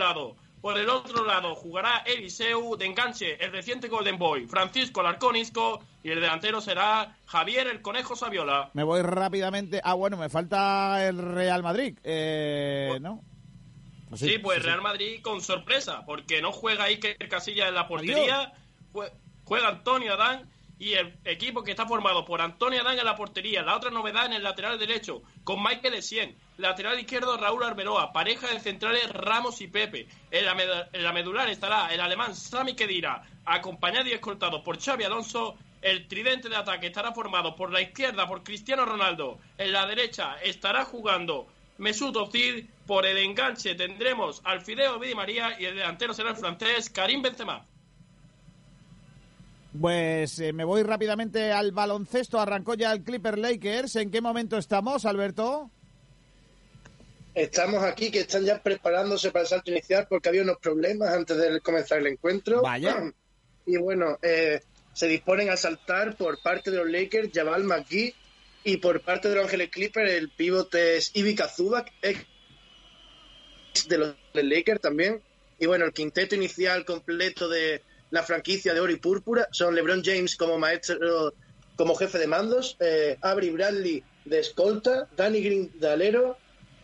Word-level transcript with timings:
lado. 0.00 0.36
Por 0.60 0.76
el 0.76 0.90
otro 0.90 1.24
lado 1.24 1.54
jugará 1.54 1.98
Eliseu 2.04 2.76
de 2.76 2.84
enganche, 2.84 3.42
el 3.42 3.50
reciente 3.50 3.88
Golden 3.88 4.18
Boy, 4.18 4.46
Francisco 4.46 5.02
Larconisco 5.02 5.80
y 6.02 6.10
el 6.10 6.20
delantero 6.20 6.60
será 6.60 7.16
Javier 7.24 7.66
el 7.68 7.80
Conejo 7.80 8.14
Saviola. 8.14 8.70
Me 8.74 8.82
voy 8.82 9.00
rápidamente. 9.00 9.80
Ah, 9.82 9.94
bueno, 9.94 10.18
me 10.18 10.28
falta 10.28 11.06
el 11.06 11.16
Real 11.16 11.62
Madrid, 11.62 11.96
eh, 12.04 12.98
¿no? 13.00 13.22
Sí, 14.14 14.38
pues 14.38 14.62
Real 14.62 14.82
Madrid 14.82 15.22
con 15.22 15.40
sorpresa, 15.40 16.04
porque 16.04 16.42
no 16.42 16.52
juega 16.52 16.84
Iker 16.84 17.16
Casilla 17.28 17.68
en 17.68 17.74
la 17.74 17.86
portería, 17.86 18.52
juega 19.44 19.68
Antonio 19.68 20.14
Adán 20.14 20.50
y 20.80 20.94
el 20.94 21.14
equipo 21.26 21.62
que 21.62 21.72
está 21.72 21.84
formado 21.86 22.24
por 22.24 22.40
Antonio 22.40 22.80
Adán 22.80 22.98
en 22.98 23.04
la 23.04 23.14
portería, 23.14 23.62
la 23.62 23.76
otra 23.76 23.90
novedad 23.90 24.24
en 24.24 24.32
el 24.32 24.42
lateral 24.42 24.78
derecho, 24.78 25.22
con 25.44 25.62
Michael 25.62 25.92
Essien, 25.92 26.34
lateral 26.56 26.98
izquierdo 26.98 27.36
Raúl 27.36 27.62
Arberoa, 27.62 28.14
pareja 28.14 28.48
de 28.48 28.60
centrales 28.60 29.10
Ramos 29.10 29.60
y 29.60 29.68
Pepe. 29.68 30.08
En 30.30 30.46
la, 30.46 31.12
medular 31.12 31.50
estará 31.50 31.92
el 31.92 32.00
alemán 32.00 32.34
Sami 32.34 32.74
Kedira, 32.74 33.22
acompañado 33.44 34.08
y 34.08 34.12
escoltado 34.12 34.62
por 34.62 34.80
Xavi 34.80 35.04
Alonso. 35.04 35.58
El 35.82 36.08
tridente 36.08 36.48
de 36.48 36.56
ataque 36.56 36.86
estará 36.86 37.12
formado 37.12 37.54
por 37.56 37.70
la 37.70 37.82
izquierda 37.82 38.26
por 38.26 38.42
Cristiano 38.42 38.86
Ronaldo, 38.86 39.38
en 39.58 39.72
la 39.72 39.86
derecha 39.86 40.36
estará 40.42 40.86
jugando 40.86 41.46
Mesut 41.76 42.16
Özil, 42.16 42.70
por 42.86 43.04
el 43.04 43.18
enganche 43.18 43.74
tendremos 43.74 44.40
al 44.44 44.62
Fideo 44.62 44.98
Di 44.98 45.14
María 45.14 45.60
y 45.60 45.66
el 45.66 45.76
delantero 45.76 46.14
será 46.14 46.30
el 46.30 46.36
francés 46.36 46.88
Karim 46.88 47.20
Benzema. 47.20 47.66
Pues 49.78 50.38
eh, 50.40 50.52
me 50.52 50.64
voy 50.64 50.82
rápidamente 50.82 51.52
al 51.52 51.72
baloncesto. 51.72 52.40
Arrancó 52.40 52.74
ya 52.74 52.92
el 52.92 53.02
Clipper 53.02 53.38
Lakers. 53.38 53.96
¿En 53.96 54.10
qué 54.10 54.20
momento 54.20 54.58
estamos, 54.58 55.04
Alberto? 55.04 55.70
Estamos 57.34 57.84
aquí 57.84 58.10
que 58.10 58.20
están 58.20 58.44
ya 58.44 58.60
preparándose 58.60 59.30
para 59.30 59.42
el 59.42 59.48
salto 59.48 59.70
inicial 59.70 60.06
porque 60.08 60.28
había 60.28 60.42
unos 60.42 60.58
problemas 60.58 61.10
antes 61.10 61.36
de 61.36 61.60
comenzar 61.60 61.98
el 61.98 62.08
encuentro. 62.08 62.62
Vaya. 62.62 63.12
Y 63.64 63.76
bueno, 63.76 64.18
eh, 64.22 64.60
se 64.92 65.06
disponen 65.06 65.50
a 65.50 65.56
saltar 65.56 66.16
por 66.16 66.42
parte 66.42 66.72
de 66.72 66.78
los 66.78 66.90
Lakers 66.90 67.30
Jabal 67.32 67.62
McGee 67.62 68.14
y 68.64 68.78
por 68.78 69.00
parte 69.02 69.28
de 69.28 69.36
los 69.36 69.44
Ángeles 69.44 69.70
Clippers 69.70 70.10
el 70.10 70.30
pivote 70.30 70.96
es 70.96 71.12
Ivica 71.14 71.48
Zubac, 71.48 71.92
ex 72.02 72.26
de 73.88 73.98
los 73.98 74.16
Lakers 74.34 74.80
también. 74.80 75.22
Y 75.60 75.66
bueno, 75.66 75.84
el 75.84 75.92
quinteto 75.92 76.34
inicial 76.34 76.84
completo 76.84 77.48
de, 77.48 77.82
la 78.10 78.22
franquicia 78.22 78.74
de 78.74 78.80
oro 78.80 78.92
y 78.92 78.96
púrpura 78.96 79.48
son 79.52 79.74
LeBron 79.74 80.02
James 80.04 80.36
como 80.36 80.58
maestro, 80.58 81.32
como 81.76 81.94
jefe 81.94 82.18
de 82.18 82.26
mandos, 82.26 82.76
eh, 82.80 83.16
Avery 83.20 83.50
Bradley 83.50 84.04
de 84.24 84.40
escolta, 84.40 85.08
Danny 85.16 85.40
Green 85.40 85.72
de 85.74 85.88
alero, 85.88 86.36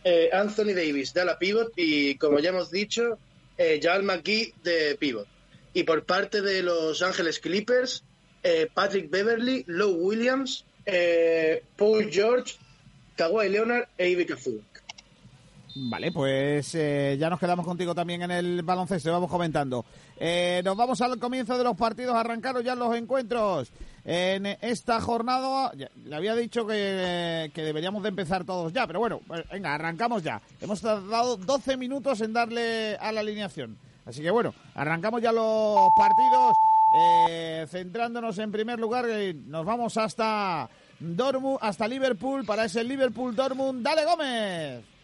eh, 0.03 0.29
Anthony 0.31 0.73
Davis 0.73 1.13
de 1.13 1.21
ala 1.21 1.37
pivot 1.37 1.73
y, 1.75 2.15
como 2.15 2.39
ya 2.39 2.49
hemos 2.49 2.71
dicho, 2.71 3.17
eh, 3.57 3.79
McGee 4.03 4.53
de 4.63 4.95
pivot. 4.95 5.27
Y 5.73 5.83
por 5.83 6.05
parte 6.05 6.41
de 6.41 6.63
Los 6.63 7.01
Ángeles 7.01 7.39
Clippers, 7.39 8.03
eh, 8.43 8.69
Patrick 8.73 9.09
Beverly, 9.09 9.63
Lowe 9.67 9.95
Williams, 9.95 10.65
Paul 11.75 12.09
George, 12.09 12.55
Kawhi 13.17 13.49
Leonard 13.49 13.89
e 13.97 14.09
Ivica 14.09 14.37
Vale, 15.79 16.11
pues 16.11 16.71
ya 16.71 17.29
nos 17.29 17.39
quedamos 17.39 17.65
contigo 17.65 17.93
también 17.93 18.23
en 18.23 18.31
el 18.31 18.63
baloncesto, 18.63 19.11
vamos 19.11 19.29
comentando. 19.29 19.85
Eh, 20.17 20.61
nos 20.65 20.75
vamos 20.75 20.99
al 21.01 21.19
comienzo 21.19 21.55
de 21.55 21.63
los 21.63 21.77
partidos, 21.77 22.15
arrancaron 22.15 22.63
ya 22.63 22.73
los 22.73 22.95
encuentros. 22.95 23.71
En 24.03 24.47
esta 24.47 24.99
jornada, 24.99 25.71
le 26.03 26.15
había 26.15 26.35
dicho 26.35 26.65
que, 26.65 27.51
deberíamos 27.53 28.01
de 28.01 28.09
empezar 28.09 28.43
todos 28.43 28.73
ya, 28.73 28.87
pero 28.87 28.99
bueno, 28.99 29.21
pues, 29.27 29.47
venga, 29.51 29.75
arrancamos 29.75 30.23
ya. 30.23 30.41
Hemos 30.59 30.81
tardado 30.81 31.37
12 31.37 31.77
minutos 31.77 32.21
en 32.21 32.33
darle 32.33 32.97
a 32.97 33.11
la 33.11 33.19
alineación. 33.19 33.77
Así 34.05 34.23
que 34.23 34.31
bueno, 34.31 34.55
arrancamos 34.73 35.21
ya 35.21 35.31
los 35.31 35.89
partidos, 35.95 36.55
eh, 36.97 37.67
centrándonos 37.69 38.37
en 38.39 38.51
primer 38.51 38.79
lugar, 38.79 39.05
eh, 39.07 39.35
nos 39.35 39.63
vamos 39.63 39.95
hasta 39.97 40.67
Dortmund, 40.99 41.59
hasta 41.61 41.87
Liverpool, 41.87 42.45
para 42.45 42.65
ese 42.65 42.83
Liverpool-Dortmund. 42.83 43.83
¡Dale, 43.83 44.05
Gómez! 44.05 44.96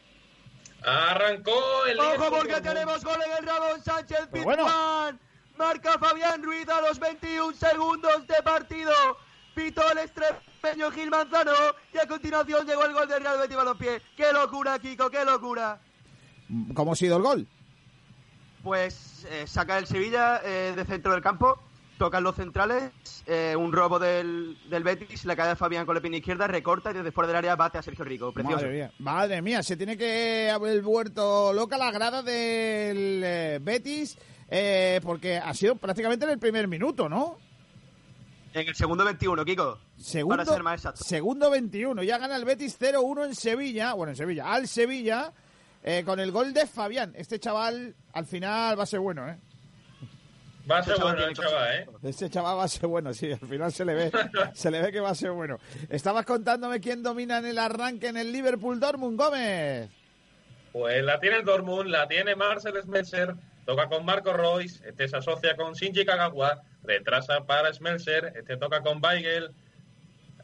Arrancó 0.85 1.85
el. 1.87 1.99
Ojo 1.99 2.29
porque 2.29 2.61
tenemos 2.61 3.03
gol 3.03 3.19
en 3.25 3.37
el 3.37 3.45
Ramón 3.45 3.81
Sánchez 3.83 4.27
Pizjuán. 4.31 5.19
Marca 5.57 5.99
Fabián 5.99 6.43
Ruiz 6.43 6.67
a 6.67 6.81
los 6.81 6.99
21 6.99 7.53
segundos 7.53 8.27
de 8.27 8.41
partido. 8.43 8.91
Pito 9.55 9.81
el 9.91 9.99
estrepeño 9.99 10.91
Gil 10.91 11.09
Manzano. 11.09 11.51
Y 11.93 11.97
a 11.99 12.07
continuación 12.07 12.65
llegó 12.65 12.83
el 12.85 12.93
gol 12.93 13.07
del 13.07 13.21
Real 13.21 13.37
Betis 13.37 13.55
Balompié. 13.55 14.01
¡Qué 14.17 14.33
locura, 14.33 14.79
Kiko! 14.79 15.09
¡Qué 15.09 15.23
locura! 15.23 15.79
¿Cómo 16.73 16.93
ha 16.93 16.95
sido 16.95 17.17
el 17.17 17.23
gol? 17.23 17.47
Pues 18.63 19.25
eh, 19.29 19.45
saca 19.45 19.77
el 19.77 19.85
Sevilla 19.85 20.41
eh, 20.43 20.73
de 20.75 20.85
centro 20.85 21.11
del 21.11 21.21
campo 21.21 21.59
tocan 22.03 22.21
los 22.21 22.35
centrales, 22.35 22.91
eh, 23.27 23.55
un 23.57 23.71
robo 23.71 23.97
del, 23.97 24.57
del, 24.69 24.83
Betis, 24.83 25.23
la 25.23 25.37
cae 25.37 25.47
de 25.47 25.55
Fabián 25.55 25.85
con 25.85 25.95
la 25.95 26.01
pina 26.01 26.17
izquierda, 26.17 26.47
recorta 26.47 26.91
y 26.91 26.95
desde 26.95 27.13
fuera 27.13 27.29
del 27.29 27.37
área 27.37 27.55
bate 27.55 27.77
a 27.77 27.81
Sergio 27.81 28.03
Rico. 28.03 28.33
Precioso. 28.33 28.57
Madre 28.57 28.73
mía, 28.73 28.91
madre 28.99 29.41
mía 29.41 29.63
se 29.63 29.77
tiene 29.77 29.95
que 29.95 30.51
haber 30.51 30.81
vuelto 30.81 31.53
loca 31.53 31.77
la 31.77 31.91
grada 31.91 32.21
del 32.21 33.21
eh, 33.23 33.59
Betis 33.61 34.17
eh, 34.49 34.99
porque 35.01 35.37
ha 35.37 35.53
sido 35.53 35.77
prácticamente 35.77 36.25
en 36.25 36.31
el 36.31 36.39
primer 36.39 36.67
minuto, 36.67 37.07
¿no? 37.07 37.37
En 38.53 38.67
el 38.67 38.75
segundo 38.75 39.05
21, 39.05 39.45
Kiko. 39.45 39.79
Segundo, 39.97 40.35
para 40.35 40.51
ser 40.51 40.61
más 40.61 40.81
exacto. 40.81 41.05
Segundo 41.05 41.49
21. 41.51 42.03
Ya 42.03 42.17
gana 42.17 42.35
el 42.35 42.43
Betis 42.43 42.77
0-1 42.77 43.27
en 43.27 43.35
Sevilla. 43.35 43.93
Bueno, 43.93 44.11
en 44.11 44.17
Sevilla. 44.17 44.51
Al 44.51 44.67
Sevilla. 44.67 45.31
con 46.03 46.19
el 46.19 46.33
gol 46.33 46.53
de 46.53 46.67
Fabián. 46.67 47.13
Este 47.15 47.39
chaval 47.39 47.95
al 48.11 48.25
final 48.25 48.77
va 48.77 48.83
a 48.83 48.87
ser 48.87 48.99
bueno, 48.99 49.25
¿eh? 49.29 49.37
Va 50.69 50.77
a 50.77 50.83
ser 50.83 50.97
bueno 50.99 51.25
el 51.25 51.35
chaval, 51.35 51.73
¿eh? 51.73 51.85
Ese 52.03 52.29
chaval 52.29 52.57
va 52.57 52.63
a 52.63 52.67
ser 52.67 52.87
bueno, 52.87 53.13
sí, 53.13 53.31
al 53.31 53.47
final 53.47 53.71
se 53.71 53.83
le 53.83 53.95
ve, 53.95 54.11
se 54.53 54.71
le 54.71 54.81
ve 54.81 54.91
que 54.91 55.01
va 55.01 55.09
a 55.09 55.15
ser 55.15 55.31
bueno. 55.31 55.59
Estabas 55.89 56.25
contándome 56.25 56.79
quién 56.79 57.03
domina 57.03 57.39
en 57.39 57.45
el 57.45 57.59
arranque 57.59 58.07
en 58.07 58.17
el 58.17 58.31
Liverpool 58.31 58.79
Dortmund, 58.79 59.19
Gómez. 59.19 59.89
Pues 60.71 61.03
la 61.03 61.19
tiene 61.19 61.37
el 61.37 61.45
Dortmund, 61.45 61.89
la 61.89 62.07
tiene 62.07 62.35
Marcel 62.35 62.81
Smelser, 62.81 63.35
toca 63.65 63.87
con 63.89 64.05
Marco 64.05 64.33
Royce, 64.33 64.87
este 64.87 65.07
se 65.07 65.17
asocia 65.17 65.55
con 65.55 65.73
Shinji 65.73 66.05
Kagawa, 66.05 66.63
retrasa 66.83 67.43
para 67.45 67.71
Smelser, 67.73 68.33
este 68.35 68.57
toca 68.57 68.81
con 68.81 69.03
Weigel, 69.03 69.51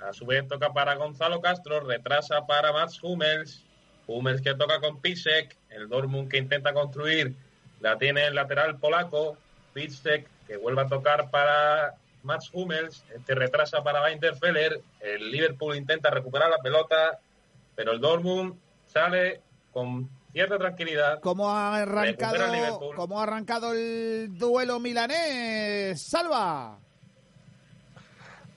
a 0.02 0.14
su 0.14 0.26
vez 0.26 0.48
toca 0.48 0.72
para 0.74 0.96
Gonzalo 0.96 1.42
Castro, 1.42 1.80
retrasa 1.80 2.46
para 2.46 2.72
Mats 2.74 3.02
Hummels, 3.02 3.64
Hummels 4.06 4.42
que 4.42 4.54
toca 4.54 4.80
con 4.80 5.02
Pisek, 5.02 5.56
el 5.70 5.88
Dortmund 5.88 6.30
que 6.30 6.38
intenta 6.38 6.74
construir, 6.74 7.34
la 7.80 7.98
tiene 7.98 8.28
el 8.28 8.36
lateral 8.36 8.78
polaco, 8.78 9.38
Pitchtek, 9.74 10.28
que 10.48 10.58
vuelve 10.58 10.82
a 10.82 10.88
tocar 10.88 11.30
para 11.30 11.96
Mats 12.24 12.50
Hummels, 12.54 13.04
este 13.16 13.36
retrasa 13.36 13.84
para 13.84 14.02
Feller, 14.40 14.82
el 15.00 15.32
Liverpool 15.32 15.76
intenta 15.76 16.10
recuperar 16.10 16.50
la 16.50 16.58
pelota, 16.58 17.20
pero 17.76 17.92
el 17.92 18.00
Dortmund 18.00 18.56
sale 18.88 19.42
con 19.72 20.10
cierta 20.32 20.58
tranquilidad. 20.58 21.20
¿Cómo 21.22 21.50
ha 21.50 21.78
arrancado, 21.78 22.94
¿cómo 22.96 23.20
ha 23.20 23.24
arrancado 23.24 23.74
el 23.74 24.38
duelo 24.38 24.80
milanés? 24.80 26.02
Salva. 26.02 26.80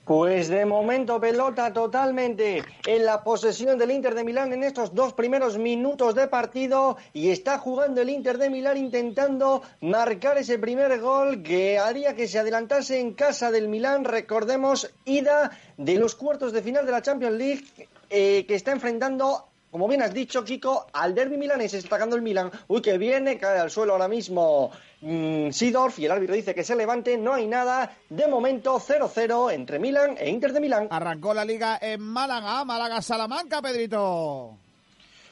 Pues 0.05 0.49
de 0.49 0.65
momento 0.65 1.17
pelota 1.17 1.71
totalmente 1.71 2.61
en 2.85 3.05
la 3.05 3.23
posesión 3.23 3.77
del 3.77 3.91
Inter 3.91 4.15
de 4.15 4.25
Milán 4.25 4.51
en 4.51 4.63
estos 4.63 4.93
dos 4.93 5.13
primeros 5.13 5.57
minutos 5.57 6.13
de 6.13 6.27
partido 6.27 6.97
y 7.13 7.29
está 7.29 7.57
jugando 7.57 8.01
el 8.01 8.09
Inter 8.09 8.37
de 8.37 8.49
Milán 8.49 8.75
intentando 8.75 9.61
marcar 9.79 10.37
ese 10.37 10.59
primer 10.59 10.99
gol 10.99 11.41
que 11.41 11.79
haría 11.79 12.15
que 12.15 12.27
se 12.27 12.37
adelantase 12.37 12.99
en 12.99 13.13
casa 13.13 13.49
del 13.49 13.69
Milán. 13.69 14.03
Recordemos, 14.03 14.93
ida 15.05 15.51
de 15.77 15.95
los 15.95 16.15
cuartos 16.15 16.51
de 16.51 16.61
final 16.61 16.85
de 16.85 16.91
la 16.91 17.01
Champions 17.01 17.37
League 17.37 17.63
eh, 18.09 18.45
que 18.45 18.55
está 18.55 18.73
enfrentando 18.73 19.52
como 19.73 19.87
bien 19.87 20.03
has 20.03 20.13
dicho, 20.13 20.43
Kiko, 20.43 20.85
al 20.93 21.15
derby 21.15 21.35
milanés 21.35 21.73
está 21.73 21.95
atacando 21.95 22.15
el 22.15 22.21
Milan. 22.21 22.51
Uy, 22.67 22.79
que 22.79 22.99
viene, 22.99 23.39
cae 23.39 23.57
al 23.57 23.71
suelo 23.71 23.93
ahora 23.93 24.07
mismo 24.07 24.69
mm, 25.01 25.49
Sidorf 25.49 25.97
y 25.97 26.05
el 26.05 26.11
árbitro 26.11 26.35
dice 26.35 26.53
que 26.53 26.63
se 26.63 26.75
levante. 26.75 27.17
No 27.17 27.33
hay 27.33 27.47
nada. 27.47 27.97
De 28.07 28.27
momento, 28.27 28.79
0-0 28.79 29.51
entre 29.51 29.79
Milan 29.79 30.15
e 30.19 30.29
Inter 30.29 30.53
de 30.53 30.59
Milán. 30.59 30.89
Arrancó 30.91 31.33
la 31.33 31.43
liga 31.43 31.79
en 31.81 32.01
Málaga, 32.01 32.63
Málaga-Salamanca, 32.63 33.63
Pedrito. 33.63 34.55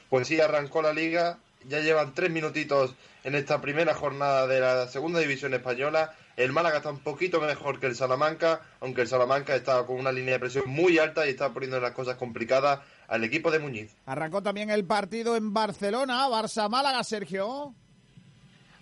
Pues 0.09 0.27
sí, 0.27 0.41
arrancó 0.41 0.81
la 0.81 0.91
liga. 0.91 1.37
Ya 1.67 1.81
llevan 1.81 2.15
tres 2.15 2.31
minutitos 2.31 2.95
en 3.23 3.35
esta 3.35 3.61
primera 3.61 3.93
jornada 3.93 4.47
de 4.47 4.59
la 4.59 4.87
segunda 4.87 5.19
división 5.19 5.53
española. 5.53 6.15
El 6.35 6.51
Málaga 6.51 6.77
está 6.77 6.89
un 6.89 6.99
poquito 6.99 7.39
mejor 7.39 7.79
que 7.79 7.85
el 7.85 7.95
Salamanca, 7.95 8.61
aunque 8.79 9.01
el 9.01 9.07
Salamanca 9.07 9.55
está 9.55 9.85
con 9.85 9.99
una 9.99 10.11
línea 10.11 10.33
de 10.33 10.39
presión 10.39 10.63
muy 10.65 10.97
alta 10.97 11.27
y 11.27 11.29
está 11.29 11.53
poniendo 11.53 11.79
las 11.79 11.91
cosas 11.91 12.15
complicadas 12.15 12.79
al 13.11 13.25
equipo 13.25 13.51
de 13.51 13.59
Muñiz. 13.59 13.93
Arrancó 14.05 14.41
también 14.41 14.69
el 14.69 14.85
partido 14.85 15.35
en 15.35 15.53
Barcelona, 15.53 16.27
Barça-Málaga, 16.29 17.03
Sergio. 17.03 17.75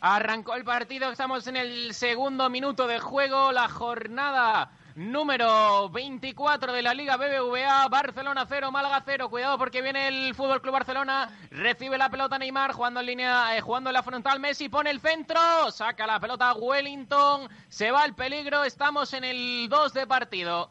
Arrancó 0.02 0.54
el 0.54 0.64
partido, 0.64 1.12
estamos 1.12 1.48
en 1.48 1.58
el 1.58 1.94
segundo 1.96 2.48
minuto 2.50 2.88
de 2.88 3.00
juego, 3.00 3.52
la 3.52 3.68
jornada 3.68 4.72
número 4.96 5.90
24 5.90 6.74
de 6.74 6.82
la 6.84 6.94
Liga 6.94 7.18
BBVA. 7.18 7.88
Barcelona 7.88 8.46
0, 8.48 8.72
Málaga 8.72 9.02
0. 9.04 9.30
Cuidado 9.30 9.58
porque 9.58 9.82
viene 9.82 10.08
el 10.08 10.36
Fútbol 10.36 10.62
Club 10.62 10.74
Barcelona. 10.74 11.30
Recibe 11.50 11.98
la 11.98 12.10
pelota 12.10 12.38
Neymar 12.38 12.74
jugando 12.74 13.00
en 13.00 13.08
línea, 13.08 13.58
eh, 13.58 13.62
jugando 13.62 13.90
en 13.90 13.96
la 13.96 14.04
frontal. 14.04 14.40
Messi 14.40 14.70
pone 14.70 14.92
el 14.92 15.00
centro. 15.00 15.72
Saca 15.72 16.06
la 16.06 16.20
pelota 16.20 16.54
Wellington. 16.54 17.50
Se 17.68 17.92
va 17.92 18.06
el 18.06 18.14
peligro. 18.14 18.64
Estamos 18.64 19.14
en 19.14 19.24
el 19.24 19.68
2 19.70 19.94
de 19.94 20.06
partido. 20.06 20.70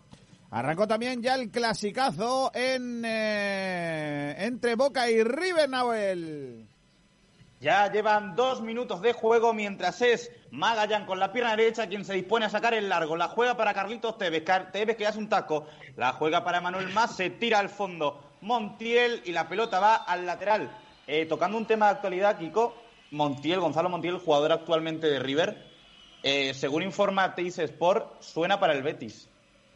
Arrancó 0.50 0.88
también 0.88 1.22
ya 1.22 1.34
el 1.34 1.50
clasicazo 1.50 2.50
eh, 2.54 4.34
entre 4.38 4.76
Boca 4.76 5.10
y 5.10 5.22
River 5.22 5.68
Nahuel. 5.68 6.66
Ya 7.60 7.90
llevan 7.92 8.36
dos 8.36 8.62
minutos 8.62 9.02
de 9.02 9.12
juego 9.12 9.52
mientras 9.52 10.00
es 10.00 10.30
Magallán 10.50 11.04
con 11.06 11.18
la 11.18 11.32
pierna 11.32 11.56
derecha 11.56 11.88
quien 11.88 12.04
se 12.04 12.14
dispone 12.14 12.46
a 12.46 12.50
sacar 12.50 12.72
el 12.72 12.88
largo. 12.88 13.16
La 13.16 13.28
juega 13.28 13.56
para 13.56 13.74
Carlitos 13.74 14.16
Tevez. 14.16 14.44
Tevez 14.72 14.96
que 14.96 15.06
hace 15.06 15.18
un 15.18 15.28
taco. 15.28 15.66
La 15.96 16.12
juega 16.12 16.44
para 16.44 16.60
Manuel 16.60 16.88
Más. 16.94 17.16
Se 17.16 17.30
tira 17.30 17.58
al 17.58 17.68
fondo 17.68 18.36
Montiel 18.40 19.22
y 19.24 19.32
la 19.32 19.48
pelota 19.48 19.80
va 19.80 19.96
al 19.96 20.24
lateral. 20.24 20.70
Eh, 21.06 21.26
tocando 21.26 21.58
un 21.58 21.66
tema 21.66 21.86
de 21.86 21.92
actualidad, 21.92 22.38
Kiko. 22.38 22.74
Montiel, 23.10 23.60
Gonzalo 23.60 23.88
Montiel, 23.88 24.18
jugador 24.18 24.52
actualmente 24.52 25.08
de 25.08 25.18
River. 25.18 25.66
Eh, 26.22 26.54
según 26.54 26.82
informa 26.84 27.34
Teis 27.34 27.58
Sport, 27.58 28.22
suena 28.22 28.60
para 28.60 28.72
el 28.72 28.82
Betis. 28.82 29.27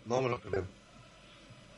No 0.04 0.20
me 0.20 0.28
lo 0.28 0.40
creo. 0.40 0.64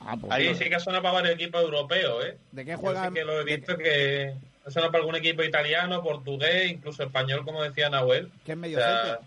Ah, 0.00 0.16
pues 0.20 0.32
Ahí 0.32 0.54
sí 0.54 0.68
que 0.68 0.78
suena 0.80 1.00
para 1.00 1.14
varios 1.14 1.34
equipos 1.34 1.62
europeos, 1.62 2.24
¿eh? 2.26 2.38
¿De 2.52 2.64
qué 2.64 2.76
juega? 2.76 3.10
que 3.10 3.24
lo 3.24 3.40
he 3.40 3.44
visto 3.44 3.76
que 3.76 4.34
suena 4.68 4.88
para 4.88 4.98
algún 4.98 5.16
equipo 5.16 5.42
italiano, 5.42 6.02
portugués, 6.02 6.70
incluso 6.70 7.02
español, 7.02 7.44
como 7.44 7.62
decía 7.62 7.88
Nahuel. 7.88 8.30
¿Qué 8.44 8.52
es 8.52 8.58
medio 8.58 8.78
centro? 8.78 9.26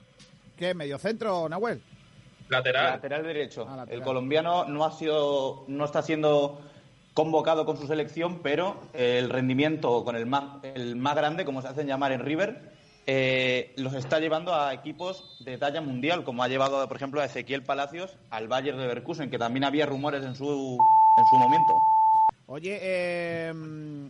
¿Qué 0.58 0.70
es 0.70 0.76
medio 0.76 0.98
centro, 0.98 1.50
Nahuel? 1.50 1.82
Lateral. 2.50 2.92
Lateral 2.92 3.24
derecho. 3.24 3.66
Ah, 3.68 3.86
el 3.90 4.02
colombiano 4.02 4.66
no 4.66 4.86
ha 4.86 4.92
sido, 4.92 5.66
no 5.68 5.86
está 5.86 6.02
siendo 6.02 6.62
convocado 7.14 7.66
con 7.66 7.78
su 7.78 7.88
selección, 7.88 8.44
pero 8.44 8.80
el 8.94 9.30
rendimiento 9.30 10.04
con 10.04 10.16
el 10.16 10.28
más, 10.28 10.64
el 10.64 10.96
más 10.96 11.16
grande, 11.16 11.46
como 11.46 11.62
se 11.64 11.68
hacen 11.68 11.88
llamar 11.88 12.12
en 12.12 12.22
River, 12.22 12.77
eh, 13.08 13.74
los 13.78 13.94
está 13.94 14.20
llevando 14.20 14.54
a 14.54 14.74
equipos 14.74 15.38
de 15.40 15.58
talla 15.58 15.82
mundial, 15.82 16.24
como 16.24 16.44
ha 16.44 16.48
llevado, 16.48 16.88
por 16.88 16.98
ejemplo, 16.98 17.22
a 17.22 17.26
Ezequiel 17.26 17.64
Palacios 17.64 18.18
al 18.30 18.48
Bayern 18.48 18.78
de 18.78 18.84
Leverkusen, 18.84 19.30
que 19.30 19.40
también 19.40 19.64
había 19.64 19.86
rumores 19.86 20.24
en 20.24 20.36
su, 20.36 20.78
en 21.18 21.26
su 21.26 21.38
momento. 21.38 21.74
Oye, 22.46 22.78
eh... 22.82 23.52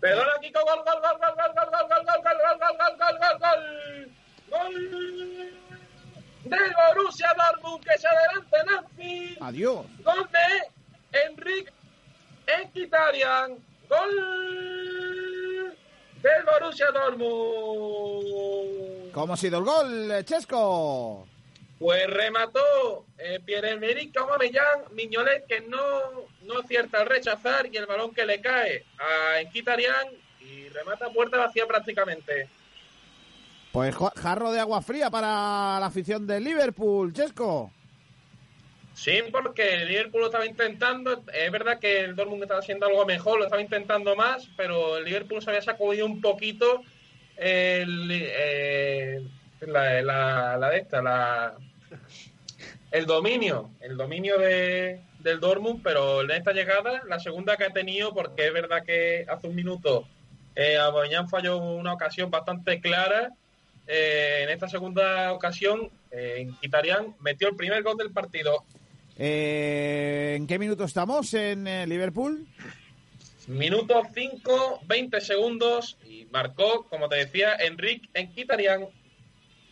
Perdona, 0.01 0.31
Kiko, 0.41 0.59
gol, 0.59 0.83
gol, 0.85 1.01
gol, 1.01 1.17
gol, 1.17 1.33
gol, 1.45 1.53
gol, 1.55 1.69
gol, 1.73 2.03
gol, 2.03 2.03
gol, 2.03 2.39
gol, 2.39 2.57
gol, 2.97 2.97
gol, 2.97 2.99
gol, 2.99 3.19
gol, 3.19 3.39
gol, 3.39 3.61
del 6.49 6.73
Borussia 6.73 7.29
Dortmund 7.35 7.83
que 7.83 7.97
se 7.97 8.07
adelanta 8.07 8.79
Anfield. 8.79 9.37
Adiós. 9.41 9.85
Gol 10.03 10.29
de 10.31 10.71
Enrique 11.27 11.73
Equitarian. 12.47 13.57
Gol 13.89 15.75
del 16.21 16.45
Borussia 16.45 16.91
Dortmund. 16.91 18.86
¿Cómo 19.17 19.33
ha 19.33 19.37
sido 19.37 19.57
el 19.57 19.65
gol, 19.65 20.25
Chesco? 20.25 21.27
Pues 21.79 22.07
remató 22.07 23.03
eh, 23.17 23.39
Pierre-Emerick 23.43 24.15
Aubameyang, 24.15 24.93
Miñolet 24.93 25.47
que 25.47 25.61
no, 25.61 25.79
no 26.43 26.59
acierta 26.59 26.99
al 26.99 27.07
rechazar 27.07 27.65
y 27.65 27.77
el 27.77 27.87
balón 27.87 28.13
que 28.13 28.27
le 28.27 28.39
cae 28.41 28.85
a 28.99 29.41
Enquitarian 29.41 30.09
y 30.39 30.69
remata 30.69 31.09
puerta 31.09 31.37
vacía 31.37 31.65
prácticamente. 31.65 32.47
Pues 33.71 33.95
jarro 34.17 34.51
de 34.51 34.59
agua 34.59 34.83
fría 34.83 35.09
para 35.09 35.79
la 35.79 35.87
afición 35.87 36.27
de 36.27 36.39
Liverpool, 36.39 37.11
Chesco. 37.11 37.71
Sí, 38.93 39.23
porque 39.31 39.81
el 39.81 39.87
Liverpool 39.87 40.21
lo 40.21 40.27
estaba 40.27 40.45
intentando. 40.45 41.23
Es 41.33 41.51
verdad 41.51 41.79
que 41.79 42.01
el 42.01 42.15
Dortmund 42.15 42.43
estaba 42.43 42.59
haciendo 42.59 42.85
algo 42.85 43.03
mejor, 43.07 43.39
lo 43.39 43.45
estaba 43.45 43.63
intentando 43.63 44.15
más, 44.15 44.47
pero 44.55 44.97
el 44.97 45.05
Liverpool 45.05 45.41
se 45.41 45.49
había 45.49 45.63
sacudido 45.63 46.05
un 46.05 46.21
poquito 46.21 46.83
el, 47.37 48.09
eh, 48.11 49.21
la, 49.61 50.57
la, 50.57 50.69
de 50.69 50.77
esta, 50.77 51.01
la, 51.01 51.55
el 52.91 53.05
dominio, 53.05 53.71
el 53.79 53.97
dominio 53.97 54.37
de, 54.37 55.01
del 55.19 55.39
Dortmund, 55.39 55.81
pero 55.83 56.21
en 56.21 56.31
esta 56.31 56.53
llegada, 56.53 57.03
la 57.07 57.19
segunda 57.19 57.57
que 57.57 57.65
ha 57.65 57.71
tenido, 57.71 58.13
porque 58.13 58.47
es 58.47 58.53
verdad 58.53 58.83
que 58.83 59.25
hace 59.27 59.47
un 59.47 59.55
minuto 59.55 60.07
eh, 60.55 60.77
falló 61.29 61.57
una 61.57 61.93
ocasión 61.93 62.31
bastante 62.31 62.81
clara. 62.81 63.31
Eh, 63.87 64.41
en 64.43 64.49
esta 64.49 64.67
segunda 64.67 65.31
ocasión, 65.31 65.89
eh, 66.11 66.49
Quitarian 66.59 67.15
metió 67.21 67.47
el 67.47 67.55
primer 67.55 67.83
gol 67.83 67.97
del 67.97 68.11
partido. 68.11 68.65
Eh, 69.17 70.35
¿En 70.37 70.45
qué 70.45 70.59
minuto 70.59 70.83
estamos 70.83 71.33
en 71.33 71.65
Liverpool? 71.87 72.45
Minuto 73.47 74.01
5, 74.13 74.81
20 74.85 75.21
segundos 75.21 75.97
y 76.05 76.25
marcó, 76.25 76.85
como 76.89 77.07
te 77.07 77.15
decía, 77.15 77.55
Enrique 77.55 78.09
en 78.13 78.31
Quitarian 78.31 78.87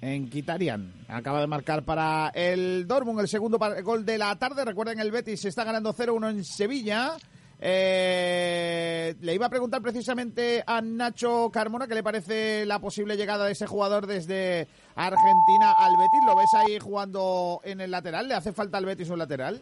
en 0.05 0.29
Kitarian. 0.29 0.93
Acaba 1.07 1.41
de 1.41 1.47
marcar 1.47 1.83
para 1.83 2.31
el 2.35 2.85
Dortmund 2.87 3.19
el 3.21 3.27
segundo 3.27 3.57
gol 3.83 4.05
de 4.05 4.17
la 4.17 4.35
tarde. 4.37 4.63
Recuerden, 4.63 4.99
el 4.99 5.11
Betis 5.11 5.45
está 5.45 5.63
ganando 5.63 5.93
0-1 5.93 6.29
en 6.29 6.43
Sevilla. 6.43 7.17
Eh, 7.59 9.15
le 9.21 9.33
iba 9.33 9.47
a 9.47 9.49
preguntar 9.49 9.81
precisamente 9.81 10.63
a 10.67 10.81
Nacho 10.81 11.49
Carmona 11.51 11.87
qué 11.87 11.95
le 11.95 12.03
parece 12.03 12.65
la 12.65 12.79
posible 12.79 13.15
llegada 13.15 13.45
de 13.45 13.53
ese 13.53 13.65
jugador 13.65 14.05
desde 14.05 14.67
Argentina 14.95 15.71
al 15.71 15.93
Betis. 15.97 16.23
¿Lo 16.25 16.35
ves 16.35 16.53
ahí 16.53 16.77
jugando 16.79 17.61
en 17.63 17.81
el 17.81 17.91
lateral? 17.91 18.27
¿Le 18.27 18.35
hace 18.35 18.53
falta 18.53 18.77
al 18.77 18.85
Betis 18.85 19.09
un 19.09 19.19
lateral? 19.19 19.61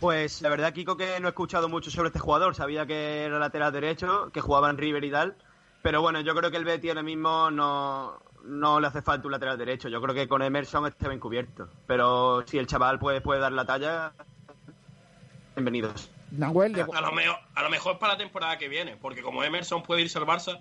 Pues 0.00 0.40
la 0.42 0.48
verdad, 0.48 0.72
Kiko, 0.72 0.96
que 0.96 1.20
no 1.20 1.28
he 1.28 1.30
escuchado 1.30 1.68
mucho 1.68 1.90
sobre 1.90 2.08
este 2.08 2.18
jugador. 2.18 2.54
Sabía 2.54 2.86
que 2.86 3.24
era 3.24 3.38
lateral 3.38 3.72
derecho, 3.72 4.30
que 4.32 4.40
jugaba 4.40 4.70
en 4.70 4.78
River 4.78 5.04
y 5.04 5.10
tal 5.10 5.36
pero 5.82 6.02
bueno, 6.02 6.20
yo 6.20 6.34
creo 6.34 6.50
que 6.50 6.56
el 6.56 6.64
Betty 6.64 6.88
ahora 6.88 7.02
mismo 7.02 7.50
no, 7.50 8.22
no 8.44 8.80
le 8.80 8.86
hace 8.86 9.02
falta 9.02 9.26
un 9.26 9.32
lateral 9.32 9.56
derecho. 9.56 9.88
Yo 9.88 10.00
creo 10.02 10.14
que 10.14 10.28
con 10.28 10.42
Emerson 10.42 10.86
está 10.86 11.08
bien 11.08 11.20
cubierto. 11.20 11.68
Pero 11.86 12.44
si 12.46 12.58
el 12.58 12.66
chaval 12.66 12.98
puede, 12.98 13.20
puede 13.20 13.40
dar 13.40 13.52
la 13.52 13.64
talla, 13.64 14.12
bienvenidos. 15.54 16.10
Nahuel, 16.32 16.74
a, 16.74 17.00
lo 17.00 17.12
mejor, 17.12 17.38
a 17.54 17.62
lo 17.62 17.70
mejor 17.70 17.98
para 17.98 18.12
la 18.12 18.18
temporada 18.18 18.56
que 18.56 18.68
viene, 18.68 18.96
porque 18.96 19.20
como 19.20 19.42
Emerson 19.42 19.82
puede 19.82 20.02
irse 20.02 20.18
al 20.18 20.26
Barça. 20.26 20.60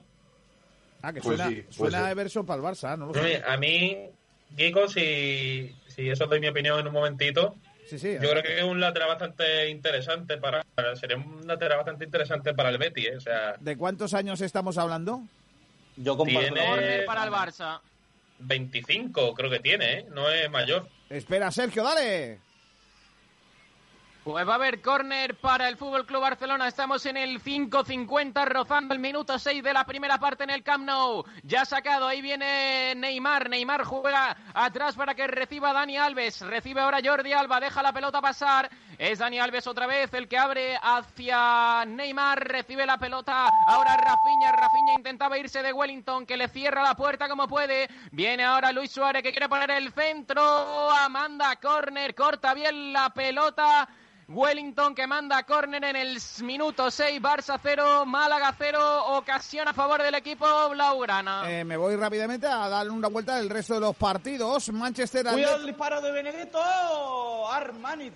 Ah, 1.01 1.13
que 1.13 1.21
pues 1.21 1.37
suena, 1.37 1.63
suena 1.69 2.11
Emerson 2.11 2.45
para 2.45 2.57
el 2.57 2.67
Barça, 2.67 2.97
¿no? 2.97 3.11
a 3.47 3.57
mí, 3.57 4.09
Kiko, 4.57 4.87
si, 4.87 5.75
si 5.87 6.09
eso 6.09 6.25
doy 6.25 6.39
mi 6.39 6.47
opinión 6.47 6.79
en 6.79 6.87
un 6.87 6.93
momentito, 6.93 7.55
yo 7.97 8.29
creo 8.29 8.43
que 8.43 8.57
es 8.57 8.63
un 8.63 8.79
lateral 8.79 9.09
bastante 9.09 9.69
interesante 9.69 10.37
para. 10.37 10.65
Sería 10.95 11.17
un 11.17 11.45
lateral 11.45 11.77
bastante 11.77 12.05
interesante 12.05 12.53
para 12.53 12.69
el 12.69 12.77
Betty, 12.77 13.07
¿eh? 13.07 13.17
o 13.17 13.21
sea. 13.21 13.55
¿De 13.59 13.77
cuántos 13.77 14.13
años 14.13 14.41
estamos 14.41 14.77
hablando? 14.77 15.21
Yo 15.95 16.17
tiene 16.23 17.03
para 17.05 17.23
el 17.23 17.31
Barça. 17.31 17.81
25, 18.39 19.33
creo 19.33 19.49
que 19.49 19.59
tiene, 19.59 19.99
¿eh? 19.99 20.05
No 20.11 20.29
es 20.29 20.49
mayor. 20.49 20.87
Espera, 21.09 21.51
Sergio, 21.51 21.83
dale. 21.83 22.39
Pues 24.23 24.45
va 24.45 24.51
a 24.51 24.55
haber 24.55 24.81
córner 24.81 25.35
para 25.35 25.69
el 25.69 25.77
Fútbol 25.77 26.05
Club 26.05 26.21
Barcelona. 26.21 26.67
Estamos 26.67 27.05
en 27.05 27.15
el 27.15 27.41
5.50, 27.41 28.45
rozando 28.45 28.93
el 28.93 28.99
minuto 28.99 29.39
6 29.39 29.63
de 29.63 29.73
la 29.73 29.85
primera 29.85 30.17
parte 30.17 30.43
en 30.43 30.49
el 30.49 30.61
Camp 30.61 30.85
Nou. 30.85 31.23
Ya 31.43 31.63
sacado, 31.63 32.05
ahí 32.05 32.21
viene 32.21 32.95
Neymar. 32.95 33.49
Neymar 33.49 33.85
juega 33.85 34.35
atrás 34.53 34.95
para 34.95 35.15
que 35.15 35.25
reciba 35.25 35.71
Dani 35.71 35.97
Alves. 35.97 36.41
Recibe 36.41 36.81
ahora 36.81 36.99
Jordi 37.01 37.31
Alba, 37.31 37.61
deja 37.61 37.81
la 37.81 37.93
pelota 37.93 38.19
pasar. 38.19 38.69
Es 38.97 39.19
Dani 39.19 39.39
Alves 39.39 39.65
otra 39.67 39.87
vez 39.87 40.13
el 40.13 40.27
que 40.27 40.37
abre 40.37 40.77
hacia 40.81 41.85
Neymar. 41.87 42.45
Recibe 42.45 42.85
la 42.85 42.97
pelota. 42.97 43.47
Ahora 43.67 43.95
Rafinha. 43.95 44.51
Rafinha 44.51 44.93
intentaba 44.95 45.37
irse 45.37 45.63
de 45.63 45.71
Wellington, 45.71 46.25
que 46.25 46.35
le 46.35 46.49
cierra 46.49 46.83
la 46.83 46.93
puerta 46.93 47.29
como 47.29 47.47
puede. 47.47 47.89
Viene 48.11 48.43
ahora 48.43 48.73
Luis 48.73 48.91
Suárez 48.91 49.23
que 49.23 49.31
quiere 49.31 49.47
poner 49.47 49.71
el 49.71 49.93
centro. 49.93 50.91
Amanda 50.91 51.55
córner, 51.55 52.13
corta 52.13 52.53
bien 52.53 52.91
la 52.91 53.11
pelota. 53.11 53.87
Wellington 54.29 54.93
que 54.93 55.07
manda 55.07 55.41
córner 55.41 55.83
en 55.83 55.95
el 55.95 56.19
minuto 56.43 56.91
6, 56.91 57.19
Barça 57.19 57.59
0, 57.61 58.05
Málaga 58.05 58.53
0, 58.55 59.17
ocasión 59.17 59.67
a 59.67 59.73
favor 59.73 60.03
del 60.03 60.13
equipo 60.13 60.45
Blaugrana. 60.69 61.49
Eh, 61.49 61.65
me 61.65 61.75
voy 61.75 61.95
rápidamente 61.95 62.45
a 62.45 62.69
darle 62.69 62.91
una 62.91 63.07
vuelta 63.07 63.37
del 63.37 63.49
resto 63.49 63.73
de 63.73 63.79
los 63.79 63.95
partidos. 63.95 64.71
Manchester 64.71 65.25
Cuidado 65.25 65.55
el 65.55 65.65
disparo 65.65 65.99
de 65.99 66.11
Benedetto. 66.11 66.59
Armani 67.51 68.11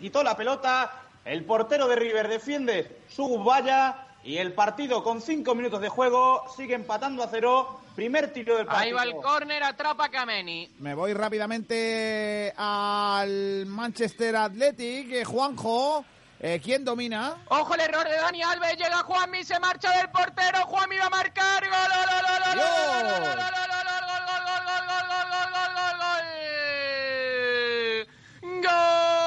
quitó 0.00 0.22
la 0.22 0.36
pelota. 0.36 0.92
El 1.24 1.44
portero 1.44 1.88
de 1.88 1.96
River 1.96 2.28
defiende 2.28 3.00
su 3.08 3.42
valla 3.42 4.13
y 4.24 4.38
el 4.38 4.52
partido 4.52 5.04
con 5.04 5.20
cinco 5.20 5.54
minutos 5.54 5.80
de 5.80 5.88
juego 5.88 6.44
sigue 6.56 6.74
empatando 6.74 7.22
a 7.22 7.28
cero. 7.28 7.80
Primer 7.94 8.32
tiro 8.32 8.56
del 8.56 8.66
partido. 8.66 8.84
Ahí 8.84 8.92
va 8.92 9.02
el 9.04 9.22
córner, 9.22 9.62
atrapa 9.62 10.08
Kameni. 10.08 10.68
Me 10.80 10.94
voy 10.94 11.12
rápidamente 11.12 12.52
al 12.56 13.66
Manchester 13.66 14.34
Athletic. 14.34 15.12
Eh, 15.12 15.24
Juanjo, 15.24 16.04
eh, 16.40 16.60
¿quién 16.62 16.84
domina? 16.84 17.36
Ojo 17.48 17.74
el 17.74 17.80
error 17.82 18.08
de 18.08 18.16
Dani 18.16 18.42
Alves. 18.42 18.76
Llega 18.76 19.02
Juanmi, 19.04 19.44
se 19.44 19.60
marcha 19.60 19.92
del 19.96 20.08
portero. 20.10 20.64
Juanmi 20.66 20.96
va 20.96 21.06
a 21.06 21.10
marcar. 21.10 21.62
¡Gol, 21.62 21.70
gol, 21.70 22.06
gol, 22.08 22.24
gol, 22.24 22.40
gol, 23.04 23.20
gol, 23.20 23.34
gol, 23.34 23.54
gol, 24.44 24.44
gol, 24.44 24.64
gol, 24.64 24.64
gol, 24.64 24.80
gol, 24.80 25.44
gol, 25.44 25.78
gol, 28.42 28.62
gol, 28.62 29.23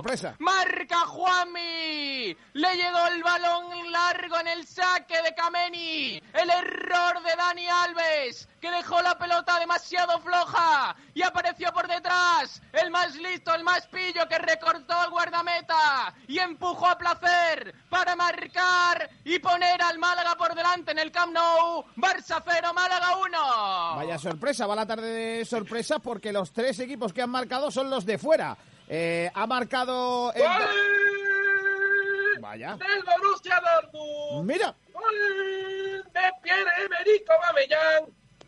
sorpresa. 0.00 0.36
Marca 0.38 1.00
Juanmi. 1.06 2.36
Le 2.54 2.76
llegó 2.76 3.06
el 3.08 3.22
balón 3.22 3.92
largo 3.92 4.38
en 4.40 4.48
el 4.48 4.66
saque 4.66 5.20
de 5.22 5.34
Kameni. 5.34 6.20
El 6.32 6.50
error 6.50 7.22
de 7.22 7.36
Dani 7.36 7.66
Alves, 7.68 8.48
que 8.60 8.70
dejó 8.70 9.00
la 9.02 9.18
pelota 9.18 9.58
demasiado 9.58 10.20
floja 10.20 10.96
y 11.14 11.22
apareció 11.22 11.72
por 11.72 11.86
detrás. 11.86 12.62
El 12.72 12.90
más 12.90 13.14
listo, 13.16 13.54
el 13.54 13.64
más 13.64 13.86
pillo 13.88 14.26
que 14.28 14.38
recortó 14.38 14.94
el 15.04 15.10
guardameta 15.10 16.14
y 16.28 16.38
empujó 16.38 16.86
a 16.86 16.98
placer 16.98 17.74
para 17.88 18.16
marcar 18.16 19.10
y 19.24 19.38
poner 19.38 19.82
al 19.82 19.98
Málaga 19.98 20.34
por 20.36 20.54
delante 20.54 20.92
en 20.92 20.98
el 20.98 21.10
Camp 21.10 21.32
Nou. 21.32 21.84
Barça 21.96 22.42
0, 22.44 22.72
Málaga 22.74 23.16
1. 23.16 23.96
Vaya 23.96 24.18
sorpresa, 24.18 24.66
va 24.66 24.74
la 24.74 24.86
tarde 24.86 25.08
de 25.10 25.44
sorpresa 25.44 25.98
porque 25.98 26.32
los 26.32 26.52
tres 26.52 26.78
equipos 26.80 27.12
que 27.12 27.22
han 27.22 27.30
marcado 27.30 27.70
son 27.70 27.90
los 27.90 28.06
de 28.06 28.18
fuera. 28.18 28.56
Eh, 28.92 29.30
ha 29.32 29.46
marcado... 29.46 30.32
el- 30.34 30.42
¡Gol! 30.42 32.40
Vaya. 32.40 32.76
Del 32.76 33.02
Borussia 33.04 33.60
Dortmund. 33.60 34.46
Mira, 34.50 34.74
¡Gol 34.92 36.04
de 36.12 36.20
Pierre-Emerick 36.42 37.30
Aubameyang! 37.30 38.06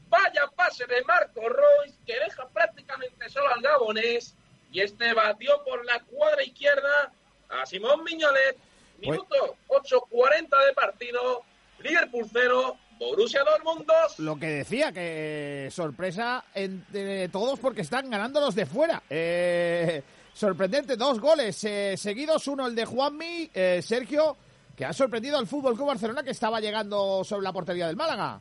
Vaya 0.08 0.46
pase 0.56 0.84
de 0.86 1.02
Marco 1.04 1.40
Royce 1.48 1.96
que 2.04 2.18
deja 2.18 2.46
prácticamente 2.48 3.28
solo 3.30 3.48
al 3.54 3.62
gabonés 3.62 4.34
y 4.70 4.80
este 4.80 5.14
batió 5.14 5.62
por 5.64 5.84
la 5.86 6.00
cuadra 6.00 6.42
izquierda 6.42 7.12
a 7.48 7.64
Simón 7.64 8.02
Miñolet. 8.04 8.56
Minuto 8.98 9.56
8.40 9.68 10.66
de 10.66 10.72
partido. 10.74 11.42
Liverpool 11.78 12.26
0, 12.32 12.76
Borussia 12.98 13.42
Dortmund 13.42 13.84
2. 13.86 14.18
lo 14.20 14.36
que 14.38 14.46
decía, 14.46 14.92
que 14.92 15.68
sorpresa 15.72 16.44
entre 16.54 17.28
todos 17.28 17.58
porque 17.58 17.80
están 17.80 18.08
ganando 18.10 18.40
los 18.40 18.54
de 18.54 18.66
fuera. 18.66 19.02
Eh, 19.10 20.02
sorprendente, 20.42 20.96
dos 20.96 21.20
goles 21.20 21.62
eh, 21.62 21.96
seguidos, 21.96 22.48
uno 22.48 22.66
el 22.66 22.74
de 22.74 22.84
Juanmi, 22.84 23.48
eh, 23.54 23.80
Sergio, 23.80 24.36
que 24.76 24.84
ha 24.84 24.92
sorprendido 24.92 25.38
al 25.38 25.46
Fútbol 25.46 25.76
Club 25.76 25.86
Barcelona 25.86 26.24
que 26.24 26.32
estaba 26.32 26.58
llegando 26.58 27.22
sobre 27.22 27.44
la 27.44 27.52
portería 27.52 27.86
del 27.86 27.94
Málaga. 27.94 28.40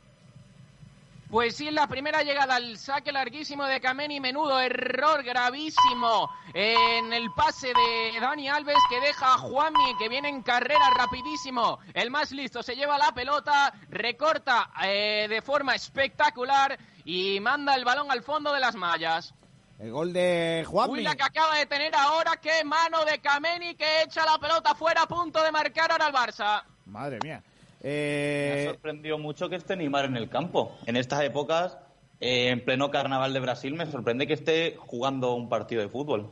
Pues 1.30 1.56
sí, 1.56 1.70
la 1.70 1.86
primera 1.86 2.24
llegada 2.24 2.56
al 2.56 2.80
saque 2.80 3.12
larguísimo 3.12 3.66
de 3.66 3.80
Kameni, 3.80 4.20
menudo 4.20 4.60
error 4.60 5.22
gravísimo 5.22 6.28
en 6.56 7.14
el 7.14 7.30
pase 7.36 7.68
de 7.68 8.20
Dani 8.20 8.50
Alves 8.50 8.82
que 8.90 9.00
deja 9.00 9.36
a 9.36 9.38
Juanmi 9.38 9.96
que 10.00 10.10
viene 10.10 10.30
en 10.30 10.42
carrera 10.42 10.90
rapidísimo. 10.98 11.78
El 11.94 12.10
más 12.10 12.32
listo 12.32 12.64
se 12.64 12.76
lleva 12.76 12.98
la 12.98 13.12
pelota, 13.12 13.76
recorta 13.92 14.72
eh, 14.84 15.28
de 15.30 15.42
forma 15.44 15.76
espectacular 15.76 16.80
y 17.06 17.40
manda 17.42 17.76
el 17.76 17.86
balón 17.86 18.10
al 18.10 18.24
fondo 18.24 18.52
de 18.52 18.60
las 18.60 18.76
mallas. 18.76 19.36
El 19.82 19.92
gol 19.92 20.14
de 20.14 20.64
Juanmi. 20.68 20.94
Uy, 21.00 21.04
la 21.04 21.16
que 21.16 21.24
acaba 21.24 21.58
de 21.58 21.66
tener 21.66 21.94
ahora, 21.96 22.38
qué 22.42 22.64
mano 22.64 23.04
de 23.04 23.18
Kameni 23.20 23.74
que 23.76 24.04
echa 24.04 24.24
la 24.26 24.38
pelota 24.38 24.76
fuera 24.76 25.02
a 25.04 25.08
punto 25.08 25.42
de 25.44 25.52
marcar 25.52 25.92
ahora 25.92 26.06
al 26.06 26.14
Barça. 26.14 26.62
Madre 26.86 27.18
mía. 27.24 27.42
Me 27.82 27.90
Eh, 27.90 28.66
ha 28.68 28.72
sorprendido 28.74 29.18
mucho 29.18 29.50
que 29.50 29.56
esté 29.56 29.76
Neymar 29.76 30.06
en 30.06 30.18
el 30.18 30.30
campo. 30.30 30.78
En 30.86 30.98
estas 30.98 31.24
épocas, 31.24 31.78
eh, 32.20 32.50
en 32.50 32.64
pleno 32.64 32.92
carnaval 32.92 33.34
de 33.34 33.40
Brasil, 33.40 33.74
me 33.74 33.90
sorprende 33.90 34.28
que 34.28 34.34
esté 34.34 34.78
jugando 34.78 35.34
un 35.34 35.50
partido 35.50 35.82
de 35.82 35.90
fútbol. 35.90 36.30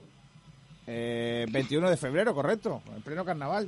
eh, 0.91 1.46
21 1.50 1.89
de 1.89 1.98
febrero, 1.98 2.34
correcto, 2.36 2.82
en 2.96 3.01
pleno 3.01 3.24
carnaval. 3.25 3.68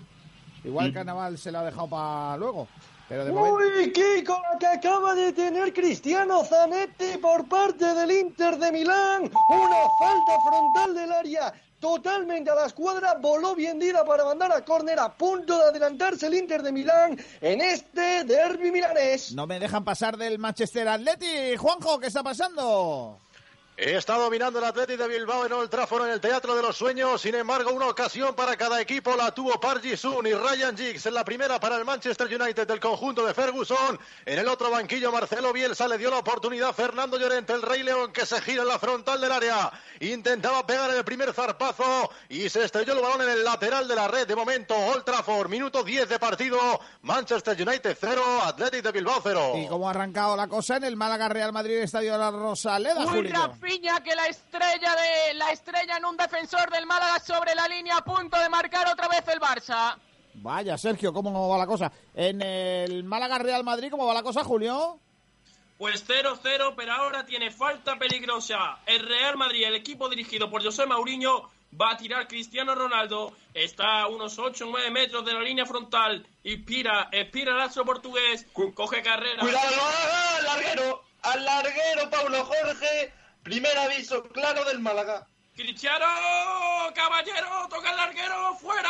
Igual 0.63 0.87
el 0.87 0.93
carnaval 0.93 1.37
se 1.39 1.51
lo 1.51 1.59
ha 1.59 1.63
dejado 1.63 1.87
para 1.87 2.37
luego. 2.37 2.67
Pero 3.11 3.25
de 3.25 3.31
momento... 3.33 3.57
Uy, 3.57 3.91
Kiko, 3.91 4.41
la 4.53 4.57
que 4.57 4.67
acaba 4.67 5.13
de 5.13 5.33
tener 5.33 5.73
Cristiano 5.73 6.45
Zanetti 6.45 7.17
por 7.17 7.45
parte 7.45 7.93
del 7.93 8.09
Inter 8.09 8.57
de 8.57 8.71
Milán. 8.71 9.23
Una 9.23 9.81
falta 9.99 10.39
frontal 10.47 10.95
del 10.95 11.11
área 11.11 11.53
totalmente 11.81 12.51
a 12.51 12.55
la 12.55 12.67
escuadra. 12.67 13.15
Voló 13.15 13.53
bien 13.53 13.79
Dida 13.79 14.05
para 14.05 14.23
mandar 14.23 14.53
a 14.53 14.63
córner 14.63 14.97
a 14.97 15.13
punto 15.13 15.57
de 15.57 15.63
adelantarse 15.65 16.27
el 16.27 16.35
Inter 16.35 16.63
de 16.63 16.71
Milán 16.71 17.19
en 17.41 17.59
este 17.59 18.23
derby 18.23 18.71
milanés. 18.71 19.33
No 19.33 19.45
me 19.45 19.59
dejan 19.59 19.83
pasar 19.83 20.15
del 20.15 20.39
Manchester 20.39 20.87
Atleti. 20.87 21.57
Juanjo, 21.57 21.99
¿qué 21.99 22.07
está 22.07 22.23
pasando? 22.23 23.19
Está 23.81 24.15
dominando 24.15 24.59
el 24.59 24.65
Athletic 24.65 24.95
de 24.95 25.07
Bilbao 25.07 25.43
en 25.43 25.53
Old 25.53 25.67
Trafford 25.67 26.05
en 26.05 26.11
el 26.13 26.21
Teatro 26.21 26.55
de 26.55 26.61
los 26.61 26.77
Sueños. 26.77 27.19
Sin 27.19 27.33
embargo, 27.33 27.71
una 27.71 27.87
ocasión 27.87 28.35
para 28.35 28.55
cada 28.55 28.79
equipo 28.79 29.15
la 29.15 29.33
tuvo 29.33 29.59
Park 29.59 29.81
Ji-sung 29.81 30.27
y 30.27 30.35
Ryan 30.35 30.77
Giggs. 30.77 31.07
En 31.07 31.15
la 31.15 31.25
primera 31.25 31.59
para 31.59 31.77
el 31.77 31.83
Manchester 31.83 32.27
United 32.27 32.67
del 32.67 32.79
conjunto 32.79 33.25
de 33.25 33.33
Ferguson. 33.33 33.99
En 34.23 34.37
el 34.37 34.47
otro 34.47 34.69
banquillo, 34.69 35.11
Marcelo 35.11 35.51
Bielsa 35.51 35.87
le 35.87 35.97
dio 35.97 36.11
la 36.11 36.19
oportunidad 36.19 36.69
a 36.69 36.73
Fernando 36.73 37.17
Llorente, 37.17 37.53
el 37.53 37.63
Rey 37.63 37.81
León, 37.81 38.13
que 38.13 38.23
se 38.27 38.39
gira 38.41 38.61
en 38.61 38.67
la 38.67 38.77
frontal 38.77 39.19
del 39.19 39.31
área. 39.31 39.71
Intentaba 39.99 40.63
pegar 40.67 40.91
en 40.91 40.97
el 40.97 41.03
primer 41.03 41.33
zarpazo 41.33 42.11
y 42.29 42.49
se 42.49 42.63
estrelló 42.65 42.93
el 42.93 43.01
balón 43.01 43.23
en 43.23 43.29
el 43.29 43.43
lateral 43.43 43.87
de 43.87 43.95
la 43.95 44.07
red. 44.07 44.27
De 44.27 44.35
momento, 44.35 44.75
Old 44.75 45.03
Trafford, 45.05 45.49
minuto 45.49 45.83
10 45.83 46.07
de 46.07 46.19
partido. 46.19 46.59
Manchester 47.01 47.59
United 47.59 47.97
0, 47.99 48.21
Athletic 48.43 48.83
de 48.83 48.91
Bilbao 48.91 49.21
0. 49.23 49.53
¿Y 49.55 49.67
cómo 49.67 49.87
ha 49.87 49.89
arrancado 49.89 50.37
la 50.37 50.47
cosa 50.47 50.77
en 50.77 50.83
el 50.83 50.95
Málaga 50.95 51.29
Real 51.29 51.51
Madrid 51.51 51.77
Estadio 51.77 52.11
de 52.11 52.19
la 52.19 52.29
Rosaleda, 52.29 53.07
Uy, 53.07 53.07
Julito? 53.07 53.55
Rafinha, 53.71 54.03
que 54.03 54.15
la 54.15 54.27
estrella 54.27 54.95
de 54.95 55.33
la 55.35 55.51
estrella 55.51 55.97
en 55.97 56.05
un 56.05 56.17
defensor 56.17 56.69
del 56.69 56.85
Málaga 56.85 57.19
sobre 57.19 57.55
la 57.55 57.67
línea 57.67 57.97
a 57.97 58.03
punto 58.03 58.37
de 58.37 58.49
marcar 58.49 58.87
otra 58.91 59.07
vez 59.07 59.25
el 59.27 59.39
Barça. 59.39 59.97
Vaya, 60.33 60.77
Sergio, 60.77 61.13
¿cómo 61.13 61.47
va 61.47 61.57
la 61.57 61.67
cosa? 61.67 61.91
En 62.13 62.41
el 62.41 63.03
Málaga 63.03 63.37
Real 63.37 63.63
Madrid, 63.63 63.89
¿cómo 63.89 64.05
va 64.05 64.13
la 64.13 64.23
cosa, 64.23 64.43
Julio? 64.43 64.99
Pues 65.77 66.07
0-0, 66.07 66.73
pero 66.75 66.93
ahora 66.93 67.25
tiene 67.25 67.49
falta 67.51 67.97
peligrosa. 67.97 68.79
El 68.85 69.07
Real 69.07 69.37
Madrid, 69.37 69.63
el 69.63 69.75
equipo 69.75 70.09
dirigido 70.09 70.49
por 70.49 70.63
José 70.63 70.85
Mourinho, 70.85 71.49
va 71.79 71.91
a 71.91 71.97
tirar 71.97 72.27
Cristiano 72.27 72.75
Ronaldo. 72.75 73.33
Está 73.53 74.01
a 74.01 74.07
unos 74.07 74.37
8 74.37 74.65
o 74.65 74.69
9 74.69 74.91
metros 74.91 75.25
de 75.25 75.33
la 75.33 75.41
línea 75.41 75.65
frontal. 75.65 76.25
Inspira, 76.43 77.09
expira 77.11 77.53
el 77.53 77.61
astro 77.61 77.85
portugués. 77.85 78.45
Coge 78.53 79.01
carrera. 79.01 79.39
Cuidado, 79.39 79.81
al 80.37 80.43
larguero, 80.43 81.03
al 81.23 81.45
larguero, 81.45 82.09
Paulo 82.09 82.45
Jorge. 82.45 83.20
Primer 83.43 83.77
aviso 83.77 84.23
claro 84.23 84.63
del 84.65 84.79
Málaga. 84.79 85.27
Cristiano, 85.55 86.05
caballero, 86.95 87.67
toca 87.69 87.91
el 87.91 87.97
larguero, 87.97 88.55
fuera. 88.55 88.89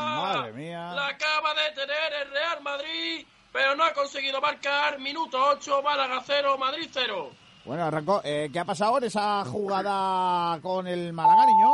Madre 0.00 0.52
mía. 0.52 0.92
La 0.94 1.08
acaba 1.08 1.54
de 1.54 1.72
tener 1.74 2.12
el 2.22 2.30
Real 2.30 2.62
Madrid, 2.62 3.26
pero 3.52 3.74
no 3.74 3.84
ha 3.84 3.92
conseguido 3.92 4.40
marcar. 4.40 4.98
Minuto 4.98 5.38
8, 5.42 5.82
Málaga 5.82 6.22
0, 6.24 6.56
Madrid 6.58 6.88
0. 6.92 7.32
Bueno, 7.64 7.84
arrancó. 7.84 8.20
Eh, 8.24 8.50
¿Qué 8.52 8.58
ha 8.58 8.64
pasado 8.64 8.98
en 8.98 9.04
esa 9.04 9.44
jugada 9.44 10.60
con 10.60 10.86
el 10.86 11.12
Málaga, 11.12 11.46
niño? 11.46 11.72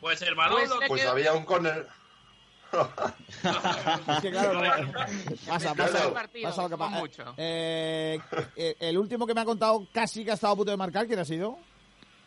Pues 0.00 0.20
el 0.22 0.34
balón 0.34 0.58
Pues 0.58 0.70
lo 0.70 0.80
Pues 0.86 1.06
había 1.06 1.32
un 1.32 1.44
córner. 1.44 1.86
Es 4.08 4.20
que 4.22 4.30
claro, 4.30 4.54
no- 4.54 4.92
pasa, 5.46 5.74
pasa, 5.74 6.12
pasa 6.42 6.62
lo 6.62 6.68
que 6.68 6.76
pasa. 6.76 6.98
mucho. 6.98 7.34
Eh, 7.36 8.18
eh, 8.56 8.76
el 8.80 8.98
último 8.98 9.26
que 9.26 9.34
me 9.34 9.40
ha 9.40 9.44
contado 9.44 9.86
casi 9.92 10.24
que 10.24 10.30
ha 10.30 10.34
estado 10.34 10.54
a 10.54 10.56
punto 10.56 10.70
de 10.70 10.76
marcar, 10.76 11.06
¿quién 11.06 11.18
ha 11.18 11.24
sido? 11.24 11.56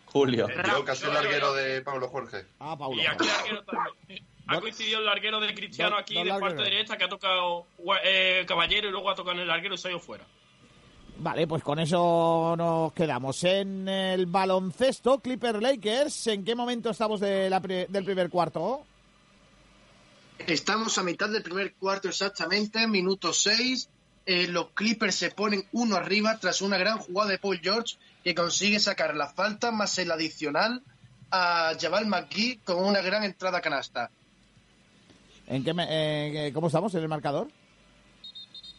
Julio. 0.05 0.47
Yo 0.49 0.85
casi 0.85 1.05
el 1.05 1.13
larguero 1.13 1.53
de 1.53 1.81
Pablo 1.81 2.07
Jorge. 2.09 2.45
Ah, 2.59 2.75
Paulo. 2.77 3.01
Y 3.01 3.05
aquí 3.05 3.25
el 3.25 3.27
larguero 3.27 3.63
también. 3.63 4.25
Ha 4.49 4.61
coincidido 4.61 4.99
el 4.99 5.05
larguero 5.05 5.41
de 5.41 5.53
Cristiano 5.53 5.97
aquí 5.97 6.23
de 6.23 6.29
parte 6.39 6.63
derecha 6.63 6.95
que 6.95 7.03
ha 7.03 7.09
tocado 7.09 7.65
eh, 8.03 8.45
Caballero 8.47 8.87
y 8.87 8.91
luego 8.91 9.09
ha 9.09 9.15
tocado 9.15 9.33
en 9.35 9.41
el 9.41 9.47
larguero 9.47 9.75
y 9.75 9.77
se 9.77 9.89
ha 9.89 9.91
ido 9.91 9.99
fuera. 9.99 10.23
Vale, 11.19 11.47
pues 11.47 11.63
con 11.63 11.79
eso 11.79 12.55
nos 12.57 12.93
quedamos. 12.93 13.43
En 13.43 13.89
el 13.89 14.27
baloncesto, 14.27 15.19
Clipper 15.19 15.61
Lakers, 15.61 16.27
¿en 16.27 16.45
qué 16.45 16.55
momento 16.55 16.91
estamos 16.91 17.19
de 17.19 17.49
la 17.49 17.59
pri- 17.59 17.87
del 17.89 18.05
primer 18.05 18.29
cuarto? 18.29 18.85
Estamos 20.45 20.97
a 20.97 21.03
mitad 21.03 21.29
del 21.29 21.43
primer 21.43 21.73
cuarto 21.73 22.07
exactamente, 22.07 22.87
minuto 22.87 23.33
6. 23.33 23.89
Eh, 24.25 24.47
los 24.47 24.69
Clippers 24.71 25.15
se 25.15 25.31
ponen 25.31 25.63
uno 25.71 25.95
arriba 25.95 26.37
tras 26.39 26.61
una 26.61 26.77
gran 26.77 26.97
jugada 26.99 27.31
de 27.31 27.39
Paul 27.39 27.59
George 27.61 27.95
que 28.23 28.35
consigue 28.35 28.79
sacar 28.79 29.15
la 29.15 29.27
falta 29.27 29.71
más 29.71 29.97
el 29.99 30.11
adicional 30.11 30.83
a 31.31 31.71
Jabal 31.79 32.05
McGee 32.07 32.59
con 32.63 32.83
una 32.83 33.01
gran 33.01 33.23
entrada 33.23 33.61
canasta. 33.61 34.09
¿En 35.47 35.63
qué 35.63 35.73
me- 35.73 35.87
eh, 36.47 36.51
¿Cómo 36.53 36.67
estamos 36.67 36.93
en 36.95 37.01
el 37.01 37.07
marcador? 37.07 37.47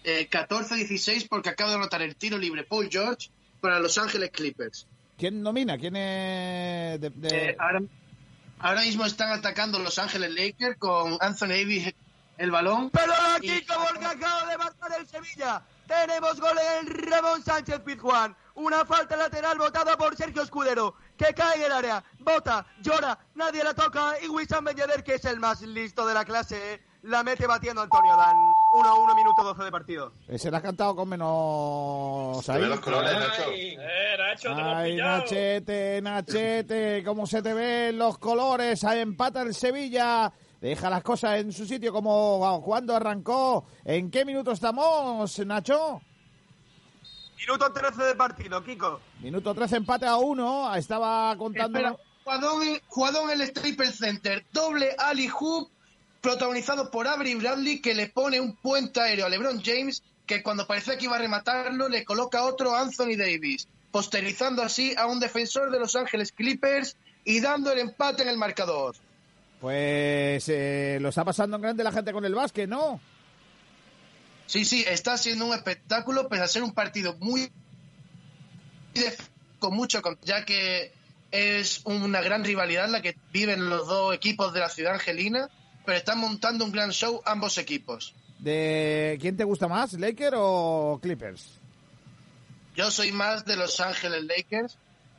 Eh, 0.05 0.29
14-16 0.31 1.27
porque 1.29 1.49
acaba 1.51 1.71
de 1.71 1.77
anotar 1.77 2.03
el 2.03 2.15
tiro 2.17 2.39
libre 2.39 2.65
Paul 2.65 2.89
George 2.91 3.31
para 3.61 3.81
Los 3.81 3.97
Ángeles 3.99 4.31
Clippers. 4.31 4.87
¿Quién 5.17 5.43
domina? 5.43 5.77
¿Quién 5.79 5.97
es 5.97 7.01
de- 7.01 7.11
de- 7.11 7.51
Eh, 7.51 7.57
ahora, 7.59 7.81
ahora 8.61 8.81
mismo 8.83 9.05
están 9.05 9.31
atacando 9.31 9.79
Los 9.79 9.99
Ángeles 9.99 10.31
Lakers 10.33 10.79
con 10.79 11.17
Anthony 11.21 11.49
Davis 11.49 11.95
el 12.37 12.51
balón. 12.51 12.91
Pero 12.91 13.13
Y- 13.43 13.51
aquí 13.51 13.67
como 13.67 13.89
el 13.89 13.99
que 13.99 14.07
acaba 14.07 14.47
de 14.51 14.59
marcar 14.59 14.93
el 14.99 15.07
Sevilla. 15.09 15.63
Tenemos 15.87 16.39
gol 16.41 16.57
en 16.81 16.87
Ramón 17.11 17.43
Sánchez 17.43 17.81
Pizjuán. 17.81 18.37
Una 18.55 18.85
falta 18.85 19.17
lateral 19.17 19.57
botada 19.59 19.97
por 19.97 20.15
Sergio 20.17 20.43
Escudero, 20.43 20.95
que 21.17 21.33
cae 21.35 21.57
en 21.57 21.63
el 21.63 21.73
área, 21.73 22.05
bota, 22.19 22.67
llora, 22.81 23.19
nadie 23.35 23.65
la 23.65 23.73
toca 23.73 24.15
y 24.23 24.29
Wissam 24.29 24.65
Ben 24.65 24.77
Yedder, 24.77 25.03
que 25.03 25.15
es 25.15 25.25
el 25.25 25.41
más 25.41 25.63
listo 25.63 26.07
de 26.07 26.15
la 26.15 26.25
clase, 26.25 26.83
la 27.03 27.23
mete 27.23 27.47
batiendo 27.47 27.81
a 27.81 27.85
Antonio 27.85 28.17
Dan. 28.17 28.37
1-1, 28.75 29.17
minuto 29.17 29.43
12 29.43 29.65
de 29.65 29.71
partido. 29.71 30.13
Ese 30.29 30.51
lo 30.51 30.57
has 30.59 30.63
cantado 30.63 30.95
con 30.95 31.09
menos... 31.09 32.45
Se 32.45 32.53
ven 32.53 32.69
los 32.71 32.81
colores, 32.81 33.13
Ay, 33.15 33.19
Nacho. 33.21 33.51
eh, 33.53 34.17
Nacho, 34.19 34.55
te 34.55 34.63
Ay. 34.63 34.97
Nachete, 34.97 36.01
Nachete, 36.03 37.03
cómo 37.05 37.27
se 37.27 37.43
te 37.43 37.55
ven 37.55 37.99
los 37.99 38.19
colores, 38.19 38.85
ahí 38.85 39.01
empata 39.01 39.43
el 39.43 39.55
Sevilla, 39.55 40.31
deja 40.61 40.91
las 40.91 41.03
cosas 41.03 41.39
en 41.41 41.53
su 41.53 41.67
sitio 41.67 41.93
como 41.93 42.63
cuando 42.65 42.95
arrancó. 42.95 43.65
¿En 43.85 44.11
qué 44.11 44.25
minuto 44.25 44.53
estamos, 44.53 45.39
Nacho? 45.47 46.01
Minuto 47.39 47.73
13 47.73 48.03
de 48.03 48.15
partido, 48.17 48.63
Kiko. 48.65 49.01
Minuto 49.21 49.55
13, 49.55 49.77
empate 49.77 50.07
a 50.07 50.17
uno, 50.17 50.75
estaba 50.75 51.35
contando... 51.37 51.79
Espera, 51.79 51.97
jugadón, 52.25 52.63
en- 52.65 52.81
jugadón 52.89 53.31
en 53.31 53.41
el 53.41 53.47
Staples 53.49 53.97
Center, 53.97 54.45
doble 54.53 54.95
Ali 54.99 55.29
Hoop, 55.41 55.71
protagonizado 56.21 56.91
por 56.91 57.07
Avery 57.07 57.35
Bradley, 57.35 57.81
que 57.81 57.95
le 57.95 58.09
pone 58.09 58.41
un 58.41 58.57
puente 58.57 59.01
aéreo 59.01 59.27
a 59.27 59.29
LeBron 59.29 59.63
James, 59.63 60.03
que 60.27 60.43
cuando 60.43 60.67
parecía 60.67 60.99
que 60.99 61.05
iba 61.05 61.17
a 61.17 61.19
rematarlo, 61.19 61.89
le 61.89 62.05
coloca 62.05 62.45
otro 62.45 62.75
a 62.75 62.81
Anthony 62.81 63.17
Davis, 63.17 63.69
posterizando 63.91 64.63
así 64.63 64.95
a 64.97 65.07
un 65.07 65.21
defensor 65.21 65.71
de 65.71 65.79
Los 65.79 65.97
Ángeles 65.97 66.33
Clippers 66.33 66.97
y 67.25 67.41
dando 67.41 67.73
el 67.73 67.79
empate 67.79 68.23
en 68.23 68.29
el 68.29 68.37
marcador. 68.37 68.97
Pues 69.61 70.49
eh, 70.49 70.99
lo 71.01 71.09
está 71.09 71.25
pasando 71.25 71.57
en 71.57 71.63
grande 71.63 71.83
la 71.83 71.93
gente 71.93 72.13
con 72.13 72.25
el 72.25 72.35
básquet, 72.35 72.69
¿no? 72.69 73.01
Sí, 74.47 74.65
sí, 74.65 74.85
está 74.89 75.19
siendo 75.19 75.47
un 75.47 75.55
espectáculo, 75.55 76.29
pese 76.29 76.43
a 76.43 76.49
ser 76.49 76.63
un 76.63 76.73
partido 76.73 77.17
muy 77.19 77.51
con 79.59 79.75
mucho, 79.75 80.01
ya 80.23 80.45
que 80.45 80.93
es 81.31 81.83
una 81.85 82.21
gran 82.21 82.45
rivalidad 82.45 82.89
la 82.89 83.03
que 83.03 83.17
viven 83.33 83.69
los 83.69 83.87
dos 83.87 84.15
equipos 84.15 84.53
de 84.55 84.61
la 84.61 84.69
ciudad 84.69 84.95
angelina, 84.95 85.51
pero 85.89 85.97
están 85.97 86.19
montando 86.19 86.67
un 86.67 86.71
gran 86.71 86.91
show 86.91 87.23
ambos 87.25 87.57
equipos. 87.57 88.13
¿De 88.39 89.17
quién 89.23 89.39
te 89.39 89.45
gusta 89.45 89.69
más, 89.69 89.95
Laker 89.95 90.35
o 90.37 90.99
Clippers? 91.01 91.49
Yo 92.77 92.91
soy 92.91 93.11
más 93.11 93.47
de 93.47 93.57
Los 93.57 93.81
Ángeles 93.81 94.23
Lakers, 94.25 94.77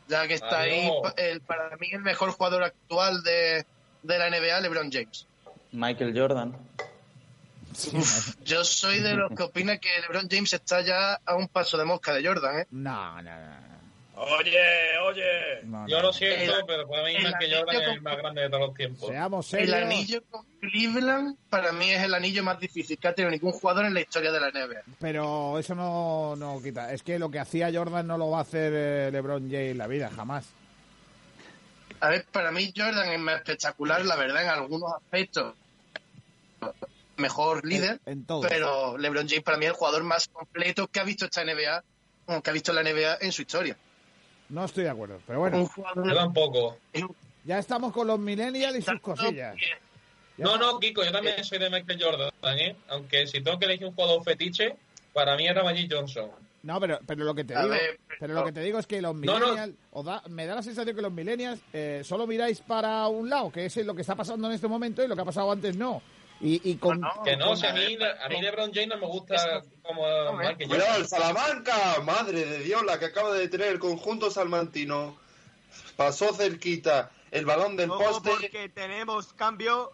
ya 0.07 0.27
que 0.27 0.35
está 0.35 0.59
ahí 0.59 0.81
Adiós. 0.81 0.93
pa- 1.01 1.13
el, 1.17 1.41
para 1.41 1.75
mí 1.77 1.87
el 1.91 2.01
mejor 2.03 2.29
jugador 2.33 2.61
actual 2.61 3.23
de, 3.23 3.65
de 4.03 4.17
la 4.19 4.29
NBA, 4.29 4.59
LeBron 4.61 4.91
James. 4.91 5.25
Michael 5.71 6.13
Jordan. 6.15 6.55
Yo 8.45 8.63
soy 8.63 8.99
de 8.99 9.15
los 9.15 9.31
que 9.35 9.41
opina 9.41 9.79
que 9.79 9.89
LeBron 10.01 10.27
James 10.29 10.53
está 10.53 10.81
ya 10.81 11.19
a 11.25 11.35
un 11.35 11.47
paso 11.47 11.79
de 11.79 11.85
mosca 11.85 12.13
de 12.13 12.23
Jordan, 12.27 12.59
¿eh? 12.59 12.67
No, 12.69 13.19
no, 13.23 13.31
no. 13.39 13.78
Oye, 14.21 14.59
oye. 15.07 15.23
no, 15.63 15.87
Yo 15.87 16.01
lo 16.01 16.11
siento, 16.11 16.57
El- 16.59 16.65
pero 16.67 16.87
para 16.89 17.03
mí 17.05 17.15
el 17.15 17.23
Jordan 17.23 17.35
anillo 17.35 17.79
es 17.81 17.87
el 17.95 18.01
más 18.01 18.17
grande 18.17 18.41
de 18.41 18.49
todos 18.49 18.67
los 18.67 18.75
tiempos. 18.75 19.07
Seamos 19.09 19.53
El 19.53 19.59
serios. 19.67 19.81
anillo 19.85 20.23
con 20.29 20.45
Cleveland 20.59 21.37
para 21.49 21.71
mí 21.71 21.89
es 21.89 22.03
el 22.03 22.13
anillo 22.13 22.43
más 22.43 22.59
difícil 22.59 22.97
que 22.97 23.07
ha 23.07 23.13
tenido 23.13 23.31
ningún 23.31 23.53
jugador 23.53 23.85
en 23.85 23.93
la 23.93 24.01
historia 24.01 24.31
de 24.33 24.39
la 24.41 24.49
NBA. 24.51 24.81
Pero 24.99 25.57
eso 25.57 25.73
no, 25.73 26.35
no 26.35 26.61
quita. 26.61 26.91
Es 26.91 27.01
que 27.01 27.17
lo 27.17 27.31
que 27.31 27.39
hacía 27.39 27.71
Jordan 27.73 28.05
no 28.07 28.17
lo 28.17 28.29
va 28.29 28.39
a 28.39 28.41
hacer 28.41 28.73
eh, 28.75 29.09
LeBron 29.11 29.49
James 29.49 29.71
en 29.71 29.77
la 29.77 29.87
vida, 29.87 30.11
jamás. 30.13 30.49
A 32.01 32.09
ver, 32.09 32.25
para 32.31 32.51
mí 32.51 32.73
Jordan 32.75 33.09
es 33.09 33.19
más 33.19 33.35
espectacular, 33.37 34.03
la 34.05 34.15
verdad, 34.17 34.43
en 34.43 34.49
algunos 34.49 34.91
aspectos. 34.93 35.53
Mejor 37.17 37.65
líder, 37.65 37.99
En, 38.05 38.19
en 38.19 38.25
todo. 38.25 38.41
pero 38.47 38.97
LeBron 38.97 39.27
James 39.27 39.43
para 39.43 39.57
mí 39.57 39.65
es 39.65 39.71
el 39.71 39.77
jugador 39.77 40.03
más 40.03 40.27
completo 40.29 40.87
que 40.87 40.99
ha 41.01 41.03
visto 41.03 41.25
esta 41.25 41.43
NBA, 41.43 41.83
o 42.27 42.41
que 42.41 42.49
ha 42.49 42.53
visto 42.53 42.71
la 42.71 42.81
NBA 42.83 43.17
en 43.21 43.31
su 43.33 43.41
historia. 43.41 43.77
No 44.49 44.65
estoy 44.65 44.83
de 44.85 44.89
acuerdo. 44.89 45.19
Pero 45.27 45.39
bueno, 45.39 45.69
Yo 45.95 46.13
tampoco. 46.15 46.77
ya 47.43 47.59
estamos 47.59 47.93
con 47.93 48.07
los 48.07 48.19
millennials 48.19 48.77
y 48.77 48.81
sus 48.81 48.99
cosillas. 48.99 49.55
No, 50.37 50.57
no, 50.57 50.79
Kiko, 50.79 51.03
yo 51.03 51.11
también 51.11 51.43
soy 51.43 51.57
de 51.59 51.69
Michael 51.69 52.01
Jordan, 52.01 52.57
¿eh? 52.59 52.75
Aunque 52.89 53.27
si 53.27 53.41
tengo 53.41 53.59
que 53.59 53.65
elegir 53.65 53.87
un 53.87 53.93
jugador 53.93 54.23
fetiche, 54.23 54.75
para 55.13 55.35
mí 55.35 55.45
era 55.47 55.63
Magic 55.63 55.91
Johnson. 55.93 56.29
No, 56.63 56.79
pero, 56.79 56.99
pero 57.05 57.23
lo 57.25 57.35
que 57.35 57.43
te 57.43 57.55
digo, 57.55 57.69
ver, 57.69 57.99
pero 58.07 58.19
pero- 58.19 58.33
lo 58.35 58.45
que 58.45 58.51
te 58.51 58.61
digo 58.61 58.79
es 58.79 58.87
que 58.87 59.01
los 59.01 59.15
No, 59.15 59.37
no. 59.39 59.45
millennials, 59.47 59.75
os 59.91 60.05
da- 60.05 60.23
me 60.29 60.45
da 60.45 60.55
la 60.55 60.63
sensación 60.63 60.95
que 60.95 61.01
los 61.01 61.11
millennials 61.11 61.59
eh, 61.73 62.01
solo 62.03 62.25
miráis 62.27 62.59
para 62.61 63.07
un 63.07 63.29
lado, 63.29 63.51
que 63.51 63.65
es 63.65 63.75
lo 63.77 63.93
que 63.95 64.01
está 64.01 64.15
pasando 64.15 64.47
en 64.47 64.53
este 64.53 64.67
momento 64.67 65.03
y 65.03 65.07
lo 65.07 65.15
que 65.15 65.21
ha 65.21 65.25
pasado 65.25 65.51
antes 65.51 65.75
no. 65.75 66.01
Y, 66.41 66.71
y 66.71 66.75
con, 66.77 67.01
No, 67.01 67.13
no, 67.15 67.23
Que 67.23 67.35
no, 67.35 67.47
con- 67.47 67.57
si 67.57 67.65
a 67.65 67.73
mí, 67.73 67.97
a 68.23 68.29
mí 68.29 68.41
LeBron 68.41 68.71
James 68.73 68.87
no 68.89 68.97
me 68.97 69.07
gusta 69.07 69.61
como 69.83 70.01
Cuidado, 70.03 70.55
Jordan. 70.67 70.95
el 71.01 71.07
Salamanca, 71.07 71.99
madre 72.03 72.45
de 72.45 72.59
Dios, 72.59 72.83
la 72.85 72.97
que 72.97 73.05
acaba 73.05 73.33
de 73.33 73.47
tener 73.49 73.67
el 73.67 73.79
conjunto 73.79 74.31
salmantino. 74.31 75.17
Pasó 75.97 76.33
cerquita 76.33 77.11
el 77.31 77.45
balón 77.45 77.75
del 77.75 77.89
poste. 77.89 78.29
porque 78.29 78.69
tenemos 78.69 79.33
cambio 79.33 79.91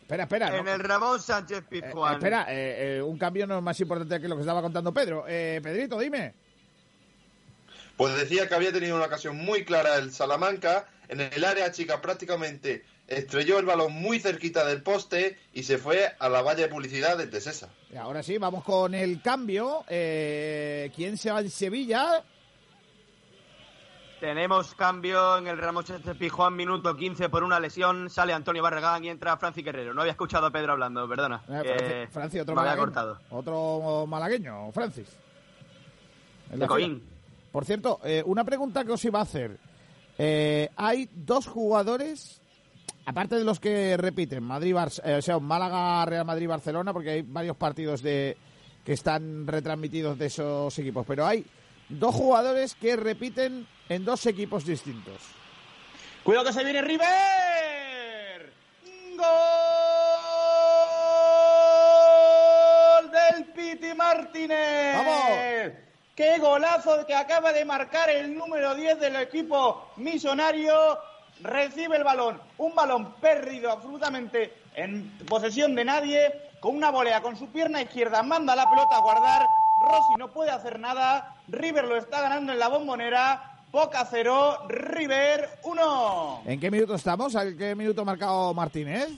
espera, 0.00 0.22
espera, 0.24 0.56
en 0.58 0.64
no. 0.64 0.72
el 0.72 0.80
Ramón 0.80 1.20
Sánchez 1.20 1.58
Eh, 1.58 1.62
Pizjuán. 1.68 2.14
espera, 2.14 2.46
eh, 2.48 2.96
eh, 2.98 3.02
un 3.02 3.18
cambio 3.18 3.46
no 3.46 3.58
es 3.58 3.62
más 3.62 3.78
importante 3.80 4.18
que 4.20 4.28
lo 4.28 4.34
que 4.36 4.40
estaba 4.42 4.62
contando 4.62 4.92
Pedro. 4.94 5.24
Eh, 5.28 5.60
Pedrito, 5.62 5.98
dime. 5.98 6.34
Pues 7.96 8.16
decía 8.16 8.48
que 8.48 8.54
había 8.54 8.72
tenido 8.72 8.96
una 8.96 9.06
ocasión 9.06 9.36
muy 9.36 9.64
clara 9.64 9.96
el 9.96 10.12
Salamanca. 10.12 10.88
En 11.08 11.20
el 11.20 11.44
área 11.44 11.70
chica 11.70 12.00
prácticamente 12.00 12.84
estrelló 13.08 13.58
el 13.58 13.66
balón 13.66 13.92
muy 13.92 14.18
cerquita 14.20 14.64
del 14.64 14.82
poste 14.82 15.38
y 15.52 15.62
se 15.64 15.78
fue 15.78 16.14
a 16.18 16.28
la 16.28 16.42
valla 16.42 16.62
de 16.62 16.68
publicidad 16.68 17.16
de 17.18 17.26
Tesesa. 17.26 17.68
Y 17.92 17.96
ahora 17.96 18.22
sí, 18.22 18.38
vamos 18.38 18.64
con 18.64 18.94
el 18.94 19.20
cambio. 19.20 19.84
Eh, 19.88 20.90
¿Quién 20.94 21.16
se 21.18 21.30
va 21.30 21.40
en 21.40 21.50
Sevilla? 21.50 22.24
Tenemos 24.20 24.74
cambio 24.76 25.38
en 25.38 25.48
el 25.48 25.58
Ramón 25.58 25.84
Sánchez 25.84 26.16
Pizjuán, 26.16 26.54
minuto 26.54 26.94
15 26.96 27.28
por 27.28 27.42
una 27.42 27.58
lesión. 27.58 28.08
Sale 28.08 28.32
Antonio 28.32 28.62
Barragán 28.62 29.02
y 29.04 29.08
entra 29.08 29.36
Francis 29.36 29.64
Guerrero. 29.64 29.92
No 29.94 30.02
había 30.02 30.12
escuchado 30.12 30.46
a 30.46 30.50
Pedro 30.52 30.72
hablando, 30.72 31.08
perdona. 31.08 31.42
Eh, 31.48 32.06
Franci- 32.06 32.08
Franci, 32.12 32.38
otro 32.38 32.54
malagueño. 32.54 32.84
cortado. 32.84 33.18
Otro 33.30 34.06
malagueño, 34.06 34.70
Francis. 34.70 35.08
De 36.52 36.66
Coín. 36.68 37.02
Por 37.50 37.64
cierto, 37.64 37.98
eh, 38.04 38.22
una 38.24 38.44
pregunta 38.44 38.84
que 38.84 38.92
os 38.92 39.04
iba 39.04 39.18
a 39.18 39.22
hacer. 39.22 39.58
Eh, 40.18 40.70
hay 40.76 41.08
dos 41.12 41.48
jugadores, 41.48 42.40
aparte 43.04 43.36
de 43.36 43.44
los 43.44 43.60
que 43.60 43.96
repiten, 43.96 44.42
Madrid, 44.42 44.74
Bar 44.74 44.90
eh, 45.04 45.16
o 45.16 45.22
sea, 45.22 45.38
Málaga, 45.38 46.04
Real 46.04 46.24
Madrid, 46.24 46.48
Barcelona, 46.48 46.92
porque 46.92 47.10
hay 47.10 47.22
varios 47.22 47.56
partidos 47.56 48.02
de 48.02 48.36
que 48.84 48.92
están 48.92 49.46
retransmitidos 49.46 50.18
de 50.18 50.26
esos 50.26 50.78
equipos, 50.78 51.06
pero 51.06 51.26
hay 51.26 51.44
dos 51.88 52.14
jugadores 52.14 52.74
que 52.74 52.96
repiten 52.96 53.66
en 53.88 54.04
dos 54.04 54.26
equipos 54.26 54.64
distintos. 54.64 55.20
Cuidado 56.22 56.46
que 56.46 56.52
se 56.52 56.64
viene 56.64 56.82
River. 56.82 58.52
Gol 59.16 59.26
del 63.10 63.44
Piti 63.52 63.94
Martínez. 63.94 64.96
¡Vamos! 64.96 65.82
Qué 66.14 66.38
golazo 66.38 67.06
que 67.06 67.14
acaba 67.14 67.52
de 67.52 67.64
marcar 67.64 68.10
el 68.10 68.36
número 68.36 68.74
10 68.74 69.00
del 69.00 69.16
equipo 69.16 69.92
misionario. 69.96 70.98
Recibe 71.42 71.96
el 71.96 72.04
balón, 72.04 72.40
un 72.58 72.74
balón 72.74 73.14
perdido 73.14 73.72
absolutamente 73.72 74.52
en 74.74 75.10
posesión 75.26 75.74
de 75.74 75.84
nadie, 75.84 76.32
con 76.60 76.76
una 76.76 76.90
volea 76.90 77.20
con 77.20 77.36
su 77.36 77.48
pierna 77.48 77.82
izquierda, 77.82 78.22
manda 78.22 78.54
la 78.54 78.70
pelota 78.70 78.96
a 78.96 79.00
guardar. 79.00 79.46
Rossi 79.82 80.14
no 80.18 80.28
puede 80.28 80.50
hacer 80.50 80.78
nada. 80.78 81.34
River 81.48 81.84
lo 81.84 81.96
está 81.96 82.20
ganando 82.20 82.52
en 82.52 82.58
la 82.60 82.68
bombonera. 82.68 83.56
Boca 83.72 84.06
0, 84.08 84.68
River 84.68 85.58
1. 85.64 86.42
¿En 86.46 86.60
qué 86.60 86.70
minuto 86.70 86.94
estamos? 86.94 87.34
¿A 87.34 87.44
qué 87.56 87.74
minuto 87.74 88.02
ha 88.02 88.04
marcado 88.04 88.54
Martínez? 88.54 89.08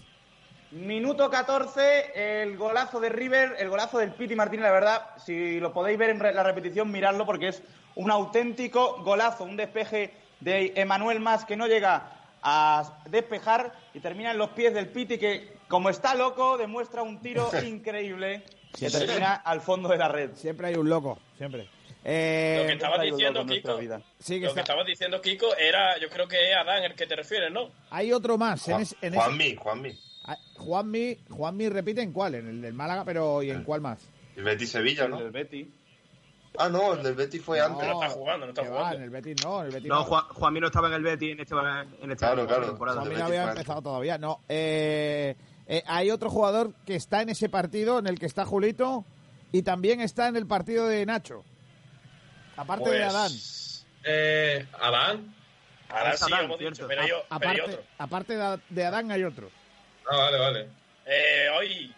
Minuto 0.70 1.28
14, 1.28 2.42
el 2.42 2.56
golazo 2.56 2.98
de 3.00 3.08
River, 3.08 3.56
el 3.58 3.68
golazo 3.68 3.98
del 3.98 4.12
Piti 4.12 4.34
Martínez, 4.34 4.64
la 4.64 4.72
verdad, 4.72 5.02
si 5.24 5.60
lo 5.60 5.72
podéis 5.72 5.98
ver 5.98 6.10
en 6.10 6.18
la 6.18 6.42
repetición, 6.42 6.90
miradlo 6.90 7.26
porque 7.26 7.48
es 7.48 7.62
un 7.94 8.10
auténtico 8.10 9.02
golazo, 9.04 9.44
un 9.44 9.56
despeje 9.56 10.23
de 10.40 10.72
Emanuel 10.76 11.20
Más 11.20 11.44
que 11.44 11.56
no 11.56 11.66
llega 11.66 12.10
a 12.42 12.98
despejar 13.08 13.72
y 13.94 14.00
termina 14.00 14.30
en 14.32 14.38
los 14.38 14.50
pies 14.50 14.74
del 14.74 14.88
Piti 14.88 15.16
que, 15.18 15.56
como 15.68 15.88
está 15.90 16.14
loco, 16.14 16.58
demuestra 16.58 17.02
un 17.02 17.20
tiro 17.20 17.48
increíble 17.66 18.42
que 18.78 18.90
termina 18.90 19.34
al 19.36 19.60
fondo 19.60 19.88
de 19.88 19.96
la 19.98 20.08
red. 20.08 20.30
Siempre 20.34 20.66
hay 20.68 20.74
un 20.74 20.88
loco, 20.88 21.18
siempre. 21.38 21.68
Eh, 22.06 22.58
Lo 22.60 22.66
que 22.66 22.72
estaba 22.74 22.96
Hay 23.00 23.10
un 23.10 23.16
diciendo 23.16 23.40
en 23.40 23.48
Kiko, 23.48 23.76
vida. 23.78 24.02
sí, 24.18 24.38
que 24.38 24.46
lo 24.46 24.52
que 24.54 24.60
estabas 24.60 24.84
diciendo 24.86 25.22
Kiko 25.22 25.56
era, 25.56 25.98
yo 25.98 26.10
creo 26.10 26.28
que 26.28 26.50
es 26.50 26.54
Adán 26.56 26.82
el 26.84 26.94
que 26.94 27.06
te 27.06 27.16
refieres, 27.16 27.50
¿no? 27.50 27.70
Hay 27.90 28.12
otro 28.12 28.36
más. 28.36 28.68
En 28.68 28.72
Juan, 28.74 28.82
es- 28.82 28.96
en 29.00 29.14
ese- 29.14 29.22
Juanmi, 29.22 29.54
Juanmi. 29.56 29.98
Ah, 30.26 30.36
Juanmi, 30.58 31.18
Juanmi 31.30 31.68
repite 31.70 32.02
en 32.02 32.12
cuál, 32.12 32.34
en 32.34 32.46
el 32.48 32.60
del 32.60 32.74
Málaga, 32.74 33.04
pero 33.06 33.42
¿y 33.42 33.50
en 33.50 33.64
cuál 33.64 33.80
más? 33.80 34.06
El 34.36 34.44
Betis 34.44 34.70
Sevilla, 34.70 35.04
El 35.04 35.10
¿no? 35.12 35.18
del 35.20 35.30
Betty. 35.30 35.70
Ah, 36.56 36.68
no, 36.68 36.94
el 36.94 37.02
del 37.02 37.14
Betis 37.14 37.42
fue 37.42 37.60
antes. 37.60 37.86
no 37.88 38.00
está 38.02 38.14
jugando, 38.14 38.46
no 38.46 38.50
está 38.50 38.62
que 38.62 38.68
va, 38.68 38.76
jugando. 38.76 38.96
en 38.98 39.02
el 39.04 39.10
Betis 39.10 39.44
no, 39.44 39.60
en 39.60 39.66
el 39.66 39.72
Betis 39.72 39.88
No, 39.88 39.94
no. 39.96 40.04
Juan, 40.04 40.24
Juanmi 40.28 40.60
no 40.60 40.66
estaba 40.68 40.86
en 40.88 40.94
el 40.94 41.02
Betis 41.02 41.32
en, 41.32 41.40
este, 41.40 41.54
en 41.54 42.10
esta 42.12 42.26
Claro, 42.32 42.46
claro. 42.46 42.66
temporada. 42.66 43.00
No 43.02 43.08
Betis 43.10 43.22
había 43.22 43.48
empezado 43.50 43.82
todavía, 43.82 44.18
no. 44.18 44.40
Eh, 44.48 45.34
eh, 45.66 45.82
hay 45.86 46.10
otro 46.10 46.30
jugador 46.30 46.72
que 46.86 46.94
está 46.94 47.22
en 47.22 47.30
ese 47.30 47.48
partido 47.48 47.98
en 47.98 48.06
el 48.06 48.18
que 48.20 48.26
está 48.26 48.44
Julito 48.44 49.04
y 49.50 49.62
también 49.62 50.00
está 50.00 50.28
en 50.28 50.36
el 50.36 50.46
partido 50.46 50.86
de 50.86 51.04
Nacho. 51.06 51.42
Aparte 52.56 52.88
de 52.90 53.00
Pues, 53.00 53.14
Adán. 53.14 53.32
Eh, 54.04 54.66
Adán. 54.80 55.34
Ahora 55.88 56.10
Es 56.12 56.20
sí, 56.20 56.32
Adán, 56.32 56.44
hemos 56.44 56.58
dicho, 56.58 56.86
pero 56.86 57.02
hay, 57.02 57.10
aparte, 57.30 57.62
otro. 57.62 57.82
aparte 57.98 58.36
de, 58.70 58.84
Adán 58.84 59.10
hay 59.10 59.24
otro. 59.24 59.50
Ah, 60.10 60.16
vale, 60.16 60.38
vale. 60.38 60.68
Eh, 61.06 61.48
hoy 61.58 61.94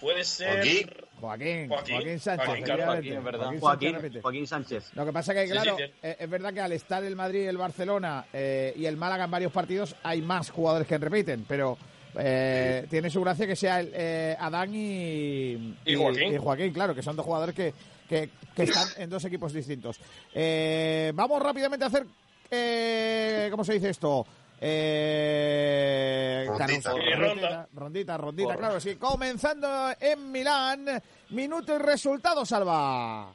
puede 0.00 0.22
ser. 0.24 1.01
Joaquín, 1.22 1.68
Joaquín. 1.68 1.94
Joaquín 1.94 2.18
Sánchez. 2.20 2.46
Joaquín. 2.46 2.66
Joaquín, 2.84 3.24
verdad. 3.24 3.44
Sánchez 3.44 3.60
Joaquín, 3.60 3.94
repite. 3.94 4.20
Joaquín 4.22 4.46
Sánchez. 4.46 4.90
Lo 4.94 5.06
que 5.06 5.12
pasa 5.12 5.32
que, 5.34 5.46
claro, 5.46 5.76
sí, 5.78 5.84
sí. 5.86 5.92
eh, 6.02 6.16
es 6.18 6.28
verdad 6.28 6.52
que 6.52 6.60
al 6.60 6.72
estar 6.72 7.02
el 7.04 7.16
Madrid, 7.16 7.48
el 7.48 7.56
Barcelona 7.56 8.26
eh, 8.32 8.74
y 8.76 8.84
el 8.86 8.96
Málaga 8.96 9.24
en 9.24 9.30
varios 9.30 9.52
partidos, 9.52 9.94
hay 10.02 10.20
más 10.20 10.50
jugadores 10.50 10.86
que 10.88 10.98
repiten, 10.98 11.44
pero 11.48 11.78
eh, 12.18 12.86
tiene 12.90 13.08
su 13.08 13.20
gracia 13.22 13.46
que 13.46 13.56
sea 13.56 13.80
el, 13.80 13.90
eh, 13.94 14.36
Adán 14.38 14.74
y, 14.74 15.76
Y 15.86 15.94
Joaquín. 15.94 16.34
y 16.34 16.36
Joaquín, 16.38 16.72
claro, 16.72 16.94
que 16.94 17.02
son 17.02 17.14
dos 17.16 17.24
jugadores 17.24 17.54
que, 17.54 17.72
que, 18.08 18.28
que 18.54 18.62
están 18.64 18.88
en 18.98 19.08
dos 19.08 19.24
equipos 19.24 19.52
distintos. 19.52 19.98
Eh, 20.34 21.12
vamos 21.14 21.40
rápidamente 21.40 21.84
a 21.84 21.88
hacer, 21.88 22.04
eh, 22.50 23.48
¿cómo 23.50 23.64
se 23.64 23.74
dice 23.74 23.90
esto? 23.90 24.26
Eh, 24.64 26.46
Rondita. 26.46 26.92
ronda. 27.16 27.68
rondita, 27.74 28.16
rondita, 28.16 28.56
claro, 28.56 28.78
sí. 28.78 28.94
Comenzando 28.94 29.90
en 29.98 30.30
Milán, 30.30 31.02
minuto 31.30 31.74
y 31.74 31.78
resultado, 31.78 32.46
Salva. 32.46 33.34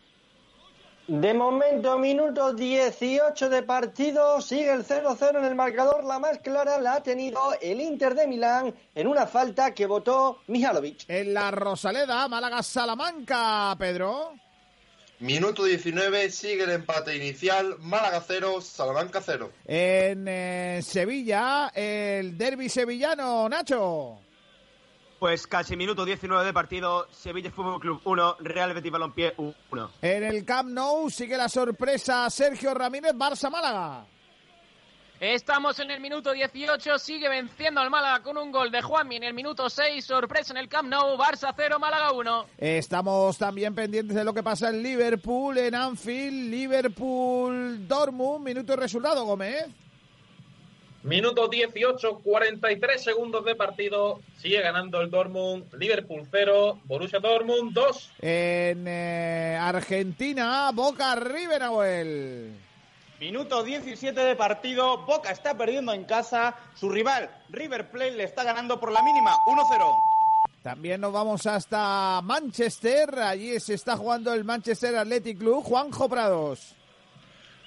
De 1.07 1.33
momento, 1.33 1.97
minuto 1.97 2.53
18 2.53 3.49
de 3.49 3.63
partido, 3.63 4.39
sigue 4.39 4.71
el 4.71 4.85
0-0 4.85 5.39
en 5.39 5.45
el 5.45 5.55
marcador. 5.55 6.05
La 6.05 6.17
más 6.19 6.39
clara 6.39 6.79
la 6.79 6.95
ha 6.95 7.03
tenido 7.03 7.39
el 7.61 7.81
Inter 7.81 8.15
de 8.15 8.25
Milán 8.27 8.73
en 8.95 9.07
una 9.07 9.27
falta 9.27 9.73
que 9.73 9.85
votó 9.85 10.39
Mihalovic. 10.47 11.03
En 11.09 11.33
la 11.33 11.51
Rosaleda, 11.51 12.25
Málaga 12.29 12.63
Salamanca, 12.63 13.75
Pedro. 13.77 14.33
Minuto 15.19 15.63
19, 15.63 16.29
sigue 16.29 16.63
el 16.63 16.69
empate 16.69 17.15
inicial. 17.15 17.77
Málaga 17.79 18.23
0, 18.25 18.61
Salamanca 18.61 19.19
0. 19.19 19.51
En 19.65 20.27
eh, 20.27 20.79
Sevilla, 20.83 21.71
el 21.73 22.37
derby 22.37 22.69
sevillano, 22.69 23.49
Nacho. 23.49 24.19
Pues 25.17 25.47
casi 25.47 25.75
minuto 25.75 26.05
19 26.05 26.45
de 26.45 26.53
partido, 26.53 27.07
Sevilla 27.11 27.49
Fútbol 27.49 27.79
Club 27.79 28.01
1, 28.03 28.37
Real 28.41 28.75
Betis 28.75 28.91
Balompié 28.91 29.33
1. 29.37 29.91
En 30.03 30.23
el 30.23 30.45
Camp 30.45 30.69
Nou 30.69 31.09
sigue 31.09 31.35
la 31.35 31.49
sorpresa 31.49 32.29
Sergio 32.29 32.75
Ramírez, 32.75 33.13
Barça 33.15 33.49
Málaga. 33.49 34.05
Estamos 35.19 35.79
en 35.79 35.89
el 35.89 35.99
minuto 35.99 36.31
18, 36.31 36.99
sigue 36.99 37.27
venciendo 37.27 37.81
al 37.81 37.89
Málaga 37.89 38.21
con 38.21 38.37
un 38.37 38.51
gol 38.51 38.69
de 38.69 38.83
Juanmi 38.83 39.15
en 39.15 39.23
el 39.23 39.33
minuto 39.33 39.67
6, 39.67 40.05
sorpresa 40.05 40.53
en 40.53 40.57
el 40.57 40.69
Camp 40.69 40.89
Nou, 40.89 41.17
Barça 41.17 41.51
0, 41.57 41.79
Málaga 41.79 42.11
1. 42.11 42.45
Estamos 42.59 43.35
también 43.35 43.73
pendientes 43.73 44.15
de 44.15 44.23
lo 44.23 44.31
que 44.31 44.43
pasa 44.43 44.69
en 44.69 44.83
Liverpool, 44.83 45.57
en 45.57 45.73
Anfield, 45.73 46.51
Liverpool, 46.51 47.87
Dortmund, 47.87 48.45
minuto 48.45 48.73
y 48.73 48.75
resultado, 48.75 49.25
Gómez. 49.25 49.65
Minuto 51.01 51.47
18, 51.47 52.19
43 52.19 53.03
segundos 53.03 53.43
de 53.43 53.55
partido. 53.55 54.19
Sigue 54.37 54.61
ganando 54.61 55.01
el 55.01 55.09
Dortmund. 55.09 55.73
Liverpool 55.73 56.27
0, 56.29 56.81
Borussia 56.83 57.19
Dortmund 57.19 57.73
2. 57.73 58.11
En 58.21 58.85
eh, 58.87 59.57
Argentina, 59.59 60.69
Boca 60.71 61.15
River, 61.15 61.61
Nahuel. 61.61 62.66
Minuto 63.19 63.63
17 63.63 64.19
de 64.19 64.35
partido, 64.35 64.99
Boca 65.05 65.31
está 65.31 65.57
perdiendo 65.57 65.91
en 65.91 66.05
casa, 66.05 66.55
su 66.75 66.87
rival 66.87 67.29
River 67.49 67.89
Plate 67.89 68.11
le 68.11 68.23
está 68.25 68.43
ganando 68.43 68.79
por 68.79 68.91
la 68.91 69.01
mínima 69.01 69.35
1-0. 69.47 69.95
También 70.61 71.01
nos 71.01 71.11
vamos 71.11 71.47
hasta 71.47 72.21
Manchester, 72.23 73.17
allí 73.19 73.59
se 73.59 73.73
está 73.73 73.97
jugando 73.97 74.33
el 74.33 74.43
Manchester 74.43 74.95
Athletic 74.97 75.39
Club, 75.39 75.63
Juanjo 75.63 76.07
Prados. 76.07 76.75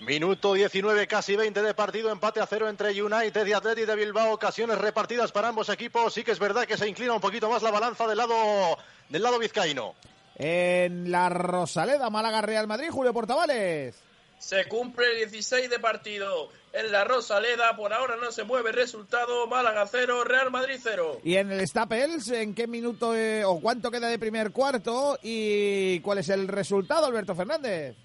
Minuto 0.01 0.55
19, 0.55 1.09
casi 1.09 1.35
20 1.35 1.63
de 1.63 1.75
partido, 1.75 2.13
empate 2.13 2.41
a 2.41 2.47
cero 2.47 2.69
entre 2.69 3.03
United 3.03 3.45
y 3.45 3.53
Athletic 3.53 3.87
de 3.87 3.97
Bilbao, 3.97 4.33
ocasiones 4.33 4.79
repartidas 4.79 5.33
para 5.33 5.49
ambos 5.49 5.69
equipos. 5.69 6.15
Sí 6.15 6.23
que 6.23 6.31
es 6.31 6.39
verdad 6.39 6.65
que 6.65 6.79
se 6.79 6.89
inclina 6.89 7.13
un 7.13 7.21
poquito 7.21 7.51
más 7.51 7.63
la 7.63 7.73
balanza 7.73 8.07
del 8.07 8.19
lado 8.19 8.79
del 9.09 9.23
lado 9.23 9.39
vizcaíno. 9.39 9.95
En 10.37 11.11
la 11.11 11.29
Rosaleda, 11.29 12.09
Málaga 12.09 12.41
Real 12.41 12.69
Madrid, 12.69 12.91
Julio 12.91 13.13
Portavales. 13.13 14.10
Se 14.41 14.65
cumple 14.67 15.07
el 15.23 15.31
16 15.31 15.71
de 15.71 15.79
partido. 15.79 16.49
En 16.73 16.91
la 16.91 17.05
Rosaleda, 17.05 17.77
por 17.77 17.93
ahora 17.93 18.17
no 18.17 18.33
se 18.33 18.43
mueve 18.45 18.71
el 18.71 18.77
resultado. 18.77 19.47
Málaga 19.47 19.87
0, 19.87 20.25
Real 20.25 20.51
Madrid 20.51 20.77
0. 20.83 21.21
Y 21.23 21.37
en 21.37 21.53
el 21.53 21.67
Staples, 21.69 22.29
¿en 22.31 22.55
qué 22.55 22.67
minuto 22.67 23.15
eh, 23.15 23.45
o 23.45 23.61
cuánto 23.61 23.91
queda 23.91 24.09
de 24.09 24.19
primer 24.19 24.51
cuarto? 24.51 25.19
¿Y 25.23 26.01
cuál 26.01 26.19
es 26.19 26.29
el 26.31 26.49
resultado, 26.49 27.07
Alberto 27.07 27.35
Fernández? 27.35 27.97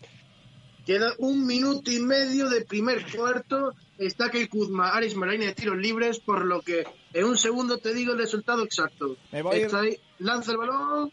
Queda 0.86 1.14
un 1.20 1.48
minuto 1.48 1.90
y 1.90 2.00
medio 2.00 2.50
de 2.50 2.62
primer 2.66 3.06
cuarto. 3.16 3.74
Está 3.98 4.30
que 4.30 4.50
Kuzma, 4.50 4.90
Aris 4.90 5.16
Maraine 5.16 5.46
de 5.48 5.54
tiros 5.54 5.78
libres, 5.78 6.20
por 6.20 6.44
lo 6.46 6.62
que 6.62 6.84
en 7.14 7.24
un 7.24 7.38
segundo 7.38 7.78
te 7.78 7.94
digo 7.94 8.12
el 8.12 8.20
resultado 8.20 8.64
exacto. 8.64 9.16
Me 9.32 9.42
voy- 9.42 9.62
Está 9.62 9.80
ahí, 9.82 9.98
lanza 10.20 10.52
el 10.52 10.58
balón. 10.58 11.12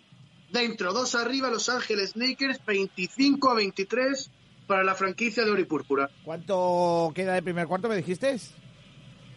Dentro, 0.51 0.93
dos 0.93 1.15
arriba, 1.15 1.49
Los 1.49 1.69
Ángeles 1.69 2.17
Lakers, 2.17 2.61
25 2.67 3.51
a 3.51 3.55
23 3.55 4.31
para 4.67 4.83
la 4.83 4.95
franquicia 4.95 5.45
de 5.45 5.51
Oripúrpura. 5.51 6.11
¿Cuánto 6.25 7.13
queda 7.15 7.35
de 7.35 7.43
primer 7.43 7.67
cuarto, 7.67 7.89
me 7.89 7.97
dijiste? 7.97 8.37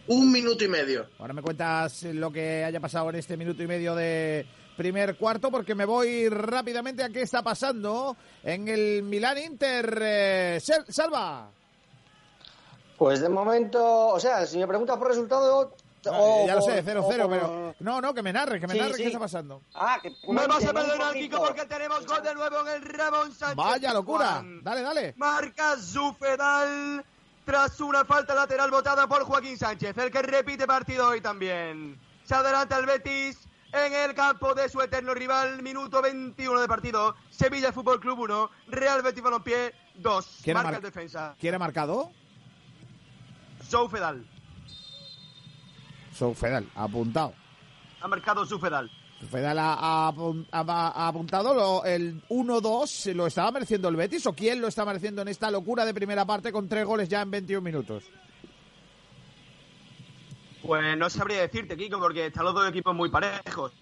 Un 0.08 0.30
minuto 0.30 0.64
y 0.64 0.68
medio. 0.68 1.06
Ahora 1.18 1.34
me 1.34 1.42
cuentas 1.42 2.04
lo 2.04 2.30
que 2.30 2.64
haya 2.64 2.80
pasado 2.80 3.10
en 3.10 3.16
este 3.16 3.36
minuto 3.36 3.62
y 3.62 3.66
medio 3.66 3.94
de 3.94 4.46
primer 4.76 5.16
cuarto, 5.16 5.50
porque 5.50 5.74
me 5.74 5.84
voy 5.84 6.28
rápidamente 6.28 7.02
a 7.02 7.08
qué 7.08 7.22
está 7.22 7.42
pasando 7.42 8.16
en 8.44 8.68
el 8.68 9.02
Milán 9.02 9.38
Inter. 9.38 9.98
Eh, 10.00 10.60
Salva. 10.60 11.50
Pues 12.96 13.20
de 13.20 13.28
momento, 13.28 14.08
o 14.08 14.20
sea, 14.20 14.46
si 14.46 14.58
me 14.58 14.66
preguntas 14.66 14.96
por 14.96 15.08
resultado... 15.08 15.74
o 16.08 16.46
ya 16.46 16.54
lo 16.54 16.62
sé, 16.62 16.82
por- 16.82 16.92
0-0, 16.94 17.00
o 17.00 17.28
por- 17.28 17.30
pero... 17.30 17.74
No, 17.80 18.00
no, 18.00 18.14
que 18.14 18.22
me 18.22 18.32
narre, 18.32 18.60
que 18.60 18.66
me 18.66 18.74
Sí, 18.74 18.78
narre 18.80 18.94
sí. 18.94 19.02
qué 19.02 19.06
está 19.08 19.18
pasando. 19.18 19.62
Ah, 19.74 19.98
que... 20.02 20.10
Me 20.32 20.46
vas 20.46 20.64
a 20.64 20.72
perdonar. 20.72 21.12
Kiko, 21.14 21.38
porque 21.38 21.64
tenemos 21.66 22.06
gol 22.06 22.22
de 22.22 22.34
nuevo 22.34 22.60
en 22.60 22.68
el 22.68 22.82
Ramón 22.82 23.32
Sánchez. 23.32 23.56
Vaya 23.56 23.92
locura. 23.92 24.26
Juan. 24.34 24.62
Dale, 24.62 24.82
dale. 24.82 25.14
Marca 25.16 25.76
Zufedal 25.78 27.04
tras 27.44 27.80
una 27.80 28.04
falta 28.04 28.34
lateral 28.34 28.70
votada 28.70 29.06
por 29.06 29.22
Joaquín 29.24 29.56
Sánchez, 29.56 29.96
el 29.98 30.10
que 30.10 30.22
repite 30.22 30.66
partido 30.66 31.08
hoy 31.08 31.20
también. 31.20 31.98
Se 32.24 32.34
adelanta 32.34 32.76
el 32.78 32.86
Betis 32.86 33.38
en 33.72 33.92
el 33.92 34.14
campo 34.14 34.54
de 34.54 34.68
su 34.68 34.80
eterno 34.80 35.14
rival, 35.14 35.62
minuto 35.62 36.02
21 36.02 36.60
de 36.60 36.66
partido. 36.68 37.14
Sevilla 37.30 37.72
Fútbol 37.72 38.00
Club 38.00 38.18
1, 38.20 38.50
Real 38.68 39.02
Betis 39.02 39.22
Balompié 39.22 39.72
2. 39.96 40.40
¿Quién 40.42 40.56
ha 40.56 40.62
Marca 40.62 40.70
mar- 40.72 40.84
el 40.84 40.92
defensa. 40.92 41.34
¿Quién 41.38 41.54
ha 41.54 41.58
marcado? 41.58 42.10
Zufedal. 43.64 44.26
So, 46.16 46.32
Fedal, 46.34 46.66
apuntado. 46.74 47.34
Ha 48.00 48.08
marcado 48.08 48.46
Zufedal. 48.46 48.90
Fedal 49.30 49.58
ha, 49.58 49.74
ha 49.74 50.08
ha- 50.08 50.92
ha 50.94 51.08
apuntado 51.08 51.54
lo- 51.54 51.84
el 51.84 52.22
1-2. 52.28 53.14
¿Lo 53.14 53.26
estaba 53.26 53.50
mereciendo 53.50 53.88
el 53.88 53.96
Betis 53.96 54.26
o 54.26 54.32
quién 54.34 54.60
lo 54.60 54.68
está 54.68 54.84
mereciendo 54.84 55.22
en 55.22 55.28
esta 55.28 55.50
locura 55.50 55.84
de 55.84 55.94
primera 55.94 56.24
parte 56.24 56.52
con 56.52 56.68
tres 56.68 56.84
goles 56.84 57.08
ya 57.08 57.22
en 57.22 57.30
21 57.30 57.62
minutos? 57.62 58.04
Pues 60.62 60.96
no 60.98 61.08
sabría 61.10 61.40
decirte, 61.42 61.76
Kiko, 61.76 61.98
porque 61.98 62.26
están 62.26 62.44
los 62.44 62.54
dos 62.54 62.68
equipos 62.68 62.94
muy 62.94 63.08
parejos. 63.08 63.72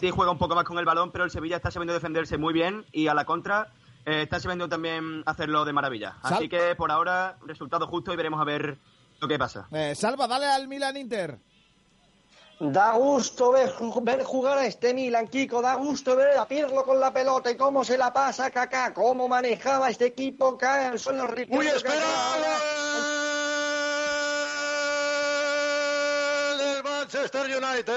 Sí, 0.00 0.10
juega 0.10 0.30
un 0.30 0.38
poco 0.38 0.54
más 0.54 0.64
con 0.64 0.78
el 0.78 0.84
balón, 0.84 1.10
pero 1.10 1.24
el 1.24 1.30
Sevilla 1.30 1.56
está 1.56 1.70
sabiendo 1.70 1.94
defenderse 1.94 2.36
muy 2.36 2.52
bien 2.52 2.84
y 2.92 3.08
a 3.08 3.14
la 3.14 3.24
contra 3.24 3.72
eh, 4.04 4.22
está 4.22 4.38
sabiendo 4.38 4.68
también 4.68 5.22
hacerlo 5.26 5.64
de 5.64 5.72
maravilla. 5.72 6.16
Así 6.22 6.48
que 6.48 6.74
por 6.76 6.90
ahora, 6.92 7.38
resultado 7.46 7.86
justo 7.86 8.12
y 8.12 8.16
veremos 8.16 8.40
a 8.40 8.44
ver 8.44 8.78
lo 9.20 9.28
que 9.28 9.38
pasa. 9.38 9.66
Eh, 9.72 9.94
Salva, 9.94 10.26
dale 10.26 10.46
al 10.46 10.68
Milan 10.68 10.96
Inter. 10.96 11.38
Da 12.58 12.92
gusto 12.92 13.52
ver, 13.52 13.70
ju- 13.70 14.02
ver 14.02 14.24
jugar 14.24 14.56
a 14.58 14.64
este 14.66 14.94
Milan, 14.94 15.28
Kiko. 15.28 15.60
Da 15.60 15.74
gusto 15.74 16.16
ver 16.16 16.38
a 16.38 16.46
Pirlo 16.48 16.84
con 16.84 16.98
la 16.98 17.12
pelota 17.12 17.50
y 17.50 17.56
cómo 17.56 17.84
se 17.84 17.98
la 17.98 18.12
pasa 18.14 18.46
a 18.46 18.50
Kaká, 18.50 18.94
cómo 18.94 19.28
manejaba 19.28 19.90
este 19.90 20.06
equipo. 20.06 20.56
Cae 20.56 20.86
al 20.86 20.98
suelo 20.98 21.26
Ricardo 21.26 21.58
¡Uy, 21.60 21.66
espera! 21.66 21.94
Kaká. 21.94 22.56
El 26.76 26.82
Manchester 26.82 27.44
United. 27.46 27.92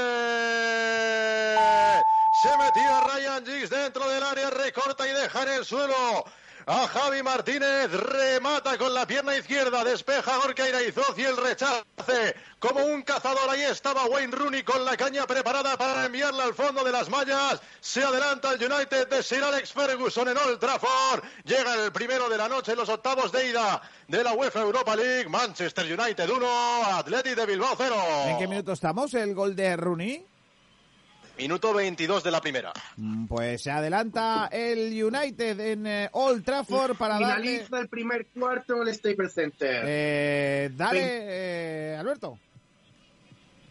Se 2.41 2.57
metía 2.57 3.01
Ryan 3.01 3.45
Giggs 3.45 3.69
dentro 3.69 4.09
del 4.09 4.23
área, 4.23 4.49
recorta 4.49 5.07
y 5.07 5.11
deja 5.13 5.43
en 5.43 5.49
el 5.49 5.65
suelo. 5.65 6.25
A 6.71 6.87
Javi 6.87 7.23
Martínez 7.23 7.89
remata 7.89 8.77
con 8.77 8.93
la 8.93 9.07
pierna 9.07 9.35
izquierda, 9.35 9.83
despeja 9.83 10.37
Gorka 10.37 10.69
Iraizoz 10.69 11.17
y 11.17 11.23
el 11.23 11.35
rechace. 11.35 12.35
Como 12.59 12.85
un 12.85 13.01
cazador, 13.01 13.49
ahí 13.49 13.63
estaba 13.63 14.05
Wayne 14.05 14.35
Rooney 14.35 14.61
con 14.61 14.85
la 14.85 14.95
caña 14.95 15.25
preparada 15.25 15.75
para 15.77 16.05
enviarla 16.05 16.43
al 16.43 16.53
fondo 16.53 16.83
de 16.83 16.91
las 16.91 17.09
mallas. 17.09 17.59
Se 17.79 18.03
adelanta 18.03 18.53
el 18.53 18.71
United 18.71 19.07
de 19.09 19.23
Sir 19.23 19.43
Alex 19.43 19.73
Ferguson 19.73 20.27
en 20.27 20.37
Old 20.37 20.59
Trafford. 20.59 21.23
Llega 21.43 21.73
el 21.73 21.91
primero 21.91 22.29
de 22.29 22.37
la 22.37 22.47
noche 22.47 22.73
en 22.73 22.77
los 22.77 22.89
octavos 22.89 23.31
de 23.31 23.49
ida 23.49 23.81
de 24.07 24.23
la 24.23 24.33
UEFA 24.33 24.61
Europa 24.61 24.95
League. 24.95 25.27
Manchester 25.27 25.99
United 25.99 26.29
1, 26.29 26.47
Athletic 26.99 27.33
de 27.33 27.45
Bilbao 27.47 27.73
0. 27.75 27.95
¿En 28.27 28.37
qué 28.37 28.47
minuto 28.47 28.73
estamos? 28.73 29.11
El 29.15 29.33
gol 29.33 29.55
de 29.55 29.75
Rooney. 29.75 30.23
Minuto 31.39 31.73
22 31.73 32.21
de 32.21 32.31
la 32.31 32.41
primera. 32.41 32.73
Mm, 32.97 33.27
Pues 33.27 33.63
se 33.63 33.71
adelanta 33.71 34.49
el 34.51 34.91
United 35.01 35.57
en 35.57 35.87
eh, 35.87 36.09
Old 36.11 36.43
Trafford 36.43 36.97
para 36.97 37.17
darle... 37.17 37.59
Finaliza 37.59 37.79
el 37.79 37.87
primer 37.87 38.27
cuarto 38.27 38.81
en 38.81 38.89
el 38.89 38.93
Staples 38.93 39.33
Center. 39.33 39.83
Eh, 39.87 40.69
dale, 40.75 40.99
eh, 41.01 41.95
Alberto. 41.97 42.37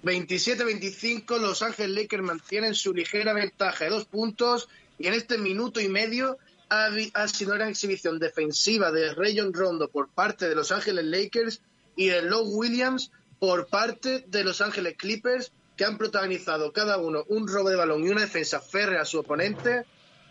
27-25, 0.03 1.39
Los 1.39 1.61
Ángeles 1.61 1.91
Lakers 1.91 2.23
mantienen 2.23 2.75
su 2.75 2.95
ligera 2.95 3.35
ventaja 3.35 3.85
de 3.85 3.91
dos 3.91 4.07
puntos 4.07 4.71
y 4.99 5.07
en 5.07 5.13
este 5.13 5.37
minuto 5.37 5.79
y 5.79 5.89
medio 5.89 6.39
ha, 6.71 6.89
sido 7.29 7.55
una 7.55 7.69
exhibición 7.69 8.19
defensiva 8.19 8.91
de 8.91 9.13
Rayon 9.13 9.53
Rondo 9.53 9.89
por 9.89 10.09
parte 10.09 10.49
de 10.49 10.55
Los 10.55 10.73
Ángeles 10.73 11.05
Lakers 11.05 11.61
y 11.97 12.07
de 12.07 12.23
Low 12.23 12.49
Williams 12.49 13.11
por 13.39 13.67
parte 13.67 14.25
de 14.27 14.43
Los 14.43 14.63
Ángeles 14.63 14.97
Clippers 14.97 15.53
que 15.79 15.85
han 15.85 15.97
protagonizado 15.97 16.73
cada 16.73 16.99
uno 16.99 17.25
un 17.29 17.47
robo 17.47 17.71
de 17.71 17.77
balón 17.77 18.05
y 18.05 18.11
una 18.11 18.23
defensa 18.23 18.61
férrea 18.61 19.03
a 19.03 19.05
su 19.05 19.21
oponente, 19.21 19.85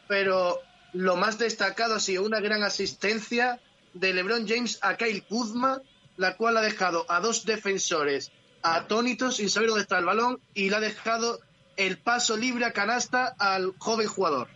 pero 0.07 0.60
lo 0.91 1.15
más 1.15 1.39
destacado 1.39 1.95
ha 1.95 1.99
sido 2.01 2.25
una 2.25 2.41
gran 2.41 2.63
asistencia 2.63 3.62
de 3.93 4.13
LeBron 4.13 4.45
James 4.45 4.77
a 4.81 4.97
Kyle 4.97 5.23
Kuzma, 5.23 5.81
la 6.17 6.36
cual 6.36 6.57
ha 6.57 6.62
dejado 6.62 7.05
a 7.07 7.21
dos 7.21 7.45
defensores 7.45 8.29
atónitos 8.62 9.38
sin 9.38 9.49
saber 9.49 9.69
dónde 9.69 9.83
está 9.83 9.97
el 9.99 10.05
balón 10.05 10.41
y 10.53 10.69
le 10.69 10.75
ha 10.75 10.79
dejado 10.81 11.39
el 11.77 11.97
paso 11.97 12.36
libre 12.36 12.65
a 12.65 12.73
canasta 12.73 13.33
al 13.39 13.73
joven 13.77 14.07
jugador. 14.07 14.49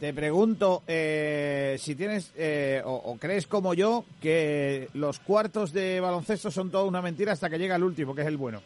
Te 0.00 0.12
pregunto 0.12 0.82
eh, 0.88 1.76
si 1.78 1.94
tienes 1.94 2.32
eh, 2.36 2.82
o, 2.84 2.94
o 2.94 3.16
crees 3.16 3.46
como 3.46 3.74
yo 3.74 4.04
que 4.20 4.88
los 4.92 5.20
cuartos 5.20 5.72
de 5.72 6.00
baloncesto 6.00 6.50
son 6.50 6.70
toda 6.70 6.84
una 6.84 7.00
mentira 7.00 7.32
hasta 7.32 7.48
que 7.48 7.58
llega 7.58 7.76
el 7.76 7.84
último, 7.84 8.14
que 8.14 8.22
es 8.22 8.26
el 8.26 8.36
bueno. 8.36 8.60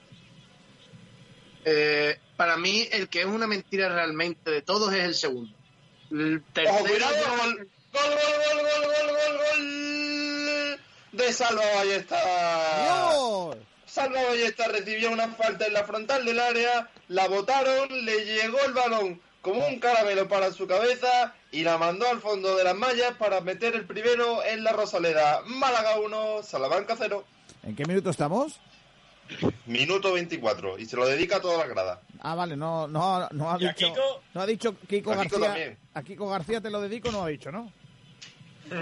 Eh, 1.64 2.18
para 2.37 2.57
mí, 2.57 2.88
el 2.92 3.09
que 3.09 3.20
es 3.20 3.27
una 3.27 3.46
mentira 3.46 3.88
realmente 3.88 4.51
de 4.51 4.62
todos 4.62 4.92
es 4.94 5.05
el 5.05 5.14
segundo. 5.14 5.55
El 6.11 6.42
tercero, 6.53 6.77
¡Ojo, 6.77 6.87
cuidado! 6.87 7.14
¡Gol! 7.37 7.68
¡Gol, 7.92 8.03
gol, 8.03 8.37
gol, 8.44 8.62
gol, 8.62 8.85
gol, 8.85 9.16
gol, 9.16 9.38
gol! 9.38 10.81
De 11.12 11.33
Salva 11.33 11.62
Ballesta. 11.77 12.16
¡Dios! 12.83 13.57
Salva 13.87 14.23
Ballesta 14.23 14.68
recibió 14.68 15.11
una 15.11 15.29
falta 15.29 15.66
en 15.66 15.73
la 15.73 15.85
frontal 15.85 16.25
del 16.25 16.38
área, 16.38 16.88
la 17.09 17.27
botaron, 17.27 17.88
le 18.05 18.25
llegó 18.25 18.59
el 18.64 18.73
balón 18.73 19.20
como 19.42 19.66
un 19.66 19.81
caramelo 19.81 20.29
para 20.29 20.53
su 20.53 20.66
cabeza 20.66 21.35
y 21.51 21.62
la 21.62 21.79
mandó 21.79 22.07
al 22.09 22.20
fondo 22.20 22.57
de 22.57 22.64
las 22.64 22.77
mallas 22.77 23.14
para 23.18 23.40
meter 23.40 23.75
el 23.75 23.87
primero 23.87 24.44
en 24.44 24.62
la 24.64 24.73
Rosaleda. 24.73 25.42
Málaga 25.46 25.99
1, 25.99 26.42
Salamanca 26.42 26.94
0. 26.96 27.25
¿En 27.62 27.75
qué 27.75 27.85
minuto 27.85 28.11
estamos? 28.11 28.61
Minuto 29.66 30.12
24 30.12 30.79
y 30.79 30.87
se 30.87 30.97
lo 30.97 31.07
dedica 31.07 31.37
a 31.37 31.40
toda 31.40 31.59
la 31.59 31.66
grada. 31.66 32.01
Ah, 32.21 32.35
vale, 32.35 32.57
no, 32.57 32.87
no, 32.88 33.29
no 33.31 33.51
ha 33.51 33.57
¿Y 33.61 33.66
a 33.66 33.73
dicho. 33.73 33.88
Kiko? 33.88 34.23
No 34.35 34.40
ha 34.40 34.47
dicho 34.47 34.77
Kiko 34.88 35.12
A 35.12 35.23
Kiko 35.23 35.38
García. 35.38 35.47
también. 35.49 35.79
A 35.95 36.03
Kiko 36.03 36.29
García 36.29 36.61
te 36.61 36.71
lo 36.71 36.81
dedico, 36.81 37.11
no 37.12 37.25
ha 37.25 37.29
dicho, 37.29 37.51
¿no? 37.53 37.73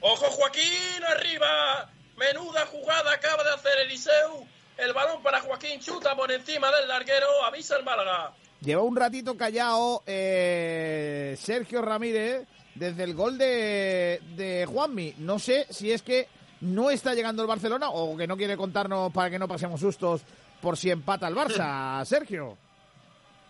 ¡Ojo, 0.00 0.26
Joaquín! 0.30 1.02
¡Arriba! 1.08 1.90
Menuda 2.16 2.66
jugada 2.66 3.12
acaba 3.12 3.42
de 3.42 3.50
hacer 3.50 3.72
Eliseu. 3.86 4.46
El 4.76 4.92
balón 4.92 5.22
para 5.22 5.40
Joaquín 5.40 5.80
chuta 5.80 6.14
por 6.16 6.30
encima 6.30 6.70
del 6.70 6.88
larguero. 6.88 7.26
Avisa 7.44 7.76
el 7.76 7.84
Málaga. 7.84 8.32
Lleva 8.60 8.82
un 8.82 8.96
ratito 8.96 9.36
callado 9.36 10.02
eh, 10.06 11.36
Sergio 11.38 11.82
Ramírez 11.82 12.46
desde 12.74 13.04
el 13.04 13.14
gol 13.14 13.38
de, 13.38 14.20
de 14.36 14.66
Juanmi. 14.66 15.14
No 15.18 15.38
sé 15.38 15.66
si 15.70 15.92
es 15.92 16.02
que 16.02 16.28
no 16.64 16.90
está 16.90 17.14
llegando 17.14 17.42
el 17.42 17.48
Barcelona 17.48 17.90
o 17.90 18.16
que 18.16 18.26
no 18.26 18.36
quiere 18.36 18.56
contarnos 18.56 19.12
para 19.12 19.30
que 19.30 19.38
no 19.38 19.46
pasemos 19.48 19.80
sustos 19.80 20.22
por 20.60 20.76
si 20.76 20.90
empata 20.90 21.28
el 21.28 21.34
Barça, 21.34 22.04
Sergio. 22.06 22.56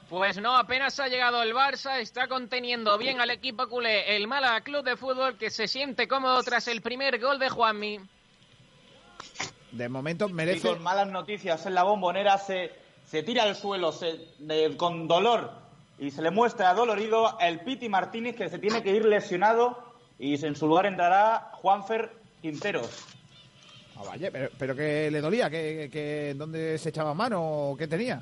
Pues 0.08 0.36
no, 0.38 0.54
apenas 0.56 1.00
ha 1.00 1.08
llegado 1.08 1.42
el 1.42 1.54
Barça, 1.54 1.98
está 1.98 2.28
conteniendo 2.28 2.96
bien 2.98 3.20
al 3.20 3.30
equipo 3.30 3.68
culé 3.68 4.16
el 4.16 4.26
Málaga 4.28 4.60
Club 4.60 4.84
de 4.84 4.96
Fútbol 4.96 5.36
que 5.38 5.50
se 5.50 5.66
siente 5.66 6.06
cómodo 6.06 6.42
tras 6.42 6.68
el 6.68 6.82
primer 6.82 7.18
gol 7.20 7.38
de 7.38 7.48
Juanmi. 7.48 8.00
De 9.72 9.88
momento 9.88 10.28
Y 10.28 10.32
merece. 10.32 10.68
con 10.68 10.82
malas 10.82 11.08
noticias 11.08 11.64
en 11.66 11.74
la 11.74 11.82
bombonera 11.82 12.38
se, 12.38 12.72
se 13.06 13.22
tira 13.22 13.42
al 13.44 13.56
suelo 13.56 13.92
se- 13.92 14.28
de- 14.38 14.76
con 14.76 15.08
dolor 15.08 15.52
y 15.98 16.10
se 16.10 16.22
le 16.22 16.30
muestra 16.30 16.74
dolorido 16.74 17.36
el 17.40 17.60
Piti 17.60 17.88
Martínez 17.88 18.36
que 18.36 18.48
se 18.48 18.58
tiene 18.58 18.82
que 18.82 18.90
ir 18.94 19.04
lesionado 19.04 19.78
y 20.18 20.44
en 20.44 20.54
su 20.54 20.68
lugar 20.68 20.86
entrará 20.86 21.50
Juanfer 21.54 22.12
Quinteros. 22.48 22.90
Ah, 23.96 24.02
vaya, 24.06 24.28
pero, 24.30 24.50
pero 24.58 24.76
que 24.76 25.10
le 25.10 25.22
dolía, 25.22 25.48
que, 25.48 25.88
que 25.90 26.34
dónde 26.36 26.76
se 26.76 26.90
echaba 26.90 27.14
mano 27.14 27.70
o 27.70 27.76
qué 27.78 27.88
tenía. 27.88 28.20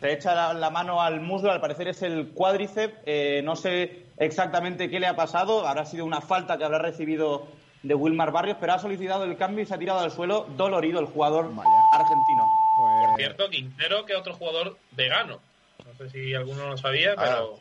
Se 0.00 0.12
echa 0.12 0.32
la, 0.32 0.54
la 0.54 0.70
mano 0.70 1.02
al 1.02 1.20
muslo, 1.20 1.50
al 1.50 1.60
parecer 1.60 1.88
es 1.88 2.02
el 2.02 2.28
cuádriceps. 2.28 2.94
eh, 3.04 3.40
no 3.42 3.56
sé 3.56 4.04
exactamente 4.16 4.88
qué 4.88 5.00
le 5.00 5.08
ha 5.08 5.16
pasado. 5.16 5.66
Habrá 5.66 5.84
sido 5.86 6.04
una 6.04 6.20
falta 6.20 6.56
que 6.56 6.62
habrá 6.64 6.78
recibido 6.78 7.48
de 7.82 7.94
Wilmar 7.96 8.30
Barrios, 8.30 8.58
pero 8.60 8.74
ha 8.74 8.78
solicitado 8.78 9.24
el 9.24 9.36
cambio 9.36 9.64
y 9.64 9.66
se 9.66 9.74
ha 9.74 9.78
tirado 9.78 9.98
al 9.98 10.12
suelo 10.12 10.46
dolorido 10.56 11.00
el 11.00 11.06
jugador 11.06 11.52
Vaya. 11.52 11.68
argentino. 11.94 12.46
Pues, 12.76 13.06
Por 13.10 13.16
cierto, 13.18 13.50
Quintero, 13.50 14.04
que 14.04 14.12
es 14.12 14.18
otro 14.20 14.34
jugador 14.34 14.78
vegano. 14.92 15.40
No 15.84 15.94
sé 15.96 16.10
si 16.10 16.32
alguno 16.32 16.68
lo 16.68 16.76
sabía, 16.78 17.14
Ah. 17.16 17.22
pero 17.24 17.58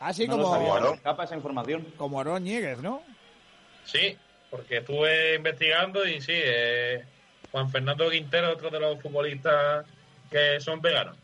así 0.00 0.26
No 0.26 0.36
lo 0.36 0.42
como, 0.42 0.54
sabía, 0.56 0.70
Bueno. 0.72 0.90
me 0.90 0.96
escapa 0.96 1.22
esa 1.24 1.36
información. 1.36 1.86
como 1.96 2.18
Aarón 2.18 2.42
Ñíguez, 2.42 2.78
¿no? 2.80 3.02
sí, 3.84 4.16
porque 4.56 4.78
estuve 4.78 5.36
investigando 5.36 6.06
y 6.06 6.20
sí, 6.20 6.32
eh, 6.34 7.04
Juan 7.52 7.70
Fernando 7.70 8.10
Quintero, 8.10 8.52
otro 8.52 8.70
de 8.70 8.80
los 8.80 9.00
futbolistas 9.00 9.86
que 10.30 10.60
son 10.60 10.80
veganos. 10.80 11.16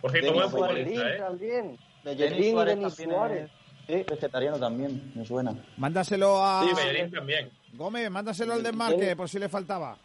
Por 0.00 0.10
cierto, 0.10 0.32
Denis 0.32 0.50
buen 0.50 0.52
Suárez. 0.68 0.84
futbolista, 0.84 1.14
¿eh? 1.14 1.18
también. 1.18 1.64
Denis 1.66 1.78
Bellerín 2.04 2.44
y 2.44 2.50
Suárez 2.50 2.76
Denis 2.76 2.96
también 2.96 3.10
Suárez. 3.18 3.50
es 3.88 4.06
vegetariano 4.06 4.58
también, 4.58 5.12
me 5.14 5.24
suena. 5.26 5.54
Mándaselo 5.76 6.44
a. 6.44 6.64
Sí, 6.64 6.70
Bellerín 6.74 7.10
también. 7.12 7.50
Gómez, 7.74 8.10
mándaselo 8.10 8.52
al 8.54 8.62
desmarque 8.62 9.14
por 9.16 9.28
si 9.28 9.38
le 9.38 9.48
faltaba. 9.48 9.96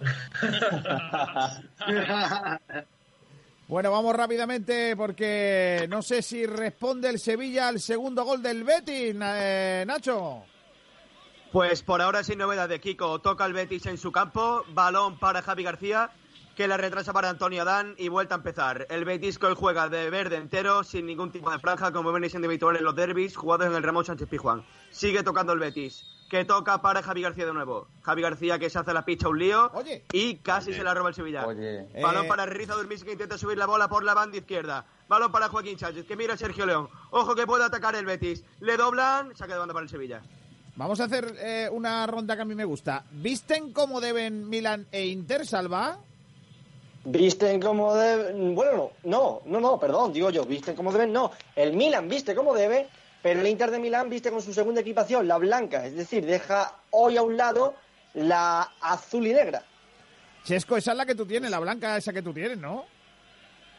Bueno, 3.68 3.90
vamos 3.90 4.14
rápidamente 4.14 4.94
porque 4.96 5.86
no 5.88 6.02
sé 6.02 6.20
si 6.20 6.44
responde 6.44 7.08
el 7.08 7.18
Sevilla 7.18 7.68
al 7.68 7.80
segundo 7.80 8.22
gol 8.22 8.42
del 8.42 8.64
Betis, 8.64 9.16
eh, 9.18 9.84
Nacho. 9.86 10.44
Pues 11.52 11.82
por 11.82 12.00
ahora 12.00 12.24
sin 12.24 12.38
novedad 12.38 12.68
de 12.68 12.80
Kiko. 12.80 13.20
Toca 13.20 13.44
el 13.44 13.52
Betis 13.52 13.86
en 13.86 13.98
su 13.98 14.10
campo. 14.10 14.64
Balón 14.72 15.18
para 15.18 15.42
Javi 15.42 15.62
García. 15.62 16.10
Que 16.56 16.68
la 16.68 16.76
retrasa 16.76 17.12
para 17.14 17.30
Antonio 17.30 17.64
Dan 17.64 17.94
y 17.96 18.08
vuelta 18.08 18.34
a 18.34 18.38
empezar. 18.38 18.86
El 18.90 19.06
Betis 19.06 19.38
que 19.38 19.46
hoy 19.46 19.54
juega 19.56 19.88
de 19.88 20.10
verde 20.10 20.36
entero, 20.36 20.84
sin 20.84 21.06
ningún 21.06 21.32
tipo 21.32 21.50
de 21.50 21.58
franja, 21.58 21.92
como 21.92 22.12
viene 22.12 22.28
siendo 22.28 22.46
habitual 22.46 22.76
en 22.76 22.84
los 22.84 22.94
derbis, 22.94 23.36
jugados 23.36 23.66
en 23.68 23.74
el 23.74 23.82
Ramón 23.82 24.04
Sánchez 24.04 24.28
Pizjuán. 24.28 24.62
Sigue 24.90 25.22
tocando 25.22 25.54
el 25.54 25.58
Betis, 25.58 26.04
que 26.28 26.44
toca 26.44 26.82
para 26.82 27.02
Javi 27.02 27.22
García 27.22 27.46
de 27.46 27.54
nuevo. 27.54 27.88
Javi 28.02 28.20
García 28.20 28.58
que 28.58 28.68
se 28.68 28.78
hace 28.78 28.92
la 28.92 29.02
picha 29.02 29.30
un 29.30 29.38
lío 29.38 29.70
Oye. 29.72 30.04
y 30.12 30.36
casi 30.40 30.74
se 30.74 30.84
la 30.84 30.92
roba 30.92 31.08
el 31.08 31.14
Sevilla. 31.14 31.46
Oye. 31.46 31.88
Balón 32.02 32.26
Eh, 32.26 32.28
para 32.28 32.44
Riza 32.44 32.74
Durmis 32.74 33.02
que 33.02 33.12
intenta 33.12 33.38
subir 33.38 33.56
la 33.56 33.64
bola 33.64 33.88
por 33.88 34.04
la 34.04 34.12
banda 34.12 34.36
izquierda. 34.36 34.84
Balón 35.08 35.32
para 35.32 35.48
Joaquín 35.48 35.78
Sánchez 35.78 36.06
que 36.06 36.16
mira 36.16 36.34
a 36.34 36.36
Sergio 36.36 36.66
León. 36.66 36.90
Ojo 37.12 37.34
que 37.34 37.46
puede 37.46 37.64
atacar 37.64 37.94
el 37.94 38.04
Betis. 38.04 38.44
Le 38.60 38.76
doblan, 38.76 39.34
saque 39.34 39.54
de 39.54 39.58
banda 39.58 39.72
para 39.72 39.84
el 39.84 39.90
Sevilla. 39.90 40.20
Vamos 40.74 41.00
a 41.00 41.04
hacer 41.04 41.34
eh, 41.38 41.68
una 41.70 42.06
ronda 42.06 42.34
que 42.34 42.42
a 42.42 42.46
mí 42.46 42.54
me 42.54 42.64
gusta. 42.64 43.04
¿Visten 43.10 43.72
cómo 43.72 44.00
deben 44.00 44.48
Milan 44.48 44.86
e 44.90 45.06
Inter, 45.06 45.46
Salva? 45.46 45.98
Visten 47.04 47.60
como 47.60 47.94
deben. 47.94 48.54
Bueno, 48.54 48.92
no, 49.04 49.42
no, 49.44 49.60
no, 49.60 49.78
perdón, 49.78 50.12
digo 50.12 50.30
yo, 50.30 50.44
visten 50.44 50.74
como 50.74 50.92
deben, 50.92 51.12
no. 51.12 51.32
El 51.54 51.74
Milan 51.74 52.08
viste 52.08 52.34
como 52.34 52.54
debe, 52.54 52.88
pero 53.22 53.40
el 53.40 53.46
Inter 53.48 53.70
de 53.70 53.78
Milán 53.78 54.08
viste 54.08 54.30
con 54.30 54.40
su 54.40 54.54
segunda 54.54 54.80
equipación, 54.80 55.28
la 55.28 55.38
blanca, 55.38 55.84
es 55.84 55.94
decir, 55.94 56.24
deja 56.24 56.76
hoy 56.90 57.16
a 57.16 57.22
un 57.22 57.36
lado 57.36 57.74
la 58.14 58.62
azul 58.80 59.26
y 59.26 59.32
negra. 59.32 59.62
Chesco, 60.44 60.76
esa 60.76 60.92
es 60.92 60.96
la 60.96 61.06
que 61.06 61.14
tú 61.14 61.26
tienes, 61.26 61.50
la 61.50 61.60
blanca 61.60 61.96
esa 61.96 62.12
que 62.12 62.22
tú 62.22 62.32
tienes, 62.32 62.58
¿no? 62.58 62.84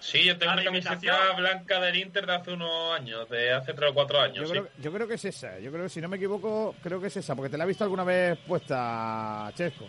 Sí, 0.03 0.21
yo 0.25 0.37
tengo 0.37 0.51
La 0.53 0.61
una 0.61 0.63
camiseta 0.65 1.31
blanca 1.37 1.79
del 1.79 1.95
Inter 1.95 2.25
de 2.25 2.35
hace 2.35 2.51
unos 2.51 2.93
años, 2.99 3.29
de 3.29 3.53
hace 3.53 3.73
tres 3.73 3.91
o 3.91 3.93
cuatro 3.93 4.17
Yo 4.17 4.23
años. 4.23 4.45
sí. 4.47 4.51
creo, 4.51 4.67
yo 4.81 4.91
creo 4.91 5.07
que 5.07 5.13
es 5.13 5.23
esa. 5.25 5.59
Yo 5.59 5.71
creo 5.71 5.83
que 5.83 5.89
si 5.89 6.01
no 6.01 6.09
me 6.09 6.17
equivoco, 6.17 6.75
creo 6.83 6.99
que 6.99 7.07
es 7.07 7.15
esa, 7.15 7.35
porque 7.35 7.49
te 7.49 7.57
la 7.57 7.63
he 7.63 7.67
visto 7.67 7.85
alguna 7.85 8.03
vez 8.03 8.37
puesta, 8.45 9.49
Chesco. 9.55 9.87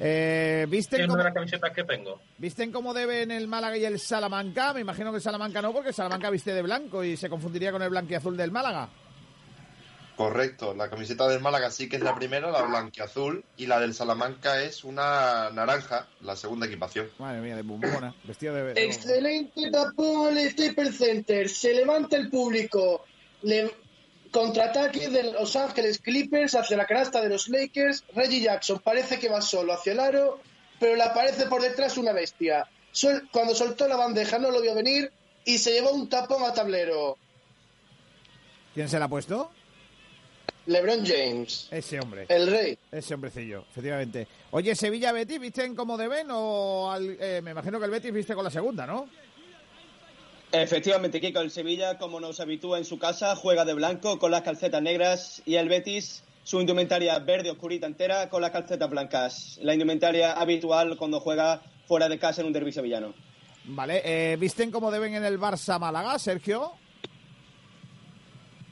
Eh, 0.00 0.66
¿visten, 0.68 1.02
Es 1.02 1.06
cómo, 1.06 1.14
una 1.14 1.24
de 1.24 1.28
las 1.28 1.34
camisetas 1.34 1.72
que 1.72 1.84
tengo. 1.84 2.20
¿Visten 2.38 2.72
cómo 2.72 2.94
deben 2.94 3.30
el 3.30 3.46
Málaga 3.46 3.76
y 3.76 3.84
el 3.84 4.00
Salamanca? 4.00 4.72
Me 4.72 4.80
imagino 4.80 5.10
que 5.10 5.16
el 5.18 5.22
Salamanca 5.22 5.60
no, 5.60 5.72
porque 5.74 5.90
el 5.90 5.94
Salamanca 5.94 6.30
viste 6.30 6.54
de 6.54 6.62
blanco 6.62 7.04
y 7.04 7.16
se 7.18 7.28
confundiría 7.28 7.70
con 7.70 7.82
el 7.82 7.90
blanquiazul 7.90 8.36
del 8.38 8.50
Málaga. 8.50 8.88
Correcto, 10.16 10.74
la 10.74 10.88
camiseta 10.88 11.26
del 11.26 11.40
Málaga 11.40 11.70
sí 11.72 11.88
que 11.88 11.96
es 11.96 12.02
la 12.02 12.14
primera, 12.14 12.50
la 12.52 12.62
blanquiazul, 12.62 13.44
y 13.56 13.66
la 13.66 13.80
del 13.80 13.94
Salamanca 13.94 14.62
es 14.62 14.84
una 14.84 15.50
naranja, 15.50 16.06
la 16.20 16.36
segunda 16.36 16.66
equipación. 16.66 17.10
Madre 17.18 17.40
mía, 17.40 17.56
de 17.56 17.62
bombona, 17.62 18.14
vestido 18.22 18.54
de... 18.54 18.74
de- 18.74 18.84
Excelente 18.84 19.70
tapón 19.72 20.38
el 20.38 20.50
Staples 20.52 20.96
Center. 20.98 21.48
Se 21.48 21.74
levanta 21.74 22.16
el 22.16 22.30
público. 22.30 23.04
Le... 23.42 23.74
Contraataque 24.30 25.08
de 25.10 25.32
Los 25.32 25.54
Ángeles 25.54 25.98
Clippers 25.98 26.54
hacia 26.56 26.76
la 26.76 26.86
canasta 26.86 27.20
de 27.20 27.28
los 27.28 27.48
Lakers. 27.48 28.04
Reggie 28.14 28.40
Jackson 28.40 28.80
parece 28.80 29.18
que 29.20 29.28
va 29.28 29.40
solo 29.40 29.72
hacia 29.72 29.92
el 29.92 30.00
aro, 30.00 30.40
pero 30.80 30.96
le 30.96 31.02
aparece 31.04 31.46
por 31.46 31.62
detrás 31.62 31.96
una 31.98 32.12
bestia. 32.12 32.68
Sol- 32.90 33.28
Cuando 33.32 33.54
soltó 33.54 33.86
la 33.88 33.94
bandeja 33.96 34.38
no 34.40 34.50
lo 34.50 34.60
vio 34.60 34.74
venir 34.74 35.12
y 35.44 35.58
se 35.58 35.72
llevó 35.72 35.90
un 35.92 36.08
tapón 36.08 36.42
a 36.44 36.52
tablero. 36.52 37.16
¿Quién 38.74 38.88
se 38.88 38.98
la 38.98 39.04
ha 39.04 39.08
puesto? 39.08 39.52
LeBron 40.66 41.04
James. 41.04 41.68
Ese 41.70 42.00
hombre. 42.00 42.26
El 42.28 42.46
rey. 42.50 42.78
Ese 42.90 43.14
hombrecillo, 43.14 43.64
efectivamente. 43.70 44.26
Oye, 44.50 44.74
Sevilla 44.74 45.12
Betis, 45.12 45.38
¿visten 45.40 45.74
como 45.74 45.96
deben 45.98 46.28
o 46.30 46.90
al- 46.90 47.16
eh, 47.20 47.40
me 47.42 47.50
imagino 47.50 47.78
que 47.78 47.84
el 47.84 47.90
Betis 47.90 48.12
viste 48.12 48.34
con 48.34 48.44
la 48.44 48.50
segunda, 48.50 48.86
¿no? 48.86 49.06
Efectivamente, 50.52 51.20
Kiko, 51.20 51.40
el 51.40 51.50
Sevilla, 51.50 51.98
como 51.98 52.20
nos 52.20 52.38
habitúa 52.38 52.78
en 52.78 52.84
su 52.84 52.98
casa, 52.98 53.34
juega 53.34 53.64
de 53.64 53.74
blanco 53.74 54.18
con 54.20 54.30
las 54.30 54.42
calcetas 54.42 54.80
negras 54.80 55.42
y 55.44 55.56
el 55.56 55.68
Betis 55.68 56.22
su 56.44 56.60
indumentaria 56.60 57.18
verde 57.18 57.50
oscurita 57.50 57.86
entera 57.86 58.28
con 58.28 58.40
las 58.42 58.50
calcetas 58.52 58.88
blancas. 58.88 59.58
La 59.62 59.72
indumentaria 59.72 60.32
habitual 60.32 60.96
cuando 60.96 61.18
juega 61.18 61.62
fuera 61.88 62.08
de 62.08 62.18
casa 62.18 62.42
en 62.42 62.46
un 62.46 62.52
derbi 62.52 62.70
sevillano. 62.70 63.14
Vale, 63.64 64.02
eh, 64.04 64.36
¿visten 64.36 64.70
como 64.70 64.90
deben 64.90 65.14
en 65.14 65.24
el 65.24 65.40
Barça 65.40 65.78
Málaga, 65.80 66.18
Sergio? 66.18 66.72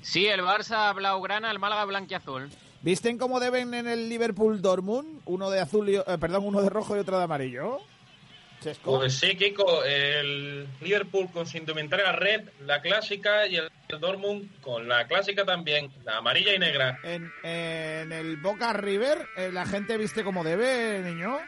Sí, 0.02 0.26
el 0.26 0.40
Barça 0.40 0.92
blaugrana, 0.94 1.50
el 1.50 1.58
Málaga 1.58 1.84
blanquiazul. 1.84 2.50
¿Visten 2.82 3.16
como 3.16 3.38
deben 3.38 3.72
en 3.74 3.86
el 3.86 4.08
Liverpool 4.08 4.60
Dortmund? 4.60 5.22
Uno 5.24 5.48
de 5.50 5.60
azul, 5.60 5.88
y, 5.88 5.96
eh, 5.96 6.02
perdón, 6.20 6.44
uno 6.44 6.60
de 6.60 6.68
rojo 6.68 6.96
y 6.96 6.98
otro 6.98 7.16
de 7.16 7.24
amarillo. 7.24 7.78
Chesco. 8.60 8.98
Pues 8.98 9.14
sí, 9.14 9.36
Kiko, 9.36 9.84
el 9.84 10.66
Liverpool 10.80 11.30
con 11.32 11.46
su 11.46 11.56
indumentaria 11.56 12.12
red, 12.12 12.48
la 12.66 12.80
clásica, 12.80 13.46
y 13.46 13.56
el 13.56 13.70
Dortmund 14.00 14.60
con 14.60 14.88
la 14.88 15.06
clásica 15.06 15.44
también, 15.44 15.92
la 16.04 16.18
amarilla 16.18 16.54
y 16.54 16.58
negra. 16.58 16.98
En, 17.04 17.32
en 17.44 18.12
el 18.12 18.36
Boca 18.38 18.72
River, 18.72 19.26
eh, 19.36 19.50
la 19.52 19.66
gente 19.66 19.96
viste 19.96 20.24
como 20.24 20.42
debe, 20.44 21.00
niño. 21.00 21.38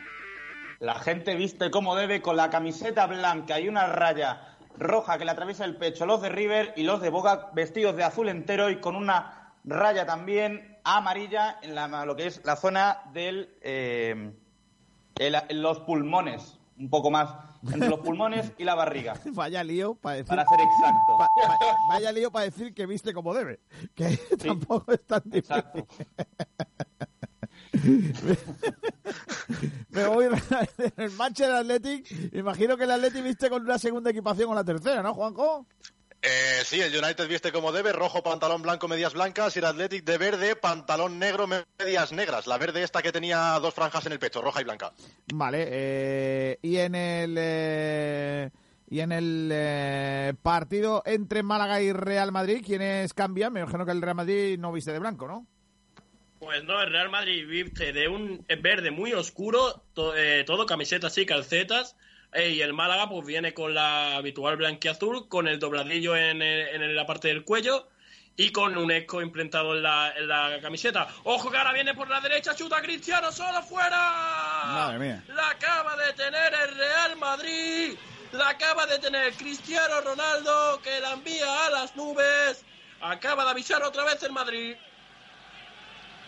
La 0.81 0.99
gente 1.01 1.35
viste 1.35 1.71
como 1.71 1.97
debe 1.97 2.21
con 2.21 2.37
la 2.37 2.51
camiseta 2.51 3.07
blanca 3.07 3.59
y 3.59 3.69
una 3.69 3.87
raya 3.87 4.54
roja 4.77 5.19
que 5.19 5.25
le 5.25 5.31
atraviesa 5.31 5.65
el 5.65 5.77
pecho. 5.77 6.07
Los 6.07 6.23
de 6.23 6.29
River 6.29 6.73
y 6.77 6.83
los 6.83 7.01
de 7.01 7.11
Boca 7.11 7.51
vestidos 7.55 7.97
de 7.97 8.05
azul 8.05 8.29
entero 8.29 8.71
y 8.71 8.81
con 8.81 8.97
una 8.97 9.53
raya 9.65 10.05
también 10.07 10.79
amarilla 10.85 11.59
en 11.63 11.75
la, 11.75 12.05
lo 12.05 12.17
que 12.17 12.27
es 12.27 12.41
la 12.45 12.57
zona 12.57 13.03
del 13.13 13.57
eh, 13.63 14.33
el- 15.19 15.63
los 15.63 15.81
pulmones. 15.81 16.59
Un 16.77 16.91
poco 16.91 17.09
más 17.09 17.33
entre 17.73 17.89
los 17.89 18.01
pulmones 18.01 18.53
y 18.59 18.65
la 18.65 18.75
barriga. 18.75 19.15
Vaya 19.33 19.63
lío 19.63 19.95
para 19.95 20.17
decir. 20.17 20.29
Para 20.29 20.45
ser 20.45 20.61
exacto. 20.61 21.17
Pa- 21.17 21.29
pa- 21.47 21.59
vaya 21.89 22.11
lío 22.13 22.33
para 22.33 22.47
decir 22.47 22.75
que 22.75 22.85
viste 22.85 23.15
como 23.15 23.33
debe. 23.33 23.61
Que 23.95 24.17
tampoco 24.45 24.93
es 24.93 25.05
tan 25.07 25.23
difícil. 25.25 25.63
Me 29.91 30.07
voy 30.07 30.27
en 30.27 30.33
el 30.97 31.11
Manchester 31.13 31.57
Athletic. 31.57 32.35
Imagino 32.35 32.77
que 32.77 32.85
el 32.85 32.91
Athletic 32.91 33.23
viste 33.23 33.49
con 33.51 33.63
una 33.63 33.79
segunda 33.79 34.11
equipación 34.11 34.51
o 34.51 34.55
la 34.55 34.65
tercera, 34.65 35.03
¿no, 35.03 35.15
Juanjo? 35.15 35.67
Eh, 36.27 36.63
sí, 36.65 36.81
el 36.81 36.97
United 36.97 37.29
viste 37.29 37.53
como 37.53 37.71
debe, 37.71 37.93
rojo, 37.93 38.23
pantalón 38.23 38.63
blanco, 38.63 38.89
medias 38.89 39.13
blancas, 39.13 39.55
y 39.57 39.59
el 39.59 39.67
Athletic 39.67 40.05
de 40.05 40.17
verde, 40.17 40.57
pantalón 40.57 41.19
negro, 41.19 41.47
medias 41.47 42.13
negras. 42.13 42.47
La 42.47 42.57
verde 42.57 42.83
esta 42.83 43.03
que 43.03 43.13
tenía 43.13 43.59
dos 43.61 43.75
franjas 43.75 44.07
en 44.07 44.13
el 44.13 44.19
pecho, 44.19 44.41
roja 44.41 44.63
y 44.63 44.65
blanca. 44.65 44.95
Vale, 45.35 45.67
eh, 45.71 46.59
y 46.63 46.79
en 46.79 46.95
el 46.95 47.35
eh, 47.39 48.51
y 48.89 49.01
en 49.01 49.13
el 49.13 49.51
eh, 49.53 50.33
partido 50.41 51.03
entre 51.05 51.43
Málaga 51.43 51.83
y 51.83 51.93
Real 51.93 52.33
Madrid, 52.33 52.63
¿quiénes 52.65 53.13
cambian? 53.13 53.53
Me 53.53 53.61
imagino 53.61 53.85
que 53.85 53.93
el 53.93 54.01
Real 54.01 54.17
Madrid 54.17 54.59
no 54.59 54.73
viste 54.73 54.93
de 54.93 55.01
blanco, 55.01 55.29
¿no? 55.29 55.47
Pues 56.45 56.63
no, 56.65 56.81
el 56.83 56.91
Real 56.91 57.09
Madrid 57.11 57.47
viste 57.47 57.93
de 57.93 58.07
un 58.09 58.45
verde 58.61 58.91
muy 58.91 59.13
oscuro, 59.13 59.83
to- 59.95 60.15
eh, 60.17 60.45
todo 60.45 60.67
camisetas 60.67 61.17
y 61.19 61.27
calcetas. 61.27 61.97
eh, 62.37 62.51
y 62.51 62.61
el 62.63 62.73
Málaga 62.73 63.09
pues 63.09 63.25
viene 63.25 63.55
con 63.55 63.75
la 63.75 64.17
habitual 64.17 64.57
blanquiazul, 64.57 65.29
con 65.29 65.47
el 65.47 65.61
dobladillo 65.61 66.17
en, 66.17 66.43
el- 66.43 66.83
en 66.83 66.97
la 66.97 67.07
parte 67.07 67.29
del 67.29 67.45
cuello 67.45 67.87
y 68.37 68.51
con 68.51 68.77
un 68.77 68.91
eco 68.91 69.23
implantado 69.23 69.77
en 69.77 69.85
la, 69.85 70.13
en 70.17 70.27
la 70.27 70.59
camiseta. 70.61 71.07
¡Ojo 71.23 71.49
que 71.51 71.57
ahora 71.59 71.73
viene 71.73 71.95
por 71.95 72.11
la 72.11 72.21
derecha! 72.21 72.53
¡Chuta 72.57 72.83
Cristiano 72.83 73.31
solo 73.31 73.63
fuera! 73.63 73.97
Madre 74.67 74.99
mía. 74.99 75.25
La 75.29 75.51
acaba 75.51 75.97
de 75.97 76.13
tener 76.15 76.53
el 76.69 76.75
Real 76.77 77.17
Madrid. 77.17 77.95
La 78.33 78.49
acaba 78.49 78.85
de 78.87 78.99
tener 78.99 79.33
Cristiano 79.35 80.01
Ronaldo 80.01 80.81
que 80.83 80.99
la 80.99 81.13
envía 81.13 81.67
a 81.67 81.71
las 81.71 81.95
nubes. 81.95 82.65
Acaba 83.01 83.45
de 83.45 83.51
avisar 83.53 83.81
otra 83.85 84.03
vez 84.03 84.21
el 84.25 84.33
Madrid. 84.33 84.75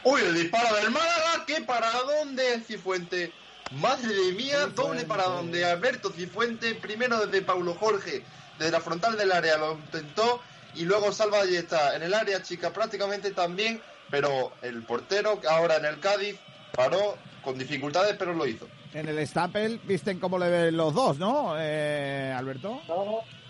Uy, 0.08 0.20
el 0.20 0.34
disparo 0.34 0.72
del 0.76 0.92
Málaga, 0.92 1.42
qué 1.48 1.62
paradón 1.62 2.36
de 2.36 2.60
Cifuente. 2.60 3.32
Madre 3.72 4.14
de 4.14 4.32
mía, 4.34 4.66
doble 4.66 5.02
paradón 5.02 5.50
de 5.50 5.64
Alberto 5.64 6.12
Cifuente, 6.12 6.76
primero 6.76 7.26
desde 7.26 7.44
Paulo 7.44 7.74
Jorge, 7.74 8.22
desde 8.56 8.70
la 8.70 8.80
frontal 8.80 9.16
del 9.16 9.32
área 9.32 9.56
lo 9.56 9.72
intentó 9.72 10.40
y 10.76 10.84
luego 10.84 11.10
Salva 11.10 11.44
y 11.44 11.56
está 11.56 11.96
en 11.96 12.04
el 12.04 12.14
área 12.14 12.40
chica 12.40 12.72
prácticamente 12.72 13.32
también, 13.32 13.82
pero 14.08 14.52
el 14.62 14.84
portero 14.84 15.40
ahora 15.50 15.78
en 15.78 15.86
el 15.86 15.98
Cádiz 15.98 16.36
paró 16.76 17.18
con 17.42 17.58
dificultades 17.58 18.14
pero 18.16 18.32
lo 18.32 18.46
hizo. 18.46 18.68
En 18.94 19.08
el 19.08 19.26
Stapel 19.26 19.80
visten 19.82 20.20
como 20.20 20.38
le 20.38 20.48
ven 20.48 20.76
los 20.76 20.94
dos, 20.94 21.18
¿no, 21.18 21.56
eh, 21.58 22.32
Alberto? 22.32 22.80
No, 22.86 23.04
no 23.04 23.45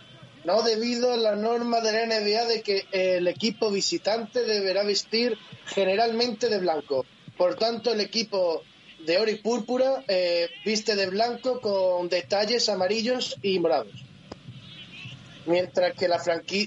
debido 0.62 1.12
a 1.12 1.16
la 1.16 1.34
norma 1.34 1.80
de 1.80 1.92
la 1.92 2.06
NBA 2.06 2.44
de 2.44 2.62
que 2.62 2.86
el 2.92 3.26
equipo 3.26 3.70
visitante 3.70 4.44
deberá 4.44 4.84
vestir 4.84 5.36
generalmente 5.66 6.48
de 6.48 6.58
blanco. 6.58 7.04
Por 7.36 7.56
tanto, 7.56 7.92
el 7.92 8.00
equipo 8.00 8.62
de 9.04 9.18
oro 9.18 9.30
y 9.30 9.36
púrpura 9.36 10.04
eh, 10.06 10.48
viste 10.64 10.94
de 10.94 11.06
blanco 11.06 11.60
con 11.60 12.08
detalles 12.08 12.68
amarillos 12.68 13.36
y 13.42 13.58
morados. 13.58 13.92
Mientras 15.46 15.94
que 15.94 16.08
la 16.08 16.20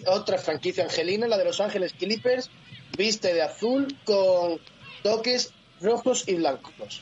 otra 0.08 0.38
franquicia 0.38 0.84
angelina, 0.84 1.28
la 1.28 1.38
de 1.38 1.46
Los 1.46 1.60
Ángeles 1.60 1.94
Clippers, 1.94 2.50
viste 2.98 3.34
de 3.34 3.42
azul 3.42 3.98
con 4.04 4.60
toques 5.04 5.54
rojos 5.82 6.26
y 6.28 6.36
blancos. 6.36 7.02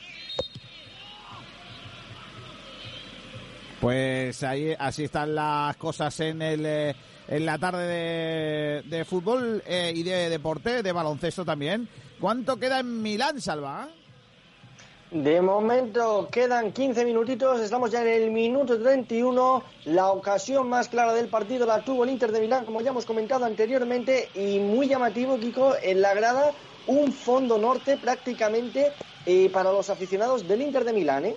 Pues 3.80 4.42
ahí 4.42 4.74
así 4.78 5.04
están 5.04 5.34
las 5.34 5.76
cosas 5.76 6.18
en 6.20 6.42
el 6.42 6.66
eh, 6.66 6.96
en 7.28 7.44
la 7.44 7.58
tarde 7.58 8.82
de, 8.82 9.04
fútbol 9.04 9.62
eh, 9.66 9.92
y 9.94 10.02
de 10.02 10.30
deporte, 10.30 10.82
de 10.82 10.92
baloncesto 10.92 11.44
también. 11.44 11.88
¿Cuánto 12.18 12.56
queda 12.56 12.80
en 12.80 13.02
Milán, 13.02 13.40
Salva? 13.40 13.88
De 15.10 15.40
momento 15.40 16.28
quedan 16.30 16.72
15 16.72 17.04
minutitos, 17.04 17.60
estamos 17.60 17.90
ya 17.90 18.02
en 18.02 18.22
el 18.24 18.30
minuto 18.30 18.78
31. 18.78 19.62
La 19.86 20.08
ocasión 20.10 20.68
más 20.68 20.88
clara 20.88 21.14
del 21.14 21.28
partido 21.28 21.66
la 21.66 21.82
tuvo 21.82 22.04
el 22.04 22.10
Inter 22.10 22.32
de 22.32 22.40
Milán, 22.40 22.64
como 22.64 22.80
ya 22.80 22.90
hemos 22.90 23.06
comentado 23.06 23.44
anteriormente, 23.44 24.28
y 24.34 24.58
muy 24.58 24.88
llamativo, 24.88 25.38
Kiko, 25.38 25.74
en 25.82 26.02
la 26.02 26.14
grada 26.14 26.52
un 26.86 27.12
fondo 27.12 27.58
norte 27.58 27.98
prácticamente 27.98 28.92
eh, 29.26 29.50
para 29.50 29.72
los 29.72 29.90
aficionados 29.90 30.48
del 30.48 30.62
Inter 30.62 30.84
de 30.84 30.92
Milán, 30.92 31.26
¿eh? 31.26 31.36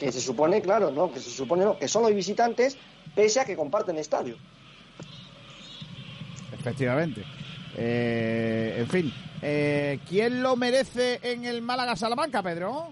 Que 0.00 0.10
se 0.10 0.20
supone, 0.20 0.62
claro, 0.62 0.90
no, 0.90 1.12
que 1.12 1.20
se 1.20 1.30
supone 1.30 1.62
no, 1.62 1.78
que 1.78 1.86
son 1.86 2.02
los 2.02 2.14
visitantes, 2.14 2.78
pese 3.14 3.38
a 3.38 3.44
que 3.44 3.54
comparten 3.54 3.98
estadio. 3.98 4.36
Efectivamente. 6.52 7.22
Eh, 7.76 8.76
en 8.78 8.88
fin, 8.88 9.12
eh, 9.42 10.00
¿quién 10.08 10.42
lo 10.42 10.56
merece 10.56 11.20
en 11.22 11.44
el 11.44 11.60
Málaga 11.60 11.96
Salamanca, 11.96 12.42
Pedro? 12.42 12.88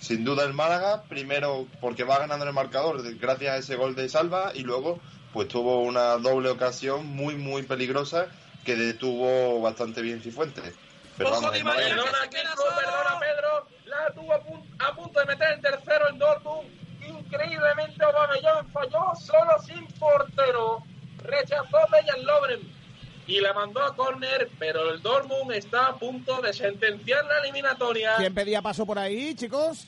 Sin 0.00 0.24
duda 0.24 0.44
el 0.44 0.52
Málaga, 0.52 1.04
primero 1.04 1.68
porque 1.80 2.02
va 2.02 2.18
ganando 2.18 2.44
en 2.44 2.48
el 2.48 2.54
marcador 2.54 3.00
gracias 3.18 3.52
a 3.52 3.58
ese 3.58 3.76
gol 3.76 3.94
de 3.94 4.08
Salva 4.08 4.50
y 4.54 4.62
luego 4.62 4.98
pues 5.32 5.46
tuvo 5.46 5.82
una 5.82 6.18
doble 6.18 6.50
ocasión 6.50 7.06
muy 7.06 7.36
muy 7.36 7.62
peligrosa 7.62 8.26
que 8.64 8.74
detuvo 8.74 9.60
bastante 9.60 10.02
bien 10.02 10.20
Cifuentes. 10.20 10.74
Pero 11.16 11.30
Ojo, 11.30 11.40
vamos, 11.40 11.52
Di 11.54 11.62
María, 11.64 11.94
queda 11.94 12.28
Kiko, 12.50 12.62
solo. 12.62 12.76
perdona, 12.76 13.18
Pedro. 13.20 13.66
La 13.86 14.10
tuvo 14.14 14.32
a, 14.32 14.40
pun- 14.42 14.76
a 14.78 14.94
punto 14.94 15.20
de 15.20 15.26
meter 15.26 15.52
el 15.52 15.60
tercero 15.60 16.08
el 16.08 16.18
Dortmund. 16.18 16.68
Increíblemente, 17.06 18.04
Aubameyang 18.04 18.70
falló 18.72 19.12
solo 19.14 19.58
sin 19.66 19.86
portero. 19.98 20.82
Rechazó 21.22 21.78
Dejan 21.92 22.24
Lovren 22.24 22.60
y 23.28 23.40
la 23.40 23.52
mandó 23.52 23.82
a 23.84 23.94
córner, 23.94 24.50
pero 24.58 24.90
el 24.90 25.00
Dortmund 25.00 25.52
está 25.52 25.86
a 25.86 25.94
punto 25.96 26.40
de 26.40 26.52
sentenciar 26.52 27.24
la 27.26 27.38
eliminatoria. 27.38 28.16
¿Quién 28.16 28.34
pedía 28.34 28.60
paso 28.60 28.84
por 28.84 28.98
ahí, 28.98 29.34
chicos? 29.36 29.86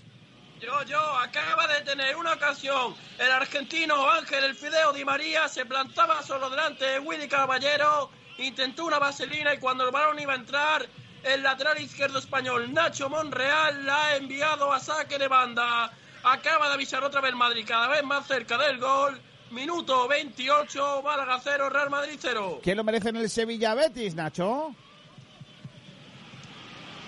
Yo, 0.61 0.83
yo, 0.85 1.01
acaba 1.19 1.67
de 1.67 1.81
tener 1.83 2.15
una 2.17 2.35
ocasión. 2.35 2.95
El 3.19 3.31
argentino 3.33 4.09
Ángel 4.09 4.45
El 4.45 4.55
Fideo 4.55 4.93
Di 4.93 5.05
María 5.05 5.49
se 5.49 5.67
plantaba 5.67 6.23
solo 6.23 6.49
delante 6.49 6.85
de 6.85 6.99
Willy 7.01 7.27
Caballero, 7.29 8.11
intentó 8.39 8.85
una 8.85 8.99
vaselina 9.01 9.53
y 9.55 9.59
cuando 9.59 9.85
el 9.85 9.91
balón 9.91 10.19
iba 10.21 10.33
a 10.33 10.37
entrar, 10.37 10.87
el 11.25 11.43
lateral 11.43 11.81
izquierdo 11.81 12.19
español 12.19 12.73
Nacho 12.73 13.09
Monreal 13.09 13.85
la 13.87 14.05
ha 14.05 14.17
enviado 14.17 14.73
a 14.73 14.81
saque 14.81 15.19
de 15.19 15.29
banda. 15.29 15.91
Acaba 16.23 16.69
de 16.69 16.75
avisar 16.75 17.03
otra 17.03 17.21
vez 17.21 17.35
Madrid, 17.35 17.65
cada 17.67 17.89
vez 17.89 18.03
más 18.05 18.27
cerca 18.27 18.59
del 18.59 18.79
gol. 18.79 19.21
Minuto 19.51 20.09
28, 20.09 21.03
Málaga 21.03 21.41
0, 21.43 21.71
Real 21.71 21.91
Madrid 21.91 22.19
0. 22.19 22.61
¿Quién 22.63 22.77
lo 22.77 22.85
merece 22.85 23.11
en 23.11 23.17
el 23.17 23.31
Sevilla 23.31 23.75
Betis, 23.75 24.15
Nacho? 24.15 24.75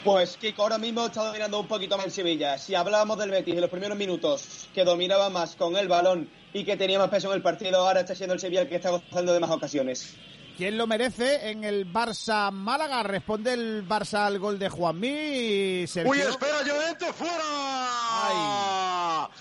Pues 0.04 0.36
Kiko 0.36 0.62
ahora 0.62 0.78
mismo 0.78 1.06
está 1.06 1.24
dominando 1.24 1.58
un 1.58 1.66
poquito 1.66 1.96
más 1.96 2.06
el 2.06 2.12
Sevilla. 2.12 2.58
Si 2.58 2.74
hablábamos 2.74 3.18
del 3.18 3.30
Betis 3.30 3.54
en 3.54 3.60
los 3.60 3.70
primeros 3.70 3.98
minutos, 3.98 4.68
que 4.72 4.84
dominaba 4.84 5.30
más 5.30 5.56
con 5.56 5.76
el 5.76 5.88
balón 5.88 6.30
y 6.52 6.64
que 6.64 6.76
tenía 6.76 6.98
más 6.98 7.08
peso 7.08 7.28
en 7.28 7.34
el 7.34 7.42
partido, 7.42 7.78
ahora 7.78 8.00
está 8.00 8.14
siendo 8.14 8.34
el 8.34 8.40
Sevilla 8.40 8.62
el 8.62 8.68
que 8.68 8.76
está 8.76 8.90
gozando 8.90 9.32
de 9.32 9.40
más 9.40 9.50
ocasiones. 9.50 10.14
¿Quién 10.56 10.78
lo 10.78 10.86
merece 10.86 11.50
en 11.50 11.64
el 11.64 11.92
Barça 11.92 12.50
Málaga? 12.50 13.02
Responde 13.02 13.52
el 13.52 13.86
Barça 13.86 14.24
al 14.24 14.38
gol 14.38 14.58
de 14.58 14.70
Juanmi. 14.70 15.86
Sergio. 15.86 16.10
Uy, 16.10 16.20
espera, 16.20 16.62
Llorente, 16.62 17.12
fuera. 17.12 17.36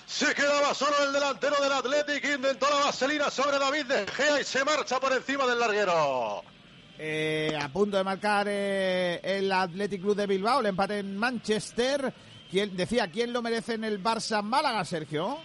Se 0.06 0.34
quedaba 0.36 0.74
solo 0.74 0.94
el 1.06 1.14
delantero 1.14 1.56
del 1.62 1.72
Athletic, 1.72 2.36
intentó 2.36 2.70
la 2.70 2.88
vaselina 2.88 3.32
sobre 3.32 3.58
David 3.58 3.86
De 3.86 4.06
Gea 4.08 4.42
y 4.42 4.44
se 4.44 4.66
marcha 4.66 5.00
por 5.00 5.14
encima 5.14 5.48
del 5.48 5.58
larguero. 5.58 6.44
Eh, 7.00 7.58
a 7.62 7.70
punto 7.70 7.96
de 7.96 8.04
marcar 8.04 8.48
eh, 8.50 9.22
el 9.24 9.50
Athletic 9.54 10.02
Club 10.02 10.18
de 10.18 10.28
Bilbao, 10.28 10.60
el 10.60 10.66
empate 10.66 11.00
en 11.00 11.16
Manchester. 11.16 12.14
¿Quién, 12.52 12.76
decía, 12.76 13.10
¿quién 13.10 13.32
lo 13.32 13.42
merece 13.42 13.76
en 13.76 13.86
el 13.86 14.04
Barça 14.04 14.42
Málaga, 14.42 14.84
Sergio? 14.84 15.40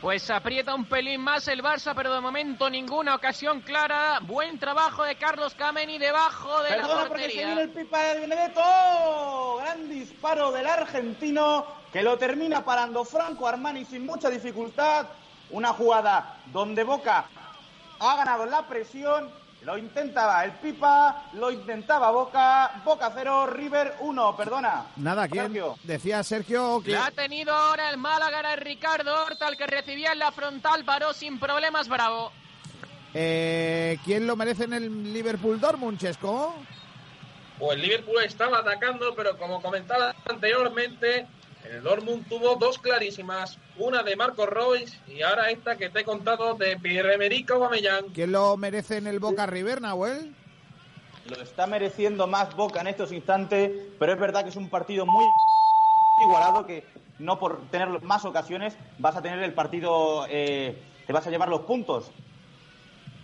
Pues 0.00 0.30
aprieta 0.30 0.74
un 0.76 0.84
pelín 0.84 1.20
más 1.20 1.48
el 1.48 1.60
Barça, 1.60 1.92
pero 1.94 2.14
de 2.14 2.20
momento 2.20 2.70
ninguna 2.70 3.16
ocasión 3.16 3.60
clara. 3.62 4.20
Buen 4.22 4.58
trabajo 4.60 5.02
de 5.02 5.16
Carlos 5.16 5.54
Cameni 5.54 5.98
debajo 5.98 6.62
de 6.62 6.68
Perdona 6.68 7.02
la 7.02 7.08
porque 7.08 7.22
se 7.22 7.28
portería. 7.30 7.46
viene 7.46 7.62
el 7.62 7.70
pipa 7.70 7.98
de 8.04 8.20
Benedetto. 8.20 9.56
Gran 9.60 9.88
disparo 9.88 10.52
del 10.52 10.66
argentino 10.68 11.66
que 11.92 12.02
lo 12.02 12.16
termina 12.16 12.64
parando 12.64 13.04
Franco 13.04 13.48
Armani 13.48 13.84
sin 13.84 14.06
mucha 14.06 14.30
dificultad. 14.30 15.06
Una 15.50 15.72
jugada 15.72 16.36
donde 16.52 16.84
Boca 16.84 17.24
ha 17.98 18.16
ganado 18.16 18.46
la 18.46 18.68
presión. 18.68 19.28
Lo 19.62 19.76
intentaba 19.76 20.44
el 20.44 20.52
Pipa, 20.52 21.30
lo 21.34 21.50
intentaba 21.50 22.10
Boca. 22.10 22.80
Boca 22.84 23.10
0, 23.12 23.46
River 23.48 23.94
1, 24.00 24.36
perdona. 24.36 24.86
Nada, 24.96 25.28
¿quién? 25.28 25.46
Sergio. 25.46 25.76
Decía 25.82 26.22
Sergio 26.22 26.80
que... 26.82 26.92
La 26.92 27.06
ha 27.06 27.10
tenido 27.10 27.52
ahora 27.54 27.90
el 27.90 27.96
Málaga, 27.96 28.38
era 28.38 28.56
Ricardo 28.56 29.24
Horta, 29.24 29.48
el 29.48 29.56
que 29.56 29.66
recibía 29.66 30.12
en 30.12 30.20
la 30.20 30.30
frontal, 30.30 30.84
paró 30.84 31.12
sin 31.12 31.40
problemas, 31.40 31.88
bravo. 31.88 32.30
Eh, 33.14 33.98
¿Quién 34.04 34.26
lo 34.26 34.36
merece 34.36 34.64
en 34.64 34.74
el 34.74 35.12
Liverpool 35.12 35.60
Dortmund, 35.60 35.98
Chesco? 35.98 36.54
Pues 37.58 37.76
el 37.76 37.82
Liverpool 37.82 38.22
estaba 38.22 38.58
atacando, 38.58 39.14
pero 39.16 39.36
como 39.36 39.60
comentaba 39.60 40.14
anteriormente, 40.28 41.26
el 41.70 41.82
Dortmund 41.82 42.26
tuvo 42.28 42.56
dos 42.56 42.78
clarísimas. 42.78 43.58
Una 43.76 44.02
de 44.02 44.16
Marco 44.16 44.46
Royce 44.46 44.98
y 45.06 45.22
ahora 45.22 45.50
esta 45.50 45.76
que 45.76 45.90
te 45.90 46.00
he 46.00 46.04
contado 46.04 46.54
de 46.54 46.76
Pierre-Emerick 46.76 47.50
Aubameyang. 47.50 48.12
¿Quién 48.14 48.32
lo 48.32 48.56
merece 48.56 48.96
en 48.96 49.06
el 49.06 49.18
Boca 49.18 49.46
River, 49.46 49.80
Nahuel? 49.80 50.34
Lo 51.28 51.42
está 51.42 51.66
mereciendo 51.66 52.26
más 52.26 52.54
Boca 52.56 52.80
en 52.80 52.88
estos 52.88 53.12
instantes, 53.12 53.70
pero 53.98 54.12
es 54.12 54.18
verdad 54.18 54.44
que 54.44 54.50
es 54.50 54.56
un 54.56 54.70
partido 54.70 55.04
muy 55.04 55.24
igualado 56.24 56.66
que 56.66 56.84
no 57.18 57.38
por 57.38 57.60
tener 57.70 58.02
más 58.02 58.24
ocasiones 58.24 58.76
vas 58.98 59.16
a 59.16 59.22
tener 59.22 59.42
el 59.42 59.52
partido, 59.52 60.26
eh, 60.28 60.80
te 61.06 61.12
vas 61.12 61.26
a 61.26 61.30
llevar 61.30 61.48
los 61.48 61.62
puntos. 61.62 62.10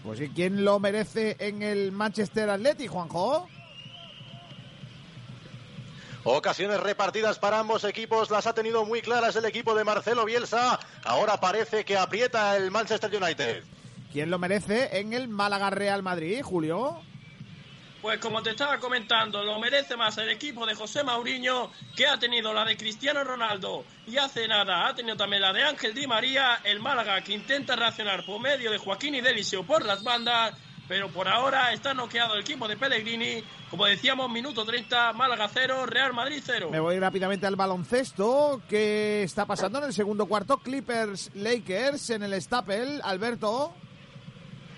Pues 0.02 0.20
¿y 0.20 0.28
quién 0.28 0.64
lo 0.64 0.78
merece 0.78 1.36
en 1.38 1.62
el 1.62 1.90
Manchester 1.92 2.50
Athletic, 2.50 2.90
Juanjo? 2.90 3.48
Ocasiones 6.26 6.80
repartidas 6.80 7.38
para 7.38 7.58
ambos 7.58 7.84
equipos, 7.84 8.30
las 8.30 8.46
ha 8.46 8.54
tenido 8.54 8.86
muy 8.86 9.02
claras 9.02 9.36
el 9.36 9.44
equipo 9.44 9.74
de 9.74 9.84
Marcelo 9.84 10.24
Bielsa. 10.24 10.80
Ahora 11.04 11.38
parece 11.38 11.84
que 11.84 11.98
aprieta 11.98 12.56
el 12.56 12.70
Manchester 12.70 13.14
United. 13.14 13.62
¿Quién 14.10 14.30
lo 14.30 14.38
merece 14.38 14.98
en 14.98 15.12
el 15.12 15.28
Málaga 15.28 15.68
Real 15.68 16.02
Madrid, 16.02 16.40
Julio? 16.42 17.02
Pues 18.00 18.18
como 18.20 18.42
te 18.42 18.50
estaba 18.50 18.78
comentando, 18.78 19.42
lo 19.44 19.58
merece 19.58 19.96
más 19.96 20.16
el 20.16 20.30
equipo 20.30 20.64
de 20.64 20.74
José 20.74 21.02
Mauriño, 21.04 21.70
que 21.94 22.06
ha 22.06 22.18
tenido 22.18 22.54
la 22.54 22.64
de 22.64 22.76
Cristiano 22.76 23.22
Ronaldo 23.22 23.84
y 24.06 24.16
hace 24.16 24.48
nada 24.48 24.86
ha 24.86 24.94
tenido 24.94 25.16
también 25.16 25.42
la 25.42 25.52
de 25.52 25.62
Ángel 25.62 25.94
Di 25.94 26.06
María, 26.06 26.60
el 26.64 26.80
Málaga 26.80 27.20
que 27.22 27.32
intenta 27.32 27.76
reaccionar 27.76 28.24
por 28.24 28.40
medio 28.40 28.70
de 28.70 28.78
Joaquín 28.78 29.14
y 29.14 29.20
Delisio 29.20 29.64
por 29.66 29.84
las 29.84 30.02
bandas, 30.02 30.54
pero 30.88 31.08
por 31.08 31.28
ahora 31.28 31.72
está 31.72 31.94
noqueado 31.94 32.34
el 32.34 32.40
equipo 32.40 32.68
de 32.68 32.76
Pellegrini, 32.76 33.42
como 33.70 33.86
decíamos, 33.86 34.30
minuto 34.30 34.64
30, 34.64 35.12
Málaga 35.14 35.48
0, 35.52 35.86
Real 35.86 36.12
Madrid 36.12 36.42
0. 36.44 36.68
Me 36.70 36.80
voy 36.80 36.98
rápidamente 36.98 37.46
al 37.46 37.56
baloncesto. 37.56 38.62
¿Qué 38.68 39.22
está 39.22 39.46
pasando 39.46 39.78
en 39.78 39.84
el 39.84 39.92
segundo 39.94 40.26
cuarto? 40.26 40.58
Clippers 40.58 41.30
Lakers 41.34 42.10
en 42.10 42.22
el 42.22 42.40
Stapel. 42.40 43.00
Alberto. 43.02 43.74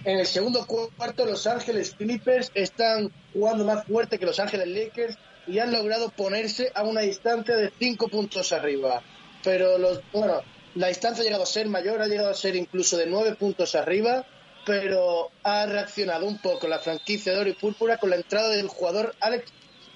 En 0.05 0.21
el 0.21 0.27
segundo 0.27 0.65
cuarto, 0.67 1.27
Los 1.27 1.49
Ángeles 1.49 1.97
Clippers 1.99 2.53
están 2.55 3.11
jugando 3.33 3.65
más 3.65 3.85
fuerte 3.85 4.21
que 4.21 4.27
Los 4.27 4.39
Ángeles 4.39 4.69
Lakers 4.69 5.19
y 5.49 5.59
han 5.59 5.73
logrado 5.73 6.11
ponerse 6.11 6.71
a 6.75 6.85
una 6.85 7.01
distancia 7.01 7.57
de 7.57 7.73
cinco 7.77 8.09
puntos 8.09 8.53
arriba. 8.53 9.03
Pero 9.43 9.79
los, 9.79 10.01
bueno, 10.13 10.43
la 10.77 10.89
distancia 10.89 11.23
ha 11.23 11.25
llegado 11.25 11.43
a 11.43 11.47
ser 11.47 11.69
mayor, 11.69 12.01
ha 12.01 12.07
llegado 12.07 12.31
a 12.31 12.35
ser 12.35 12.55
incluso 12.55 12.97
de 12.97 13.07
nueve 13.07 13.35
puntos 13.35 13.75
arriba, 13.75 14.25
pero 14.67 15.31
ha 15.45 15.65
reaccionado 15.65 16.27
un 16.27 16.39
poco 16.39 16.67
la 16.67 16.81
franquicia 16.81 17.33
de 17.33 17.39
Oro 17.39 17.51
y 17.51 17.55
Púrpura 17.55 17.97
con 17.99 18.11
la 18.11 18.17
entrada 18.17 18.49
del 18.49 18.67
jugador 18.67 19.15
Alex 19.21 19.53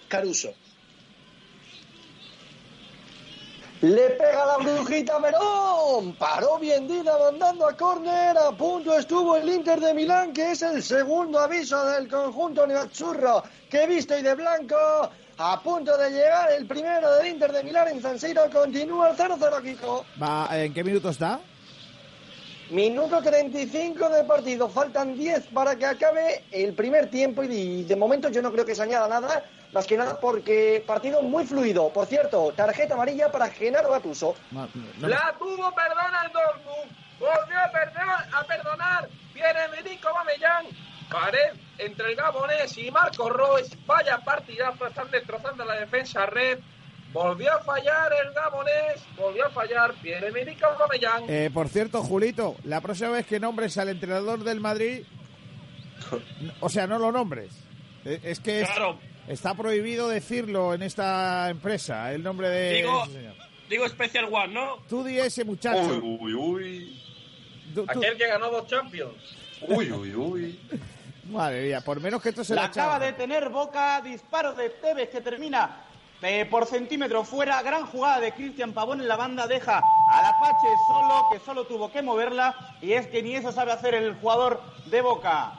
Caruso. 0.09 0.55
Le 3.81 4.11
pega 4.11 4.47
la 4.47 4.59
brujita 4.59 5.19
Verón. 5.19 6.15
Paró 6.17 6.59
bien 6.59 6.87
Dida 6.87 7.19
mandando 7.19 7.67
a 7.67 7.77
córner. 7.77 8.37
A 8.39 8.53
punto 8.53 8.97
estuvo 8.97 9.37
el 9.37 9.49
Inter 9.49 9.81
de 9.81 9.95
Milán, 9.95 10.33
que 10.33 10.53
es 10.53 10.63
el 10.63 10.83
segundo 10.83 11.41
aviso 11.41 11.85
del 11.87 12.07
conjunto 12.07 12.67
neochurro 12.67 13.43
que 13.71 13.87
viste 13.87 14.21
y 14.21 14.23
de 14.23 14.35
blanco. 14.35 14.77
A 15.39 15.61
punto 15.63 15.97
de 15.97 16.11
llegar 16.11 16.53
el 16.53 16.67
primero 16.67 17.11
del 17.15 17.29
Inter 17.29 17.51
de 17.51 17.65
Milán 17.65 17.89
en 17.89 18.03
San 18.03 18.21
Siro. 18.21 18.51
Continúa 18.53 19.11
el 19.11 19.17
0-0, 19.17 19.63
Kiko. 19.63 20.05
Va, 20.23 20.49
¿En 20.53 20.75
qué 20.75 20.85
minuto 20.85 21.09
está? 21.09 21.41
Minuto 22.71 23.21
35 23.21 24.09
de 24.11 24.23
partido. 24.25 24.69
Faltan 24.69 25.17
10 25.17 25.49
para 25.49 25.75
que 25.75 25.87
acabe 25.87 26.45
el 26.53 26.73
primer 26.75 27.11
tiempo 27.11 27.43
y 27.43 27.83
de 27.83 27.97
momento 27.97 28.29
yo 28.29 28.41
no 28.43 28.53
creo 28.53 28.65
que 28.65 28.77
se 28.77 28.83
añada 28.83 29.09
nada. 29.09 29.45
Más 29.73 29.87
que 29.87 29.97
nada 29.97 30.21
porque 30.21 30.83
partido 30.87 31.21
muy 31.21 31.45
fluido. 31.45 31.93
Por 31.93 32.07
cierto, 32.07 32.53
tarjeta 32.55 32.95
amarilla 32.95 33.33
para 33.33 33.49
Genaro. 33.51 33.91
No, 34.53 34.69
no, 35.01 35.09
La 35.09 35.35
tuvo, 35.37 35.75
perdona 35.75 36.23
el 36.27 36.33
Dortmund. 36.33 36.97
Volvió 37.19 37.61
a 37.61 37.73
perdonar, 37.73 38.29
a 38.33 38.45
perdonar. 38.45 39.09
Viene 39.35 39.65
Emerick 39.65 40.05
Aubameyang. 40.07 40.67
Pared 41.11 41.55
entre 41.79 42.11
el 42.11 42.17
Gabonés 42.17 42.79
y 42.79 42.89
Marco 42.93 43.29
Royce. 43.31 43.77
Vaya 43.85 44.19
partidazo, 44.19 44.87
están 44.87 45.11
destrozando 45.11 45.65
la 45.65 45.75
defensa 45.75 46.25
red. 46.27 46.61
Volvió 47.13 47.53
a 47.53 47.59
fallar 47.65 48.13
el 48.25 48.33
Gabonés. 48.33 49.03
Volvió 49.17 49.47
a 49.47 49.51
fallar 49.51 49.93
Pierre-Emerick 49.95 50.63
Aubameyang. 50.63 51.25
Eh, 51.29 51.51
por 51.53 51.69
cierto, 51.69 52.03
Julito, 52.03 52.57
la 52.65 52.81
próxima 52.81 53.11
vez 53.11 53.27
que 53.27 53.41
nombres 53.41 53.77
al 53.79 53.89
entrenador 53.89 54.45
del 54.45 54.61
Madrid, 54.61 55.03
o 56.61 56.69
sea, 56.69 56.87
no 56.87 56.99
lo 56.99 57.11
nombres. 57.13 57.53
Eh, 58.05 58.21
Es 58.23 58.41
que 58.41 58.61
es- 58.63 58.69
Claro. 58.71 58.99
está 59.29 59.55
prohibido 59.55 60.09
decirlo 60.09 60.73
en 60.75 60.83
esta 60.83 61.51
empresa, 61.51 62.13
el 62.13 62.23
nombre 62.23 62.49
de... 62.49 62.73
Digo, 62.75 63.03
ese 63.05 63.13
señor. 63.13 63.35
digo 63.69 63.89
Special 63.89 64.25
One, 64.33 64.55
¿no? 64.55 64.77
Tú 64.89 65.05
di 65.05 65.19
ese 65.19 65.45
muchacho. 65.45 66.01
Uy, 66.03 66.33
uy, 66.35 67.03
tú- 67.75 67.85
Aquel 67.89 68.17
que 68.17 68.27
ganó 68.29 68.51
dos 68.51 68.67
Champions. 68.69 69.15
uy, 69.69 69.91
uy, 69.93 70.15
uy. 70.15 70.61
Madre 71.31 71.63
mía, 71.67 71.81
por 71.81 72.01
menos 72.01 72.21
que 72.23 72.31
esto 72.31 72.43
se 72.43 72.55
La 72.55 72.63
la 72.63 72.67
acaba 72.69 72.99
de 72.99 73.13
tener 73.13 73.51
Boca, 73.51 74.01
disparo 74.01 74.53
de 74.55 74.71
Tevez 74.71 75.11
que 75.11 75.21
termina 75.21 75.85
eh, 76.23 76.47
por 76.51 76.67
centímetro 76.67 77.25
fuera, 77.25 77.63
gran 77.63 77.87
jugada 77.87 78.21
de 78.21 78.33
Cristian 78.33 78.73
Pavón 78.73 79.01
en 79.01 79.09
la 79.09 79.17
banda, 79.17 79.47
deja 79.47 79.79
al 79.79 80.25
Apache 80.25 80.69
solo, 80.87 81.27
que 81.33 81.39
solo 81.41 81.65
tuvo 81.65 81.91
que 81.91 82.03
moverla, 82.03 82.77
y 82.83 82.93
es 82.93 83.07
que 83.07 83.23
ni 83.23 83.35
eso 83.37 83.53
sabe 83.53 83.73
hacer 83.73 83.95
el 83.95 84.15
jugador 84.17 84.61
de 84.87 85.01
Boca. 85.01 85.53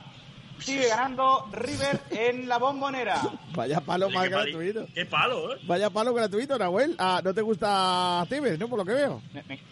Sigue 0.59 0.89
ganando 0.89 1.47
River 1.51 2.01
en 2.11 2.47
la 2.47 2.59
bombonera. 2.59 3.19
Vaya 3.55 3.81
palo 3.81 4.05
Oye, 4.05 4.15
más 4.15 4.23
qué 4.25 4.29
gratuito. 4.29 4.85
Qué 4.93 5.05
palo, 5.07 5.55
¿eh? 5.55 5.59
Vaya 5.63 5.89
palo 5.89 6.13
gratuito, 6.13 6.55
Nahuel. 6.59 6.95
Ah, 6.99 7.19
¿no 7.23 7.33
te 7.33 7.41
gusta 7.41 8.23
Tevez, 8.29 8.59
no? 8.59 8.67
Por 8.67 8.77
lo 8.77 8.85
que 8.85 8.93
veo. 8.93 9.21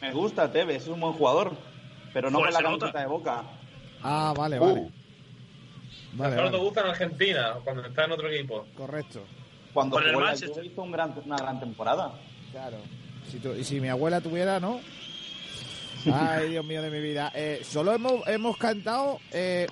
Me, 0.01 0.11
gusta 0.11 0.51
Tevez, 0.51 0.81
es 0.81 0.87
un 0.87 0.99
buen 0.99 1.13
jugador, 1.13 1.51
pero 2.11 2.31
no 2.31 2.39
con 2.39 2.51
la 2.51 2.61
nota. 2.61 2.77
camiseta 2.79 2.99
de 3.01 3.05
Boca. 3.05 3.43
Ah, 4.01 4.33
vale, 4.35 4.59
Uh. 4.59 4.65
vale. 4.65 4.91
Vale, 6.13 6.35
Solo 6.37 6.51
te 6.51 6.57
gusta 6.57 6.81
en 6.81 6.87
Argentina, 6.87 7.53
cuando 7.63 7.85
está 7.85 8.05
en 8.05 8.11
otro 8.11 8.27
equipo. 8.31 8.65
Correcto. 8.75 9.21
Cuando 9.73 9.97
el 9.99 10.05
jugó 10.05 10.17
en 10.19 10.23
la 10.25 10.31
Manchester. 10.31 10.65
Hizo 10.65 10.81
un 10.83 10.91
gran- 10.91 11.13
una 11.25 11.37
gran 11.37 11.59
temporada. 11.59 12.13
Claro. 12.51 12.77
Si 13.29 13.37
tu- 13.39 13.53
y 13.53 13.63
si 13.63 13.79
mi 13.79 13.89
abuela 13.89 14.21
tuviera, 14.21 14.59
¿no? 14.59 14.79
Ay, 16.11 16.49
Dios 16.51 16.65
mío 16.65 16.81
de 16.81 16.89
mi 16.89 17.01
vida. 17.01 17.31
Eh, 17.35 17.61
solo 17.63 17.93
hemos, 17.93 18.25
hemos 18.27 18.57
cantado 18.57 19.19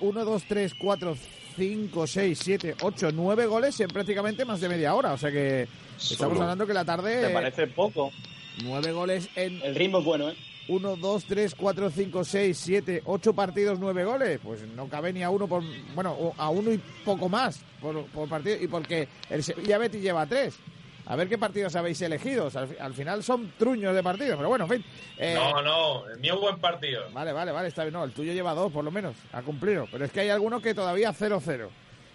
1, 0.00 0.24
2, 0.24 0.44
3, 0.46 0.72
4, 0.78 1.16
5, 1.56 2.06
6, 2.06 2.38
7, 2.42 2.74
8, 2.82 3.10
9 3.12 3.46
goles 3.46 3.80
en 3.80 3.88
prácticamente 3.88 4.44
más 4.44 4.60
de 4.60 4.68
media 4.68 4.94
hora. 4.94 5.12
O 5.14 5.18
sea 5.18 5.30
que 5.32 5.62
estamos 5.98 6.34
Solo. 6.34 6.42
hablando 6.42 6.66
que 6.66 6.74
la 6.74 6.82
¿Te 6.82 6.86
tarde... 6.86 7.30
parece 7.32 7.66
poco? 7.68 8.12
9 8.62 8.92
goles 8.92 9.28
en 9.36 9.60
El 9.62 9.74
ritmo 9.74 9.98
es 10.00 10.04
bueno, 10.04 10.28
¿eh? 10.30 10.36
1, 10.68 10.96
2, 10.96 11.24
3, 11.24 11.54
4, 11.54 11.90
5, 11.90 12.24
6, 12.24 12.58
7, 12.58 13.02
8 13.06 13.32
partidos, 13.32 13.78
9 13.80 14.04
goles. 14.04 14.38
Pues 14.42 14.62
no 14.68 14.88
cabe 14.88 15.12
ni 15.12 15.22
a 15.22 15.30
uno 15.30 15.46
por. 15.48 15.62
Bueno, 15.94 16.34
a 16.36 16.50
uno 16.50 16.72
y 16.72 16.78
poco 17.04 17.28
más 17.28 17.60
por, 17.80 18.04
por 18.06 18.28
partido. 18.28 18.56
Y 18.60 18.68
porque 18.68 19.08
el 19.30 19.42
Sevilla 19.42 19.78
Betis 19.78 20.02
lleva 20.02 20.26
3. 20.26 20.54
A 21.06 21.16
ver 21.16 21.26
qué 21.26 21.38
partidos 21.38 21.74
habéis 21.74 22.02
elegido. 22.02 22.50
Al, 22.54 22.76
al 22.78 22.92
final 22.92 23.22
son 23.22 23.50
truños 23.58 23.94
de 23.94 24.02
partidos, 24.02 24.36
pero 24.36 24.50
bueno, 24.50 24.66
en 24.66 24.70
fin. 24.70 24.84
Eh, 25.16 25.32
No, 25.34 25.62
no, 25.62 26.06
el 26.06 26.18
mío 26.20 26.38
buen 26.38 26.58
partido. 26.58 27.04
Vale, 27.14 27.32
vale, 27.32 27.50
vale, 27.50 27.68
está 27.68 27.82
bien. 27.84 27.94
No, 27.94 28.04
el 28.04 28.12
tuyo 28.12 28.34
lleva 28.34 28.52
dos, 28.52 28.70
por 28.70 28.84
lo 28.84 28.90
menos, 28.90 29.16
a 29.32 29.40
cumplirlo. 29.40 29.86
Pero 29.90 30.04
es 30.04 30.12
que 30.12 30.20
hay 30.20 30.28
algunos 30.28 30.60
que 30.60 30.74
todavía 30.74 31.10
0-0. 31.14 31.66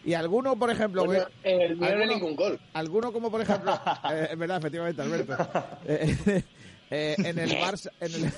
Y 0.06 0.14
alguno, 0.14 0.56
por 0.58 0.70
ejemplo... 0.70 1.06
Bueno, 1.06 1.26
que- 1.42 1.54
en 1.56 1.62
el 1.62 1.78
mío 1.78 1.88
no 1.90 1.94
alguno- 1.96 2.14
ningún 2.14 2.36
gol. 2.36 2.60
Alguno 2.74 3.12
como, 3.14 3.32
por 3.32 3.42
ejemplo... 3.42 3.72
eh, 4.12 4.28
es 4.32 4.38
verdad, 4.38 4.58
efectivamente, 4.58 5.02
Alberto. 5.02 5.38
Eh, 5.86 6.44
eh, 6.94 7.16
en 7.18 7.40
el 7.40 7.50
Barça... 7.58 7.92
En 8.00 8.14
el, 8.14 8.32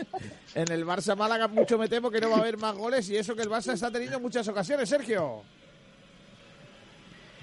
en 0.54 0.72
el 0.72 0.86
Barça 0.86 1.14
Málaga 1.14 1.46
mucho 1.46 1.76
me 1.76 1.88
temo 1.88 2.10
que 2.10 2.20
no 2.20 2.30
va 2.30 2.38
a 2.38 2.40
haber 2.40 2.56
más 2.56 2.74
goles 2.74 3.08
y 3.10 3.16
eso 3.16 3.36
que 3.36 3.42
el 3.42 3.50
Barça 3.50 3.74
está 3.74 3.90
teniendo 3.90 4.16
en 4.16 4.22
muchas 4.22 4.48
ocasiones, 4.48 4.88
Sergio. 4.88 5.44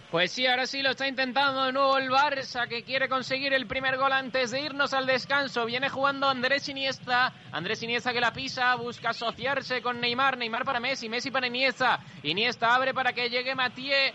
Pues 0.10 0.32
sí, 0.32 0.48
ahora 0.48 0.66
sí 0.66 0.82
lo 0.82 0.92
está 0.92 1.08
intentando 1.08 1.66
de 1.66 1.72
nuevo 1.72 1.98
el 1.98 2.10
Barça, 2.10 2.68
que 2.68 2.84
quiere 2.84 3.08
conseguir 3.10 3.54
el 3.54 3.68
primer 3.68 3.98
gol 3.98 4.12
antes 4.12 4.52
de 4.52 4.62
irnos 4.62 4.94
al 4.94 5.06
descanso. 5.06 5.66
Viene 5.66 5.90
jugando 5.90 6.28
Andrés 6.28 6.68
Iniesta. 6.70 7.34
Andrés 7.52 7.84
Iniesta 7.84 8.14
que 8.14 8.22
la 8.22 8.32
pisa, 8.32 8.74
busca 8.76 9.10
asociarse 9.10 9.82
con 9.82 10.00
Neymar. 10.00 10.38
Neymar 10.38 10.64
para 10.64 10.80
Messi, 10.80 11.10
Messi 11.10 11.32
para 11.32 11.48
Iniesta. 11.48 12.00
Iniesta 12.24 12.74
abre 12.74 12.94
para 12.94 13.14
que 13.14 13.30
llegue 13.30 13.54
Matías. 13.56 14.14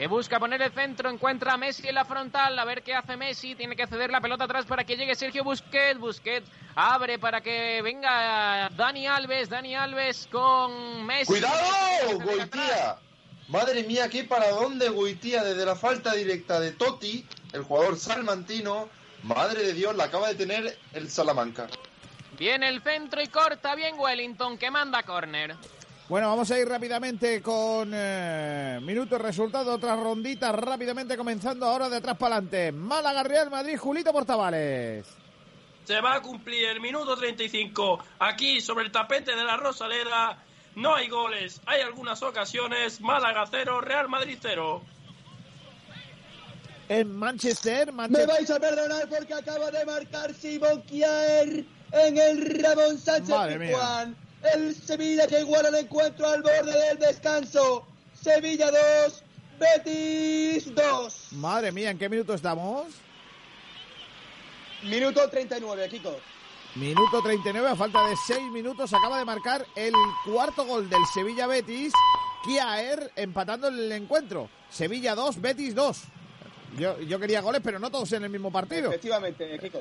Que 0.00 0.06
busca 0.06 0.40
poner 0.40 0.62
el 0.62 0.72
centro, 0.72 1.10
encuentra 1.10 1.52
a 1.52 1.56
Messi 1.58 1.86
en 1.86 1.94
la 1.94 2.06
frontal, 2.06 2.58
a 2.58 2.64
ver 2.64 2.82
qué 2.82 2.94
hace 2.94 3.18
Messi, 3.18 3.54
tiene 3.54 3.76
que 3.76 3.86
ceder 3.86 4.10
la 4.10 4.22
pelota 4.22 4.44
atrás 4.44 4.64
para 4.64 4.82
que 4.82 4.96
llegue 4.96 5.14
Sergio 5.14 5.44
Busquets, 5.44 6.00
Busquets 6.00 6.50
abre 6.74 7.18
para 7.18 7.42
que 7.42 7.82
venga 7.82 8.70
Dani 8.70 9.06
Alves, 9.06 9.50
Dani 9.50 9.76
Alves 9.76 10.26
con 10.32 11.04
Messi. 11.04 11.26
¡Cuidado, 11.26 12.18
Goitía! 12.18 12.96
Madre 13.48 13.82
mía, 13.82 14.08
qué 14.08 14.24
para 14.24 14.48
dónde 14.52 14.88
Goitía 14.88 15.44
desde 15.44 15.66
la 15.66 15.76
falta 15.76 16.14
directa 16.14 16.58
de 16.60 16.72
Totti, 16.72 17.26
el 17.52 17.62
jugador 17.62 17.98
salmantino. 17.98 18.88
Madre 19.22 19.64
de 19.64 19.74
Dios, 19.74 19.94
la 19.94 20.04
acaba 20.04 20.28
de 20.28 20.34
tener 20.34 20.78
el 20.94 21.10
Salamanca. 21.10 21.68
Viene 22.38 22.70
el 22.70 22.82
centro 22.82 23.20
y 23.20 23.26
corta 23.26 23.74
bien 23.74 23.96
Wellington 23.98 24.56
que 24.56 24.70
manda 24.70 25.02
córner. 25.02 25.56
Bueno, 26.10 26.26
vamos 26.28 26.50
a 26.50 26.58
ir 26.58 26.68
rápidamente 26.68 27.40
con 27.40 27.92
eh, 27.94 28.80
minutos, 28.82 29.20
resultados, 29.22 29.76
otras 29.76 29.96
ronditas, 29.96 30.52
rápidamente 30.52 31.16
comenzando 31.16 31.66
ahora 31.66 31.88
de 31.88 31.98
atrás 31.98 32.16
para 32.16 32.34
adelante. 32.34 32.72
Málaga, 32.72 33.22
Real 33.22 33.48
Madrid, 33.48 33.78
Julito 33.78 34.12
Portavales. 34.12 35.06
Se 35.84 36.00
va 36.00 36.16
a 36.16 36.20
cumplir 36.20 36.64
el 36.64 36.80
minuto 36.80 37.16
35. 37.16 38.00
Aquí, 38.18 38.60
sobre 38.60 38.86
el 38.86 38.90
tapete 38.90 39.36
de 39.36 39.44
la 39.44 39.56
Rosaleda, 39.56 40.36
no 40.74 40.96
hay 40.96 41.08
goles. 41.08 41.60
Hay 41.66 41.80
algunas 41.82 42.20
ocasiones. 42.24 43.00
Málaga 43.00 43.44
0, 43.48 43.80
Real 43.80 44.08
Madrid 44.08 44.36
0. 44.42 44.82
En 46.88 47.14
Manchester, 47.14 47.86
Me 47.86 48.08
Manchester. 48.08 48.26
vais 48.26 48.50
a 48.50 48.58
perdonar 48.58 49.08
porque 49.08 49.32
acaba 49.32 49.70
de 49.70 49.86
marcar 49.86 50.34
Simón 50.34 50.82
Kier 50.82 51.64
en 51.92 52.18
el 52.18 52.60
Ramón 52.60 52.98
Sánchez 52.98 53.28
Madre 53.28 53.58
mía. 53.60 53.68
Pizjuán. 53.68 54.29
El 54.42 54.74
Sevilla 54.74 55.26
que 55.26 55.40
iguala 55.40 55.68
el 55.68 55.74
encuentro 55.74 56.26
al 56.26 56.42
borde 56.42 56.72
del 56.88 56.98
descanso. 56.98 57.86
Sevilla 58.14 58.70
2, 59.04 59.22
Betis 59.58 60.74
2. 60.74 61.32
Madre 61.32 61.72
mía, 61.72 61.90
¿en 61.90 61.98
qué 61.98 62.08
minuto 62.08 62.34
estamos? 62.34 62.86
Minuto 64.82 65.28
39, 65.28 65.88
Kiko. 65.88 66.16
Minuto 66.76 67.20
39, 67.22 67.68
a 67.68 67.76
falta 67.76 68.06
de 68.08 68.14
6 68.16 68.50
minutos, 68.52 68.92
acaba 68.94 69.18
de 69.18 69.24
marcar 69.24 69.66
el 69.74 69.92
cuarto 70.24 70.64
gol 70.64 70.88
del 70.88 71.00
Sevilla 71.12 71.46
Betis. 71.46 71.92
Kiaer 72.44 73.12
empatando 73.16 73.68
el 73.68 73.90
encuentro. 73.92 74.48
Sevilla 74.70 75.14
2, 75.14 75.40
Betis 75.40 75.74
2. 75.74 76.02
Yo, 76.78 76.98
yo 77.00 77.18
quería 77.18 77.40
goles, 77.40 77.60
pero 77.62 77.78
no 77.78 77.90
todos 77.90 78.12
en 78.12 78.24
el 78.24 78.30
mismo 78.30 78.50
partido. 78.50 78.88
Efectivamente, 78.88 79.58
Kiko. 79.58 79.80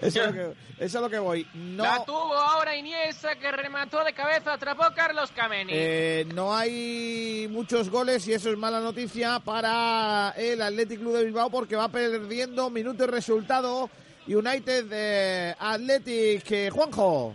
Eso 0.00 0.20
es 0.22 0.26
lo 0.26 0.32
que, 0.32 0.40
eso 0.78 0.98
es 0.98 1.02
lo 1.02 1.08
que 1.08 1.18
voy. 1.18 1.46
No, 1.54 1.84
La 1.84 2.04
tuvo 2.04 2.34
ahora 2.34 2.76
Iniesta 2.76 3.36
que 3.36 3.50
remató 3.52 4.02
de 4.04 4.12
cabeza, 4.12 4.54
atrapó 4.54 4.84
Carlos 4.94 5.30
Cameni. 5.34 5.72
eh, 5.74 6.26
no 6.34 6.54
hay 6.54 7.48
muchos 7.50 7.88
goles 7.88 8.26
y 8.28 8.32
eso 8.32 8.50
es 8.50 8.58
mala 8.58 8.80
noticia 8.80 9.38
para 9.40 10.34
el 10.36 10.60
Athletic 10.60 10.98
Club 10.98 11.16
de 11.16 11.24
Bilbao 11.24 11.50
porque 11.50 11.76
va 11.76 11.88
perdiendo 11.88 12.68
minuto 12.70 13.04
y 13.04 13.06
resultado. 13.06 13.88
United 14.26 14.84
de 14.84 15.56
Athletic, 15.58 16.50
eh, 16.50 16.70
Juanjo. 16.70 17.34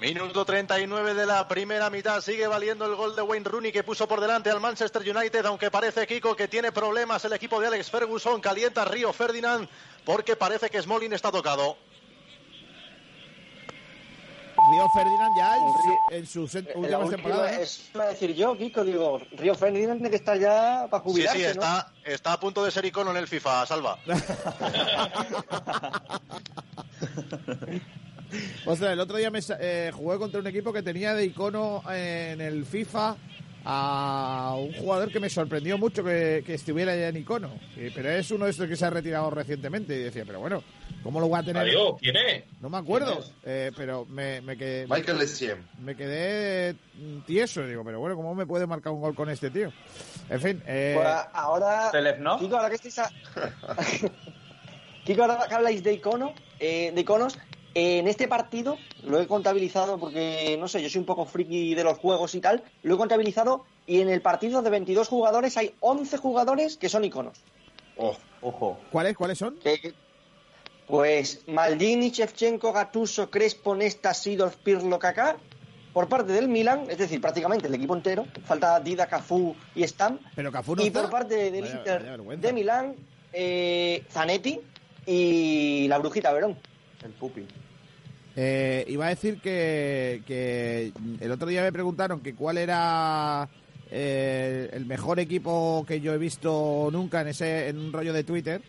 Minuto 0.00 0.44
39 0.44 1.14
de 1.14 1.24
la 1.26 1.48
primera 1.48 1.88
mitad. 1.88 2.20
Sigue 2.20 2.46
valiendo 2.46 2.84
el 2.84 2.94
gol 2.96 3.16
de 3.16 3.22
Wayne 3.22 3.48
Rooney 3.48 3.72
que 3.72 3.82
puso 3.82 4.06
por 4.06 4.20
delante 4.20 4.50
al 4.50 4.60
Manchester 4.60 5.00
United, 5.02 5.46
aunque 5.46 5.70
parece 5.70 6.06
Kiko 6.06 6.36
que 6.36 6.48
tiene 6.48 6.70
problemas 6.70 7.24
el 7.24 7.32
equipo 7.32 7.58
de 7.60 7.68
Alex 7.68 7.90
Ferguson. 7.90 8.40
Calienta 8.42 8.84
Río 8.84 9.10
Ferdinand 9.14 9.66
porque 10.04 10.36
parece 10.36 10.68
que 10.68 10.82
Smolin 10.82 11.14
está 11.14 11.32
tocado. 11.32 11.78
Río 14.70 14.86
Ferdinand 14.94 15.32
ya 15.38 15.56
en, 15.56 15.72
su- 15.72 15.98
en 16.10 16.26
sus 16.26 16.54
En 16.56 16.64
la 16.66 16.74
últimas 16.76 17.00
última- 17.04 17.16
temporadas. 17.22 17.52
¿no? 17.56 17.62
Eso 17.62 17.82
iba 17.94 18.04
a 18.04 18.08
decir 18.08 18.34
yo, 18.34 18.58
Kiko, 18.58 18.84
digo, 18.84 19.18
Río 19.32 19.54
Ferdinand 19.54 19.96
tiene 20.00 20.10
que 20.10 20.16
estar 20.16 20.38
ya 20.38 20.88
para 20.90 21.02
Sí, 21.04 21.08
jubilarse, 21.10 21.38
sí, 21.38 21.44
¿no? 21.44 21.50
está, 21.52 21.92
está 22.04 22.32
a 22.34 22.40
punto 22.40 22.62
de 22.64 22.70
ser 22.70 22.84
icono 22.84 23.12
en 23.12 23.16
el 23.16 23.28
FIFA, 23.28 23.64
Salva. 23.64 23.98
Ostras, 28.66 28.92
el 28.92 29.00
otro 29.00 29.16
día 29.16 29.30
me 29.30 29.40
eh, 29.60 29.90
jugué 29.94 30.18
contra 30.18 30.40
un 30.40 30.46
equipo 30.46 30.72
que 30.72 30.82
tenía 30.82 31.14
de 31.14 31.24
icono 31.26 31.82
en 31.92 32.40
el 32.40 32.64
FIFA 32.64 33.16
a 33.68 34.54
un 34.56 34.72
jugador 34.74 35.10
que 35.10 35.18
me 35.18 35.28
sorprendió 35.28 35.76
mucho 35.76 36.04
que, 36.04 36.44
que 36.46 36.54
estuviera 36.54 36.94
ya 36.94 37.08
en 37.08 37.16
icono. 37.16 37.50
Eh, 37.76 37.90
Pero 37.92 38.10
es 38.10 38.30
uno 38.30 38.44
de 38.44 38.52
estos 38.52 38.68
que 38.68 38.76
se 38.76 38.84
ha 38.84 38.90
retirado 38.90 39.28
recientemente. 39.30 39.92
Y 39.96 40.04
decía, 40.04 40.22
pero 40.24 40.38
bueno, 40.38 40.62
¿cómo 41.02 41.18
lo 41.18 41.26
voy 41.26 41.40
a 41.40 41.42
tener? 41.42 41.62
Adiós, 41.64 41.96
¿quién 42.00 42.14
es? 42.16 42.44
No 42.60 42.68
me 42.70 42.76
acuerdo, 42.78 43.24
eh, 43.44 43.72
pero 43.76 44.04
me, 44.04 44.40
me 44.42 44.56
quedé. 44.56 44.86
Michael 44.86 45.20
Essien. 45.20 45.66
Me 45.80 45.96
quedé 45.96 46.74
mm, 46.94 47.20
tieso, 47.26 47.66
digo, 47.66 47.82
pero 47.84 47.98
bueno, 47.98 48.14
¿cómo 48.14 48.36
me 48.36 48.46
puede 48.46 48.68
marcar 48.68 48.92
un 48.92 49.00
gol 49.00 49.16
con 49.16 49.28
este 49.30 49.50
tío? 49.50 49.72
En 50.30 50.40
fin, 50.40 50.62
eh, 50.64 50.92
Pues 50.96 51.08
ahora, 51.32 51.88
Telev, 51.90 52.18
Kiko, 52.38 52.56
ahora 52.56 52.68
que 52.68 52.76
estáis 52.76 52.98
a- 53.00 53.10
Kiko, 55.04 55.22
ahora 55.22 55.46
que 55.48 55.54
habláis 55.54 55.82
de 55.82 55.92
icono, 55.94 56.34
eh, 56.60 56.92
de 56.94 57.00
iconos, 57.00 57.36
en 57.78 58.08
este 58.08 58.26
partido 58.26 58.78
lo 59.04 59.20
he 59.20 59.26
contabilizado 59.26 59.98
porque, 59.98 60.56
no 60.58 60.66
sé, 60.66 60.82
yo 60.82 60.88
soy 60.88 61.00
un 61.00 61.04
poco 61.04 61.26
friki 61.26 61.74
de 61.74 61.84
los 61.84 61.98
juegos 61.98 62.34
y 62.34 62.40
tal, 62.40 62.62
lo 62.82 62.94
he 62.94 62.98
contabilizado 62.98 63.66
y 63.86 64.00
en 64.00 64.08
el 64.08 64.22
partido 64.22 64.62
de 64.62 64.70
22 64.70 65.06
jugadores 65.08 65.58
hay 65.58 65.74
11 65.80 66.16
jugadores 66.16 66.78
que 66.78 66.88
son 66.88 67.04
iconos. 67.04 67.38
Oh, 67.98 68.16
Ojo. 68.40 68.78
¿cuáles, 68.90 69.14
¿cuáles 69.14 69.36
son? 69.36 69.58
Pues 70.86 71.42
Maldini, 71.48 72.10
Shevchenko, 72.10 72.72
Gattuso, 72.72 73.28
Crespo, 73.30 73.74
Nesta, 73.74 74.14
Sidorf, 74.14 74.56
Pirlo, 74.56 74.98
Kaká, 74.98 75.36
por 75.92 76.08
parte 76.08 76.32
del 76.32 76.48
Milan, 76.48 76.86
es 76.88 76.98
decir, 76.98 77.20
prácticamente 77.20 77.66
el 77.66 77.74
equipo 77.74 77.94
entero, 77.96 78.26
falta 78.44 78.78
Dida, 78.80 79.06
Cafú 79.06 79.54
y 79.74 79.82
Stam, 79.86 80.18
Pero 80.34 80.52
Cafú 80.52 80.76
no 80.76 80.82
y 80.82 80.86
está. 80.86 81.02
por 81.02 81.10
parte 81.10 81.50
del 81.50 81.62
Vaya- 81.64 81.76
Inter 81.76 82.18
vaya 82.22 82.40
de 82.40 82.52
Milán, 82.52 82.94
eh, 83.32 84.04
Zanetti 84.10 84.60
y 85.06 85.86
la 85.88 85.98
Brujita 85.98 86.32
Verón. 86.32 86.56
El 87.04 87.12
pupi. 87.12 87.46
Eh, 88.38 88.84
iba 88.88 89.06
a 89.06 89.08
decir 89.08 89.40
que, 89.40 90.22
que 90.26 90.92
el 91.20 91.30
otro 91.32 91.48
día 91.48 91.62
me 91.62 91.72
preguntaron 91.72 92.20
que 92.20 92.34
cuál 92.34 92.58
era 92.58 93.48
eh, 93.90 94.68
el 94.74 94.84
mejor 94.84 95.18
equipo 95.20 95.84
que 95.88 96.00
yo 96.02 96.12
he 96.12 96.18
visto 96.18 96.90
nunca 96.92 97.22
en 97.22 97.28
ese 97.28 97.68
en 97.68 97.78
un 97.78 97.92
rollo 97.94 98.12
de 98.12 98.24
Twitter 98.24 98.60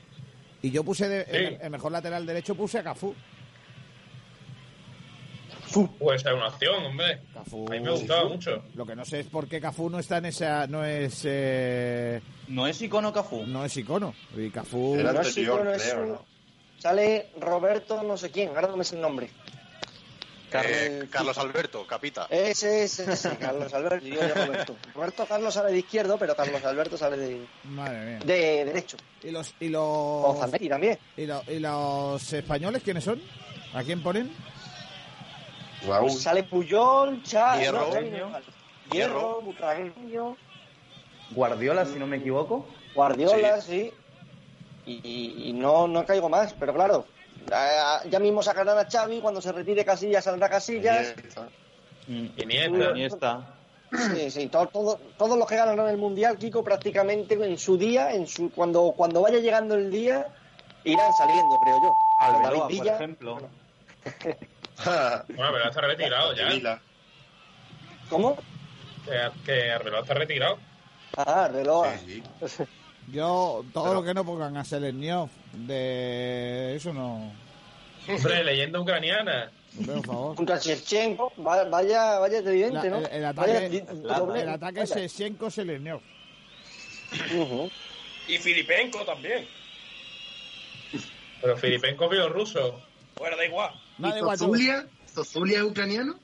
y 0.62 0.72
yo 0.72 0.84
puse 0.86 1.10
de, 1.10 1.22
el, 1.24 1.58
el 1.62 1.70
mejor 1.70 1.92
lateral 1.92 2.26
derecho 2.26 2.56
puse 2.56 2.80
a 2.80 2.84
Cafú. 2.84 3.14
Puede 6.00 6.18
ser 6.18 6.34
una 6.34 6.48
opción, 6.48 6.86
hombre. 6.86 7.20
Cafú. 7.34 7.66
A 7.68 7.72
mí 7.72 7.80
me 7.82 7.92
gustaba 7.92 8.30
mucho. 8.30 8.64
Lo 8.74 8.86
que 8.86 8.96
no 8.96 9.04
sé 9.04 9.20
es 9.20 9.28
por 9.28 9.48
qué 9.50 9.60
Cafú 9.60 9.90
no 9.90 10.00
está 10.00 10.18
en 10.20 10.26
esa 10.28 10.66
no 10.66 10.86
es 10.86 11.24
eh, 11.26 12.22
¿No 12.48 12.66
es 12.68 12.82
icono 12.82 13.12
Cafú? 13.12 13.44
no 13.46 13.66
es 13.66 13.76
icono 13.76 14.14
y 14.36 14.50
Cafú 14.50 14.96
Era 14.96 15.12
No 15.12 15.22
es 15.22 15.38
icono, 15.38 15.72
es 15.74 15.84
creo, 15.84 16.04
un- 16.04 16.10
¿no? 16.14 16.26
Sale 16.80 17.28
Roberto 17.40 18.02
no 18.04 18.16
sé 18.18 18.32
quién, 18.32 18.50
ahora 18.50 18.68
no 18.70 18.78
me 18.78 18.84
sé 18.86 18.96
el 18.96 19.02
nombre. 19.02 19.30
Eh, 20.54 21.08
Carlos 21.12 21.38
Alberto, 21.38 21.86
capita. 21.86 22.28
Ese 22.30 22.84
es 22.84 23.00
ese, 23.00 23.36
Carlos 23.38 23.74
Alberto 23.74 24.06
yo 24.08 24.20
de 24.22 24.34
Roberto. 24.34 24.76
Roberto 24.96 25.26
Carlos 25.26 25.54
sale 25.54 25.72
de 25.74 25.80
izquierdo, 25.80 26.18
pero 26.18 26.36
Carlos 26.36 26.64
Alberto 26.64 26.98
sale 26.98 27.18
de, 27.18 27.48
madre 27.66 28.06
mía. 28.06 28.20
de 28.26 28.66
derecho. 28.66 28.98
y 29.24 29.32
los 29.32 29.54
y 29.60 29.74
O 29.76 30.30
los 30.34 30.40
Zanetti 30.40 30.70
también. 30.70 30.98
y, 31.18 31.26
lo- 31.26 31.44
y 31.48 31.60
los 31.60 32.32
españoles 32.34 32.82
quiénes 32.84 33.04
son? 33.04 33.22
¿A 33.74 33.84
quién 33.84 34.02
ponen? 34.02 34.34
Raúl. 35.86 36.10
Pues 36.12 36.22
sale 36.24 36.44
Puyol, 36.44 37.22
Cha, 37.24 37.60
Hierro. 37.60 37.90
Hierro, 38.92 39.42
Butragueño, 39.42 40.38
Guardiola, 41.32 41.86
si 41.86 42.00
no 42.00 42.08
me 42.08 42.18
equivoco. 42.18 42.66
Guardiola, 42.96 43.60
sí. 43.62 43.92
Y, 44.86 44.94
y- 45.04 45.50
y 45.50 45.54
no, 45.54 45.88
no 45.90 46.06
caigo 46.06 46.30
más, 46.30 46.54
pero 46.58 46.74
claro, 46.74 47.06
ya, 47.50 48.02
ya 48.10 48.20
mismo 48.20 48.42
sacarán 48.44 48.78
a 48.78 48.86
Xavi, 48.90 49.20
cuando 49.22 49.42
se 49.42 49.52
retire 49.52 49.84
Casillas 49.86 50.24
saldrá 50.24 50.50
Casillas. 50.50 51.14
Iniesta. 51.18 51.48
Mm. 52.08 52.26
Iniesta. 52.38 52.90
Iniesta. 52.92 53.54
Sí, 54.16 54.32
sí, 54.32 54.48
todo, 54.48 54.68
todo- 54.68 55.00
todos 55.18 55.38
los 55.38 55.48
que 55.48 55.56
ganaron 55.56 55.88
el 55.90 55.98
Mundial, 55.98 56.38
Kiko, 56.38 56.62
prácticamente 56.64 57.36
en 57.36 57.58
su 57.58 57.78
día, 57.78 58.12
en 58.14 58.28
su 58.28 58.50
cuando, 58.52 58.92
cuando 58.96 59.22
vaya 59.22 59.40
llegando 59.40 59.76
el 59.76 59.90
día, 59.90 60.28
irán 60.84 61.14
saliendo, 61.14 61.58
creo 61.58 61.78
yo. 61.78 61.96
Arbeloa, 62.18 62.44
David 62.50 62.60
por 62.60 62.68
Villa, 62.72 62.96
ejemplo. 62.96 63.40
Bueno, 64.86 65.52
pero 65.54 65.70
está 65.70 65.82
retirado 65.82 66.34
ya. 66.36 66.80
¿Cómo? 68.10 68.38
Que, 69.06 69.32
que 69.46 69.72
Arbeloa 69.72 70.02
está 70.02 70.14
retirado. 70.14 70.60
Ah, 71.16 71.50
reloj. 71.52 71.88
Sí, 72.06 72.24
sí. 72.46 72.64
Yo, 73.08 73.64
todo 73.74 73.94
lo 73.94 74.04
que 74.04 74.14
no 74.14 74.26
pongan 74.26 74.58
a 74.58 74.66
Seleniov 74.66 75.30
de 75.54 76.76
eso 76.76 76.94
no. 76.94 77.32
Hombre, 78.08 78.44
leyenda 78.44 78.80
ucraniana. 78.80 79.52
Por 79.86 80.06
favor. 80.06 80.36
Junto 80.36 80.54
a 80.54 80.58
Shevchenko, 80.60 81.32
va- 81.46 81.64
vaya, 81.66 82.20
vaya 82.20 82.40
evidente, 82.40 82.90
¿no? 82.90 82.98
el, 82.98 83.06
el 83.06 83.34
Vaya 83.34 83.58
ataque, 83.60 83.86
doble- 83.86 84.42
el 84.42 84.50
ataque 84.50 84.80
vaya. 84.80 84.96
Shevchenko 84.96 85.50
Seleniov. 85.52 86.02
Ujú. 87.36 87.70
Y 88.28 88.38
Filipenko 88.40 89.06
también. 89.06 89.46
Pero 91.42 91.58
Filipenko 91.58 92.10
bielorruso. 92.10 92.82
Bueno, 93.18 93.38
da 93.38 93.46
igual. 93.46 93.72
No, 93.98 94.10
da. 94.10 94.88
¿Zozulia 95.14 95.58
es 95.60 95.64
ucraniano? 95.64 96.20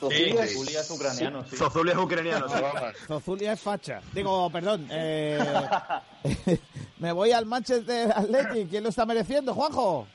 Zozulia 0.00 0.44
es- 0.44 0.54
Julia 0.56 0.80
es 0.80 0.90
ucraniano, 0.90 1.44
sí. 1.48 1.56
Zozulia 1.56 1.92
es 1.92 1.98
ucraniano. 1.98 2.48
sí. 2.48 2.54
Vamos. 2.60 2.92
Zozulia 3.06 3.52
es 3.52 3.60
facha. 3.60 4.00
Digo, 4.12 4.48
perdón. 4.50 4.88
eh, 4.90 5.38
me 6.98 7.12
voy 7.12 7.32
al 7.32 7.46
Manchester 7.46 8.10
Athletic. 8.14 8.70
¿Quién 8.70 8.82
lo 8.82 8.88
está 8.88 9.04
mereciendo, 9.06 9.54
Juanjo? 9.54 10.06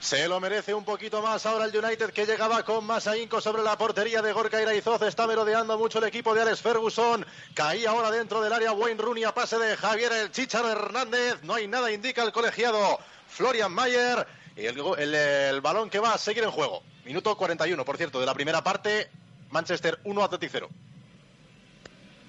Se 0.00 0.28
lo 0.28 0.38
merece 0.38 0.74
un 0.74 0.84
poquito 0.84 1.22
más 1.22 1.46
ahora 1.46 1.64
el 1.64 1.74
United 1.76 2.10
que 2.10 2.26
llegaba 2.26 2.62
con 2.62 2.84
más 2.84 3.06
ahínco 3.06 3.40
sobre 3.40 3.62
la 3.62 3.78
portería 3.78 4.20
de 4.20 4.32
Gorka 4.34 4.60
Iraizoz. 4.60 5.00
Está 5.02 5.26
merodeando 5.26 5.78
mucho 5.78 5.98
el 5.98 6.04
equipo 6.04 6.34
de 6.34 6.42
Alex 6.42 6.60
Ferguson. 6.60 7.24
Caía 7.54 7.88
ahora 7.90 8.10
dentro 8.10 8.42
del 8.42 8.52
área 8.52 8.72
Wayne 8.72 9.00
Rooney 9.00 9.24
a 9.24 9.32
pase 9.32 9.56
de 9.58 9.76
Javier 9.78 10.12
el 10.12 10.30
Chicharo 10.30 10.70
Hernández. 10.70 11.36
No 11.42 11.54
hay 11.54 11.66
nada, 11.68 11.90
indica 11.90 12.22
el 12.22 12.32
colegiado 12.32 12.98
Florian 13.28 13.72
Mayer. 13.72 14.26
Y 14.56 14.66
el- 14.66 15.14
el 15.14 15.60
balón 15.62 15.88
que 15.88 15.98
va 16.00 16.12
a 16.14 16.18
seguir 16.18 16.44
en 16.44 16.50
juego. 16.50 16.82
Minuto 17.04 17.36
41, 17.36 17.84
por 17.84 17.96
cierto, 17.96 18.20
de 18.20 18.26
la 18.26 18.34
primera 18.34 18.62
parte. 18.62 19.08
Manchester 19.50 19.98
1, 20.04 20.22
Athletic 20.24 20.48
0. 20.52 20.68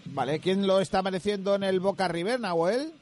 Vale, 0.06 0.40
¿quién 0.40 0.68
lo 0.68 0.80
está 0.80 1.02
mereciendo 1.02 1.56
en 1.56 1.64
el 1.64 1.80
Boca 1.80 2.08
River, 2.08 2.40
Nahuel? 2.40 2.94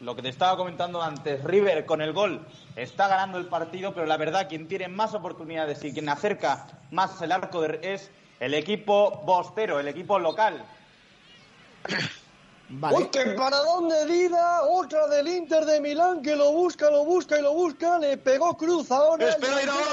Lo 0.00 0.14
que 0.16 0.22
te 0.22 0.28
estaba 0.28 0.56
comentando 0.56 1.02
antes, 1.02 1.42
River 1.44 1.86
con 1.86 2.02
el 2.02 2.12
gol 2.12 2.46
está 2.74 3.08
ganando 3.08 3.38
el 3.38 3.46
partido, 3.46 3.94
pero 3.94 4.06
la 4.06 4.16
verdad 4.18 4.48
quien 4.48 4.68
tiene 4.68 4.88
más 4.88 5.14
oportunidades 5.14 5.82
y 5.84 5.92
quien 5.92 6.08
acerca 6.08 6.66
más 6.90 7.20
el 7.22 7.32
arco 7.32 7.62
de- 7.62 7.80
es 7.82 8.10
el 8.40 8.52
equipo 8.54 9.22
bostero, 9.24 9.80
el 9.80 9.88
equipo 9.88 10.18
local. 10.18 10.64
Vale. 12.68 12.96
Uy, 12.96 13.08
que 13.08 13.24
para 13.36 13.58
dónde 13.58 14.06
Dida, 14.06 14.62
otra 14.64 15.06
del 15.06 15.28
Inter 15.28 15.64
de 15.64 15.80
Milán 15.80 16.20
que 16.20 16.34
lo 16.34 16.50
busca, 16.52 16.90
lo 16.90 17.04
busca 17.04 17.38
y 17.38 17.42
lo 17.42 17.54
busca, 17.54 17.98
le 17.98 18.16
pegó 18.16 18.56
cruz 18.56 18.90
ahora. 18.90 19.28
Espera, 19.28 19.62
ir 19.62 19.68
ahora. 19.68 19.84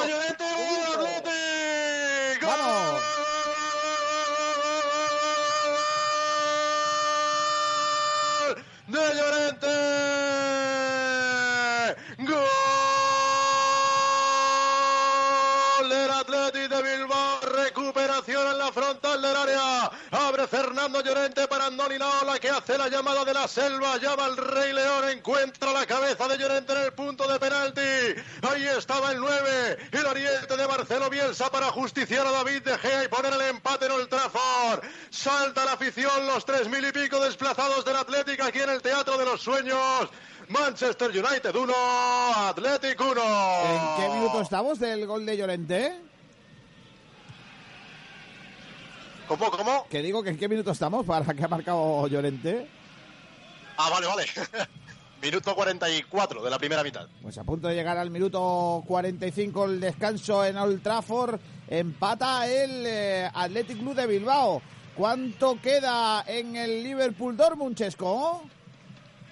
¡Gol 8.87 8.87
de 8.87 9.15
Llorente! 9.15 10.02
Llorente 20.91 21.47
para 21.47 21.67
Andoni 21.67 21.97
Naola 21.97 22.37
que 22.39 22.49
hace 22.49 22.77
la 22.77 22.89
llamada 22.89 23.23
de 23.23 23.33
la 23.33 23.47
selva. 23.47 23.97
Llama 23.97 24.25
al 24.25 24.35
Rey 24.35 24.73
León. 24.73 25.09
Encuentra 25.09 25.71
la 25.71 25.85
cabeza 25.85 26.27
de 26.27 26.37
Llorente 26.37 26.73
en 26.73 26.79
el 26.79 26.93
punto 26.93 27.25
de 27.25 27.39
penalti. 27.39 27.81
Ahí 28.41 28.65
estaba 28.77 29.11
el 29.11 29.19
9. 29.19 29.77
El 29.91 30.05
ariete 30.05 30.57
de 30.57 30.67
Marcelo 30.67 31.09
Bielsa 31.09 31.49
para 31.49 31.71
justiciar 31.71 32.27
a 32.27 32.31
David 32.31 32.63
De 32.63 32.77
Gea 32.77 33.05
y 33.05 33.07
poner 33.07 33.33
el 33.33 33.41
empate 33.41 33.85
en 33.85 33.91
Old 33.93 34.09
Trafford. 34.09 34.83
Salta 35.09 35.63
la 35.63 35.73
afición, 35.73 36.27
los 36.27 36.45
tres 36.45 36.67
mil 36.67 36.85
y 36.85 36.91
pico 36.91 37.19
desplazados 37.21 37.85
del 37.85 37.95
Atlético 37.95 38.43
aquí 38.43 38.59
en 38.59 38.69
el 38.69 38.81
Teatro 38.81 39.17
de 39.17 39.25
los 39.25 39.41
Sueños. 39.41 40.09
Manchester 40.49 41.09
United 41.09 41.55
1, 41.55 41.73
Athletic 42.35 42.99
1. 42.99 43.21
¿En 43.21 44.01
qué 44.01 44.15
minuto 44.15 44.41
estamos 44.41 44.79
del 44.79 45.07
gol 45.07 45.25
de 45.25 45.37
Llorente? 45.37 46.12
¿Cómo, 49.27 49.49
cómo? 49.51 49.87
Que 49.89 50.01
digo 50.01 50.21
que 50.21 50.29
en 50.29 50.37
qué 50.37 50.47
minuto 50.47 50.71
estamos 50.71 51.05
para 51.05 51.33
que 51.33 51.43
ha 51.43 51.47
marcado 51.47 52.07
Llorente. 52.07 52.67
Ah, 53.77 53.89
vale, 53.89 54.07
vale. 54.07 54.25
Minuto 55.21 55.55
44 55.55 56.43
de 56.43 56.49
la 56.49 56.59
primera 56.59 56.83
mitad. 56.83 57.07
Pues 57.21 57.37
a 57.37 57.45
punto 57.45 57.69
de 57.69 57.75
llegar 57.75 57.97
al 57.97 58.09
minuto 58.09 58.83
45 58.85 59.65
el 59.65 59.79
descanso 59.79 60.43
en 60.43 60.57
Old 60.57 60.83
Trafford. 60.83 61.39
Empata 61.69 62.45
el 62.45 62.85
eh, 62.85 63.29
Athletic 63.33 63.79
Club 63.79 63.95
de 63.95 64.05
Bilbao. 64.05 64.61
¿Cuánto 64.95 65.57
queda 65.61 66.25
en 66.27 66.57
el 66.57 66.83
Liverpool 66.83 67.37
Dortmund, 67.37 67.77
Chesco? 67.77 68.43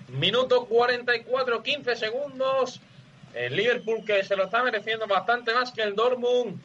Minuto 0.08 0.66
44, 0.66 1.62
15 1.62 1.96
segundos. 1.98 2.80
El 3.34 3.58
Liverpool 3.58 4.06
que 4.06 4.24
se 4.24 4.38
lo 4.38 4.46
está 4.46 4.64
mereciendo 4.64 5.08
bastante 5.08 5.54
más 5.54 5.72
que 5.72 5.82
el 5.82 5.94
Dortmund. 5.94 6.58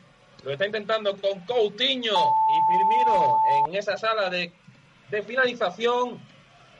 Lo 0.47 0.53
está 0.53 0.65
intentando 0.65 1.17
con 1.17 1.41
Coutinho 1.41 2.15
y 2.47 2.63
Firmino 2.71 3.41
en 3.69 3.75
esa 3.75 3.97
sala 3.97 4.31
de, 4.31 4.53
de 5.11 5.23
finalización. 5.25 6.21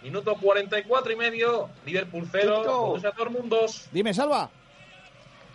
Minuto 0.03 0.37
44 0.41 1.13
y 1.13 1.17
medio. 1.17 1.69
Liverpool 1.85 2.29
0, 2.31 2.61
Chico. 2.61 2.87
Borussia 2.87 3.11
Dortmund 3.11 3.49
2. 3.49 3.89
Dime, 3.91 4.15
Salva. 4.15 4.49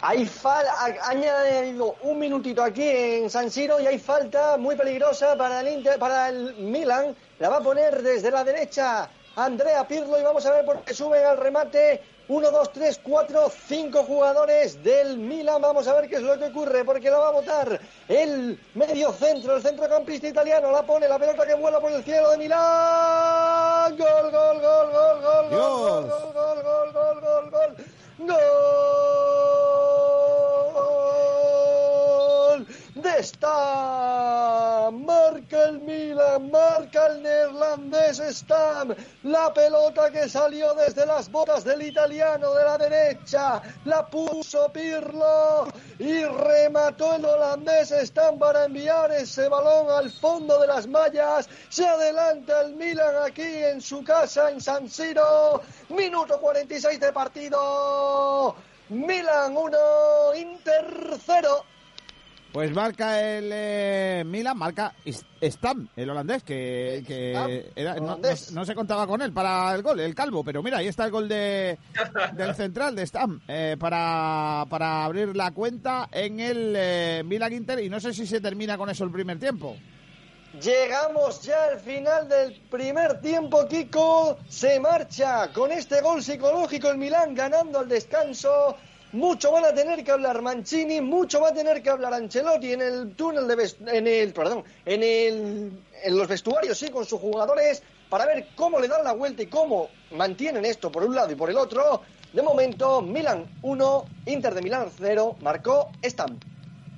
Hay 0.01 0.25
fal 0.25 0.65
ha 0.67 0.87
ha 0.87 1.09
añadido 1.09 1.95
un 2.01 2.19
minutito 2.19 2.61
aquí 2.61 2.83
en 2.85 3.29
San 3.29 3.49
Siro 3.49 3.79
y 3.79 3.87
hay 3.87 3.97
falta 3.97 4.57
muy 4.57 4.75
peligrosa 4.75 5.37
para 5.37 5.61
el 5.61 5.69
Inter, 5.69 5.97
para 5.97 6.27
el 6.27 6.55
Milan. 6.55 7.15
La 7.39 7.47
va 7.47 7.57
a 7.59 7.61
poner 7.61 8.01
desde 8.01 8.29
la 8.29 8.43
derecha 8.43 9.09
Andrea 9.37 9.87
Pirlo 9.87 10.19
y 10.19 10.23
vamos 10.23 10.45
a 10.45 10.51
ver 10.51 10.65
por 10.65 10.81
qué 10.81 10.93
suben 10.93 11.23
al 11.23 11.37
remate. 11.37 12.03
Uno, 12.31 12.49
dos, 12.49 12.71
tres, 12.71 12.97
cuatro, 13.03 13.51
cinco 13.67 14.03
jugadores 14.03 14.81
del 14.81 15.17
Milan. 15.17 15.61
Vamos 15.61 15.85
a 15.85 15.95
ver 15.95 16.07
qué 16.07 16.15
es 16.15 16.21
lo 16.21 16.39
que 16.39 16.45
ocurre, 16.45 16.85
porque 16.85 17.11
la 17.11 17.17
va 17.17 17.27
a 17.27 17.31
votar 17.31 17.77
el 18.07 18.57
medio 18.73 19.11
centro, 19.11 19.57
el 19.57 19.61
centrocampista 19.61 20.29
italiano. 20.29 20.71
La 20.71 20.81
pone 20.81 21.09
la 21.09 21.19
pelota 21.19 21.45
que 21.45 21.55
vuela 21.55 21.81
por 21.81 21.91
el 21.91 22.01
cielo 22.05 22.31
de 22.31 22.37
Milán. 22.37 23.97
Gol, 23.97 24.31
gol, 24.31 24.61
gol, 24.61 24.91
gol, 24.91 25.21
gol, 25.21 25.49
gol, 25.49 26.07
gol, 26.07 26.33
gol, 26.33 26.63
gol, 26.63 26.93
gol, 26.93 27.21
gol, 27.21 27.51
gol. 27.51 27.75
Gol 28.19 29.60
de 32.95 33.23
Stam. 33.23 35.05
Marca 35.05 35.63
el 35.69 35.79
Milan, 35.79 36.51
marca 36.51 37.07
el 37.07 37.23
neerlandés 37.23 38.17
Stam. 38.17 38.93
La 39.23 39.53
pelota 39.53 40.11
que 40.11 40.27
salió 40.27 40.73
desde 40.73 41.05
las 41.05 41.31
botas 41.31 41.63
del 41.63 41.81
italiano 41.83 42.53
de 42.53 42.63
la 42.63 42.77
derecha. 42.77 43.61
La 43.85 44.05
puso 44.07 44.71
Pirlo 44.73 45.67
y 45.99 46.23
remató 46.23 47.15
el 47.15 47.25
holandés 47.25 47.93
Stam 48.03 48.37
para 48.37 48.65
enviar 48.65 49.11
ese 49.11 49.47
balón 49.47 49.89
al 49.89 50.11
fondo 50.11 50.59
de 50.59 50.67
las 50.67 50.87
mallas. 50.87 51.49
Se 51.69 51.87
adelanta 51.87 52.61
el 52.61 52.75
Milan 52.75 53.15
aquí 53.25 53.41
en 53.63 53.81
su 53.81 54.03
casa 54.03 54.51
en 54.51 54.59
San 54.59 54.89
Siro. 54.89 55.61
Minuto 55.89 56.39
46 56.39 56.99
de 56.99 57.13
partido. 57.13 58.55
Milan 58.89 59.55
1, 59.55 60.35
Inter 60.35 61.17
0. 61.25 61.65
Pues 62.51 62.73
marca 62.73 63.21
el 63.21 63.49
eh, 63.53 64.23
Milan, 64.25 64.57
marca 64.57 64.93
Stam, 65.41 65.87
el 65.95 66.09
holandés, 66.09 66.43
que, 66.43 67.71
no 68.51 68.65
se 68.65 68.75
contaba 68.75 69.07
con 69.07 69.21
él 69.21 69.31
para 69.31 69.73
el 69.73 69.81
gol, 69.81 70.01
el 70.01 70.13
calvo, 70.13 70.43
pero 70.43 70.61
mira, 70.61 70.79
ahí 70.79 70.87
está 70.87 71.05
el 71.05 71.11
gol 71.11 71.29
de, 71.29 71.77
del 72.33 72.53
central 72.53 72.93
de 72.93 73.07
Stam 73.07 73.39
eh, 73.47 73.77
para, 73.79 74.65
para 74.69 75.05
abrir 75.05 75.33
la 75.33 75.51
cuenta 75.51 76.09
en 76.11 76.41
el 76.41 76.73
eh, 76.75 77.23
Milan 77.25 77.53
Inter 77.53 77.79
y 77.79 77.89
no 77.89 78.01
sé 78.01 78.13
si 78.13 78.27
se 78.27 78.41
termina 78.41 78.77
con 78.77 78.89
eso 78.89 79.05
el 79.05 79.11
primer 79.11 79.39
tiempo. 79.39 79.77
Llegamos 80.59 81.43
ya 81.43 81.63
al 81.63 81.79
final 81.79 82.27
del 82.27 82.59
primer 82.69 83.21
tiempo. 83.21 83.65
Kiko 83.69 84.37
se 84.49 84.81
marcha 84.81 85.53
con 85.53 85.71
este 85.71 86.01
gol 86.01 86.21
psicológico 86.21 86.89
el 86.89 86.97
Milán 86.97 87.33
ganando 87.33 87.79
al 87.79 87.87
descanso. 87.87 88.75
Mucho 89.13 89.51
van 89.51 89.65
a 89.65 89.73
tener 89.73 90.03
que 90.03 90.11
hablar 90.11 90.41
Mancini, 90.41 91.01
mucho 91.01 91.41
va 91.41 91.49
a 91.49 91.53
tener 91.53 91.83
que 91.83 91.89
hablar 91.89 92.13
Ancelotti 92.13 92.73
en 92.73 92.81
el 92.81 93.15
túnel 93.15 93.47
de 93.47 93.55
vest- 93.57 93.87
en 93.91 94.07
el 94.07 94.31
perdón, 94.33 94.63
en 94.85 95.03
el 95.03 95.71
en 96.03 96.17
los 96.17 96.27
vestuarios 96.27 96.77
sí 96.77 96.89
con 96.89 97.05
sus 97.05 97.19
jugadores 97.19 97.83
para 98.09 98.25
ver 98.25 98.47
cómo 98.55 98.79
le 98.79 98.87
dan 98.87 99.03
la 99.03 99.13
vuelta 99.13 99.43
y 99.43 99.47
cómo 99.47 99.89
mantienen 100.11 100.63
esto 100.65 100.91
por 100.91 101.03
un 101.03 101.13
lado 101.15 101.31
y 101.31 101.35
por 101.35 101.49
el 101.49 101.57
otro. 101.57 102.01
De 102.33 102.41
momento, 102.41 103.01
Milan 103.01 103.43
1, 103.61 104.05
Inter 104.27 104.53
de 104.53 104.61
Milán 104.61 104.87
0, 104.97 105.35
marcó 105.41 105.89
Stam. 106.03 106.39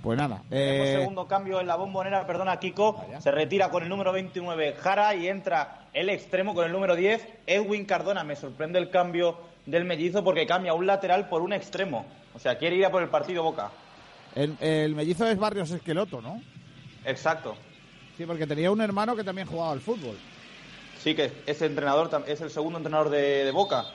Pues 0.03 0.18
nada. 0.18 0.43
Tenemos 0.49 0.88
eh, 0.88 0.95
segundo 0.99 1.28
cambio 1.28 1.59
en 1.59 1.66
la 1.68 1.76
bombonera, 1.76 2.28
perdona 2.28 2.59
Kiko, 2.59 3.03
se 3.20 3.32
retira 3.32 3.70
con 3.72 3.82
el 3.84 3.89
número 3.89 4.11
29 4.11 4.74
Jara 4.74 5.16
y 5.16 5.28
entra 5.28 5.88
el 5.93 6.09
extremo 6.09 6.53
con 6.53 6.66
el 6.66 6.72
número 6.72 6.95
10 6.95 7.26
Edwin 7.47 7.86
Cardona. 7.86 8.24
Me 8.24 8.36
sorprende 8.36 8.78
el 8.80 8.89
cambio 8.91 9.38
del 9.66 9.86
mellizo 9.86 10.24
porque 10.24 10.45
cambia 10.45 10.74
un 10.74 10.86
lateral 10.86 11.30
por 11.30 11.41
un 11.41 11.53
extremo. 11.53 12.05
O 12.34 12.39
sea, 12.39 12.57
quiere 12.57 12.76
ir 12.76 12.86
a 12.86 12.91
por 12.91 13.01
el 13.03 13.09
partido 13.09 13.43
Boca. 13.43 13.72
el, 14.36 14.57
el 14.59 14.95
mellizo 14.95 15.28
es 15.28 15.38
Barrios 15.38 15.72
Esqueloto, 15.72 16.22
¿no? 16.22 16.41
Exacto. 17.05 17.55
Sí, 18.18 18.26
porque 18.26 18.47
tenía 18.47 18.72
un 18.72 18.82
hermano 18.82 19.16
que 19.16 19.24
también 19.24 19.47
jugaba 19.47 19.72
al 19.72 19.82
fútbol. 19.82 20.18
Sí, 20.99 21.16
que 21.16 21.32
es 21.45 21.61
entrenador, 21.61 22.09
es 22.28 22.41
el 22.41 22.49
segundo 22.49 22.78
entrenador 22.80 23.09
de, 23.09 23.43
de 23.45 23.51
Boca. 23.51 23.86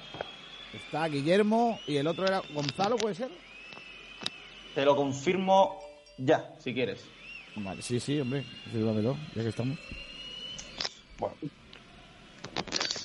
Está 0.74 1.08
Guillermo 1.08 1.80
y 1.86 1.96
el 1.96 2.06
otro 2.06 2.26
era 2.26 2.42
Gonzalo, 2.52 2.96
¿puede 2.96 3.14
ser? 3.14 3.30
Te 4.74 4.84
lo 4.84 4.94
confirmo 4.94 5.80
ya, 6.18 6.52
si 6.58 6.74
quieres. 6.74 7.04
Vale, 7.56 7.80
sí, 7.82 7.98
sí, 7.98 8.20
hombre. 8.20 8.44
Ya 8.72 9.42
que 9.42 9.48
estamos. 9.48 9.78
Bueno. 11.18 11.34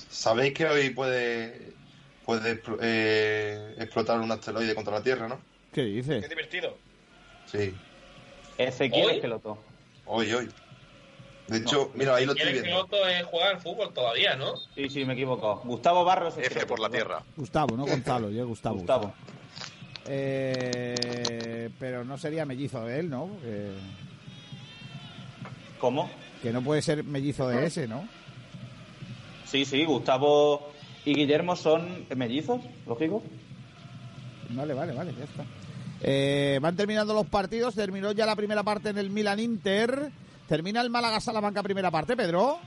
Sabéis 0.10 0.54
que 0.54 0.66
hoy 0.66 0.90
puede, 0.92 1.74
puede 2.26 2.62
eh, 2.82 3.76
explotar 3.80 4.20
un 4.20 4.32
asteroide 4.32 4.76
contra 4.76 4.94
la 4.94 5.04
Tierra, 5.04 5.28
¿no? 5.28 5.40
¿Qué 5.72 5.84
dices? 5.84 6.22
Qué 6.24 6.30
divertido. 6.30 6.78
Sí, 7.46 7.74
Ezequiel 8.58 9.06
¿Hoy? 9.08 9.16
Esqueloto. 9.16 9.58
hoy, 10.06 10.32
hoy. 10.34 10.50
De 11.48 11.58
hecho, 11.58 11.92
mira, 11.94 12.16
ahí 12.16 12.26
lo 12.26 12.32
estoy 12.32 12.54
viendo. 12.54 12.70
piloto 12.70 13.06
es 13.08 13.24
jugar 13.26 13.56
al 13.56 13.62
fútbol 13.62 13.94
todavía, 13.94 14.36
¿no? 14.36 14.56
Sí, 14.76 14.90
sí, 14.90 15.04
me 15.06 15.12
he 15.14 15.16
equivocado. 15.16 15.58
Gustavo 15.66 16.06
Barros. 16.06 16.38
F 16.38 16.66
por 16.66 16.80
la 16.80 16.90
tierra. 16.90 17.22
Gustavo, 17.36 17.76
no 17.76 17.86
Gonzalo, 17.86 18.30
yo 18.32 18.48
Gustavo. 18.48 18.78
Gustavo. 18.78 19.14
Eh, 20.06 21.70
pero 21.80 22.04
no 22.06 22.18
sería 22.18 22.46
mellizo 22.46 22.86
de 22.86 23.00
él, 23.00 23.10
¿no? 23.10 23.28
Porque- 23.28 23.72
¿Cómo? 25.80 26.10
que 26.42 26.52
no 26.52 26.62
puede 26.62 26.82
ser 26.82 27.04
mellizo 27.04 27.48
de 27.48 27.66
ese, 27.66 27.88
¿no? 27.88 28.08
Sí, 29.46 29.66
sí, 29.66 29.86
Gustavo 29.86 30.73
y 31.06 31.14
Guillermo 31.14 31.56
son 31.56 32.06
mellizos, 32.16 32.62
lógico. 32.88 33.24
Vale, 34.50 34.74
vale, 34.74 34.94
vale, 34.94 35.14
ya 35.18 35.26
está. 35.26 35.46
Eh, 36.02 36.60
van 36.62 36.76
terminando 36.76 37.14
los 37.14 37.28
partidos. 37.28 37.76
Terminó 37.76 38.12
ya 38.12 38.26
la 38.26 38.36
primera 38.36 38.64
parte 38.64 38.90
en 38.90 38.98
el 38.98 39.10
Milan 39.10 39.40
Inter. 39.40 40.12
Termina 40.48 40.82
el 40.82 40.90
Málaga 40.90 41.20
Salamanca 41.20 41.64
primera 41.64 41.90
parte, 41.90 42.16
Pedro. 42.16 42.60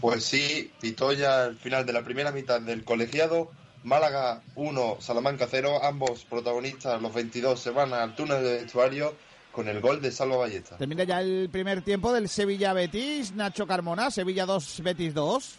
Pues 0.00 0.24
sí, 0.24 0.70
pitó 0.80 1.12
ya 1.12 1.44
el 1.46 1.56
final 1.56 1.84
de 1.84 1.92
la 1.92 2.02
primera 2.02 2.32
mitad 2.32 2.60
del 2.60 2.84
colegiado. 2.84 3.50
Málaga 3.82 4.42
1, 4.54 4.96
Salamanca 5.00 5.46
0. 5.50 5.80
Ambos 5.82 6.24
protagonistas, 6.24 7.00
los 7.02 7.12
22, 7.12 7.58
se 7.58 7.70
van 7.70 7.92
al 7.92 8.14
túnel 8.14 8.42
de 8.42 8.52
vestuario 8.62 9.14
con 9.52 9.68
el 9.68 9.80
gol 9.80 10.00
de 10.00 10.12
Salva 10.12 10.36
Ballesta. 10.36 10.78
Termina 10.78 11.04
ya 11.04 11.20
el 11.20 11.48
primer 11.50 11.82
tiempo 11.82 12.12
del 12.12 12.28
Sevilla 12.28 12.72
Betis. 12.72 13.34
Nacho 13.34 13.66
Carmona, 13.66 14.10
Sevilla 14.10 14.46
2, 14.46 14.82
Betis 14.82 15.12
2. 15.12 15.58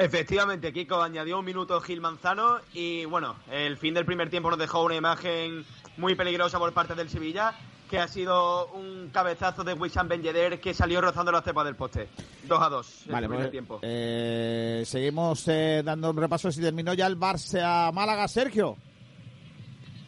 Efectivamente, 0.00 0.72
Kiko 0.72 1.02
añadió 1.02 1.38
un 1.38 1.44
minuto 1.44 1.78
Gil 1.82 2.00
Manzano 2.00 2.56
y 2.72 3.04
bueno, 3.04 3.36
el 3.50 3.76
fin 3.76 3.92
del 3.92 4.06
primer 4.06 4.30
tiempo 4.30 4.48
nos 4.48 4.58
dejó 4.58 4.82
una 4.82 4.94
imagen 4.94 5.64
muy 5.98 6.14
peligrosa 6.14 6.58
por 6.58 6.72
parte 6.72 6.94
del 6.94 7.10
Sevilla, 7.10 7.52
que 7.90 7.98
ha 7.98 8.08
sido 8.08 8.68
un 8.68 9.10
cabezazo 9.12 9.62
de 9.62 9.74
Wissam 9.74 10.08
Ben 10.08 10.22
Yedder 10.22 10.58
que 10.58 10.72
salió 10.72 11.02
rozando 11.02 11.30
la 11.30 11.42
cepa 11.42 11.64
del 11.64 11.76
poste. 11.76 12.08
2 12.48 12.62
a 12.62 12.68
2 12.70 13.02
el 13.06 13.12
Vale, 13.12 13.26
primer 13.28 13.42
pues, 13.44 13.50
tiempo. 13.50 13.78
eh, 13.82 14.82
seguimos 14.86 15.46
eh, 15.48 15.82
dando 15.84 16.08
un 16.10 16.16
repaso 16.16 16.50
si 16.50 16.62
terminó 16.62 16.94
ya 16.94 17.06
el 17.06 17.18
Barça 17.18 17.92
Málaga, 17.92 18.26
Sergio. 18.26 18.78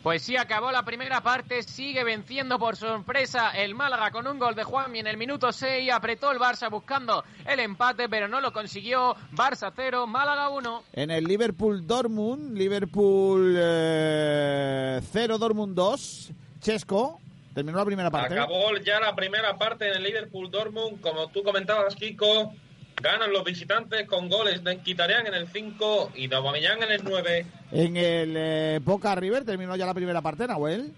Pues 0.03 0.22
sí, 0.22 0.36
acabó 0.36 0.72
la 0.72 0.84
primera 0.84 1.20
parte, 1.22 1.62
sigue 1.62 2.03
venciendo 2.03 2.59
por 2.59 2.74
sorpresa 2.76 3.50
el 3.50 3.76
Málaga 3.76 4.11
con 4.11 4.26
un 4.26 4.36
gol 4.36 4.57
de 4.57 4.64
Juanmi 4.64 4.98
en 4.98 5.07
el 5.07 5.16
minuto 5.16 5.53
6, 5.53 5.92
apretó 5.92 6.32
el 6.32 6.40
Barça 6.40 6.68
buscando 6.68 7.22
el 7.46 7.61
empate, 7.61 8.09
pero 8.09 8.26
no 8.26 8.40
lo 8.40 8.53
consiguió. 8.53 9.14
Barça 9.30 9.72
0, 9.74 10.09
Málaga 10.09 10.48
1. 10.48 10.82
En 10.94 11.12
el 11.12 11.22
Liverpool 11.22 11.86
Dortmund, 11.86 12.59
Liverpool 12.59 13.55
0, 13.55 15.38
Dortmund 15.38 15.76
2. 15.76 16.32
Chesco, 16.61 17.20
terminó 17.55 17.78
la 17.78 17.84
primera 17.84 18.11
parte. 18.11 18.34
Acabó 18.34 18.76
ya 18.78 18.98
la 18.98 19.14
primera 19.14 19.57
parte 19.57 19.86
en 19.86 19.98
el 19.98 20.03
Liverpool 20.03 20.50
Dortmund, 20.50 21.00
como 21.00 21.28
tú 21.28 21.44
comentabas, 21.44 21.94
Kiko. 21.94 22.53
Ganan 23.01 23.32
los 23.32 23.45
visitantes 23.45 24.07
con 24.07 24.28
goles 24.28 24.62
de 24.62 24.78
Quitarian 24.78 25.26
en 25.26 25.34
el 25.34 25.49
5 25.49 26.12
y 26.14 26.26
de 26.28 26.36
Aubameyang 26.36 26.82
en 26.82 26.93
el 26.93 27.05
9. 27.05 27.47
En 27.72 27.97
el 27.97 28.34
eh, 28.36 28.80
Boca 28.82 29.14
River 29.14 29.45
terminó 29.45 29.74
ya 29.76 29.86
la 29.86 29.95
primera 29.95 30.20
parte, 30.20 30.47
Nahuel. 30.47 30.93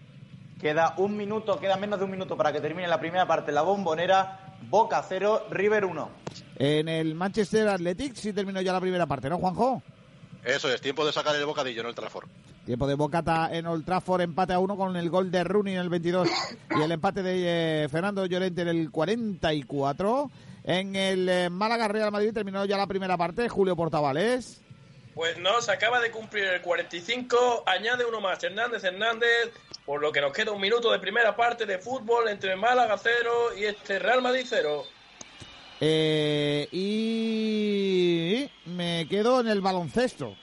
Queda 0.61 0.95
un 0.99 1.17
minuto, 1.17 1.59
queda 1.59 1.77
menos 1.77 1.99
de 1.99 2.05
un 2.05 2.11
minuto 2.11 2.37
para 2.37 2.53
que 2.53 2.61
termine 2.61 2.89
la 2.89 3.01
primera 3.01 3.27
parte. 3.27 3.53
La 3.53 3.63
bombonera, 3.63 4.57
Boca 4.69 5.05
0, 5.07 5.47
River 5.51 5.85
1. 5.85 6.11
En 6.57 6.89
el 6.89 7.15
Manchester 7.15 7.69
Athletic 7.69 8.15
sí 8.15 8.33
terminó 8.33 8.61
ya 8.61 8.73
la 8.73 8.81
primera 8.81 9.07
parte, 9.07 9.29
¿no, 9.29 9.39
Juanjo? 9.39 9.83
Eso 10.45 10.73
es, 10.73 10.81
tiempo 10.81 11.07
de 11.07 11.13
sacar 11.13 11.35
el 11.37 11.47
bocadillo, 11.47 11.83
no 11.83 11.89
el 11.89 11.95
Trafford. 11.95 12.29
Tiempo 12.67 12.87
de 12.87 12.95
Bocata 12.95 13.51
en 13.53 13.67
Old 13.67 13.85
Trafford, 13.85 14.23
empate 14.23 14.55
a 14.55 14.59
uno 14.59 14.77
con 14.77 14.97
el 14.97 15.11
gol 15.11 15.31
de 15.31 15.45
Rooney 15.45 15.75
en 15.75 15.81
el 15.81 15.91
22 15.91 16.29
y 16.79 16.83
el 16.83 16.93
empate 16.93 17.23
de 17.23 17.85
eh, 17.85 17.89
Fernando 17.91 18.25
Llorente 18.25 18.63
en 18.63 18.69
el 18.69 18.91
44. 18.91 20.31
En 20.65 20.97
el 20.97 21.29
eh, 21.29 21.51
Málaga 21.51 21.89
Real 21.89 22.11
Madrid 22.11 22.33
terminó 22.33 22.65
ya 22.65 22.79
la 22.79 22.87
primera 22.87 23.19
parte, 23.19 23.49
Julio 23.51 23.77
Portavales. 23.77 24.63
Pues 25.15 25.39
no, 25.39 25.61
se 25.61 25.71
acaba 25.71 26.01
de 26.01 26.11
cumplir 26.11 26.45
el 26.45 26.63
45, 26.63 27.65
añade 27.67 28.05
uno 28.05 28.21
más, 28.21 28.43
Hernández 28.43 28.83
Hernández, 28.83 29.53
por 29.87 30.01
lo 30.01 30.11
que 30.11 30.21
nos 30.21 30.33
queda 30.33 30.51
un 30.51 30.61
minuto 30.61 30.91
de 30.91 30.99
primera 30.99 31.37
parte 31.37 31.67
de 31.67 31.79
fútbol 31.79 32.29
entre 32.29 32.57
Málaga 32.57 32.97
0 32.99 33.57
y 33.57 33.65
este 33.65 33.99
Real 34.01 34.23
Madrid 34.23 34.45
0. 34.49 34.85
Eh, 35.81 36.69
y 36.73 38.51
me 38.67 39.07
quedo 39.09 39.41
en 39.41 39.49
el 39.49 39.61
baloncesto. 39.61 40.35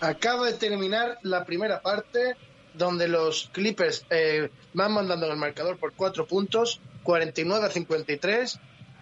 Acaba 0.00 0.46
de 0.46 0.52
terminar 0.54 1.18
la 1.22 1.44
primera 1.44 1.82
parte 1.82 2.36
donde 2.74 3.08
los 3.08 3.50
Clippers 3.52 4.06
eh, 4.10 4.50
van 4.72 4.92
mandando 4.92 5.26
en 5.26 5.32
el 5.32 5.38
marcador 5.38 5.78
por 5.78 5.92
cuatro 5.94 6.26
puntos, 6.26 6.80
49 7.04 7.66
a 7.66 7.70
53. 7.70 8.58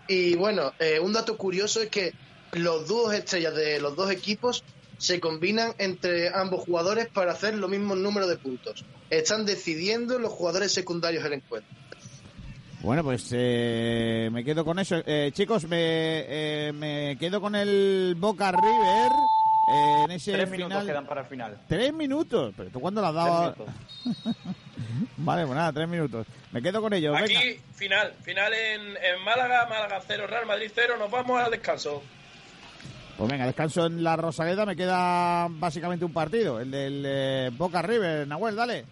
Y 0.09 0.35
bueno, 0.35 0.75
eh, 0.79 1.01
un 1.01 1.15
dato 1.15 1.39
curioso 1.39 1.81
es 1.81 1.89
que 1.89 2.13
los 2.53 2.87
dúos 2.87 3.15
estrellas 3.15 3.55
de 3.55 3.81
los 3.81 3.97
dos 3.97 4.11
equipos 4.11 4.63
se 4.99 5.21
combinan 5.21 5.75
entre 5.79 6.29
ambos 6.29 6.65
jugadores 6.65 7.09
para 7.09 7.33
hacer 7.33 7.55
lo 7.55 7.69
mismo 7.69 7.97
número 7.97 8.27
de 8.27 8.37
puntos. 8.37 8.85
Están 9.11 9.47
decidiendo 9.47 10.19
los 10.19 10.33
jugadores 10.33 10.73
secundarios 10.73 11.25
el 11.25 11.33
encuentro. 11.35 11.75
Bueno, 12.83 13.05
pues 13.05 13.29
eh, 13.33 14.29
me 14.33 14.45
quedo 14.45 14.65
con 14.65 14.79
eso. 14.81 14.97
Eh, 15.07 15.31
chicos, 15.33 15.65
me, 15.69 15.79
eh, 15.79 16.73
me 16.73 17.17
quedo 17.19 17.41
con 17.41 17.55
el 17.55 18.17
Boca 18.19 18.51
River 18.51 19.13
eh, 19.69 20.05
en 20.05 20.11
ese 20.11 20.33
Tres 20.33 20.51
minutos 20.51 20.73
final. 20.73 20.87
quedan 20.87 21.07
para 21.07 21.21
el 21.23 21.27
final. 21.27 21.61
Tres 21.69 21.93
minutos. 21.93 22.55
¿Pero 22.57 22.71
tú 22.71 22.81
cuándo 22.81 23.01
lo 23.01 23.07
has 23.09 23.15
dado? 23.15 23.53
Tres 23.55 23.69
vale, 25.17 25.45
pues 25.47 25.57
nada, 25.57 25.73
tres 25.73 25.89
minutos. 25.89 26.27
Me 26.53 26.61
quedo 26.63 26.81
con 26.81 26.93
ellos. 26.93 27.17
Aquí, 27.17 27.35
Venga. 27.35 27.63
final, 27.75 28.13
final 28.23 28.53
en, 28.55 28.81
en 28.97 29.25
Málaga, 29.25 29.67
Málaga 29.69 30.01
0, 30.07 30.27
Real 30.27 30.47
Madrid 30.47 30.71
0, 30.75 30.95
nos 30.99 31.11
vamos 31.11 31.41
al 31.41 31.51
descanso. 31.51 32.03
Pues 33.17 33.31
venga, 33.31 33.47
descanso 33.47 33.87
en 33.87 34.03
la 34.03 34.17
Rosaleda. 34.17 34.67
Me 34.67 34.75
queda 34.75 35.47
básicamente 35.51 36.05
un 36.05 36.13
partido, 36.13 36.59
el 36.61 36.71
del 36.71 37.03
eh, 37.07 37.51
Boca 37.53 37.83
River. 37.83 38.27
Nahuel, 38.27 38.57
dale. 38.57 38.85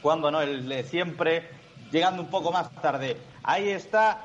Cuando 0.00 0.30
no, 0.30 0.40
el 0.40 0.68
de 0.68 0.84
siempre, 0.84 1.48
llegando 1.90 2.22
un 2.22 2.28
poco 2.30 2.52
más 2.52 2.70
tarde. 2.80 3.16
Ahí 3.42 3.68
está 3.68 4.24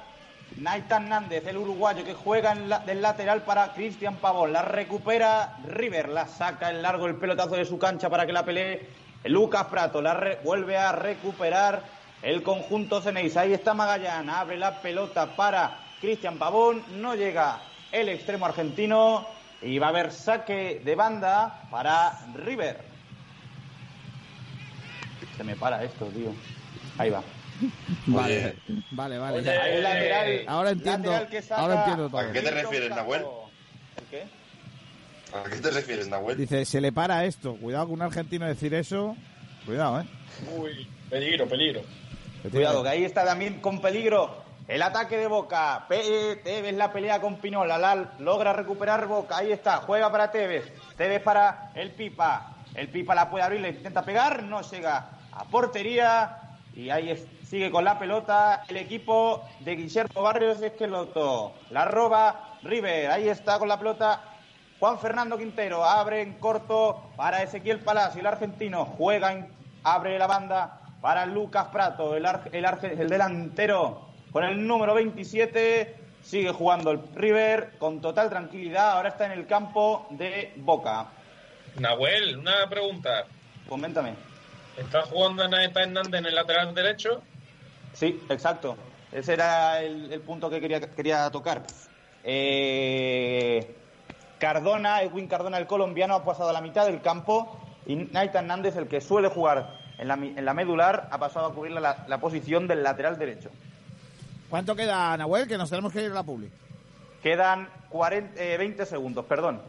Naitan 0.57 1.09
Nández, 1.09 1.45
el 1.47 1.57
uruguayo 1.57 2.03
que 2.05 2.13
juega 2.13 2.53
del 2.85 3.01
lateral 3.01 3.41
para 3.41 3.73
Cristian 3.73 4.17
Pavón. 4.17 4.53
La 4.53 4.61
recupera 4.61 5.57
River, 5.67 6.09
la 6.09 6.27
saca 6.27 6.69
en 6.69 6.81
largo 6.81 7.07
el 7.07 7.15
pelotazo 7.15 7.55
de 7.55 7.65
su 7.65 7.77
cancha 7.79 8.09
para 8.09 8.25
que 8.25 8.33
la 8.33 8.45
pelee 8.45 8.87
Lucas 9.25 9.65
Prato. 9.65 10.01
La 10.01 10.13
re- 10.13 10.39
vuelve 10.43 10.77
a 10.77 10.91
recuperar 10.91 11.81
el 12.21 12.43
conjunto 12.43 13.01
Ceneis. 13.01 13.35
Ahí 13.35 13.53
está 13.53 13.73
Magallán, 13.73 14.29
abre 14.29 14.57
la 14.57 14.81
pelota 14.81 15.35
para 15.35 15.79
Cristian 15.99 16.37
Pavón. 16.37 16.83
No 17.01 17.15
llega 17.15 17.59
el 17.91 18.09
extremo 18.09 18.45
argentino 18.45 19.25
y 19.61 19.79
va 19.79 19.87
a 19.87 19.89
haber 19.89 20.11
saque 20.11 20.81
de 20.85 20.95
banda 20.95 21.63
para 21.71 22.19
River. 22.35 22.79
Se 25.35 25.43
me 25.43 25.55
para 25.55 25.83
esto, 25.83 26.05
tío. 26.07 26.31
Ahí 26.99 27.09
va. 27.09 27.23
Vale, 28.07 28.55
vale, 28.91 29.17
vale. 29.17 29.37
Oye, 29.37 29.45
ya. 29.45 29.67
lateral- 29.81 30.45
ahora 30.47 30.69
entiendo, 30.71 31.11
lateral 31.11 31.29
que 31.29 31.41
saca- 31.41 31.61
ahora 31.61 31.75
entiendo 31.79 32.09
todo. 32.09 32.21
¿A 32.21 32.31
qué 32.31 32.41
te 32.41 32.51
refieres, 32.51 32.89
Nahuel? 32.89 33.21
¿El 33.97 34.03
qué? 34.09 34.23
¿A 35.37 35.43
qué 35.49 35.55
te 35.57 35.71
refieres, 35.71 36.07
Nahuel? 36.07 36.37
Dice, 36.37 36.65
se 36.65 36.81
le 36.81 36.91
para 36.91 37.25
esto. 37.25 37.55
Cuidado 37.55 37.85
con 37.85 37.93
un 37.95 38.01
argentino 38.03 38.45
decir 38.45 38.73
eso. 38.73 39.15
Cuidado, 39.65 40.01
¿eh? 40.01 40.05
Uy, 40.57 40.87
peligro, 41.09 41.47
peligro. 41.47 41.81
Cuidado, 42.51 42.83
que 42.83 42.89
ahí 42.89 43.05
está 43.05 43.23
también 43.25 43.61
con 43.61 43.79
peligro 43.81 44.43
el 44.67 44.81
ataque 44.81 45.17
de 45.17 45.27
Boca. 45.27 45.85
Pe- 45.87 46.35
Tevez 46.43 46.75
la 46.75 46.91
pelea 46.91 47.21
con 47.21 47.37
Pinola. 47.37 47.77
La 47.77 48.11
logra 48.19 48.51
recuperar 48.53 49.07
Boca. 49.07 49.37
Ahí 49.37 49.51
está, 49.51 49.77
juega 49.77 50.11
para 50.11 50.29
Tevez. 50.31 50.71
Tevez 50.97 51.21
para 51.21 51.71
el 51.75 51.91
Pipa. 51.91 52.49
El 52.75 52.89
Pipa 52.89 53.15
la 53.15 53.29
puede 53.29 53.43
abrir, 53.43 53.61
le 53.61 53.69
intenta 53.69 54.03
pegar, 54.03 54.43
no 54.43 54.61
llega 54.61 55.09
a 55.31 55.45
portería. 55.45 56.39
Y 56.75 56.89
ahí 56.89 57.11
es- 57.11 57.27
sigue 57.47 57.69
con 57.71 57.83
la 57.85 57.99
pelota 57.99 58.63
el 58.67 58.77
equipo 58.77 59.43
de 59.59 59.75
Guillermo 59.75 60.21
Barrios 60.23 60.61
Esqueloto. 60.61 61.53
La 61.69 61.85
roba 61.85 62.57
River. 62.63 63.11
Ahí 63.11 63.27
está 63.29 63.59
con 63.59 63.67
la 63.67 63.77
pelota 63.77 64.21
Juan 64.79 64.97
Fernando 64.99 65.37
Quintero. 65.37 65.83
Abre 65.83 66.21
en 66.21 66.33
corto 66.39 67.11
para 67.15 67.43
Ezequiel 67.43 67.79
Palacio, 67.79 68.21
el 68.21 68.27
argentino. 68.27 68.85
Juega, 68.85 69.31
en- 69.33 69.47
abre 69.83 70.17
la 70.17 70.27
banda 70.27 70.79
para 71.01 71.25
Lucas 71.25 71.67
Prato, 71.71 72.15
el, 72.15 72.25
ar- 72.25 72.49
el, 72.51 72.65
arge- 72.65 72.99
el 72.99 73.09
delantero 73.09 74.07
con 74.31 74.43
el 74.43 74.65
número 74.65 74.93
27. 74.95 75.97
Sigue 76.23 76.51
jugando 76.53 76.89
el 76.91 77.01
River 77.13 77.73
con 77.77 77.99
total 78.01 78.29
tranquilidad. 78.29 78.91
Ahora 78.91 79.09
está 79.09 79.25
en 79.25 79.33
el 79.33 79.45
campo 79.45 80.07
de 80.09 80.53
Boca. 80.55 81.07
Nahuel, 81.77 82.37
una 82.39 82.67
pregunta. 82.69 83.25
Coméntame. 83.67 84.13
¿Está 84.77 85.03
jugando 85.03 85.47
Naeta 85.47 85.83
Hernández 85.83 86.19
en 86.19 86.25
el 86.25 86.35
lateral 86.35 86.73
derecho? 86.73 87.21
Sí, 87.93 88.21
exacto. 88.29 88.75
Ese 89.11 89.33
era 89.33 89.81
el, 89.81 90.11
el 90.11 90.21
punto 90.21 90.49
que 90.49 90.59
quería, 90.59 90.81
quería 90.81 91.29
tocar. 91.29 91.61
Eh, 92.23 93.75
Cardona, 94.39 95.01
Edwin 95.03 95.27
Cardona, 95.27 95.57
el 95.57 95.67
colombiano, 95.67 96.15
ha 96.15 96.25
pasado 96.25 96.49
a 96.49 96.53
la 96.53 96.61
mitad 96.61 96.85
del 96.85 97.01
campo 97.01 97.59
y 97.85 97.95
Naita 97.95 98.39
Hernández, 98.39 98.75
el 98.75 98.87
que 98.87 99.01
suele 99.01 99.27
jugar 99.27 99.77
en 99.99 100.07
la, 100.07 100.15
en 100.15 100.43
la 100.43 100.53
medular, 100.53 101.07
ha 101.11 101.19
pasado 101.19 101.47
a 101.47 101.53
cubrir 101.53 101.73
la, 101.73 102.05
la 102.07 102.17
posición 102.19 102.67
del 102.67 102.81
lateral 102.81 103.19
derecho. 103.19 103.51
¿Cuánto 104.49 104.75
queda, 104.75 105.15
Nahuel? 105.17 105.47
Que 105.47 105.57
nos 105.57 105.69
tenemos 105.69 105.93
que 105.93 106.01
ir 106.01 106.11
a 106.11 106.15
la 106.15 106.23
publi. 106.23 106.49
Quedan 107.21 107.69
40, 107.89 108.41
eh, 108.41 108.57
20 108.57 108.85
segundos, 108.85 109.25
perdón. 109.25 109.61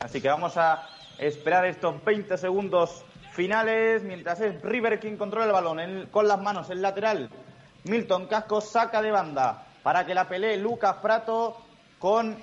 Así 0.00 0.20
que 0.20 0.28
vamos 0.28 0.56
a 0.56 0.86
esperar 1.18 1.64
estos 1.64 2.04
20 2.04 2.36
segundos 2.36 3.04
finales 3.36 4.02
mientras 4.02 4.40
es 4.40 4.60
River 4.62 4.98
quien 4.98 5.16
controla 5.16 5.46
el 5.46 5.52
balón 5.52 6.08
con 6.10 6.26
las 6.26 6.40
manos, 6.40 6.70
el 6.70 6.82
lateral. 6.82 7.30
Milton 7.84 8.26
Casco 8.26 8.60
saca 8.60 9.00
de 9.02 9.12
banda 9.12 9.66
para 9.82 10.04
que 10.04 10.14
la 10.14 10.26
pelee 10.26 10.56
Lucas 10.56 10.96
Prato 11.02 11.56
con 12.00 12.36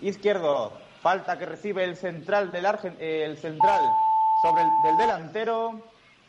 izquierdo. 0.00 0.72
Falta 1.02 1.38
que 1.38 1.46
recibe 1.46 1.84
el 1.84 1.96
central 1.96 2.50
del 2.50 2.64
Argen- 2.64 2.96
eh, 2.98 3.24
el 3.26 3.36
central 3.36 3.80
sobre 4.42 4.62
el 4.62 4.68
del 4.82 4.96
delantero 4.96 5.80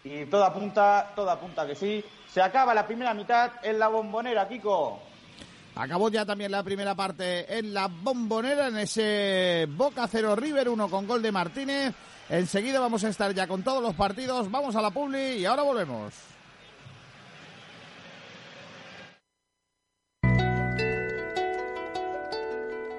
y 0.04 0.26
toda 0.26 0.48
apunta, 0.48 1.12
toda 1.16 1.34
apunta 1.34 1.66
que 1.66 1.76
sí. 1.76 2.04
Se 2.32 2.42
acaba 2.42 2.74
la 2.74 2.86
primera 2.86 3.14
mitad 3.14 3.52
en 3.64 3.80
la 3.80 3.88
bombonera, 3.88 4.48
Kiko. 4.48 5.00
Acabó 5.78 6.10
ya 6.10 6.26
también 6.26 6.52
la 6.52 6.64
primera 6.64 6.94
parte 6.96 7.58
en 7.58 7.74
la 7.74 7.88
bombonera, 7.88 8.68
en 8.68 8.78
ese 8.78 9.66
Boca 9.70 10.08
0 10.08 10.36
River 10.36 10.70
1 10.70 10.90
con 10.90 11.08
gol 11.08 11.22
de 11.22 11.32
Martínez. 11.32 11.94
Enseguida 12.30 12.80
vamos 12.80 13.04
a 13.04 13.10
estar 13.10 13.34
ya 13.34 13.48
con 13.48 13.64
todos 13.64 13.84
los 13.84 13.94
partidos. 13.96 14.50
Vamos 14.50 14.76
a 14.76 14.82
la 14.82 14.92
publi 14.92 15.38
y 15.38 15.46
ahora 15.46 15.64
volvemos. 15.64 16.14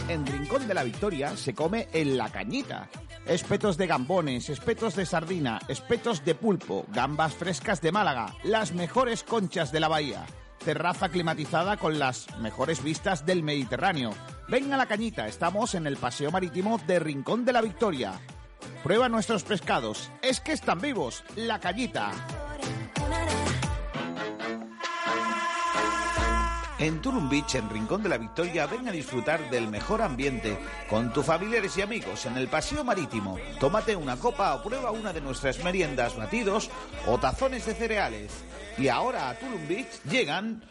En 0.10 0.26
Rincón 0.26 0.68
de 0.68 0.74
la 0.74 0.84
Victoria 0.84 1.38
se 1.38 1.54
come 1.54 1.88
en 1.94 2.18
la 2.18 2.30
cañita. 2.30 2.90
Espetos 3.30 3.78
de 3.78 3.86
gambones, 3.86 4.50
espetos 4.50 4.96
de 4.96 5.06
sardina, 5.06 5.60
espetos 5.68 6.26
de 6.26 6.34
pulpo, 6.34 6.88
gambas 6.92 7.36
frescas 7.36 7.80
de 7.80 7.92
Málaga, 7.92 8.34
las 8.44 8.74
mejores 8.74 9.22
conchas 9.22 9.72
de 9.72 9.80
la 9.80 9.88
bahía. 9.88 10.26
Terraza 10.66 11.10
climatizada 11.10 11.78
con 11.78 12.00
las 12.00 12.26
mejores 12.40 12.84
vistas 12.84 13.28
del 13.28 13.44
Mediterráneo. 13.44 14.16
Ven 14.48 14.74
a 14.74 14.78
la 14.78 14.88
cañita, 14.88 15.28
estamos 15.28 15.76
en 15.76 15.86
el 15.86 15.98
Paseo 15.98 16.32
Marítimo 16.32 16.80
de 16.88 16.98
Rincón 16.98 17.46
de 17.46 17.54
la 17.54 17.62
Victoria. 17.62 18.20
Prueba 18.84 19.10
nuestros 19.10 19.44
pescados, 19.44 20.10
es 20.24 20.40
que 20.40 20.54
están 20.54 20.82
vivos, 20.82 21.24
la 21.36 21.60
cañita. 21.60 22.12
En 26.80 27.02
Tulum 27.02 27.28
Beach, 27.30 27.56
en 27.56 27.70
Rincón 27.70 28.02
de 28.02 28.08
la 28.08 28.18
Victoria, 28.18 28.66
ven 28.66 28.88
a 28.88 28.92
disfrutar 28.92 29.50
del 29.50 29.68
mejor 29.68 30.02
ambiente 30.02 30.58
con 30.90 31.12
tus 31.12 31.26
familiares 31.26 31.78
y 31.78 31.82
amigos 31.82 32.26
en 32.26 32.38
el 32.38 32.48
paseo 32.48 32.86
marítimo. 32.86 33.38
Tómate 33.60 33.98
una 33.98 34.16
copa 34.16 34.56
o 34.56 34.64
prueba 34.64 34.90
una 34.92 35.12
de 35.12 35.20
nuestras 35.20 35.62
meriendas, 35.62 36.16
batidos 36.16 36.70
o 37.06 37.18
tazones 37.18 37.66
de 37.66 37.74
cereales. 37.74 38.32
Y 38.78 38.88
ahora 38.88 39.30
a 39.30 39.38
Tulum 39.38 39.68
Beach 39.68 40.02
llegan 40.10 40.64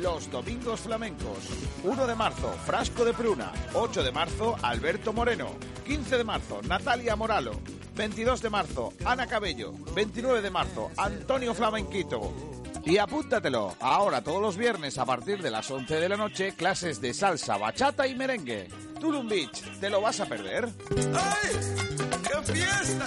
Los 0.00 0.30
Domingos 0.30 0.80
Flamencos. 0.80 1.38
1 1.82 2.06
de 2.06 2.14
marzo, 2.14 2.52
Frasco 2.64 3.04
de 3.04 3.12
Pruna. 3.12 3.52
8 3.74 4.04
de 4.04 4.12
marzo, 4.12 4.56
Alberto 4.62 5.12
Moreno. 5.12 5.50
15 5.84 6.18
de 6.18 6.24
marzo, 6.24 6.60
Natalia 6.62 7.16
Moralo. 7.16 7.77
22 7.98 8.40
de 8.42 8.48
marzo, 8.48 8.92
Ana 9.04 9.26
Cabello. 9.26 9.72
29 9.92 10.40
de 10.40 10.50
marzo, 10.50 10.88
Antonio 10.96 11.52
Flamenquito. 11.52 12.32
Y 12.84 12.96
apúntatelo. 12.96 13.74
Ahora 13.80 14.22
todos 14.22 14.40
los 14.40 14.56
viernes 14.56 14.98
a 14.98 15.04
partir 15.04 15.42
de 15.42 15.50
las 15.50 15.68
11 15.68 15.98
de 15.98 16.08
la 16.08 16.16
noche, 16.16 16.54
clases 16.54 17.00
de 17.00 17.12
salsa, 17.12 17.58
bachata 17.58 18.06
y 18.06 18.14
merengue. 18.14 18.68
Tulum 19.00 19.28
Beach, 19.28 19.80
¿te 19.80 19.90
lo 19.90 20.00
vas 20.00 20.20
a 20.20 20.26
perder? 20.26 20.68
¡Qué 20.88 22.52
fiesta! 22.52 23.06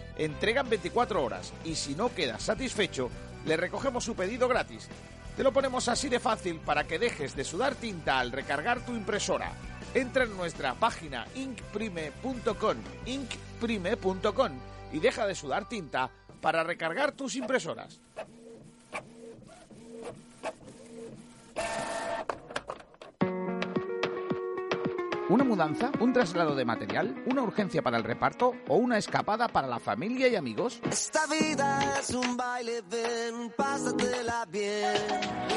Entregan 0.21 0.69
24 0.69 1.23
horas 1.23 1.51
y 1.65 1.73
si 1.73 1.95
no 1.95 2.13
quedas 2.13 2.43
satisfecho, 2.43 3.09
le 3.43 3.57
recogemos 3.57 4.03
su 4.03 4.15
pedido 4.15 4.47
gratis. 4.47 4.87
Te 5.35 5.41
lo 5.41 5.51
ponemos 5.51 5.87
así 5.87 6.09
de 6.09 6.19
fácil 6.19 6.59
para 6.59 6.83
que 6.83 6.99
dejes 6.99 7.35
de 7.35 7.43
sudar 7.43 7.73
tinta 7.73 8.19
al 8.19 8.31
recargar 8.31 8.85
tu 8.85 8.91
impresora. 8.91 9.51
Entra 9.95 10.25
en 10.25 10.37
nuestra 10.37 10.75
página 10.75 11.25
inkprime.com, 11.33 12.77
inkprime.com 13.07 14.51
y 14.93 14.99
deja 14.99 15.25
de 15.25 15.33
sudar 15.33 15.67
tinta 15.67 16.11
para 16.39 16.63
recargar 16.63 17.13
tus 17.13 17.35
impresoras. 17.35 17.99
¿Una 25.31 25.45
mudanza? 25.45 25.91
¿Un 26.01 26.11
traslado 26.11 26.55
de 26.55 26.65
material? 26.65 27.23
¿Una 27.25 27.43
urgencia 27.43 27.81
para 27.81 27.95
el 27.95 28.03
reparto? 28.03 28.53
¿O 28.67 28.75
una 28.75 28.97
escapada 28.97 29.47
para 29.47 29.65
la 29.65 29.79
familia 29.79 30.27
y 30.27 30.35
amigos? 30.35 30.81
Esta 30.91 31.25
vida 31.27 31.99
es 32.01 32.09
un 32.09 32.35
baile, 32.35 32.81
ven, 32.81 33.49
pásatela 33.55 34.45
bien. 34.47 34.91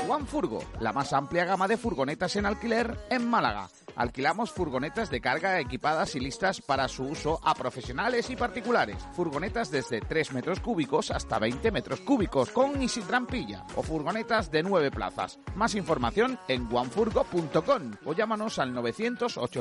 One 0.09 0.27
Furgo, 0.27 0.61
la 0.79 0.93
más 0.93 1.13
amplia 1.13 1.45
gama 1.45 1.67
de 1.67 1.77
furgonetas 1.77 2.37
en 2.37 2.47
alquiler 2.47 2.97
en 3.11 3.29
Málaga. 3.29 3.69
Alquilamos 3.97 4.51
furgonetas 4.51 5.11
de 5.11 5.21
carga 5.21 5.61
equipadas 5.61 6.15
y 6.17 6.21
listas 6.21 6.61
para 6.61 6.89
su 6.89 7.05
uso 7.05 7.39
a 7.45 7.55
profesionales 7.55 8.29
y 8.31 8.37
particulares. 8.37 8.97
Furgonetas 9.13 9.71
desde 9.71 10.01
3 10.01 10.33
metros 10.33 10.61
cúbicos 10.61 11.11
hasta 11.11 11.39
20 11.39 11.71
metros 11.71 12.01
cúbicos, 12.01 12.51
con 12.51 12.83
y 12.83 12.89
sin 12.89 13.05
trampilla. 13.05 13.65
O 13.77 13.83
furgonetas 13.83 14.51
de 14.51 14.63
9 14.63 14.91
plazas. 14.91 15.39
Más 15.55 15.75
información 15.75 16.39
en 16.49 16.69
onefurgo.com 16.73 17.93
o 18.05 18.13
llámanos 18.13 18.59
al 18.59 18.75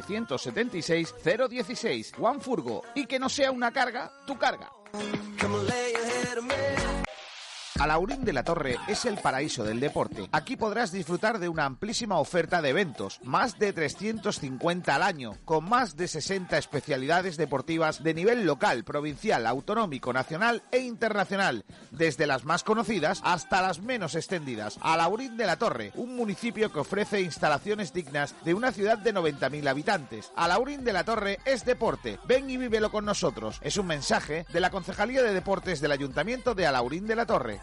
900-876-016. 0.08 2.14
One 2.20 2.40
Furgo. 2.40 2.84
Y 2.96 3.06
que 3.06 3.20
no 3.20 3.30
sea 3.30 3.52
una 3.52 3.72
carga, 3.72 4.12
tu 4.26 4.36
carga. 4.38 4.72
Alaurín 7.80 8.24
de 8.24 8.34
la 8.34 8.44
Torre 8.44 8.78
es 8.88 9.04
el 9.06 9.18
paraíso 9.18 9.64
del 9.64 9.80
deporte. 9.80 10.30
Aquí 10.32 10.56
podrás 10.56 10.92
disfrutar 10.92 11.40
de 11.40 11.50
una 11.50 11.66
amplísima 11.66 12.20
oferta 12.20 12.62
de 12.62 12.70
eventos, 12.70 13.20
más 13.24 13.58
de 13.58 13.74
350 13.74 14.96
al 14.96 15.02
año, 15.02 15.34
con 15.44 15.68
más 15.68 15.98
de 15.98 16.08
60 16.08 16.56
especialidades 16.58 17.36
deportivas 17.36 18.04
de 18.04 18.14
nivel 18.14 18.46
local, 18.46 18.84
provincial, 18.84 19.48
autonómico, 19.48 20.14
nacional 20.14 20.62
e 20.72 20.80
internacional, 20.80 21.66
desde 21.90 22.28
las 22.28 22.46
más 22.46 22.64
conocidas 22.64 23.22
hasta 23.24 23.62
las 23.64 23.82
menos 23.82 24.14
extendidas. 24.14 24.78
Alaurín 24.82 25.36
de 25.36 25.48
la 25.48 25.58
Torre, 25.58 25.92
un 25.96 26.16
municipio 26.16 26.72
que 26.72 26.80
ofrece 26.80 27.22
instalaciones 27.22 27.92
dignas 27.92 28.36
de 28.46 28.54
una 28.54 28.72
ciudad 28.72 29.00
de 29.00 29.16
90.000 29.16 29.68
habitantes. 29.68 30.32
Alaurín 30.36 30.84
de 30.84 30.94
la 30.94 31.06
Torre 31.06 31.40
es 31.44 31.66
deporte. 31.66 32.20
Ven 32.28 32.50
y 32.52 32.58
vívelo 32.58 32.92
con 32.92 33.04
nosotros. 33.04 33.60
Es 33.62 33.78
un 33.78 33.88
mensaje 33.88 34.46
de 34.54 34.60
la 34.60 34.70
Concejalía 34.70 35.24
de 35.24 35.34
Deportes 35.34 35.82
del 35.82 35.92
Ayuntamiento 35.92 36.54
de 36.54 36.68
Alaurín 36.68 37.08
de 37.08 37.16
la 37.16 37.26
Torre. 37.26 37.63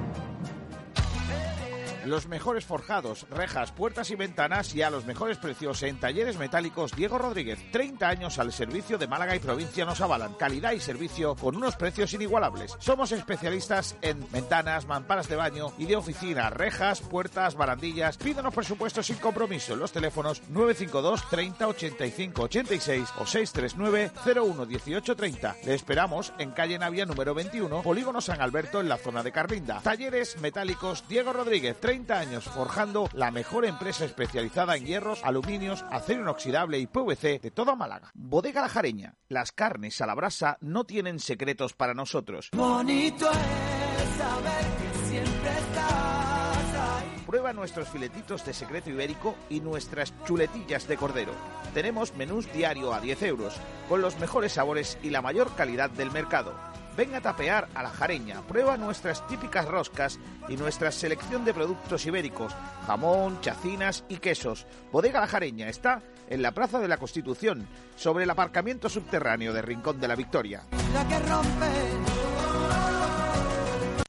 Los 2.11 2.27
mejores 2.27 2.65
forjados, 2.65 3.25
rejas, 3.29 3.71
puertas 3.71 4.11
y 4.11 4.17
ventanas 4.17 4.75
y 4.75 4.81
a 4.81 4.89
los 4.89 5.05
mejores 5.05 5.37
precios 5.37 5.81
en 5.81 5.97
talleres 5.97 6.37
metálicos 6.37 6.93
Diego 6.93 7.17
Rodríguez. 7.17 7.71
30 7.71 8.05
años 8.05 8.37
al 8.37 8.51
servicio 8.51 8.97
de 8.97 9.07
Málaga 9.07 9.33
y 9.33 9.39
provincia 9.39 9.85
nos 9.85 10.01
avalan. 10.01 10.33
Calidad 10.33 10.73
y 10.73 10.81
servicio 10.81 11.37
con 11.37 11.55
unos 11.55 11.77
precios 11.77 12.13
inigualables. 12.13 12.75
Somos 12.79 13.13
especialistas 13.13 13.95
en 14.01 14.29
ventanas, 14.29 14.87
mamparas 14.87 15.29
de 15.29 15.37
baño 15.37 15.71
y 15.77 15.85
de 15.85 15.95
oficina, 15.95 16.49
rejas, 16.49 16.99
puertas, 16.99 17.55
barandillas. 17.55 18.17
Pídanos 18.17 18.53
presupuestos 18.53 19.05
sin 19.05 19.15
compromiso 19.15 19.71
en 19.71 19.79
los 19.79 19.93
teléfonos 19.93 20.41
952 20.49 21.29
30 21.29 21.65
85 21.65 22.41
86 22.41 23.09
o 23.19 23.25
639 23.25 24.11
01 24.35 24.65
18 24.65 25.15
30. 25.15 25.55
Le 25.63 25.75
esperamos 25.75 26.33
en 26.39 26.51
calle 26.51 26.77
Navia 26.77 27.05
número 27.05 27.33
21, 27.33 27.83
Polígono 27.83 28.19
San 28.19 28.41
Alberto 28.41 28.81
en 28.81 28.89
la 28.89 28.97
zona 28.97 29.23
de 29.23 29.31
Carlinda. 29.31 29.79
Talleres 29.79 30.37
metálicos 30.41 31.05
Diego 31.07 31.31
Rodríguez. 31.31 31.79
30 31.79 32.00
años 32.09 32.45
forjando 32.45 33.09
la 33.13 33.29
mejor 33.29 33.65
empresa 33.65 34.05
especializada 34.05 34.75
en 34.75 34.85
hierros, 34.85 35.21
aluminios, 35.23 35.85
acero 35.91 36.21
inoxidable 36.21 36.79
y 36.79 36.87
PVC 36.87 37.39
de 37.39 37.51
toda 37.51 37.75
Málaga. 37.75 38.11
Bodega 38.13 38.61
La 38.61 38.69
Jareña. 38.69 39.15
Las 39.27 39.51
carnes 39.51 40.01
a 40.01 40.07
la 40.07 40.15
brasa 40.15 40.57
no 40.61 40.85
tienen 40.85 41.19
secretos 41.19 41.73
para 41.73 41.93
nosotros. 41.93 42.49
Bonito 42.53 43.29
es 43.29 44.17
saber 44.17 44.65
que 44.77 45.09
siempre 45.09 45.49
estás 45.49 46.75
ahí. 46.79 47.23
Prueba 47.27 47.53
nuestros 47.53 47.89
filetitos 47.89 48.45
de 48.45 48.53
secreto 48.53 48.89
ibérico 48.89 49.35
y 49.49 49.59
nuestras 49.59 50.13
chuletillas 50.25 50.87
de 50.87 50.97
cordero. 50.97 51.33
Tenemos 51.73 52.15
menús 52.15 52.51
diario 52.51 52.93
a 52.93 52.99
10 52.99 53.23
euros, 53.23 53.55
con 53.87 54.01
los 54.01 54.19
mejores 54.19 54.53
sabores 54.53 54.97
y 55.03 55.11
la 55.11 55.21
mayor 55.21 55.53
calidad 55.55 55.89
del 55.89 56.11
mercado. 56.11 56.53
Ven 56.95 57.15
a 57.15 57.21
tapear 57.21 57.67
a 57.73 57.83
la 57.83 57.89
jareña, 57.89 58.41
prueba 58.41 58.77
nuestras 58.77 59.25
típicas 59.27 59.65
roscas 59.65 60.19
y 60.49 60.57
nuestra 60.57 60.91
selección 60.91 61.45
de 61.45 61.53
productos 61.53 62.05
ibéricos, 62.05 62.53
jamón, 62.85 63.39
chacinas 63.41 64.03
y 64.09 64.17
quesos. 64.17 64.65
Bodega 64.91 65.21
La 65.21 65.27
Jareña 65.27 65.69
está 65.69 66.01
en 66.29 66.41
la 66.41 66.51
Plaza 66.51 66.79
de 66.79 66.87
la 66.87 66.97
Constitución, 66.97 67.67
sobre 67.95 68.25
el 68.25 68.29
aparcamiento 68.29 68.89
subterráneo 68.89 69.53
de 69.53 69.61
Rincón 69.61 69.99
de 69.99 70.07
la 70.07 70.15
Victoria. 70.15 70.63
La 70.93 71.07
que 71.07 71.19
rompe. 71.19 72.20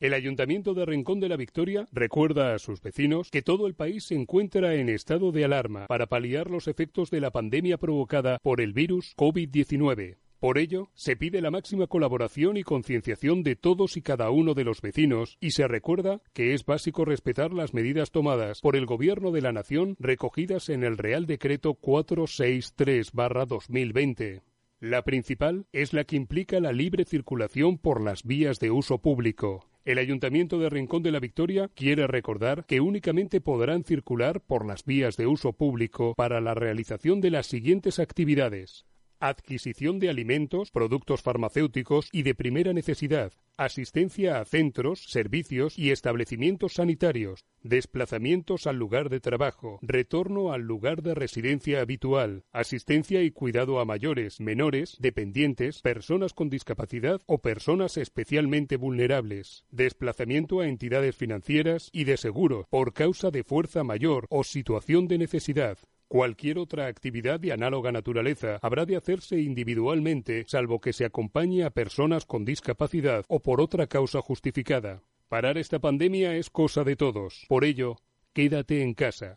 El 0.00 0.14
Ayuntamiento 0.14 0.72
de 0.72 0.86
Rincón 0.86 1.20
de 1.20 1.28
la 1.28 1.36
Victoria 1.36 1.86
recuerda 1.92 2.54
a 2.54 2.58
sus 2.58 2.80
vecinos 2.80 3.30
que 3.30 3.42
todo 3.42 3.66
el 3.66 3.74
país 3.74 4.04
se 4.04 4.14
encuentra 4.14 4.76
en 4.76 4.88
estado 4.88 5.30
de 5.30 5.44
alarma 5.44 5.86
para 5.88 6.06
paliar 6.06 6.50
los 6.50 6.68
efectos 6.68 7.10
de 7.10 7.20
la 7.20 7.30
pandemia 7.30 7.76
provocada 7.76 8.38
por 8.42 8.62
el 8.62 8.72
virus 8.72 9.14
COVID-19. 9.18 10.16
Por 10.38 10.56
ello, 10.56 10.88
se 10.94 11.16
pide 11.16 11.42
la 11.42 11.50
máxima 11.50 11.86
colaboración 11.86 12.56
y 12.56 12.62
concienciación 12.62 13.42
de 13.42 13.56
todos 13.56 13.98
y 13.98 14.02
cada 14.02 14.30
uno 14.30 14.54
de 14.54 14.64
los 14.64 14.80
vecinos 14.80 15.36
y 15.38 15.50
se 15.50 15.68
recuerda 15.68 16.22
que 16.32 16.54
es 16.54 16.64
básico 16.64 17.04
respetar 17.04 17.52
las 17.52 17.74
medidas 17.74 18.10
tomadas 18.10 18.62
por 18.62 18.76
el 18.76 18.86
Gobierno 18.86 19.32
de 19.32 19.42
la 19.42 19.52
Nación 19.52 19.96
recogidas 19.98 20.70
en 20.70 20.82
el 20.82 20.96
Real 20.96 21.26
Decreto 21.26 21.74
463-2020. 21.74 24.40
La 24.80 25.02
principal 25.02 25.66
es 25.72 25.92
la 25.92 26.04
que 26.04 26.16
implica 26.16 26.58
la 26.58 26.72
libre 26.72 27.04
circulación 27.04 27.76
por 27.76 28.00
las 28.00 28.24
vías 28.24 28.58
de 28.60 28.70
uso 28.70 28.96
público. 28.96 29.69
El 29.84 29.96
Ayuntamiento 29.96 30.58
de 30.58 30.68
Rincón 30.68 31.02
de 31.02 31.10
la 31.10 31.20
Victoria 31.20 31.70
quiere 31.74 32.06
recordar 32.06 32.66
que 32.66 32.80
únicamente 32.80 33.40
podrán 33.40 33.82
circular 33.82 34.42
por 34.42 34.66
las 34.66 34.84
vías 34.84 35.16
de 35.16 35.26
uso 35.26 35.54
público 35.54 36.14
para 36.14 36.42
la 36.42 36.54
realización 36.54 37.22
de 37.22 37.30
las 37.30 37.46
siguientes 37.46 37.98
actividades 37.98 38.84
adquisición 39.20 39.98
de 39.98 40.10
alimentos, 40.10 40.70
productos 40.70 41.22
farmacéuticos 41.22 42.08
y 42.10 42.22
de 42.22 42.34
primera 42.34 42.72
necesidad, 42.72 43.32
asistencia 43.56 44.40
a 44.40 44.44
centros, 44.46 45.04
servicios 45.06 45.78
y 45.78 45.90
establecimientos 45.90 46.74
sanitarios, 46.74 47.44
desplazamientos 47.62 48.66
al 48.66 48.76
lugar 48.76 49.10
de 49.10 49.20
trabajo, 49.20 49.78
retorno 49.82 50.52
al 50.52 50.62
lugar 50.62 51.02
de 51.02 51.14
residencia 51.14 51.82
habitual, 51.82 52.44
asistencia 52.52 53.22
y 53.22 53.30
cuidado 53.30 53.78
a 53.78 53.84
mayores, 53.84 54.40
menores, 54.40 54.96
dependientes, 54.98 55.82
personas 55.82 56.32
con 56.32 56.48
discapacidad 56.48 57.20
o 57.26 57.38
personas 57.38 57.98
especialmente 57.98 58.76
vulnerables, 58.76 59.66
desplazamiento 59.70 60.60
a 60.60 60.66
entidades 60.66 61.14
financieras 61.14 61.90
y 61.92 62.04
de 62.04 62.16
seguro 62.16 62.66
por 62.70 62.94
causa 62.94 63.30
de 63.30 63.44
fuerza 63.44 63.84
mayor 63.84 64.26
o 64.30 64.42
situación 64.42 65.06
de 65.06 65.18
necesidad, 65.18 65.78
Cualquier 66.10 66.58
otra 66.58 66.88
actividad 66.88 67.38
de 67.38 67.52
análoga 67.52 67.92
naturaleza 67.92 68.58
habrá 68.62 68.84
de 68.84 68.96
hacerse 68.96 69.38
individualmente, 69.38 70.44
salvo 70.48 70.80
que 70.80 70.92
se 70.92 71.04
acompañe 71.04 71.62
a 71.62 71.70
personas 71.70 72.26
con 72.26 72.44
discapacidad 72.44 73.24
o 73.28 73.38
por 73.38 73.60
otra 73.60 73.86
causa 73.86 74.20
justificada. 74.20 75.04
Parar 75.28 75.56
esta 75.56 75.78
pandemia 75.78 76.34
es 76.34 76.50
cosa 76.50 76.82
de 76.82 76.96
todos. 76.96 77.46
Por 77.48 77.64
ello, 77.64 77.94
quédate 78.32 78.82
en 78.82 78.94
casa. 78.94 79.36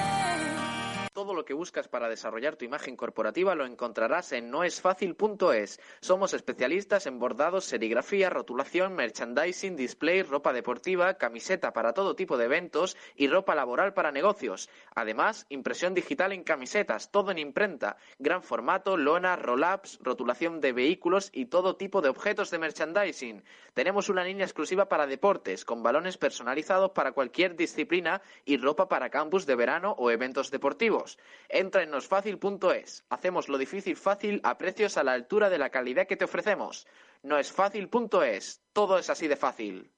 Todo 1.13 1.33
lo 1.33 1.43
que 1.43 1.53
buscas 1.53 1.89
para 1.89 2.07
desarrollar 2.07 2.55
tu 2.55 2.63
imagen 2.63 2.95
corporativa 2.95 3.53
lo 3.53 3.65
encontrarás 3.65 4.31
en 4.31 4.49
noesfacil.es. 4.49 5.81
Somos 5.99 6.33
especialistas 6.33 7.05
en 7.05 7.19
bordados, 7.19 7.65
serigrafía, 7.65 8.29
rotulación, 8.29 8.95
merchandising, 8.95 9.75
display, 9.75 10.23
ropa 10.23 10.53
deportiva, 10.53 11.15
camiseta 11.15 11.73
para 11.73 11.91
todo 11.91 12.15
tipo 12.15 12.37
de 12.37 12.45
eventos 12.45 12.95
y 13.17 13.27
ropa 13.27 13.55
laboral 13.55 13.93
para 13.93 14.13
negocios. 14.13 14.69
Además, 14.95 15.47
impresión 15.49 15.93
digital 15.93 16.31
en 16.31 16.45
camisetas, 16.45 17.11
todo 17.11 17.31
en 17.31 17.39
imprenta, 17.39 17.97
gran 18.17 18.41
formato, 18.41 18.95
lona, 18.95 19.35
roll-ups, 19.35 19.99
rotulación 20.01 20.61
de 20.61 20.71
vehículos 20.71 21.29
y 21.33 21.47
todo 21.47 21.75
tipo 21.75 22.01
de 22.01 22.07
objetos 22.07 22.51
de 22.51 22.59
merchandising. 22.59 23.43
Tenemos 23.73 24.07
una 24.07 24.23
línea 24.23 24.45
exclusiva 24.45 24.87
para 24.87 25.07
deportes, 25.07 25.65
con 25.65 25.83
balones 25.83 26.17
personalizados 26.17 26.91
para 26.91 27.11
cualquier 27.11 27.57
disciplina 27.57 28.21
y 28.45 28.55
ropa 28.55 28.87
para 28.87 29.09
campus 29.09 29.45
de 29.45 29.55
verano 29.55 29.93
o 29.97 30.09
eventos 30.09 30.51
deportivos. 30.51 31.00
Entra 31.49 31.83
en. 31.83 33.03
Hacemos 33.09 33.49
lo 33.49 33.57
difícil 33.57 33.95
fácil 33.95 34.41
a 34.43 34.57
precios 34.57 34.97
a 34.97 35.03
la 35.03 35.13
altura 35.13 35.49
de 35.49 35.57
la 35.57 35.69
calidad 35.69 36.07
que 36.07 36.17
te 36.17 36.25
ofrecemos. 36.25 36.87
Noesfacil.es. 37.23 38.61
Todo 38.73 38.97
es 38.97 39.09
así 39.09 39.27
de 39.27 39.35
fácil. 39.35 39.91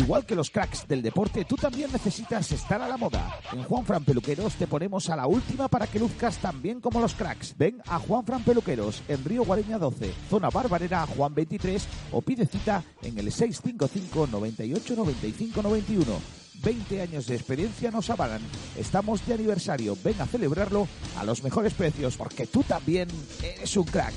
Igual 0.00 0.24
que 0.24 0.34
los 0.34 0.50
cracks 0.50 0.88
del 0.88 1.02
deporte, 1.02 1.44
tú 1.44 1.56
también 1.56 1.92
necesitas 1.92 2.50
estar 2.52 2.80
a 2.80 2.88
la 2.88 2.96
moda. 2.96 3.38
En 3.52 3.62
Juan 3.64 3.84
Fran 3.84 4.02
Peluqueros 4.02 4.54
te 4.54 4.66
ponemos 4.66 5.10
a 5.10 5.16
la 5.16 5.26
última 5.26 5.68
para 5.68 5.86
que 5.86 5.98
luzcas 5.98 6.38
tan 6.38 6.62
bien 6.62 6.80
como 6.80 7.00
los 7.00 7.14
cracks. 7.14 7.54
Ven 7.58 7.82
a 7.86 7.98
Juan 7.98 8.24
Fran 8.24 8.42
Peluqueros 8.42 9.02
en 9.08 9.22
Río 9.22 9.44
Guareña 9.44 9.78
12, 9.78 10.10
zona 10.30 10.48
Barbarera 10.48 11.06
Juan 11.06 11.34
23 11.34 11.86
o 12.12 12.22
pide 12.22 12.46
cita 12.46 12.82
en 13.02 13.18
el 13.18 13.30
655 13.30 14.28
98 14.28 14.96
95 14.96 15.62
91. 15.62 16.20
20 16.62 17.00
años 17.02 17.26
de 17.26 17.36
experiencia 17.36 17.90
nos 17.90 18.10
avalan. 18.10 18.42
Estamos 18.76 19.26
de 19.26 19.34
aniversario. 19.34 19.96
Ven 20.02 20.20
a 20.20 20.26
celebrarlo 20.26 20.88
a 21.16 21.24
los 21.24 21.42
mejores 21.42 21.74
precios 21.74 22.16
porque 22.16 22.46
tú 22.46 22.62
también 22.62 23.08
eres 23.42 23.76
un 23.76 23.84
crack. 23.84 24.14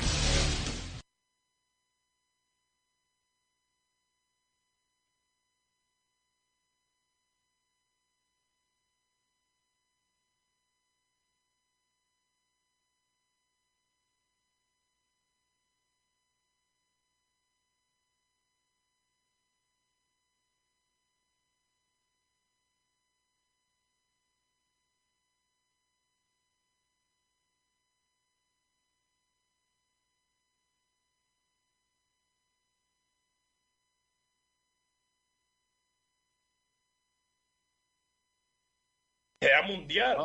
Mundial. 39.67 40.17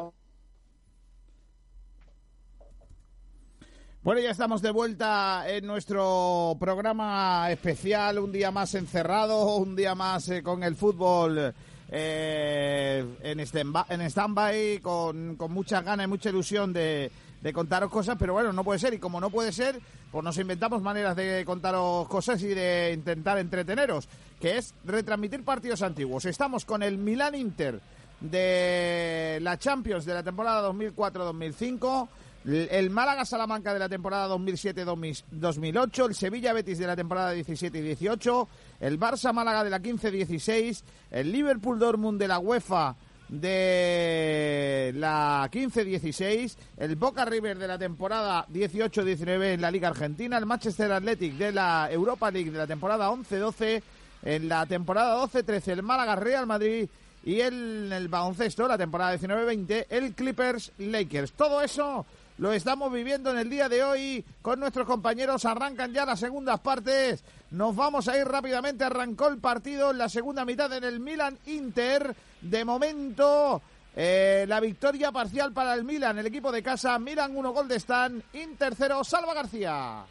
Bueno, 4.02 4.20
ya 4.20 4.30
estamos 4.30 4.62
de 4.62 4.70
vuelta 4.70 5.44
en 5.48 5.66
nuestro 5.66 6.56
programa 6.58 7.50
especial, 7.50 8.18
un 8.18 8.32
día 8.32 8.50
más 8.50 8.74
encerrado, 8.74 9.56
un 9.56 9.76
día 9.76 9.94
más 9.94 10.28
eh, 10.30 10.42
con 10.42 10.62
el 10.62 10.76
fútbol 10.76 11.52
eh, 11.90 13.04
en 13.22 13.38
stand- 13.40 13.86
en 13.90 14.00
stand-by, 14.02 14.78
con, 14.80 15.36
con 15.36 15.52
muchas 15.52 15.84
ganas 15.84 16.04
y 16.06 16.08
mucha 16.08 16.30
ilusión 16.30 16.72
de, 16.72 17.10
de 17.42 17.52
contaros 17.52 17.90
cosas, 17.90 18.16
pero 18.18 18.32
bueno, 18.32 18.52
no 18.52 18.64
puede 18.64 18.78
ser, 18.78 18.94
y 18.94 18.98
como 18.98 19.20
no 19.20 19.30
puede 19.30 19.52
ser, 19.52 19.78
pues 20.10 20.24
nos 20.24 20.38
inventamos 20.38 20.80
maneras 20.80 21.14
de 21.16 21.44
contaros 21.44 22.08
cosas 22.08 22.40
y 22.42 22.48
de 22.48 22.92
intentar 22.94 23.36
entreteneros, 23.36 24.08
que 24.40 24.56
es 24.56 24.74
retransmitir 24.84 25.44
partidos 25.44 25.82
antiguos. 25.82 26.24
Estamos 26.24 26.64
con 26.64 26.82
el 26.82 26.96
Milan 26.96 27.34
Inter 27.34 27.80
de 28.20 29.38
la 29.42 29.58
Champions 29.58 30.04
de 30.04 30.14
la 30.14 30.22
temporada 30.22 30.68
2004-2005, 30.70 32.08
l- 32.46 32.68
el 32.70 32.90
Málaga 32.90 33.24
Salamanca 33.24 33.72
de 33.72 33.78
la 33.78 33.88
temporada 33.88 34.28
2007-2008, 34.34 36.06
el 36.08 36.14
Sevilla 36.14 36.52
Betis 36.52 36.78
de 36.78 36.86
la 36.86 36.96
temporada 36.96 37.30
17 37.32 37.78
y 37.78 37.82
18, 37.82 38.48
el 38.80 38.98
Barça 38.98 39.32
Málaga 39.32 39.64
de 39.64 39.70
la 39.70 39.80
15-16, 39.80 40.82
el 41.10 41.30
Liverpool 41.32 41.78
Dortmund 41.78 42.18
de 42.20 42.28
la 42.28 42.38
UEFA 42.38 42.96
de 43.28 44.92
la 44.96 45.48
15-16, 45.52 46.56
el 46.78 46.96
Boca 46.96 47.24
River 47.24 47.58
de 47.58 47.68
la 47.68 47.78
temporada 47.78 48.46
18-19 48.48 49.54
en 49.54 49.60
la 49.60 49.70
Liga 49.70 49.88
Argentina, 49.88 50.38
el 50.38 50.46
Manchester 50.46 50.90
Athletic 50.92 51.34
de 51.34 51.52
la 51.52 51.88
Europa 51.90 52.30
League 52.30 52.50
de 52.50 52.58
la 52.58 52.66
temporada 52.66 53.10
11-12, 53.10 53.82
en 54.22 54.48
la 54.48 54.66
temporada 54.66 55.22
12-13 55.26 55.68
el 55.68 55.82
Málaga 55.82 56.16
Real 56.16 56.46
Madrid 56.46 56.88
y 57.24 57.40
el, 57.40 57.92
el 57.92 58.08
baloncesto, 58.08 58.66
la 58.68 58.78
temporada 58.78 59.16
19-20, 59.16 59.86
el 59.90 60.14
Clippers 60.14 60.72
Lakers. 60.78 61.32
Todo 61.32 61.60
eso 61.62 62.06
lo 62.38 62.52
estamos 62.52 62.92
viviendo 62.92 63.32
en 63.32 63.38
el 63.38 63.50
día 63.50 63.68
de 63.68 63.82
hoy 63.82 64.24
con 64.42 64.60
nuestros 64.60 64.86
compañeros. 64.86 65.44
Arrancan 65.44 65.92
ya 65.92 66.06
las 66.06 66.20
segundas 66.20 66.60
partes. 66.60 67.24
Nos 67.50 67.74
vamos 67.74 68.06
a 68.06 68.16
ir 68.16 68.26
rápidamente. 68.26 68.84
Arrancó 68.84 69.26
el 69.26 69.38
partido 69.38 69.90
en 69.90 69.98
la 69.98 70.08
segunda 70.08 70.44
mitad 70.44 70.72
en 70.72 70.84
el 70.84 71.00
Milan 71.00 71.36
Inter. 71.46 72.14
De 72.40 72.64
momento, 72.64 73.60
eh, 73.96 74.44
la 74.46 74.60
victoria 74.60 75.10
parcial 75.10 75.52
para 75.52 75.74
el 75.74 75.82
Milan, 75.82 76.16
el 76.18 76.26
equipo 76.26 76.52
de 76.52 76.62
casa. 76.62 76.96
Milan 77.00 77.36
1 77.36 77.52
gol 77.52 77.66
de 77.66 77.76
Stan. 77.76 78.22
Inter 78.34 78.74
0. 78.76 79.02
Salva 79.02 79.34
García. 79.34 80.04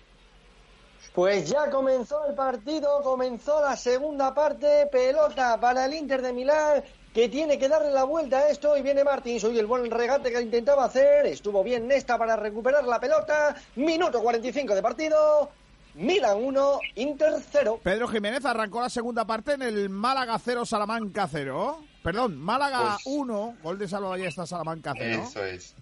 Pues 1.18 1.50
ya 1.50 1.72
comenzó 1.72 2.28
el 2.28 2.36
partido, 2.36 3.02
comenzó 3.02 3.60
la 3.60 3.76
segunda 3.76 4.36
parte, 4.36 4.86
pelota 4.92 5.60
para 5.60 5.86
el 5.86 5.96
Inter 5.96 6.22
de 6.22 6.32
Milán, 6.32 6.84
que 7.12 7.28
tiene 7.28 7.58
que 7.58 7.68
darle 7.68 7.92
la 7.92 8.04
vuelta 8.04 8.38
a 8.38 8.50
esto 8.50 8.78
y 8.78 8.84
viene 8.84 9.04
Martins, 9.04 9.44
hoy 9.44 9.58
el 9.58 9.66
buen 9.66 9.90
regate 9.90 10.32
que 10.32 10.40
intentaba 10.40 10.86
hacer, 10.86 11.26
estuvo 11.26 11.64
bien 11.64 11.88
Nesta 11.88 12.20
para 12.20 12.36
recuperar 12.36 12.84
la 12.84 13.00
pelota, 13.00 13.56
minuto 13.78 14.22
45 14.22 14.76
de 14.76 14.82
partido, 14.84 15.50
Milan 15.96 16.38
1, 16.38 16.80
Inter 16.98 17.34
0. 17.52 17.80
Pedro 17.82 18.08
Jiménez 18.10 18.46
arrancó 18.46 18.80
la 18.80 18.90
segunda 18.92 19.26
parte 19.26 19.54
en 19.54 19.64
el 19.64 19.90
Málaga 19.90 20.38
0, 20.38 20.68
Salamanca 20.68 21.28
0. 21.32 21.82
Perdón, 22.04 22.38
Málaga 22.38 23.00
Pues- 23.04 23.08
1, 23.08 23.58
gol 23.64 23.80
de 23.80 23.88
Salva 23.88 24.10
Ballesta, 24.10 24.46
Salamanca 24.46 24.94
0. 24.96 25.24
Eso 25.28 25.44
es. 25.44 25.74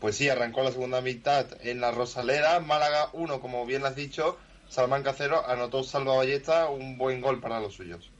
Pues 0.00 0.16
sí, 0.16 0.30
arrancó 0.30 0.62
la 0.62 0.72
segunda 0.72 1.02
mitad 1.02 1.44
en 1.60 1.78
la 1.82 1.90
Rosalera, 1.90 2.58
Málaga 2.60 3.10
1, 3.12 3.38
como 3.42 3.66
bien 3.66 3.82
lo 3.82 3.88
has 3.88 3.96
dicho, 3.96 4.38
Salamanca 4.72 5.12
0, 5.12 5.44
anotó 5.46 5.84
Salva 5.84 6.16
Ballesta, 6.16 6.70
un 6.70 6.96
buen 6.96 7.20
gol 7.20 7.38
para 7.40 7.60
los 7.60 7.74
suyos. 7.74 8.10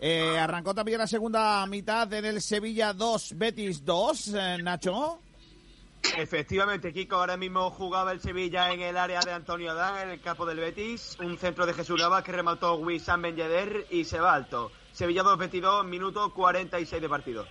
Eh, 0.00 0.38
arrancó 0.38 0.72
también 0.72 0.98
la 0.98 1.08
segunda 1.08 1.66
mitad 1.66 2.12
en 2.12 2.24
el 2.24 2.40
Sevilla 2.40 2.92
2, 2.92 3.36
Betis 3.36 3.84
2, 3.84 4.28
eh, 4.28 4.58
Nacho. 4.62 5.18
Efectivamente, 6.16 6.92
Kiko, 6.92 7.16
ahora 7.16 7.36
mismo 7.36 7.68
jugaba 7.70 8.12
el 8.12 8.20
Sevilla 8.20 8.72
en 8.72 8.80
el 8.80 8.96
área 8.96 9.18
de 9.18 9.32
Antonio 9.32 9.72
Adán, 9.72 10.02
en 10.04 10.10
el 10.10 10.20
campo 10.20 10.46
del 10.46 10.58
Betis. 10.58 11.16
Un 11.18 11.36
centro 11.36 11.66
de 11.66 11.74
Jesús 11.74 12.00
Navas 12.00 12.22
que 12.22 12.30
remató 12.30 12.76
Wissam 12.76 13.22
Ben 13.22 13.34
Yedder 13.34 13.88
y 13.90 14.04
se 14.04 14.20
va 14.20 14.34
alto. 14.34 14.70
Sevilla 14.92 15.24
2, 15.24 15.36
22, 15.36 15.84
minuto 15.84 16.32
46 16.32 17.02
de 17.02 17.08
partido. 17.08 17.44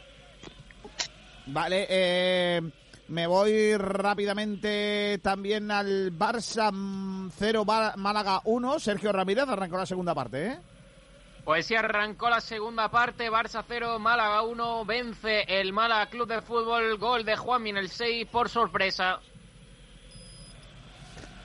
Vale, 1.47 1.85
eh, 1.89 2.61
me 3.09 3.27
voy 3.27 3.77
rápidamente 3.77 5.19
también 5.23 5.71
al 5.71 6.11
Barça 6.17 6.71
0, 7.37 7.65
Málaga 7.95 8.41
1. 8.43 8.79
Sergio 8.79 9.11
Ramírez 9.11 9.47
arrancó 9.47 9.77
la 9.77 9.85
segunda 9.85 10.13
parte, 10.13 10.47
¿eh? 10.47 10.59
Pues 11.45 11.65
sí, 11.65 11.75
arrancó 11.75 12.29
la 12.29 12.41
segunda 12.41 12.91
parte, 12.91 13.31
Barça 13.31 13.63
0, 13.65 13.99
Málaga 13.99 14.41
1, 14.41 14.83
vence 14.83 15.43
el 15.47 15.71
Málaga 15.71 16.07
Club 16.07 16.27
de 16.27 16.41
Fútbol, 16.41 16.97
gol 16.97 17.23
de 17.23 17.37
Juanmi 17.37 17.69
en 17.69 17.77
el 17.77 17.89
6 17.89 18.27
por 18.27 18.49
sorpresa. 18.49 19.21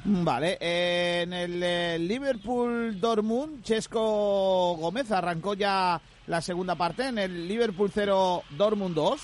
Vale, 0.04 0.58
eh, 0.60 1.20
en 1.22 1.32
el 1.32 1.62
eh, 1.62 1.98
Liverpool 2.00 2.98
Dortmund, 3.00 3.62
Chesco 3.62 4.74
Gómez 4.74 5.12
arrancó 5.12 5.54
ya 5.54 6.00
la 6.26 6.40
segunda 6.40 6.74
parte 6.74 7.06
en 7.06 7.18
el 7.18 7.46
Liverpool 7.46 7.92
0 7.94 8.42
Dortmund 8.50 8.96
2. 8.96 9.20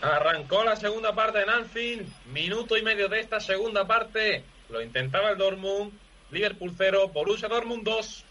Arrancó 0.00 0.62
la 0.64 0.76
segunda 0.76 1.12
parte 1.14 1.42
en 1.42 1.50
Anfield, 1.50 2.06
minuto 2.32 2.76
y 2.76 2.82
medio 2.82 3.08
de 3.08 3.20
esta 3.20 3.40
segunda 3.40 3.84
parte. 3.86 4.44
Lo 4.70 4.80
intentaba 4.80 5.30
el 5.30 5.38
Dortmund, 5.38 5.92
Liverpool 6.30 6.72
0, 6.76 7.08
Borussia 7.12 7.48
Dortmund 7.48 7.82
2. 7.82 8.24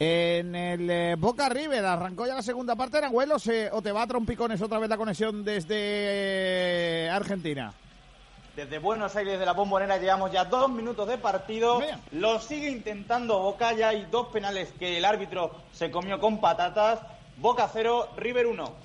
En 0.00 0.54
el 0.54 0.90
eh, 0.90 1.14
Boca 1.18 1.48
River 1.48 1.84
arrancó 1.84 2.26
ya 2.26 2.34
la 2.34 2.42
segunda 2.42 2.76
parte 2.76 2.98
en 2.98 3.04
Agüelo 3.04 3.38
se- 3.38 3.70
o 3.72 3.80
te 3.82 3.92
va 3.92 4.02
a 4.02 4.06
trompicones 4.06 4.60
otra 4.62 4.78
vez 4.78 4.88
la 4.88 4.96
conexión 4.96 5.44
desde 5.44 7.08
Argentina. 7.10 7.72
Desde 8.56 8.78
Buenos 8.78 9.14
Aires 9.16 9.38
de 9.40 9.46
la 9.46 9.52
Bombonera 9.52 9.96
llevamos 9.98 10.30
ya 10.30 10.44
dos 10.44 10.70
minutos 10.70 11.08
de 11.08 11.18
partido. 11.18 11.80
Lo 12.12 12.40
sigue 12.40 12.70
intentando 12.70 13.38
Boca. 13.40 13.72
Ya 13.72 13.88
hay 13.88 14.06
dos 14.12 14.28
penales 14.28 14.72
que 14.78 14.96
el 14.98 15.04
árbitro 15.04 15.50
se 15.72 15.90
comió 15.90 16.20
con 16.20 16.40
patatas. 16.40 17.00
Boca 17.36 17.68
0, 17.72 18.10
River 18.16 18.46
1. 18.46 18.76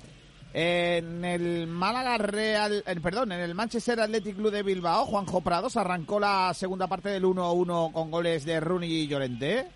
En 0.52 1.24
el 1.24 1.66
Málaga 1.68 2.18
Real, 2.18 2.82
eh, 2.84 3.00
perdón, 3.00 3.30
en 3.32 3.40
el 3.40 3.54
Manchester 3.54 4.00
Athletic 4.00 4.34
Club 4.36 4.50
de 4.50 4.62
Bilbao, 4.64 5.06
Juanjo 5.06 5.40
Prados 5.42 5.76
arrancó 5.76 6.18
la 6.18 6.52
segunda 6.54 6.88
parte 6.88 7.08
del 7.08 7.24
1-1 7.24 7.92
con 7.92 8.10
goles 8.10 8.44
de 8.44 8.58
Rooney 8.58 8.90
y 8.92 9.06
Llorente. 9.06 9.68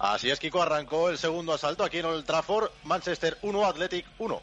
Así 0.00 0.30
es, 0.30 0.40
Kiko 0.40 0.60
arrancó 0.62 1.08
el 1.10 1.18
segundo 1.18 1.52
asalto 1.54 1.84
aquí 1.84 1.98
en 1.98 2.06
el 2.06 2.24
Trafford, 2.24 2.70
Manchester 2.82 3.38
1, 3.42 3.64
Athletic 3.64 4.04
1. 4.18 4.40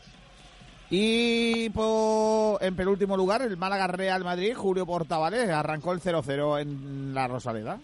Y 0.90 1.70
po- 1.70 2.58
en 2.62 2.76
penúltimo 2.76 3.16
lugar, 3.18 3.42
el 3.42 3.58
Málaga 3.58 3.88
Real 3.88 4.24
Madrid, 4.24 4.56
Julio 4.56 4.86
Portavales, 4.86 5.50
arrancó 5.50 5.92
el 5.92 6.02
0-0 6.02 6.60
en 6.62 7.14
la 7.14 7.28
Rosaleda. 7.28 7.80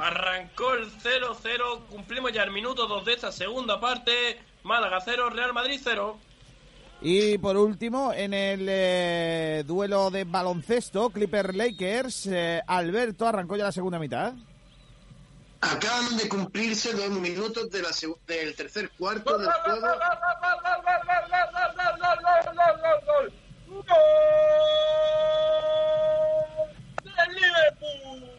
Arrancó 0.00 0.74
el 0.74 0.88
0-0, 0.90 1.86
cumplimos 1.90 2.32
ya 2.32 2.42
el 2.44 2.50
minuto 2.52 2.86
2 2.86 3.04
de 3.04 3.12
esta 3.14 3.32
segunda 3.32 3.80
parte. 3.80 4.38
Málaga 4.62 5.00
0, 5.04 5.30
Real 5.30 5.52
Madrid 5.52 5.80
0. 5.82 6.18
Y 7.00 7.38
por 7.38 7.56
último, 7.56 8.12
en 8.12 8.34
el 8.34 8.66
eh, 8.68 9.62
duelo 9.64 10.10
de 10.10 10.24
baloncesto, 10.24 11.10
Clipper 11.10 11.54
Lakers, 11.54 12.26
eh, 12.26 12.60
Alberto 12.66 13.26
arrancó 13.26 13.56
ya 13.56 13.64
la 13.64 13.72
segunda 13.72 13.98
mitad. 14.00 14.32
Acaban 15.60 16.16
de 16.16 16.28
cumplirse 16.28 16.92
dos 16.94 17.10
minutos 17.10 17.70
de 17.70 17.82
la 17.82 17.88
seg- 17.90 18.16
del 18.26 18.54
tercer 18.56 18.90
cuarto 18.98 19.38
del 19.38 19.48
juego. 19.50 19.86
¡Del 27.04 27.34
Liverpool! 27.34 28.30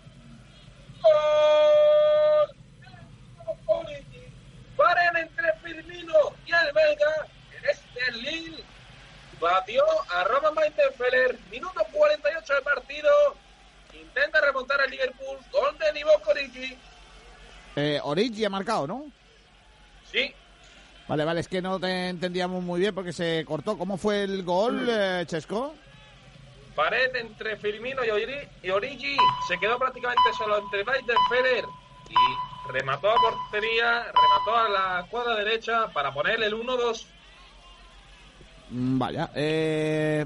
¡Gol! 1.01 2.55
Paren 4.77 5.17
entre 5.17 5.53
Firmino 5.61 6.13
y 6.45 6.51
el 6.51 6.73
belga. 6.73 7.27
Lille 8.13 8.63
batió 9.39 9.83
a 10.11 10.23
Roman 10.25 10.57
Weidenfeller. 10.57 11.37
Minuto 11.51 11.81
48 11.91 12.53
de 12.53 12.61
partido. 12.61 13.09
Intenta 13.99 14.41
remontar 14.41 14.79
al 14.81 14.89
Liverpool. 14.91 15.37
Gol 15.51 15.77
de 15.77 15.93
Nivo 15.93 16.11
Origi. 16.25 16.77
Eh, 17.75 17.99
Origi 18.03 18.45
ha 18.45 18.49
marcado, 18.49 18.87
¿no? 18.87 19.05
Sí, 20.11 20.33
Vale, 21.07 21.25
vale, 21.25 21.39
es 21.39 21.47
que 21.47 21.59
no 21.59 21.79
te 21.79 22.09
entendíamos 22.09 22.61
muy 22.61 22.79
bien 22.79 22.93
porque 22.93 23.11
se 23.13 23.43
cortó. 23.47 23.77
¿Cómo 23.79 23.97
fue 23.97 24.21
el 24.23 24.43
gol, 24.43 24.87
eh, 24.89 25.23
Chesco? 25.25 25.73
pared 26.75 27.13
entre 27.15 27.57
Firmino 27.57 28.05
y 28.05 28.09
Ori- 28.09 28.47
y 28.63 28.69
Origi. 28.69 29.17
Se 29.47 29.57
quedó 29.59 29.77
prácticamente 29.79 30.31
solo 30.37 30.59
entre 30.59 30.83
Weidenfeller 30.83 31.65
y 32.09 32.71
remató 32.71 33.09
a 33.11 33.15
portería, 33.15 34.03
remató 34.03 34.55
a 34.55 34.69
la 34.69 35.05
cuadra 35.09 35.35
derecha 35.35 35.87
para 35.87 36.13
ponerle 36.13 36.45
el 36.45 36.53
1-2. 36.53 37.05
Mm, 38.69 38.99
Vaya, 38.99 39.31
eh, 39.35 40.25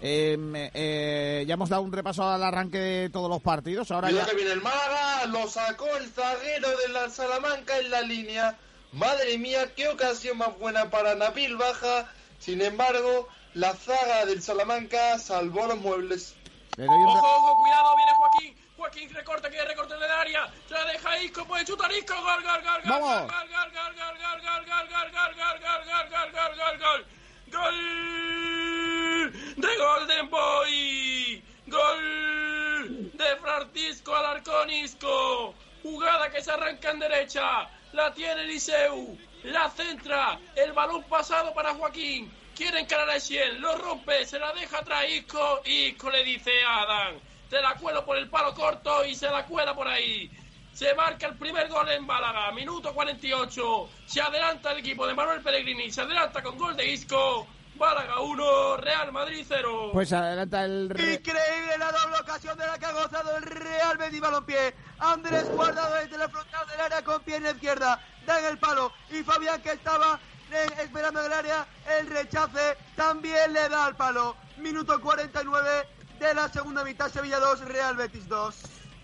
eh, 0.00 0.70
eh, 0.74 1.44
ya 1.46 1.54
hemos 1.54 1.68
dado 1.68 1.82
un 1.82 1.92
repaso 1.92 2.28
al 2.28 2.42
arranque 2.42 2.78
de 2.78 3.10
todos 3.10 3.28
los 3.28 3.42
partidos. 3.42 3.90
Ahora 3.90 4.08
Cuidado 4.08 4.26
ya... 4.26 4.30
que 4.30 4.36
viene 4.36 4.52
el 4.52 4.62
Málaga, 4.62 5.26
lo 5.26 5.48
sacó 5.48 5.86
el 5.96 6.08
zaguero 6.08 6.68
de 6.78 6.88
la 6.88 7.08
Salamanca 7.10 7.78
en 7.78 7.90
la 7.90 8.00
línea. 8.02 8.56
Madre 8.92 9.38
mía, 9.38 9.72
qué 9.74 9.88
ocasión 9.88 10.38
más 10.38 10.58
buena 10.58 10.90
para 10.90 11.14
Nabil 11.14 11.56
Baja. 11.56 12.10
Sin 12.38 12.60
embargo, 12.60 13.28
la 13.54 13.74
zaga 13.74 14.26
del 14.26 14.42
Salamanca 14.42 15.18
salvó 15.18 15.66
los 15.66 15.78
muebles. 15.78 16.34
Ojo, 16.78 16.90
ojo, 16.90 17.62
cuidado, 17.62 17.96
viene 17.96 18.12
Joaquín. 18.18 18.56
Joaquín 18.76 19.10
recorta, 19.14 19.48
quiere 19.48 19.68
recortar 19.68 20.02
el 20.02 20.10
área. 20.10 20.52
Se 20.66 20.74
la 20.74 20.84
deja 20.86 21.18
Isco, 21.22 21.44
puede 21.44 21.64
chutar 21.64 21.92
Isco. 21.92 22.14
Gol, 22.14 22.42
gol, 22.42 22.62
gol, 22.62 22.82
gol. 22.82 22.90
Vamos. 22.90 23.20
Gol, 23.20 23.48
gol, 23.48 23.70
gol, 23.72 23.94
gol, 23.94 24.40
gol, 24.42 24.66
gol, 24.66 24.90
gol, 24.90 25.12
gol, 25.12 25.12
gol, 25.12 25.54
gol, 25.60 26.08
gol, 26.10 26.32
gol, 26.32 26.56
gol, 26.56 26.78
gol, 26.78 27.06
gol, 27.52 29.32
de 29.56 29.76
Golden 29.76 30.30
Boy. 30.30 31.42
Gol 31.66 33.12
de 33.12 33.36
Francisco 33.36 34.14
Alarcón 34.14 34.70
Isco. 34.70 35.54
Jugada 35.82 36.30
que 36.30 36.42
se 36.42 36.50
arranca 36.50 36.90
en 36.90 36.98
derecha. 36.98 37.68
La 37.92 38.12
tiene 38.12 38.42
Eliseu. 38.42 39.16
La 39.44 39.70
centra. 39.70 40.38
El 40.56 40.72
balón 40.72 41.02
pasado 41.04 41.54
para 41.54 41.74
Joaquín. 41.74 42.32
Quiere 42.56 42.80
encarar 42.80 43.08
a 43.10 43.16
Essien. 43.16 43.60
Lo 43.60 43.76
rompe. 43.76 44.24
Se 44.26 44.38
la 44.38 44.52
deja 44.52 44.78
atrás 44.78 45.08
Isco. 45.08 45.62
Isco 45.64 46.10
le 46.10 46.24
dice 46.24 46.52
a 46.64 46.82
Adán. 46.82 47.20
Te 47.48 47.60
la 47.60 47.74
cuelo 47.74 48.04
por 48.04 48.16
el 48.16 48.28
palo 48.30 48.54
corto 48.54 49.04
y 49.04 49.14
se 49.14 49.28
la 49.28 49.44
cuela 49.44 49.74
por 49.74 49.86
ahí. 49.86 50.30
Se 50.72 50.94
marca 50.94 51.26
el 51.26 51.36
primer 51.36 51.68
gol 51.68 51.88
en 51.90 52.04
Málaga. 52.06 52.50
Minuto 52.52 52.92
48. 52.94 53.88
Se 54.06 54.20
adelanta 54.20 54.72
el 54.72 54.78
equipo 54.78 55.06
de 55.06 55.14
Manuel 55.14 55.42
Pellegrini. 55.42 55.90
Se 55.90 56.00
adelanta 56.02 56.42
con 56.42 56.56
gol 56.58 56.76
de 56.76 56.86
Isco. 56.92 57.46
Málaga 57.78 58.20
1, 58.20 58.76
Real 58.78 59.12
Madrid 59.12 59.44
0. 59.48 59.90
Pues 59.92 60.12
adelanta 60.12 60.64
el... 60.64 60.90
re- 60.90 61.14
Increíble 61.14 61.78
la 61.78 61.90
doble 61.90 62.16
ocasión 62.20 62.56
de 62.58 62.66
la 62.66 62.78
que 62.78 62.84
ha 62.86 62.92
gozado 62.92 63.36
el 63.36 63.42
Real 63.44 63.96
Betis 63.96 64.20
Balompié. 64.20 64.74
Andrés 64.98 65.48
guardado 65.50 65.94
desde 65.96 66.18
la 66.18 66.28
frontal 66.28 66.66
del 66.68 66.80
área 66.80 67.02
con 67.02 67.22
pierna 67.22 67.50
izquierda. 67.50 68.00
Da 68.26 68.38
en 68.40 68.44
el 68.46 68.58
palo. 68.58 68.92
Y 69.10 69.22
Fabián 69.22 69.60
que 69.62 69.72
estaba 69.72 70.20
eh, 70.52 70.66
esperando 70.80 71.20
en 71.20 71.26
el 71.26 71.32
área 71.32 71.66
el 71.98 72.06
rechace 72.08 72.76
también 72.94 73.52
le 73.52 73.68
da 73.68 73.86
al 73.86 73.96
palo. 73.96 74.36
Minuto 74.58 75.00
49 75.00 75.88
de 76.20 76.34
la 76.34 76.48
segunda 76.50 76.84
mitad. 76.84 77.08
Sevilla 77.10 77.40
2, 77.40 77.60
Real 77.62 77.96
Betis 77.96 78.28
2. 78.28 78.54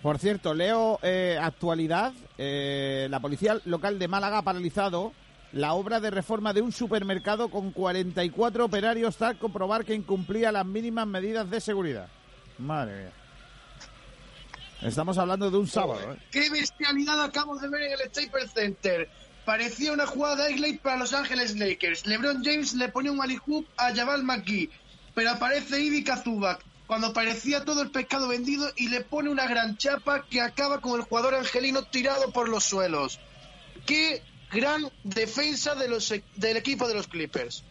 Por 0.02 0.18
cierto, 0.18 0.54
leo 0.54 0.98
eh, 1.02 1.38
actualidad. 1.40 2.12
eh, 2.38 3.08
la 3.10 3.20
policía 3.20 3.60
local 3.64 3.98
de 3.98 4.08
Málaga 4.08 4.38
ha 4.38 4.42
paralizado 4.42 5.12
la 5.52 5.72
obra 5.72 5.98
de 5.98 6.10
reforma 6.10 6.52
de 6.52 6.60
un 6.60 6.72
supermercado 6.72 7.48
con 7.48 7.72
44 7.72 8.64
operarios 8.66 9.16
tras 9.16 9.36
comprobar 9.36 9.84
que 9.84 9.94
incumplía 9.94 10.52
las 10.52 10.66
mínimas 10.66 11.06
medidas 11.06 11.50
de 11.50 11.60
seguridad. 11.60 12.08
Madre 12.58 13.04
mía. 13.04 13.12
Estamos 14.82 15.18
hablando 15.18 15.50
de 15.50 15.56
un 15.56 15.66
sábado, 15.66 16.12
¿eh? 16.12 16.16
¡Qué 16.30 16.50
bestialidad 16.50 17.20
acabo 17.24 17.58
de 17.58 17.68
ver 17.68 17.82
en 17.82 17.92
el 17.92 17.98
Staples 18.10 18.52
Center! 18.52 19.08
Parecía 19.44 19.92
una 19.92 20.06
jugada 20.06 20.44
de 20.44 20.52
highlight 20.52 20.82
para 20.82 20.98
Los 20.98 21.14
Ángeles 21.14 21.56
Lakers. 21.56 22.06
LeBron 22.06 22.44
James 22.44 22.74
le 22.74 22.88
pone 22.90 23.10
un 23.10 23.20
alley 23.20 23.38
hoop 23.46 23.66
a 23.78 23.92
Jabal 23.94 24.22
McGee, 24.22 24.70
pero 25.14 25.30
aparece 25.30 25.80
Ivica 25.80 26.18
Zubac 26.18 26.62
cuando 26.88 27.12
parecía 27.12 27.66
todo 27.66 27.82
el 27.82 27.90
pescado 27.90 28.28
vendido 28.28 28.72
y 28.74 28.88
le 28.88 29.02
pone 29.02 29.28
una 29.28 29.46
gran 29.46 29.76
chapa 29.76 30.24
que 30.24 30.40
acaba 30.40 30.80
con 30.80 30.98
el 30.98 31.06
jugador 31.06 31.34
angelino 31.34 31.82
tirado 31.82 32.32
por 32.32 32.48
los 32.48 32.64
suelos. 32.64 33.20
¡Qué 33.84 34.22
gran 34.50 34.90
defensa 35.04 35.74
de 35.74 35.86
los, 35.86 36.10
e- 36.10 36.24
del 36.36 36.56
equipo 36.56 36.88
de 36.88 36.94
los 36.94 37.06
Clippers! 37.06 37.62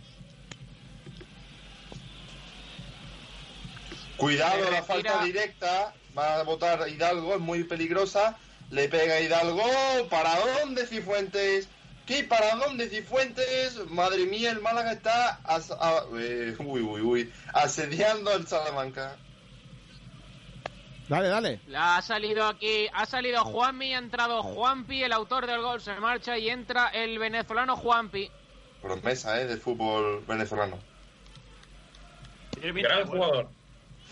Cuidado, 4.17 4.69
la 4.69 4.83
falta 4.83 5.23
directa. 5.23 5.95
Va 6.15 6.35
a 6.35 6.43
votar 6.43 6.87
Hidalgo, 6.87 7.33
es 7.33 7.39
muy 7.39 7.63
peligrosa. 7.63 8.37
Le 8.69 8.87
pega 8.87 9.19
Hidalgo. 9.19 9.63
¿Para 10.11 10.35
dónde 10.59 10.85
Cifuentes? 10.85 11.67
¿Qué? 12.07 12.23
¿Para 12.23 12.55
dónde 12.55 12.89
Cifuentes? 12.89 13.75
Madre 13.89 14.25
mía, 14.25 14.51
el 14.51 14.61
Málaga 14.61 14.93
está 14.93 15.41
as- 15.43 15.71
a- 15.71 16.03
eh, 16.17 16.55
uy, 16.59 16.81
uy, 16.81 17.01
uy, 17.01 17.33
asediando 17.53 18.31
al 18.31 18.47
Salamanca. 18.47 19.17
Dale, 21.09 21.27
dale. 21.27 21.61
La 21.67 21.97
ha 21.97 22.01
salido 22.01 22.45
aquí, 22.47 22.87
ha 22.93 23.05
salido 23.05 23.43
Juanmi, 23.43 23.93
ha 23.93 23.97
entrado 23.97 24.41
Juanpi, 24.43 25.03
el 25.03 25.11
autor 25.13 25.47
del 25.47 25.61
gol 25.61 25.79
se 25.81 25.95
marcha 25.99 26.37
y 26.37 26.49
entra 26.49 26.87
el 26.89 27.19
venezolano 27.19 27.75
Juanpi. 27.77 28.29
Promesa, 28.81 29.39
¿eh? 29.41 29.45
Del 29.47 29.59
fútbol 29.59 30.23
venezolano. 30.25 30.79
Gran 32.61 33.05
jugador. 33.07 33.49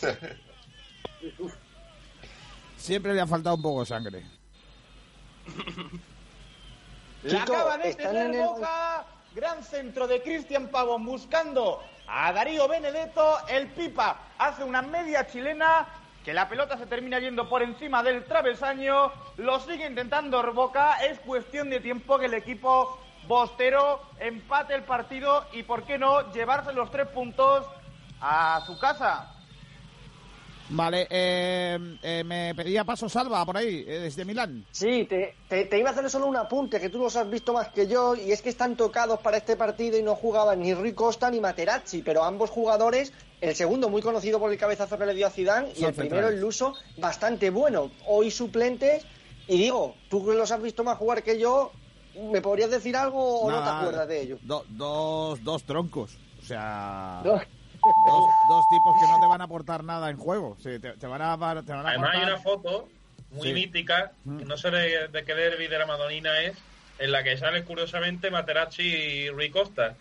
Siempre 2.77 3.13
le 3.13 3.22
ha 3.22 3.27
faltado 3.27 3.55
un 3.55 3.61
poco 3.61 3.80
de 3.81 3.85
sangre. 3.85 4.26
La 7.26 7.39
Chico, 7.39 7.53
acaba 7.56 7.77
de 7.77 7.93
tener 7.95 8.27
en 8.27 8.34
el- 8.35 8.45
Boca. 8.45 9.06
Gran 9.34 9.64
centro 9.64 10.07
de 10.07 10.22
Cristian 10.22 10.69
Pavón 10.69 11.06
buscando 11.06 11.84
a 12.07 12.31
Darío 12.31 12.68
Benedetto. 12.69 13.38
El 13.49 13.68
Pipa 13.68 14.18
hace 14.38 14.64
una 14.64 14.81
media 14.81 15.27
chilena 15.27 15.88
que 16.23 16.34
la 16.34 16.47
pelota 16.47 16.77
se 16.77 16.85
termina 16.85 17.19
yendo 17.19 17.49
por 17.49 17.61
encima 17.61 18.02
del 18.02 18.23
travesaño, 18.26 19.11
lo 19.38 19.60
sigue 19.60 19.85
intentando 19.88 20.41
Boca, 20.53 21.03
es 21.06 21.19
cuestión 21.19 21.69
de 21.69 21.80
tiempo 21.81 22.18
que 22.18 22.27
el 22.27 22.34
equipo 22.34 22.97
bostero 23.27 24.02
empate 24.19 24.73
el 24.73 24.84
partido 24.84 25.45
y, 25.52 25.64
¿por 25.64 25.84
qué 25.84 25.97
no?, 25.97 26.31
llevarse 26.31 26.72
los 26.73 26.89
tres 26.91 27.07
puntos 27.10 27.65
a 28.22 28.64
su 28.65 28.80
casa. 28.80 29.34
Vale, 30.69 31.07
eh, 31.11 31.77
eh, 32.01 32.23
me 32.23 32.55
pedía 32.55 32.83
paso 32.83 33.07
Salva 33.07 33.45
por 33.45 33.55
ahí, 33.55 33.85
eh, 33.87 33.99
desde 33.99 34.25
Milán. 34.25 34.65
Sí, 34.71 35.05
te, 35.07 35.35
te- 35.47 35.65
te 35.65 35.77
iba 35.77 35.89
a 35.89 35.91
hacer 35.93 36.09
solo 36.09 36.25
un 36.25 36.35
apunte, 36.37 36.79
que 36.79 36.89
tú 36.89 36.97
los 36.97 37.15
has 37.15 37.29
visto 37.29 37.53
más 37.53 37.67
que 37.69 37.87
yo, 37.87 38.15
y 38.15 38.31
es 38.31 38.41
que 38.41 38.49
están 38.49 38.75
tocados 38.75 39.19
para 39.19 39.37
este 39.37 39.55
partido 39.55 39.97
y 39.99 40.01
no 40.03 40.15
jugaban 40.15 40.59
ni 40.61 40.73
Rui 40.73 40.93
Costa 40.93 41.29
ni 41.29 41.39
Materazzi, 41.39 42.01
pero 42.01 42.23
ambos 42.23 42.49
jugadores, 42.49 43.13
el 43.41 43.53
segundo 43.55 43.89
muy 43.89 44.01
conocido 44.01 44.39
por 44.39 44.51
el 44.51 44.57
cabezazo 44.57 44.97
que 44.97 45.05
le 45.05 45.13
dio 45.13 45.27
a 45.27 45.29
Zidane, 45.29 45.69
y 45.75 45.83
el 45.85 45.93
primero, 45.93 46.29
el 46.29 46.41
Luso, 46.41 46.73
bastante 46.97 47.51
bueno. 47.51 47.91
Hoy 48.07 48.31
suplentes, 48.31 49.05
y 49.47 49.57
digo, 49.59 49.95
tú 50.09 50.31
los 50.33 50.51
has 50.51 50.61
visto 50.63 50.83
más 50.83 50.97
jugar 50.97 51.21
que 51.21 51.37
yo, 51.39 51.71
¿me 52.31 52.41
podrías 52.41 52.71
decir 52.71 52.95
algo 52.95 53.41
o 53.41 53.51
no 53.51 53.63
te 53.63 53.69
acuerdas 53.69 54.07
de 54.07 54.21
ello? 54.21 54.39
do- 54.41 54.65
dos, 54.69 55.43
dos 55.43 55.63
troncos, 55.63 56.17
o 56.41 56.43
sea... 56.45 57.21
No. 57.23 57.39
Dos, 57.97 58.29
dos 58.47 58.67
tipos 58.67 58.95
que 58.95 59.07
no 59.07 59.19
te 59.19 59.25
van 59.25 59.41
a 59.41 59.45
aportar 59.45 59.83
nada 59.83 60.09
en 60.09 60.17
juego. 60.17 60.55
Sí, 60.59 60.79
te, 60.79 60.93
te 60.93 61.07
van 61.07 61.21
a, 61.21 61.35
te 61.63 61.71
van 61.73 61.85
a 61.85 61.89
Además 61.89 62.09
hay 62.13 62.23
una 62.23 62.37
foto 62.37 62.87
muy 63.31 63.47
Sí. 63.49 63.53
mítica, 63.53 64.11
Mm. 64.23 64.37
que 64.39 64.45
no 64.45 64.57
sé 64.57 64.71
de, 64.71 65.07
de 65.09 65.23
qué 65.25 65.33
derby 65.35 65.67
de 65.67 65.77
la 65.77 65.85
Madonina 65.85 66.39
es, 66.41 66.57
en 66.99 67.11
la 67.11 67.23
que 67.23 67.37
sale 67.37 67.63
curiosamente 67.63 68.31
Materazzi 68.31 68.83
y 68.83 69.29
Rui 69.29 69.49
Costa. 69.49 69.95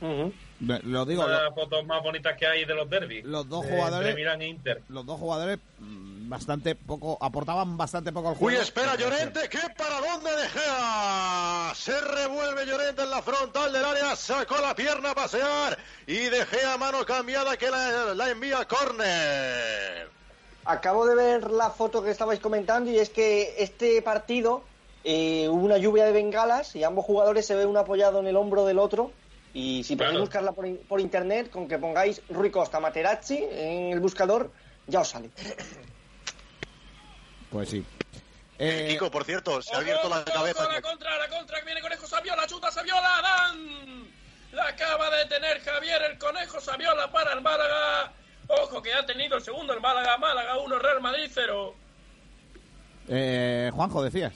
Lo 0.00 1.04
digo, 1.06 1.24
Una 1.24 1.32
de 1.32 1.38
lo- 1.38 1.44
las 1.46 1.54
fotos 1.54 1.84
más 1.86 2.02
bonitas 2.02 2.36
que 2.36 2.46
hay 2.46 2.64
de 2.64 2.74
los 2.74 2.88
derbis. 2.88 3.24
los 3.24 3.48
dos 3.48 3.64
jugadores... 3.66 4.14
e 4.16 4.46
Inter. 4.46 4.82
Los 4.88 5.04
dos 5.06 5.18
jugadores 5.18 5.58
mm, 5.78 6.13
bastante 6.28 6.74
poco... 6.74 7.18
Aportaban 7.20 7.76
bastante 7.76 8.12
poco 8.12 8.30
al 8.30 8.34
juego. 8.36 8.56
Uy, 8.58 8.62
espera 8.62 8.96
Llorente, 8.96 9.48
¿qué 9.48 9.58
para 9.76 10.00
dónde 10.00 10.30
De 10.36 10.48
Gea? 10.48 11.72
Se 11.74 12.00
revuelve 12.00 12.66
Llorente 12.66 13.02
en 13.02 13.10
la 13.10 13.22
frontal 13.22 13.72
del 13.72 13.84
área, 13.84 14.16
sacó 14.16 14.56
la 14.58 14.74
pierna 14.74 15.10
a 15.10 15.14
pasear 15.14 15.78
y 16.06 16.16
De 16.16 16.44
Gea 16.46 16.76
mano 16.78 17.04
cambiada 17.04 17.56
que 17.56 17.70
la, 17.70 18.14
la 18.14 18.30
envía 18.30 18.60
a 18.60 18.68
córner. 18.68 20.08
Acabo 20.64 21.06
de 21.06 21.14
ver 21.14 21.50
la 21.50 21.70
foto 21.70 22.02
que 22.02 22.10
estabais 22.10 22.40
comentando 22.40 22.90
y 22.90 22.98
es 22.98 23.10
que 23.10 23.54
este 23.58 24.00
partido 24.02 24.62
eh, 25.04 25.46
hubo 25.50 25.62
una 25.62 25.76
lluvia 25.76 26.04
de 26.06 26.12
bengalas 26.12 26.74
y 26.74 26.84
ambos 26.84 27.04
jugadores 27.04 27.46
se 27.46 27.54
ve 27.54 27.66
uno 27.66 27.80
apoyado 27.80 28.20
en 28.20 28.26
el 28.26 28.36
hombro 28.36 28.64
del 28.64 28.78
otro 28.78 29.10
y 29.52 29.84
si 29.84 29.94
podéis 29.94 30.12
Claro. 30.12 30.24
buscarla 30.24 30.52
por, 30.52 30.78
por 30.88 31.00
internet 31.00 31.50
con 31.50 31.68
que 31.68 31.78
pongáis 31.78 32.22
Rui 32.30 32.50
Costa 32.50 32.80
Materazzi 32.80 33.44
en 33.50 33.92
el 33.92 34.00
buscador 34.00 34.50
ya 34.86 35.00
os 35.00 35.08
sale. 35.08 35.30
Pues 37.54 37.68
sí. 37.68 37.84
Eh, 38.58 38.88
Kiko, 38.90 39.12
por 39.12 39.22
cierto, 39.24 39.62
se 39.62 39.72
ha 39.76 39.78
abierto 39.78 40.08
la 40.08 40.24
cabeza. 40.24 40.68
La 40.68 40.82
contra, 40.82 41.16
la 41.16 41.28
contra, 41.28 41.60
que 41.60 41.66
viene 41.66 41.80
Conejo 41.80 42.04
Saviola, 42.04 42.48
chuta 42.48 42.68
Saviola, 42.72 43.22
Dan. 43.22 44.08
La 44.50 44.66
acaba 44.66 45.08
de 45.16 45.24
tener 45.26 45.60
Javier 45.60 46.02
el 46.10 46.18
Conejo 46.18 46.60
Saviola 46.60 47.12
para 47.12 47.32
el 47.32 47.42
Málaga. 47.42 48.12
Ojo 48.48 48.82
que 48.82 48.92
ha 48.92 49.06
tenido 49.06 49.36
el 49.36 49.42
segundo 49.44 49.72
el 49.72 49.80
Málaga, 49.80 50.18
Málaga 50.18 50.58
1, 50.58 50.78
Real 50.80 51.00
Madrid 51.00 51.30
0. 51.32 51.76
eh, 53.06 53.70
Juanjo, 53.72 54.02
decías. 54.02 54.32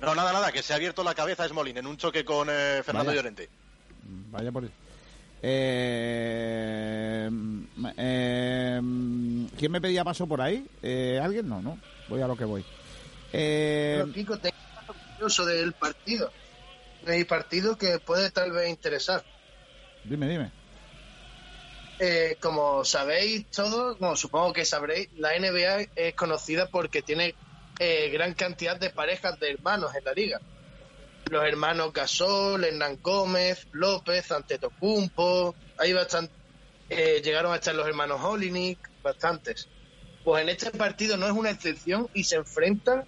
No, 0.00 0.14
nada, 0.14 0.32
nada, 0.32 0.52
que 0.52 0.62
se 0.62 0.74
ha 0.74 0.76
abierto 0.76 1.02
la 1.02 1.14
cabeza 1.14 1.48
Smolin 1.48 1.78
en 1.78 1.88
un 1.88 1.96
choque 1.96 2.24
con 2.24 2.48
eh, 2.48 2.82
Fernando 2.84 3.08
Vaya. 3.08 3.16
Llorente. 3.16 3.48
Vaya 4.30 4.52
por... 4.52 4.62
Eh, 5.42 7.28
mm, 7.30 7.86
eh, 7.96 8.80
mm, 8.80 9.46
¿Quién 9.58 9.72
me 9.72 9.80
pedía 9.80 10.04
paso 10.04 10.28
por 10.28 10.40
ahí? 10.40 10.64
Eh, 10.82 11.20
¿Alguien? 11.20 11.48
No, 11.48 11.60
no. 11.60 11.78
Voy 12.08 12.22
a 12.22 12.26
lo 12.26 12.36
que 12.36 12.44
voy. 12.44 12.64
Eh, 13.32 13.96
Pero, 13.98 14.12
Kiko, 14.12 14.38
curioso 15.16 15.44
del 15.44 15.72
partido. 15.72 16.30
El 17.06 17.26
partido 17.26 17.76
que 17.76 17.98
puede 17.98 18.30
tal 18.30 18.52
vez 18.52 18.68
interesar. 18.68 19.24
dime, 20.04 20.28
dime. 20.28 20.50
Eh, 21.98 22.36
como 22.40 22.84
sabéis 22.84 23.46
todos, 23.50 23.98
bueno, 23.98 24.16
supongo 24.16 24.52
que 24.52 24.66
sabréis, 24.66 25.08
la 25.16 25.30
NBA 25.38 25.88
es 25.96 26.14
conocida 26.14 26.66
porque 26.66 27.00
tiene 27.00 27.34
eh, 27.78 28.10
gran 28.10 28.34
cantidad 28.34 28.78
de 28.78 28.90
parejas 28.90 29.40
de 29.40 29.52
hermanos 29.52 29.94
en 29.94 30.04
la 30.04 30.12
liga. 30.12 30.40
Los 31.30 31.44
hermanos 31.44 31.92
Gasol, 31.92 32.64
Hernán 32.64 32.98
Gómez, 33.02 33.66
López, 33.72 34.30
Antetokounmpo, 34.30 35.54
hay 35.78 35.92
bastante, 35.94 36.32
eh, 36.90 37.22
llegaron 37.24 37.52
a 37.52 37.56
estar 37.56 37.74
los 37.74 37.86
hermanos 37.86 38.20
Olinik, 38.22 38.78
bastantes. 39.02 39.68
Pues 40.26 40.42
en 40.42 40.48
este 40.48 40.72
partido 40.72 41.16
no 41.16 41.26
es 41.26 41.32
una 41.32 41.50
excepción 41.50 42.08
y 42.12 42.24
se 42.24 42.34
enfrentan 42.34 43.04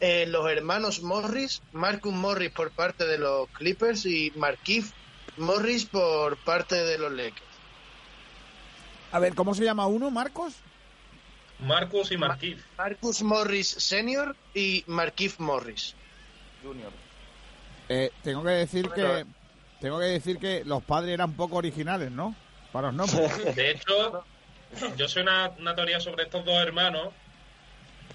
eh, 0.00 0.26
los 0.26 0.50
hermanos 0.50 1.00
Morris, 1.00 1.62
Marcus 1.70 2.12
Morris 2.12 2.50
por 2.50 2.72
parte 2.72 3.06
de 3.06 3.18
los 3.18 3.48
Clippers 3.50 4.04
y 4.04 4.32
Markif 4.34 4.90
Morris 5.36 5.86
por 5.86 6.36
parte 6.38 6.74
de 6.74 6.98
los 6.98 7.12
Lakers. 7.12 7.40
A 9.12 9.20
ver, 9.20 9.36
¿cómo 9.36 9.54
se 9.54 9.62
llama 9.62 9.86
uno, 9.86 10.10
Marcos? 10.10 10.54
Marcus 11.60 12.10
y 12.10 12.16
Marquis. 12.16 12.58
Marcus 12.76 13.22
Morris 13.22 13.68
Senior 13.68 14.34
y 14.52 14.82
Markif 14.88 15.38
Morris. 15.38 15.94
Junior. 16.64 16.90
Eh, 17.88 18.10
tengo 18.24 18.42
que 18.42 18.50
decir 18.50 18.88
Bueno. 18.88 19.04
que 19.14 19.26
tengo 19.80 20.00
que 20.00 20.06
decir 20.06 20.38
que 20.38 20.64
los 20.64 20.82
padres 20.82 21.14
eran 21.14 21.34
poco 21.34 21.58
originales, 21.58 22.10
¿no? 22.10 22.34
Para 22.72 22.90
los 22.90 22.96
nombres. 23.12 23.54
De 23.54 23.70
hecho, 23.70 24.24
yo 24.96 25.08
sé 25.08 25.22
una, 25.22 25.52
teoría 25.74 26.00
sobre 26.00 26.24
estos 26.24 26.44
dos 26.44 26.60
hermanos 26.60 27.08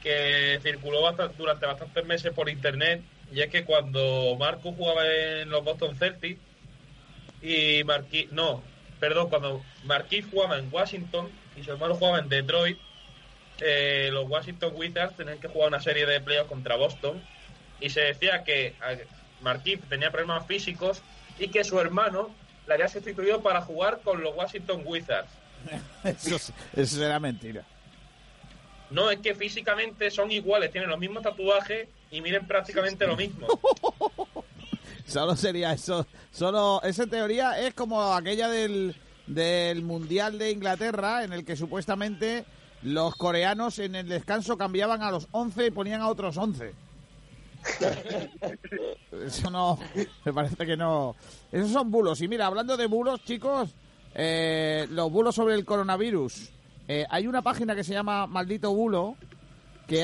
que 0.02 0.60
circuló 0.64 1.12
durante 1.38 1.66
bastantes 1.66 2.06
meses 2.06 2.34
por 2.34 2.50
internet 2.50 3.02
y 3.32 3.42
es 3.42 3.50
que 3.50 3.64
cuando 3.64 4.36
Marcus 4.38 4.76
jugaba 4.76 5.06
en 5.08 5.50
los 5.50 5.64
Boston 5.64 5.96
Celtics 5.96 6.40
y 7.42 7.84
Marquis, 7.86 8.32
no, 8.32 8.62
perdón, 9.00 9.30
cuando 9.30 9.64
Marquis 9.84 10.26
jugaba 10.30 10.58
en 10.58 10.70
Washington 10.72 11.30
y 11.56 11.64
su 11.64 11.72
hermano 11.72 11.96
jugaba 11.96 12.20
en 12.20 12.30
Detroit, 12.30 12.78
eh, 13.60 14.10
los 14.12 14.28
Washington 14.30 14.74
Wizards 14.76 15.16
tenían 15.16 15.40
que 15.40 15.48
jugar 15.48 15.70
una 15.70 15.82
serie 15.82 16.06
de 16.06 16.20
playoffs 16.20 16.50
contra 16.50 16.76
Boston 16.76 17.22
y 17.80 17.90
se 17.90 18.02
decía 18.02 18.44
que 18.44 18.76
Marquis 19.42 19.80
tenía 19.88 20.12
problemas 20.12 20.46
físicos 20.46 21.02
y 21.40 21.48
que 21.50 21.64
su 21.64 21.80
hermano 21.80 22.34
le 22.68 22.74
había 22.74 22.88
sustituido 22.88 23.42
para 23.42 23.62
jugar 23.62 24.02
con 24.04 24.22
los 24.22 24.36
Washington 24.36 24.82
Wizards. 24.86 25.30
eso, 26.04 26.36
es- 26.36 26.54
eso 26.74 26.96
será 26.98 27.20
mentira. 27.20 27.66
No, 28.90 29.10
es 29.10 29.20
que 29.20 29.34
físicamente 29.36 30.12
son 30.12 30.32
iguales, 30.32 30.72
tienen 30.72 30.90
los 30.90 31.00
mismos 31.00 31.24
tatuajes 31.24 31.88
y 32.12 32.20
miren 32.22 32.46
prácticamente 32.46 33.08
lo 33.08 33.16
mismo. 33.16 33.48
Solo 35.06 35.36
sería 35.36 35.74
eso. 35.74 36.06
Solo 36.32 36.82
esa 36.84 37.06
teoría 37.08 37.60
es 37.60 37.74
como 37.74 38.14
aquella 38.14 38.50
del, 38.50 38.96
del 39.28 39.82
Mundial 39.84 40.38
de 40.38 40.52
Inglaterra 40.52 41.24
en 41.24 41.34
el 41.34 41.46
que 41.46 41.56
supuestamente 41.56 42.46
los 42.84 43.16
coreanos 43.16 43.80
en 43.80 43.96
el 43.96 44.08
descanso 44.10 44.58
cambiaban 44.58 45.02
a 45.04 45.12
los 45.12 45.28
11 45.32 45.68
y 45.68 45.72
ponían 45.72 46.02
a 46.02 46.10
otros 46.10 46.36
11. 46.38 46.74
Eso 49.26 49.50
no, 49.52 49.80
me 50.26 50.34
parece 50.34 50.66
que 50.66 50.76
no. 50.78 51.16
Esos 51.52 51.72
son 51.72 51.92
bulos. 51.92 52.22
Y 52.22 52.28
mira, 52.28 52.48
hablando 52.48 52.76
de 52.78 52.88
bulos, 52.88 53.24
chicos, 53.24 53.70
eh, 54.16 54.88
los 54.90 55.12
bulos 55.12 55.36
sobre 55.36 55.56
el 55.56 55.66
coronavirus. 55.66 56.50
Eh, 56.88 57.06
hay 57.10 57.28
una 57.28 57.42
página 57.42 57.76
que 57.76 57.84
se 57.84 57.94
llama 57.94 58.28
Maldito 58.28 58.74
Bulo 58.74 59.16
que 59.88 59.98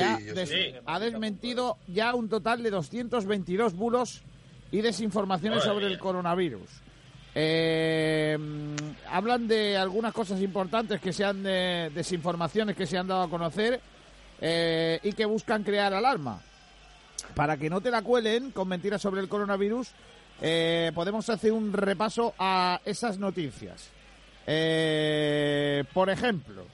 ha, 0.86 0.98
des- 0.98 1.12
desmentido 1.12 1.76
ya 1.88 2.14
un 2.14 2.28
total 2.28 2.62
de 2.62 2.70
222 2.70 3.74
bulos 3.74 4.22
y 4.70 4.80
desinformaciones 4.80 5.58
Madre 5.58 5.70
sobre 5.70 5.86
el 5.86 5.98
coronavirus. 5.98 6.68
Eh, 7.34 8.36
mm, 8.38 8.74
hablan 9.10 9.46
de 9.48 9.76
algunas 9.76 10.12
cosas 10.12 10.40
importantes 10.40 11.00
que 11.00 11.12
se 11.12 11.24
han 11.24 11.42
de 11.42 11.90
desinformaciones 11.94 12.74
que 12.76 12.86
se 12.86 12.98
han 12.98 13.06
dado 13.06 13.22
a 13.22 13.30
conocer 13.30 13.80
eh, 14.40 14.98
y 15.02 15.12
que 15.12 15.24
buscan 15.24 15.62
crear 15.62 15.92
alarma. 15.94 16.40
Para 17.34 17.56
que 17.56 17.70
no 17.70 17.80
te 17.80 17.90
la 17.90 18.02
cuelen 18.02 18.50
con 18.50 18.68
mentiras 18.68 19.00
sobre 19.02 19.20
el 19.20 19.28
coronavirus, 19.28 19.88
eh, 20.40 20.92
podemos 20.94 21.28
hacer 21.28 21.52
un 21.52 21.72
repaso 21.72 22.34
a 22.38 22.80
esas 22.84 23.18
noticias. 23.18 23.90
Eh, 24.50 25.84
por 25.92 26.08
ejemplo, 26.08 26.64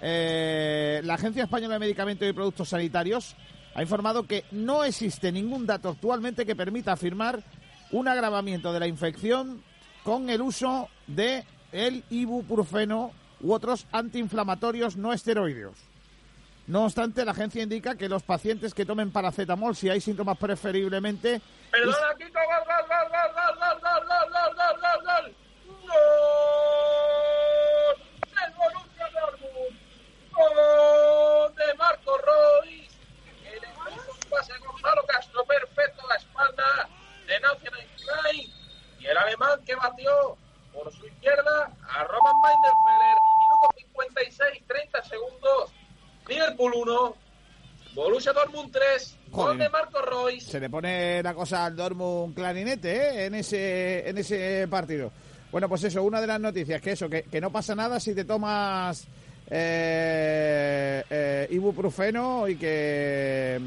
eh, 0.00 1.02
la 1.04 1.14
Agencia 1.14 1.44
Española 1.44 1.74
de 1.74 1.80
Medicamentos 1.80 2.26
y 2.26 2.32
Productos 2.32 2.70
Sanitarios 2.70 3.36
ha 3.74 3.82
informado 3.82 4.26
que 4.26 4.44
no 4.50 4.82
existe 4.82 5.30
ningún 5.30 5.66
dato 5.66 5.90
actualmente 5.90 6.46
que 6.46 6.56
permita 6.56 6.92
afirmar 6.92 7.42
un 7.90 8.08
agravamiento 8.08 8.72
de 8.72 8.80
la 8.80 8.86
infección 8.86 9.62
con 10.04 10.30
el 10.30 10.40
uso 10.40 10.88
de 11.06 11.44
el 11.70 12.02
ibuprofeno 12.08 13.12
u 13.42 13.52
otros 13.52 13.86
antiinflamatorios 13.92 14.96
no 14.96 15.12
esteroideos. 15.12 15.76
No 16.66 16.84
obstante, 16.84 17.26
la 17.26 17.32
agencia 17.32 17.62
indica 17.62 17.94
que 17.96 18.08
los 18.08 18.22
pacientes 18.22 18.72
que 18.72 18.86
tomen 18.86 19.10
paracetamol, 19.10 19.76
si 19.76 19.90
hay 19.90 20.00
síntomas 20.00 20.38
preferiblemente, 20.38 21.42
Perdona, 21.72 22.14
Kiko, 22.18 22.38
que 39.64 39.74
batió 39.74 40.36
por 40.72 40.92
su 40.92 41.06
izquierda 41.06 41.70
a 41.88 42.04
Roman 42.04 42.34
Weidenfeller. 42.42 43.16
Minuto 43.40 43.68
56, 43.76 44.62
30 44.66 45.02
segundos. 45.04 45.72
Liverpool 46.28 46.72
1, 46.74 47.16
Borussia 47.94 48.32
Dortmund 48.32 48.72
3, 48.72 49.18
gol 49.30 49.58
de 49.58 49.68
Marco 49.68 50.00
Royce. 50.00 50.50
Se 50.50 50.60
le 50.60 50.70
pone 50.70 51.22
la 51.22 51.34
cosa 51.34 51.64
al 51.64 51.76
Dortmund 51.76 52.34
clarinete 52.34 52.92
¿eh? 52.92 53.26
en, 53.26 53.34
ese, 53.34 54.08
en 54.08 54.18
ese 54.18 54.66
partido. 54.68 55.12
Bueno, 55.50 55.68
pues 55.68 55.84
eso, 55.84 56.02
una 56.02 56.20
de 56.20 56.26
las 56.26 56.40
noticias, 56.40 56.80
que 56.80 56.92
eso, 56.92 57.10
que, 57.10 57.24
que 57.24 57.40
no 57.40 57.50
pasa 57.50 57.74
nada 57.74 58.00
si 58.00 58.14
te 58.14 58.24
tomas 58.24 59.06
eh, 59.50 61.04
eh, 61.10 61.46
ibuprofeno 61.50 62.48
y 62.48 62.56
que, 62.56 63.60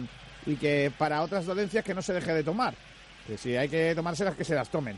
y 0.47 0.55
que 0.55 0.91
para 0.97 1.22
otras 1.22 1.45
dolencias 1.45 1.85
que 1.85 1.93
no 1.93 2.01
se 2.01 2.13
deje 2.13 2.34
de 2.34 2.43
tomar. 2.43 2.73
Que 3.27 3.38
si 3.38 3.55
hay 3.55 3.69
que 3.69 3.93
tomárselas, 3.93 4.35
que 4.35 4.43
se 4.43 4.55
las 4.55 4.69
tomen. 4.69 4.97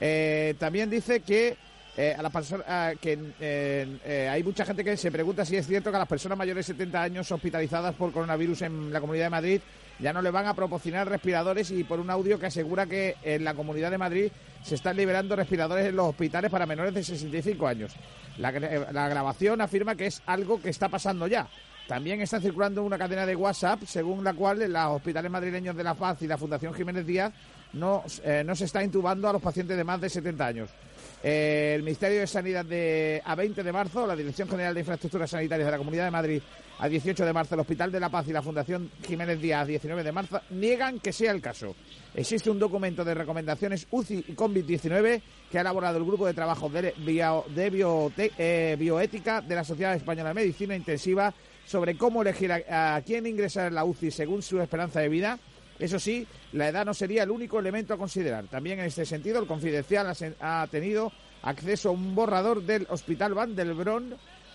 Eh, 0.00 0.54
también 0.58 0.90
dice 0.90 1.20
que 1.20 1.56
eh, 1.96 2.14
a 2.18 2.20
las 2.22 2.30
personas 2.32 2.66
a- 2.68 2.92
que 3.00 3.18
eh, 3.40 4.28
hay 4.30 4.42
mucha 4.42 4.66
gente 4.66 4.84
que 4.84 4.96
se 4.98 5.10
pregunta 5.10 5.44
si 5.46 5.56
es 5.56 5.66
cierto 5.66 5.90
que 5.90 5.96
a 5.96 6.00
las 6.00 6.08
personas 6.08 6.36
mayores 6.36 6.66
de 6.66 6.74
70 6.74 7.02
años 7.02 7.32
hospitalizadas 7.32 7.94
por 7.94 8.12
coronavirus 8.12 8.62
en 8.62 8.92
la 8.92 9.00
Comunidad 9.00 9.26
de 9.26 9.30
Madrid 9.30 9.60
ya 9.98 10.12
no 10.12 10.20
le 10.20 10.30
van 10.30 10.46
a 10.46 10.52
proporcionar 10.52 11.08
respiradores 11.08 11.70
y 11.70 11.82
por 11.84 11.98
un 12.00 12.10
audio 12.10 12.38
que 12.38 12.46
asegura 12.46 12.84
que 12.84 13.16
en 13.22 13.44
la 13.44 13.54
Comunidad 13.54 13.90
de 13.90 13.96
Madrid 13.96 14.30
se 14.62 14.74
están 14.74 14.96
liberando 14.96 15.34
respiradores 15.36 15.86
en 15.86 15.96
los 15.96 16.08
hospitales 16.08 16.50
para 16.50 16.66
menores 16.66 16.92
de 16.92 17.02
65 17.02 17.66
años. 17.66 17.94
La, 18.36 18.50
la 18.52 19.08
grabación 19.08 19.62
afirma 19.62 19.94
que 19.94 20.06
es 20.06 20.20
algo 20.26 20.60
que 20.60 20.68
está 20.68 20.90
pasando 20.90 21.26
ya. 21.26 21.48
También 21.88 22.20
está 22.20 22.40
circulando 22.40 22.82
una 22.82 22.98
cadena 22.98 23.24
de 23.24 23.36
WhatsApp 23.36 23.84
según 23.86 24.22
la 24.22 24.34
cual 24.34 24.58
los 24.70 24.84
hospitales 24.90 25.30
madrileños 25.30 25.74
de 25.76 25.84
La 25.84 25.94
Paz 25.94 26.20
y 26.20 26.26
la 26.26 26.36
Fundación 26.36 26.74
Jiménez 26.74 27.06
Díaz 27.06 27.32
no, 27.72 28.04
eh, 28.24 28.42
no 28.44 28.54
se 28.54 28.64
está 28.64 28.82
intubando 28.82 29.28
a 29.28 29.32
los 29.32 29.42
pacientes 29.42 29.76
de 29.76 29.84
más 29.84 30.00
de 30.00 30.08
70 30.08 30.46
años. 30.46 30.70
Eh, 31.22 31.72
el 31.74 31.82
Ministerio 31.82 32.20
de 32.20 32.26
Sanidad 32.26 32.64
de, 32.64 33.22
a 33.24 33.34
20 33.34 33.62
de 33.62 33.72
marzo, 33.72 34.06
la 34.06 34.14
Dirección 34.14 34.48
General 34.48 34.74
de 34.74 34.80
Infraestructuras 34.80 35.30
Sanitarias 35.30 35.66
de 35.66 35.72
la 35.72 35.78
Comunidad 35.78 36.04
de 36.04 36.10
Madrid 36.10 36.42
a 36.78 36.88
18 36.88 37.24
de 37.24 37.32
marzo, 37.32 37.54
el 37.54 37.62
Hospital 37.62 37.90
de 37.90 38.00
la 38.00 38.10
Paz 38.10 38.28
y 38.28 38.32
la 38.32 38.42
Fundación 38.42 38.90
Jiménez 39.06 39.40
Díaz 39.40 39.62
a 39.62 39.64
19 39.64 40.04
de 40.04 40.12
marzo 40.12 40.40
niegan 40.50 41.00
que 41.00 41.12
sea 41.12 41.32
el 41.32 41.40
caso. 41.40 41.74
Existe 42.14 42.50
un 42.50 42.58
documento 42.58 43.04
de 43.04 43.14
recomendaciones 43.14 43.86
UCI 43.90 44.24
y 44.28 44.34
COVID-19 44.34 45.22
que 45.50 45.58
ha 45.58 45.62
elaborado 45.62 45.98
el 45.98 46.04
Grupo 46.04 46.26
de 46.26 46.34
Trabajo 46.34 46.68
de, 46.68 46.94
eh, 46.96 48.76
Bioética 48.78 49.40
de 49.40 49.54
la 49.54 49.64
Sociedad 49.64 49.94
Española 49.94 50.28
de 50.28 50.34
Medicina 50.34 50.76
Intensiva 50.76 51.32
sobre 51.66 51.96
cómo 51.96 52.22
elegir 52.22 52.52
a, 52.52 52.96
a 52.96 53.02
quién 53.02 53.26
ingresar 53.26 53.66
en 53.68 53.74
la 53.74 53.84
UCI 53.84 54.10
según 54.10 54.42
su 54.42 54.60
esperanza 54.60 55.00
de 55.00 55.08
vida. 55.08 55.38
Eso 55.78 55.98
sí, 55.98 56.26
la 56.52 56.68
edad 56.68 56.86
no 56.86 56.94
sería 56.94 57.22
el 57.22 57.30
único 57.30 57.58
elemento 57.58 57.94
a 57.94 57.98
considerar. 57.98 58.46
También 58.46 58.78
en 58.78 58.86
este 58.86 59.04
sentido, 59.04 59.40
el 59.40 59.46
Confidencial 59.46 60.12
ha, 60.40 60.66
tenido 60.70 61.12
acceso 61.42 61.90
a 61.90 61.92
un 61.92 62.14
borrador 62.14 62.62
del 62.62 62.86
Hospital 62.88 63.34
Van 63.34 63.54
del 63.54 63.74
Bron, 63.74 64.14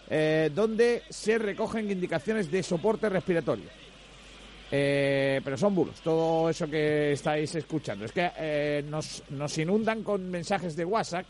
eh, 0.10 0.50
donde 0.54 1.04
se 1.10 1.38
recogen 1.38 1.92
indicaciones 1.92 2.50
de 2.50 2.64
soporte 2.64 3.08
respiratorio. 3.08 3.70
Eh, 4.74 5.42
pero 5.44 5.58
son 5.58 5.76
bulos, 5.76 6.00
todo 6.02 6.50
eso 6.50 6.68
que 6.68 7.12
estáis 7.12 7.54
escuchando. 7.56 8.06
Es 8.06 8.12
que 8.14 8.32
eh, 8.38 8.84
nos, 8.88 9.24
nos 9.30 9.58
inundan 9.58 10.02
con 10.02 10.30
mensajes 10.30 10.76
de 10.76 10.86
WhatsApp 10.86 11.26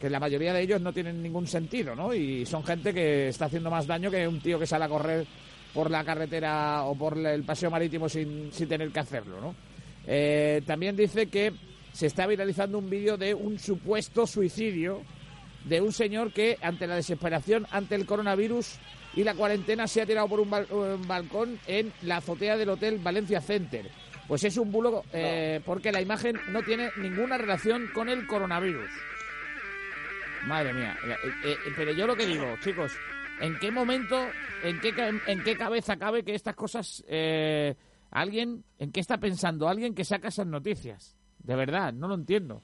que 0.00 0.08
la 0.08 0.20
mayoría 0.20 0.52
de 0.52 0.62
ellos 0.62 0.80
no 0.80 0.92
tienen 0.92 1.22
ningún 1.22 1.46
sentido, 1.46 1.94
¿no? 1.94 2.14
Y 2.14 2.46
son 2.46 2.64
gente 2.64 2.94
que 2.94 3.28
está 3.28 3.46
haciendo 3.46 3.70
más 3.70 3.86
daño 3.86 4.10
que 4.10 4.26
un 4.26 4.40
tío 4.40 4.58
que 4.58 4.66
sale 4.66 4.84
a 4.84 4.88
correr 4.88 5.26
por 5.74 5.90
la 5.90 6.04
carretera 6.04 6.82
o 6.84 6.96
por 6.96 7.16
el 7.18 7.44
paseo 7.44 7.70
marítimo 7.70 8.08
sin, 8.08 8.52
sin 8.52 8.68
tener 8.68 8.90
que 8.90 9.00
hacerlo, 9.00 9.40
¿no? 9.40 9.54
Eh, 10.06 10.62
también 10.66 10.96
dice 10.96 11.26
que 11.26 11.52
se 11.92 12.06
está 12.06 12.26
viralizando 12.26 12.78
un 12.78 12.88
vídeo 12.88 13.16
de 13.16 13.34
un 13.34 13.58
supuesto 13.58 14.26
suicidio 14.26 15.02
de 15.64 15.80
un 15.80 15.92
señor 15.92 16.32
que, 16.32 16.56
ante 16.62 16.86
la 16.86 16.96
desesperación 16.96 17.66
ante 17.70 17.94
el 17.94 18.06
coronavirus 18.06 18.76
y 19.14 19.24
la 19.24 19.34
cuarentena, 19.34 19.86
se 19.86 20.00
ha 20.00 20.06
tirado 20.06 20.28
por 20.28 20.40
un, 20.40 20.50
bal- 20.50 20.70
un 20.70 21.06
balcón 21.06 21.58
en 21.66 21.92
la 22.02 22.18
azotea 22.18 22.56
del 22.56 22.68
Hotel 22.70 22.98
Valencia 22.98 23.40
Center. 23.40 23.90
Pues 24.26 24.44
es 24.44 24.56
un 24.56 24.70
bulo 24.70 25.04
eh, 25.12 25.60
porque 25.64 25.90
la 25.90 26.00
imagen 26.00 26.36
no 26.50 26.62
tiene 26.62 26.90
ninguna 26.98 27.36
relación 27.38 27.88
con 27.92 28.08
el 28.08 28.26
coronavirus. 28.26 28.88
Madre 30.46 30.72
mía. 30.72 30.96
Eh, 31.04 31.16
eh, 31.44 31.56
pero 31.76 31.92
yo 31.92 32.06
lo 32.06 32.14
que 32.16 32.26
digo, 32.26 32.46
chicos, 32.62 32.92
¿en 33.40 33.58
qué 33.58 33.70
momento, 33.70 34.28
en 34.62 34.80
qué, 34.80 34.94
en 35.26 35.42
qué 35.44 35.56
cabeza 35.56 35.96
cabe 35.96 36.24
que 36.24 36.34
estas 36.34 36.54
cosas... 36.56 37.04
eh, 37.08 37.74
alguien, 38.10 38.64
¿en 38.78 38.90
qué 38.92 39.00
está 39.00 39.18
pensando 39.18 39.68
alguien 39.68 39.94
que 39.94 40.04
saca 40.04 40.28
esas 40.28 40.46
noticias? 40.46 41.14
De 41.38 41.54
verdad, 41.56 41.92
no 41.92 42.08
lo 42.08 42.14
entiendo. 42.14 42.62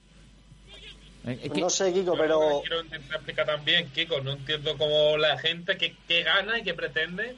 Eh, 1.25 1.49
que- 1.53 1.61
No 1.61 1.69
sé, 1.69 1.91
Kiko, 1.93 2.13
Yo 2.15 2.21
pero 2.21 2.39
que 2.61 2.67
quiero 2.67 2.83
intentar 2.83 3.15
explicar 3.15 3.45
también, 3.45 3.89
Kiko. 3.91 4.21
No 4.21 4.33
entiendo 4.33 4.77
cómo 4.77 5.17
la 5.17 5.37
gente 5.37 5.77
que, 5.77 5.95
que 6.07 6.23
gana 6.23 6.59
y 6.59 6.63
que 6.63 6.73
pretende, 6.73 7.35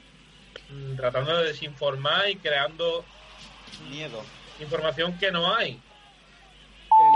mm, 0.70 0.96
tratando 0.96 1.38
de 1.38 1.48
desinformar 1.48 2.30
y 2.30 2.36
creando 2.38 3.06
miedo, 3.90 4.24
información 4.60 5.18
que 5.18 5.32
no 5.32 5.54
hay. 5.56 5.80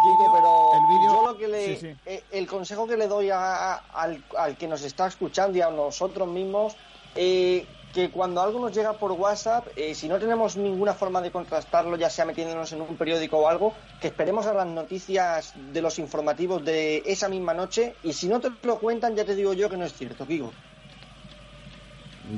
Kiko, 0.01 0.31
pero 0.31 0.69
el 0.73 0.85
vídeo- 0.85 1.13
yo 1.13 1.21
lo 1.23 1.37
que 1.37 1.47
le, 1.47 1.75
sí, 1.75 1.87
sí. 1.87 1.95
eh, 2.05 2.23
el 2.31 2.47
consejo 2.47 2.87
que 2.87 2.97
le 2.97 3.07
doy 3.07 3.29
a- 3.31 3.73
a- 3.73 3.75
al, 3.93 4.23
al 4.37 4.55
que 4.57 4.67
nos 4.67 4.83
está 4.83 5.07
escuchando 5.07 5.57
y 5.57 5.61
a 5.61 5.71
nosotros 5.71 6.27
mismos, 6.27 6.77
eh, 7.15 7.67
que 7.91 8.09
cuando 8.09 8.41
algo 8.41 8.59
nos 8.59 8.71
llega 8.71 8.97
por 8.97 9.11
WhatsApp, 9.11 9.67
eh, 9.75 9.93
si 9.95 10.07
no 10.07 10.17
tenemos 10.17 10.55
ninguna 10.55 10.93
forma 10.93 11.19
de 11.21 11.29
contrastarlo, 11.31 11.97
ya 11.97 12.09
sea 12.09 12.25
metiéndonos 12.25 12.71
en 12.71 12.81
un 12.81 12.95
periódico 12.95 13.39
o 13.39 13.47
algo, 13.47 13.73
que 13.99 14.07
esperemos 14.07 14.45
a 14.45 14.53
las 14.53 14.67
noticias 14.67 15.51
de 15.55 15.81
los 15.81 15.99
informativos 15.99 16.63
de 16.63 17.03
esa 17.05 17.27
misma 17.27 17.53
noche 17.53 17.97
y 18.03 18.13
si 18.13 18.29
no 18.29 18.39
te 18.39 18.49
lo 18.65 18.79
cuentan, 18.79 19.15
ya 19.15 19.25
te 19.25 19.35
digo 19.35 19.53
yo 19.53 19.69
que 19.69 19.77
no 19.77 19.85
es 19.85 19.93
cierto, 19.93 20.25
Kiko. 20.25 20.53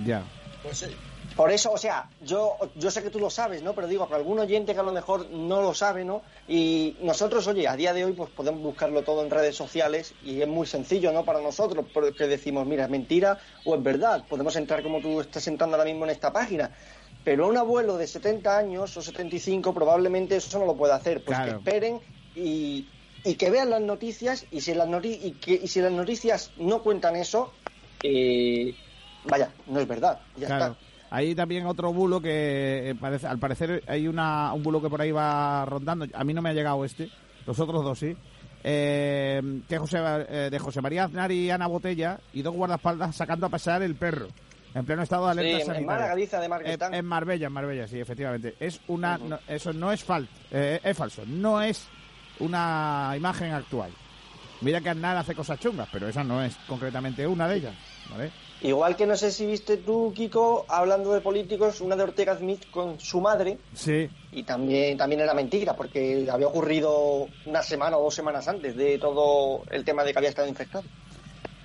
Ya. 0.05 0.23
Pues 0.61 0.83
Por 1.35 1.51
eso, 1.51 1.71
o 1.71 1.77
sea, 1.77 2.09
yo, 2.21 2.57
yo 2.75 2.91
sé 2.91 3.01
que 3.01 3.09
tú 3.09 3.19
lo 3.19 3.29
sabes, 3.29 3.63
¿no? 3.63 3.73
Pero 3.73 3.87
digo 3.87 4.07
que 4.07 4.13
algún 4.15 4.39
oyente 4.39 4.73
que 4.73 4.79
a 4.79 4.83
lo 4.83 4.91
mejor 4.91 5.29
no 5.31 5.61
lo 5.61 5.73
sabe, 5.73 6.05
¿no? 6.05 6.21
Y 6.47 6.95
nosotros, 7.01 7.47
oye, 7.47 7.67
a 7.67 7.75
día 7.75 7.91
de 7.93 8.05
hoy, 8.05 8.13
pues 8.13 8.29
podemos 8.29 8.61
buscarlo 8.61 9.03
todo 9.03 9.23
en 9.23 9.31
redes 9.31 9.55
sociales 9.55 10.13
y 10.21 10.41
es 10.41 10.47
muy 10.47 10.67
sencillo, 10.67 11.11
¿no? 11.11 11.25
Para 11.25 11.41
nosotros, 11.41 11.85
porque 11.91 12.27
decimos, 12.27 12.67
mira, 12.67 12.83
es 12.83 12.89
mentira 12.89 13.39
o 13.63 13.73
es 13.75 13.81
verdad. 13.81 14.27
Podemos 14.27 14.55
entrar 14.55 14.83
como 14.83 15.01
tú 15.01 15.21
estás 15.21 15.47
entrando 15.47 15.75
ahora 15.75 15.89
mismo 15.89 16.05
en 16.05 16.11
esta 16.11 16.31
página. 16.31 16.71
Pero 17.23 17.47
un 17.47 17.57
abuelo 17.57 17.97
de 17.97 18.05
70 18.05 18.57
años 18.57 18.95
o 18.97 19.01
75 19.01 19.73
probablemente 19.73 20.35
eso 20.35 20.59
no 20.59 20.65
lo 20.65 20.77
puede 20.77 20.93
hacer. 20.93 21.23
Pues 21.23 21.37
Claro. 21.37 21.51
que 21.51 21.57
esperen 21.57 22.01
y, 22.35 22.85
y 23.23 23.35
que 23.35 23.49
vean 23.49 23.69
las 23.71 23.81
noticias 23.81 24.45
y 24.51 24.61
si 24.61 24.73
las, 24.75 24.87
noti- 24.87 25.17
y 25.21 25.31
que, 25.39 25.53
y 25.53 25.67
si 25.67 25.81
las 25.81 25.91
noticias 25.93 26.51
no 26.57 26.83
cuentan 26.83 27.15
eso, 27.15 27.53
eh, 28.03 28.75
vaya, 29.23 29.51
no 29.65 29.79
es 29.79 29.87
verdad. 29.87 30.21
Ya 30.35 30.47
Claro. 30.47 30.65
está. 30.73 30.79
Hay 31.15 31.35
también 31.35 31.67
otro 31.67 31.93
bulo 31.93 32.19
que 32.19 32.89
eh, 32.89 32.95
parece, 32.95 33.27
al 33.27 33.37
parecer 33.37 33.83
hay 33.87 34.07
una, 34.07 34.51
un 34.51 34.63
bulo 34.63 34.81
que 34.81 34.89
por 34.89 34.99
ahí 34.99 35.11
va 35.11 35.63
rondando. 35.63 36.07
A 36.11 36.23
mí 36.23 36.33
no 36.33 36.41
me 36.41 36.49
ha 36.49 36.53
llegado 36.53 36.83
este, 36.83 37.07
los 37.45 37.59
otros 37.59 37.83
dos 37.83 37.99
sí. 37.99 38.17
Eh, 38.63 39.61
que 39.69 39.77
José, 39.77 39.99
eh, 40.29 40.47
de 40.49 40.57
José 40.57 40.81
María 40.81 41.03
Aznar 41.03 41.31
y 41.31 41.51
Ana 41.51 41.67
Botella 41.67 42.19
y 42.33 42.41
dos 42.41 42.55
guardaespaldas 42.55 43.15
sacando 43.15 43.45
a 43.45 43.49
pasear 43.49 43.83
el 43.83 43.93
perro 43.93 44.27
en 44.73 44.85
pleno 44.85 45.03
estado 45.03 45.25
de 45.25 45.31
alerta 45.33 45.57
Sí, 45.57 45.61
en- 46.97 47.05
Marbella, 47.05 47.45
en 47.47 47.53
Marbella, 47.53 47.87
sí, 47.87 47.99
efectivamente. 47.99 48.55
Es 48.59 48.81
una, 48.87 49.19
no- 49.19 49.39
eso 49.47 49.71
no 49.71 49.91
es 49.91 50.03
fal, 50.03 50.27
eh, 50.49 50.79
es 50.83 50.97
falso, 50.97 51.21
no 51.27 51.61
es 51.61 51.87
una 52.39 53.13
imagen 53.15 53.51
actual. 53.51 53.91
Mira 54.61 54.81
que 54.81 54.89
Aznar 54.89 55.17
hace 55.17 55.35
cosas 55.35 55.59
chungas, 55.59 55.89
pero 55.91 56.07
esa 56.07 56.23
no 56.23 56.41
es 56.41 56.55
concretamente 56.67 57.27
una 57.27 57.47
de 57.47 57.57
ellas, 57.57 57.75
¿vale? 58.09 58.31
Igual 58.63 58.95
que 58.95 59.05
no 59.05 59.15
sé 59.17 59.29
si 59.29 59.45
viste 59.45 59.77
tú, 59.77 60.13
Kiko, 60.15 60.65
hablando 60.69 61.13
de 61.13 61.19
políticos, 61.19 61.81
una 61.81 61.97
de 61.97 62.03
Ortega 62.03 62.37
Smith 62.37 62.63
con 62.71 62.97
su 62.99 63.19
madre, 63.19 63.57
Sí, 63.73 64.09
y 64.31 64.43
también, 64.43 64.97
también 64.97 65.19
era 65.21 65.33
mentira, 65.33 65.75
porque 65.75 66.25
había 66.31 66.47
ocurrido 66.47 67.27
una 67.45 67.61
semana 67.61 67.97
o 67.97 68.03
dos 68.05 68.15
semanas 68.15 68.47
antes 68.47 68.75
de 68.77 68.97
todo 68.97 69.63
el 69.69 69.83
tema 69.83 70.03
de 70.05 70.13
que 70.13 70.17
había 70.17 70.29
estado 70.29 70.47
infectado. 70.47 70.85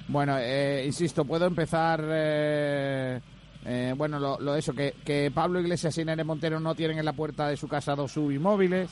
Bueno, 0.09 0.37
eh, 0.41 0.83
insisto, 0.87 1.25
puedo 1.25 1.47
empezar. 1.47 2.05
eh, 2.09 3.21
eh, 3.65 3.95
bueno, 3.97 4.19
lo, 4.19 4.41
lo 4.41 4.57
eso, 4.57 4.73
que, 4.73 4.95
que 5.05 5.31
Pablo 5.33 5.61
Iglesias 5.61 5.97
y 5.99 6.05
Nene 6.05 6.25
Montero 6.25 6.59
no 6.59 6.75
tienen 6.75 6.99
en 6.99 7.05
la 7.05 7.13
puerta 7.13 7.49
de 7.49 7.57
su 7.57 7.69
casa 7.69 7.95
dos 7.95 8.11
subinmóviles, 8.13 8.91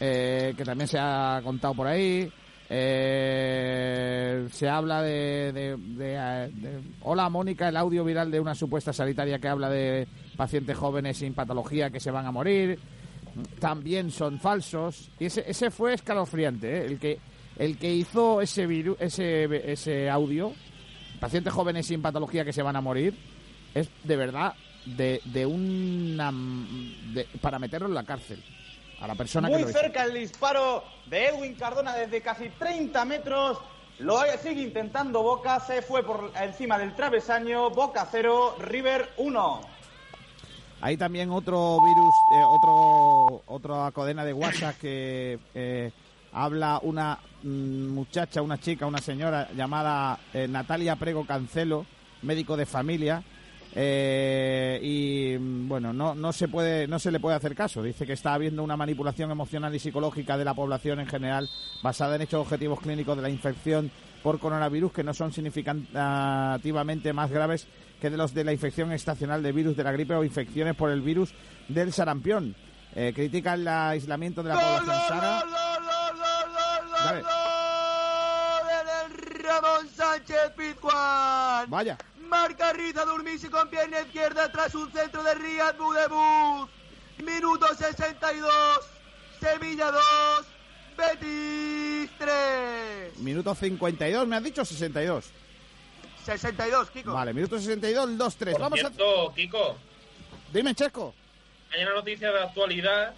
eh, 0.00 0.54
que 0.56 0.64
también 0.64 0.88
se 0.88 0.98
ha 0.98 1.40
contado 1.44 1.74
por 1.74 1.86
ahí. 1.86 2.32
Eh, 2.70 4.46
se 4.50 4.68
habla 4.68 5.02
de, 5.02 5.76
Hola, 7.02 7.28
Mónica, 7.28 7.68
el 7.68 7.76
audio 7.76 8.04
viral 8.04 8.30
de 8.30 8.40
una 8.40 8.54
supuesta 8.54 8.92
sanitaria 8.92 9.38
que 9.38 9.48
habla 9.48 9.68
de 9.68 10.06
pacientes 10.36 10.76
jóvenes 10.76 11.18
sin 11.18 11.34
patología 11.34 11.90
que 11.90 12.00
se 12.00 12.10
van 12.10 12.26
a 12.26 12.32
morir. 12.32 12.78
También 13.58 14.10
son 14.10 14.38
falsos. 14.40 15.10
Y 15.18 15.26
ese, 15.26 15.44
ese 15.46 15.70
fue 15.70 15.94
escalofriante, 15.94 16.78
¿eh? 16.78 16.86
el 16.86 16.98
que 16.98 17.18
el 17.58 17.78
que 17.78 17.94
hizo 17.94 18.40
ese 18.40 18.68
viru- 18.68 18.96
ese 18.98 19.44
ese 19.72 20.10
audio, 20.10 20.52
pacientes 21.20 21.52
jóvenes 21.52 21.86
sin 21.86 22.02
patología 22.02 22.44
que 22.44 22.52
se 22.52 22.62
van 22.62 22.76
a 22.76 22.80
morir, 22.80 23.14
es 23.74 23.88
de 24.04 24.16
verdad 24.16 24.54
de, 24.86 25.20
de 25.26 25.46
una 25.46 26.32
para 27.40 27.58
meterlo 27.58 27.88
en 27.88 27.94
la 27.94 28.04
cárcel 28.04 28.38
a 29.04 29.08
la 29.08 29.14
persona 29.14 29.48
Muy 29.48 29.58
que 29.58 29.64
lo 29.64 29.70
hizo. 29.70 29.78
cerca 29.78 30.04
el 30.04 30.14
disparo 30.14 30.82
de 31.06 31.26
Edwin 31.28 31.54
Cardona 31.54 31.94
desde 31.94 32.22
casi 32.22 32.48
30 32.48 33.04
metros. 33.04 33.58
Lo 33.98 34.20
sigue 34.42 34.62
intentando 34.62 35.22
Boca, 35.22 35.60
se 35.60 35.82
fue 35.82 36.02
por 36.02 36.32
encima 36.40 36.78
del 36.78 36.94
travesaño. 36.96 37.70
Boca 37.70 38.08
0, 38.10 38.56
River 38.58 39.10
1. 39.18 39.60
Hay 40.80 40.96
también 40.96 41.30
otro 41.30 41.78
virus, 41.80 42.14
eh, 42.34 42.42
otro 42.44 43.42
otra 43.46 43.92
cadena 43.92 44.24
de 44.24 44.32
WhatsApp 44.32 44.76
que 44.80 45.38
eh, 45.54 45.92
habla 46.32 46.80
una 46.82 47.18
mm, 47.42 47.88
muchacha, 47.88 48.42
una 48.42 48.58
chica, 48.58 48.86
una 48.86 48.98
señora 48.98 49.48
llamada 49.54 50.18
eh, 50.32 50.48
Natalia 50.48 50.96
Prego 50.96 51.26
Cancelo, 51.26 51.86
médico 52.22 52.56
de 52.56 52.66
familia, 52.66 53.22
eh, 53.76 54.78
y 54.82 55.36
mm, 55.38 55.68
bueno, 55.68 55.92
no, 55.92 56.14
no 56.14 56.32
se 56.32 56.48
puede, 56.48 56.86
no 56.86 56.98
se 56.98 57.10
le 57.10 57.20
puede 57.20 57.36
hacer 57.36 57.54
caso. 57.54 57.82
Dice 57.82 58.06
que 58.06 58.12
está 58.12 58.34
habiendo 58.34 58.62
una 58.62 58.76
manipulación 58.76 59.30
emocional 59.30 59.74
y 59.74 59.78
psicológica 59.78 60.38
de 60.38 60.44
la 60.44 60.54
población 60.54 61.00
en 61.00 61.06
general, 61.06 61.48
basada 61.82 62.16
en 62.16 62.22
hechos 62.22 62.42
objetivos 62.42 62.80
clínicos 62.80 63.16
de 63.16 63.22
la 63.22 63.30
infección 63.30 63.90
por 64.22 64.38
coronavirus 64.38 64.92
que 64.92 65.04
no 65.04 65.12
son 65.12 65.32
significativamente 65.32 67.12
más 67.12 67.30
graves 67.30 67.66
que 68.00 68.08
de 68.10 68.16
los 68.16 68.32
de 68.32 68.44
la 68.44 68.52
infección 68.52 68.90
estacional 68.92 69.42
de 69.42 69.52
virus 69.52 69.76
de 69.76 69.84
la 69.84 69.92
gripe 69.92 70.14
o 70.14 70.24
infecciones 70.24 70.74
por 70.76 70.90
el 70.90 71.02
virus 71.02 71.34
del 71.68 71.92
sarampión. 71.92 72.54
Eh, 72.94 73.12
critica 73.14 73.54
el 73.54 73.66
aislamiento 73.66 74.42
de 74.42 74.50
la 74.50 74.54
población 74.54 74.96
sana. 75.08 75.42
Dale. 77.04 77.22
Ramón 79.42 79.88
Sánchez 79.94 80.52
Pizjuán. 80.56 81.68
Vaya. 81.68 81.98
Marca 82.28 82.72
Riza 82.72 83.04
Durmisi 83.04 83.48
con 83.48 83.68
pierna 83.68 84.00
izquierda 84.00 84.50
tras 84.50 84.74
un 84.74 84.90
centro 84.92 85.22
de 85.22 85.34
Riyad 85.34 85.76
Budebuz. 85.76 86.68
Minuto 87.18 87.66
62. 87.74 88.50
Sevilla 89.40 89.90
2. 89.90 90.02
Betis 90.96 92.10
3. 92.18 93.18
Minuto 93.18 93.54
52, 93.54 94.26
me 94.28 94.36
has 94.36 94.42
dicho 94.44 94.64
62. 94.64 95.24
62, 96.24 96.90
Kiko. 96.90 97.12
Vale, 97.12 97.34
minuto 97.34 97.58
62, 97.58 98.10
2-3. 98.10 98.52
Por 98.52 98.60
Vamos 98.60 98.78
cierto, 98.78 99.32
Kiko, 99.34 99.70
a... 99.72 99.76
Dime, 100.52 100.74
Checo. 100.74 101.14
hay 101.72 101.82
una 101.82 101.94
noticia 101.94 102.32
de 102.32 102.42
actualidad 102.42 103.14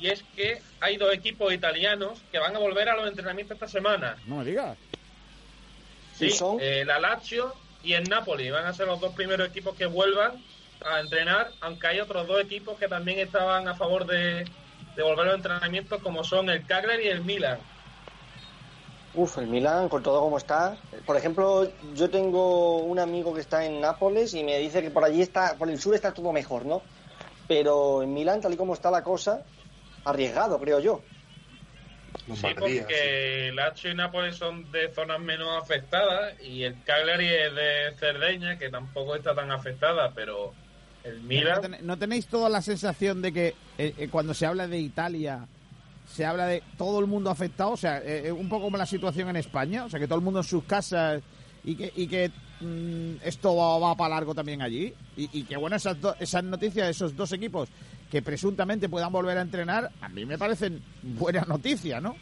y 0.00 0.08
es 0.08 0.22
que 0.34 0.62
hay 0.80 0.96
dos 0.96 1.12
equipos 1.12 1.52
italianos 1.52 2.20
que 2.30 2.38
van 2.38 2.54
a 2.54 2.58
volver 2.58 2.88
a 2.88 2.96
los 2.96 3.08
entrenamientos 3.08 3.56
esta 3.56 3.68
semana. 3.68 4.16
No 4.26 4.36
me 4.36 4.44
digas. 4.44 4.78
Sí, 6.16 6.30
eh, 6.60 6.84
la 6.86 6.98
Lazio 6.98 7.54
y 7.88 7.94
el 7.94 8.06
Napoli 8.06 8.50
van 8.50 8.66
a 8.66 8.74
ser 8.74 8.86
los 8.86 9.00
dos 9.00 9.14
primeros 9.14 9.48
equipos 9.48 9.74
que 9.74 9.86
vuelvan 9.86 10.44
a 10.84 11.00
entrenar, 11.00 11.50
aunque 11.62 11.86
hay 11.86 12.00
otros 12.00 12.26
dos 12.26 12.38
equipos 12.38 12.78
que 12.78 12.86
también 12.86 13.18
estaban 13.18 13.66
a 13.66 13.74
favor 13.74 14.04
de, 14.04 14.44
de 14.94 15.02
volver 15.02 15.20
a 15.20 15.24
los 15.24 15.36
entrenamientos, 15.36 16.02
como 16.02 16.22
son 16.22 16.50
el 16.50 16.66
Cagliari 16.66 17.06
y 17.06 17.08
el 17.08 17.24
Milan. 17.24 17.58
Uf, 19.14 19.38
el 19.38 19.46
Milan, 19.46 19.88
con 19.88 20.02
todo 20.02 20.20
como 20.20 20.36
está. 20.36 20.76
Por 21.06 21.16
ejemplo, 21.16 21.66
yo 21.94 22.10
tengo 22.10 22.76
un 22.80 22.98
amigo 22.98 23.32
que 23.32 23.40
está 23.40 23.64
en 23.64 23.80
Nápoles 23.80 24.34
y 24.34 24.44
me 24.44 24.58
dice 24.58 24.82
que 24.82 24.90
por 24.90 25.02
allí 25.02 25.22
está, 25.22 25.56
por 25.56 25.70
el 25.70 25.80
sur 25.80 25.94
está 25.94 26.12
todo 26.12 26.30
mejor, 26.30 26.66
¿no? 26.66 26.82
Pero 27.48 28.02
en 28.02 28.12
Milán, 28.12 28.42
tal 28.42 28.52
y 28.52 28.58
como 28.58 28.74
está 28.74 28.90
la 28.90 29.02
cosa, 29.02 29.44
arriesgado, 30.04 30.60
creo 30.60 30.78
yo. 30.78 31.00
Sí, 32.36 32.46
porque 32.58 33.52
Lazio 33.54 33.90
y 33.90 33.94
Nápoles 33.94 34.36
son 34.36 34.70
de 34.72 34.90
zonas 34.94 35.20
menos 35.20 35.48
afectadas 35.62 36.34
y 36.42 36.62
el 36.64 36.82
Cagliari 36.84 37.26
es 37.26 37.54
de 37.54 37.94
Cerdeña, 37.98 38.58
que 38.58 38.68
tampoco 38.70 39.16
está 39.16 39.34
tan 39.34 39.50
afectada, 39.50 40.12
pero 40.14 40.52
el 41.04 41.22
¿No, 41.22 41.28
Milan... 41.28 41.60
ten- 41.62 41.78
¿No 41.86 41.96
tenéis 41.98 42.26
toda 42.26 42.48
la 42.48 42.60
sensación 42.62 43.22
de 43.22 43.32
que 43.32 43.54
eh, 43.78 43.94
eh, 43.96 44.08
cuando 44.10 44.34
se 44.34 44.46
habla 44.46 44.66
de 44.66 44.78
Italia 44.78 45.46
se 46.06 46.24
habla 46.24 46.46
de 46.46 46.62
todo 46.76 47.00
el 47.00 47.06
mundo 47.06 47.30
afectado? 47.30 47.70
O 47.72 47.76
sea, 47.76 47.98
eh, 47.98 48.26
eh, 48.26 48.32
un 48.32 48.48
poco 48.48 48.64
como 48.64 48.76
la 48.78 48.86
situación 48.86 49.28
en 49.28 49.36
España, 49.36 49.84
o 49.84 49.90
sea, 49.90 49.98
que 50.00 50.06
todo 50.06 50.18
el 50.18 50.24
mundo 50.24 50.40
en 50.40 50.44
sus 50.44 50.64
casas 50.64 51.22
y 51.64 51.76
que, 51.76 51.92
y 51.96 52.06
que 52.08 52.30
mm, 52.60 53.14
esto 53.24 53.54
va, 53.56 53.78
va 53.78 53.94
para 53.96 54.14
largo 54.16 54.34
también 54.34 54.62
allí. 54.62 54.92
Y, 55.16 55.28
y 55.40 55.42
que 55.44 55.56
bueno, 55.56 55.76
esas, 55.76 56.00
do- 56.00 56.16
esas 56.20 56.44
noticias 56.44 56.86
de 56.86 56.90
esos 56.92 57.16
dos 57.16 57.32
equipos 57.32 57.68
que 58.10 58.22
presuntamente 58.22 58.88
puedan 58.88 59.12
volver 59.12 59.36
a 59.38 59.42
entrenar, 59.42 59.90
a 60.00 60.08
mí 60.08 60.24
me 60.24 60.38
parecen 60.38 60.82
buenas 61.02 61.46
noticias, 61.48 62.02
¿no? 62.02 62.16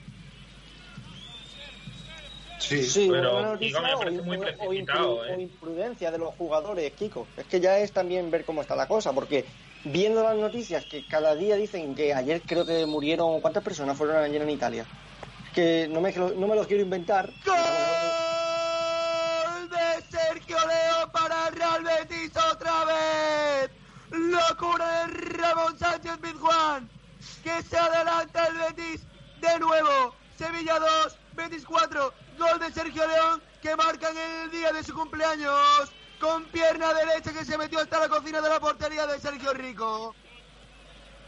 Sí, 2.59 3.09
pero 3.11 3.35
buena 3.35 3.49
noticia 3.53 3.79
Kiko 3.79 3.87
me 3.87 3.95
o- 3.95 3.99
parece 3.99 4.23
muy 4.23 4.37
o- 4.37 4.41
o 4.41 4.43
precipitado, 4.43 5.17
impru- 5.25 5.29
¿eh? 5.31 5.35
o 5.37 5.41
imprudencia 5.41 6.11
de 6.11 6.19
los 6.19 6.35
jugadores, 6.35 6.93
Kiko. 6.95 7.27
Es 7.37 7.45
que 7.47 7.61
ya 7.61 7.79
es 7.79 7.93
también 7.93 8.31
ver 8.31 8.45
cómo 8.45 8.63
está 8.63 8.75
la 8.75 8.89
cosa, 8.89 9.13
porque 9.13 9.45
viendo 9.85 10.23
las 10.23 10.37
noticias 10.37 10.85
que 10.87 11.07
cada 11.07 11.35
día 11.37 11.55
dicen 11.57 11.95
que 11.95 12.13
ayer 12.15 12.43
creo 12.45 12.67
que 12.67 12.85
murieron, 12.87 13.41
¿cuántas 13.41 13.63
personas 13.63 13.97
fueron 13.97 14.17
ayer 14.17 14.43
en 14.43 14.51
Italia? 14.51 14.87
Que 15.55 15.87
no 15.91 16.01
me, 16.01 16.13
no 16.13 16.47
me 16.49 16.57
los 16.57 16.67
quiero 16.67 16.83
inventar. 16.83 17.31
¡Gol 17.45 17.55
Sergio 20.11 20.57
León 20.67 21.11
para 21.13 21.49
el 21.49 21.55
Real 21.55 21.83
Betis 21.83 22.33
otra 22.37 22.85
vez! 22.85 23.71
¡Locura 24.11 25.07
de 25.07 25.07
Ramón 25.37 25.79
Sánchez 25.79 26.19
Pizjuán! 26.19 26.89
¡Que 27.43 27.63
se 27.63 27.79
adelanta 27.79 28.47
el 28.47 28.59
Betis 28.59 29.07
de 29.41 29.59
nuevo! 29.59 30.15
Sevilla 30.37 30.79
2, 30.79 31.19
Betis 31.35 31.65
4, 31.65 32.13
gol 32.39 32.59
de 32.59 32.73
Sergio 32.73 33.07
León 33.07 33.43
que 33.63 33.75
marcan 33.75 34.17
el 34.17 34.51
día 34.51 34.73
de 34.73 34.85
su 34.85 34.95
cumpleaños 34.95 35.91
con 36.21 36.45
pierna 36.47 36.93
derecha 36.95 37.33
que 37.33 37.45
se 37.45 37.59
metió 37.59 37.81
hasta 37.81 38.01
la 38.01 38.09
cocina 38.09 38.41
de 38.41 38.49
la 38.49 38.61
portería 38.61 39.07
de 39.07 39.19
Sergio 39.19 39.53
Rico. 39.53 40.15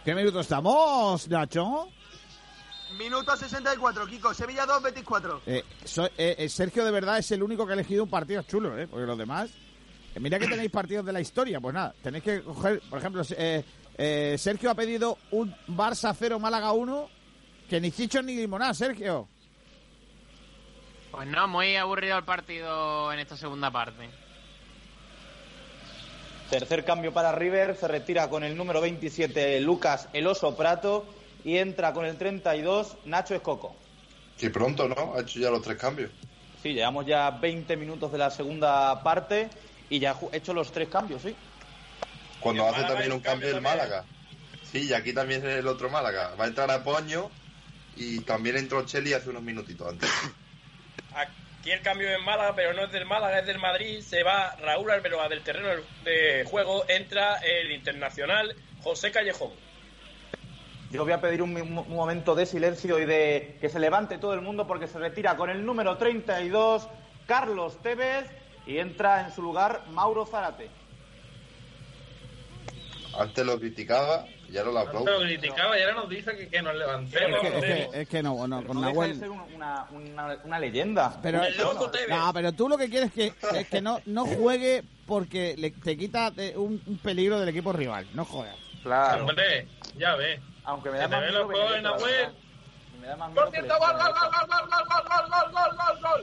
¿Qué 0.04 0.14
minuto 0.14 0.40
estamos, 0.40 1.28
Nacho? 1.28 1.88
Minuto 2.96 3.36
64, 3.36 4.06
Kiko. 4.06 4.32
Sevilla 4.32 4.64
2, 4.66 4.82
Betis 4.82 5.04
4. 5.04 5.42
Eh, 5.46 5.64
so- 5.84 6.06
eh, 6.16 6.36
eh, 6.38 6.48
Sergio 6.48 6.84
de 6.84 6.90
verdad 6.90 7.18
es 7.18 7.30
el 7.32 7.42
único 7.42 7.66
que 7.66 7.72
ha 7.72 7.74
elegido 7.74 8.04
un 8.04 8.10
partido 8.10 8.42
chulo, 8.42 8.78
¿eh? 8.78 8.86
Porque 8.86 9.06
los 9.06 9.18
demás... 9.18 9.50
eh, 10.14 10.20
mira 10.20 10.38
que 10.38 10.46
tenéis 10.48 10.70
partidos 10.70 11.04
de 11.04 11.12
la 11.12 11.20
historia, 11.20 11.60
pues 11.60 11.74
nada, 11.74 11.94
tenéis 12.02 12.24
que 12.24 12.42
coger, 12.42 12.80
por 12.88 12.98
ejemplo, 12.98 13.22
eh, 13.36 13.64
eh, 13.98 14.36
Sergio 14.38 14.70
ha 14.70 14.74
pedido 14.74 15.18
un 15.32 15.54
Barça 15.68 16.14
0 16.18 16.38
Málaga 16.38 16.72
1, 16.72 17.08
que 17.68 17.80
ni 17.80 17.90
chicho 17.92 18.22
ni 18.22 18.34
limonada, 18.36 18.72
Sergio. 18.74 19.28
Pues 21.10 21.26
no, 21.26 21.48
muy 21.48 21.74
aburrido 21.76 22.16
el 22.18 22.24
partido 22.24 23.12
en 23.12 23.18
esta 23.18 23.36
segunda 23.36 23.70
parte. 23.70 24.08
Tercer 26.50 26.84
cambio 26.84 27.12
para 27.12 27.32
River, 27.32 27.76
se 27.76 27.86
retira 27.88 28.30
con 28.30 28.42
el 28.42 28.56
número 28.56 28.80
27 28.80 29.60
Lucas 29.60 30.08
El 30.14 30.26
Oso 30.26 30.56
Prato 30.56 31.06
y 31.44 31.56
entra 31.56 31.92
con 31.92 32.04
el 32.04 32.16
32 32.16 32.96
Nacho 33.04 33.34
Escoco. 33.34 33.76
Que 34.38 34.50
pronto, 34.50 34.88
¿no? 34.88 35.14
Ha 35.14 35.20
hecho 35.20 35.40
ya 35.40 35.50
los 35.50 35.62
tres 35.62 35.78
cambios. 35.78 36.10
Sí, 36.62 36.74
llevamos 36.74 37.06
ya 37.06 37.30
20 37.30 37.76
minutos 37.76 38.10
de 38.12 38.18
la 38.18 38.30
segunda 38.30 39.02
parte 39.02 39.48
y 39.90 39.98
ya 39.98 40.12
ha 40.12 40.36
hecho 40.36 40.52
los 40.52 40.70
tres 40.72 40.88
cambios, 40.88 41.22
sí. 41.22 41.34
Cuando 42.40 42.64
hace 42.64 42.82
Málaga 42.82 42.88
también 42.88 43.12
un 43.12 43.20
cambio 43.20 43.48
el. 43.48 43.60
Málaga. 43.60 44.04
Sí, 44.70 44.86
y 44.88 44.92
aquí 44.92 45.12
también 45.12 45.44
es 45.46 45.56
el 45.56 45.66
otro 45.66 45.88
Málaga. 45.88 46.34
Va 46.38 46.44
a 46.44 46.48
entrar 46.48 46.70
a 46.70 46.84
Poño 46.84 47.30
y 47.96 48.20
también 48.20 48.56
entró 48.56 48.84
Cheli 48.84 49.12
hace 49.12 49.30
unos 49.30 49.42
minutitos 49.42 49.88
antes. 49.88 50.08
Aquí 51.14 51.70
el 51.70 51.80
cambio 51.82 52.08
es 52.10 52.20
Málaga, 52.22 52.54
pero 52.54 52.74
no 52.74 52.84
es 52.84 52.92
del 52.92 53.06
Málaga, 53.06 53.40
es 53.40 53.46
del 53.46 53.58
Madrid. 53.58 54.00
Se 54.02 54.22
va 54.22 54.54
Raúl 54.56 54.90
Arbeloa 54.90 55.28
del 55.28 55.42
terreno 55.42 55.68
de 56.04 56.44
juego. 56.46 56.84
Entra 56.88 57.38
el 57.38 57.72
internacional 57.72 58.54
José 58.82 59.10
Callejón. 59.10 59.50
Yo 60.90 61.04
voy 61.04 61.12
a 61.12 61.20
pedir 61.20 61.42
un, 61.42 61.54
un 61.54 61.74
momento 61.94 62.34
de 62.34 62.46
silencio 62.46 62.98
y 62.98 63.04
de 63.04 63.58
que 63.60 63.68
se 63.68 63.78
levante 63.78 64.16
todo 64.18 64.32
el 64.32 64.40
mundo 64.40 64.66
porque 64.66 64.86
se 64.86 64.98
retira 64.98 65.36
con 65.36 65.50
el 65.50 65.64
número 65.66 65.98
32 65.98 66.88
Carlos 67.26 67.76
Tevez 67.82 68.26
y 68.66 68.78
entra 68.78 69.26
en 69.26 69.32
su 69.34 69.42
lugar 69.42 69.82
Mauro 69.90 70.24
Zárate. 70.24 70.70
Antes 73.18 73.44
lo 73.44 73.58
criticaba 73.58 74.24
y 74.48 74.56
ahora 74.56 74.70
lo 74.72 74.78
Antes 74.78 74.94
aplaudo. 74.96 75.20
lo 75.20 75.26
criticaba 75.26 75.78
y 75.78 75.82
ahora 75.82 75.94
nos 75.96 76.08
dice 76.08 76.36
que, 76.36 76.48
que 76.48 76.62
nos 76.62 76.72
Es 76.72 76.78
levantemos. 76.78 77.40
que, 77.40 77.48
es 77.48 77.64
que- 77.88 78.00
es 78.02 78.08
que 78.08 78.22
no, 78.22 78.46
no, 78.46 78.64
con 78.64 78.80
No 78.80 78.86
deja 78.86 78.90
de 78.90 78.92
Nahuel... 78.94 79.18
ser 79.18 79.30
un- 79.30 79.40
una, 79.54 79.86
una- 79.90 80.38
una 80.44 80.58
leyenda. 80.58 81.18
Pero, 81.22 81.42
El 81.42 81.56
loco 81.58 81.90
Tevez. 81.90 82.08
no, 82.08 82.32
pero 82.32 82.52
tú 82.52 82.68
lo 82.68 82.78
que 82.78 82.88
quieres 82.88 83.12
que, 83.12 83.32
es 83.54 83.68
que 83.68 83.80
no, 83.82 84.00
no 84.06 84.24
juegue 84.26 84.84
porque 85.06 85.54
le- 85.58 85.70
te 85.72 85.96
quita 85.98 86.30
de- 86.30 86.56
un, 86.56 86.80
un 86.86 86.98
peligro 86.98 87.38
del 87.40 87.48
equipo 87.50 87.72
rival. 87.72 88.06
No 88.14 88.24
jodas. 88.24 88.56
Claro. 88.82 89.26
Hombre, 89.26 89.66
ya 89.98 90.14
ves. 90.16 90.40
Aunque 90.68 90.90
me 90.90 90.98
da 90.98 91.08
más 91.08 91.22
miedo. 91.30 91.48
Me 91.48 91.56
da 93.06 93.16
más 93.16 93.30
miedo 93.30 93.42
Por 93.42 93.50
cierto, 93.52 93.78
gol, 93.78 93.92
gol, 93.96 94.12
gol, 94.12 94.30
gol, 94.30 94.46
gol, 94.50 94.68
gol, 94.68 94.86
gol, 95.08 95.30
gol, 95.30 95.50
gol, 95.50 95.72
gol, 95.78 95.96
gol. 96.02 96.22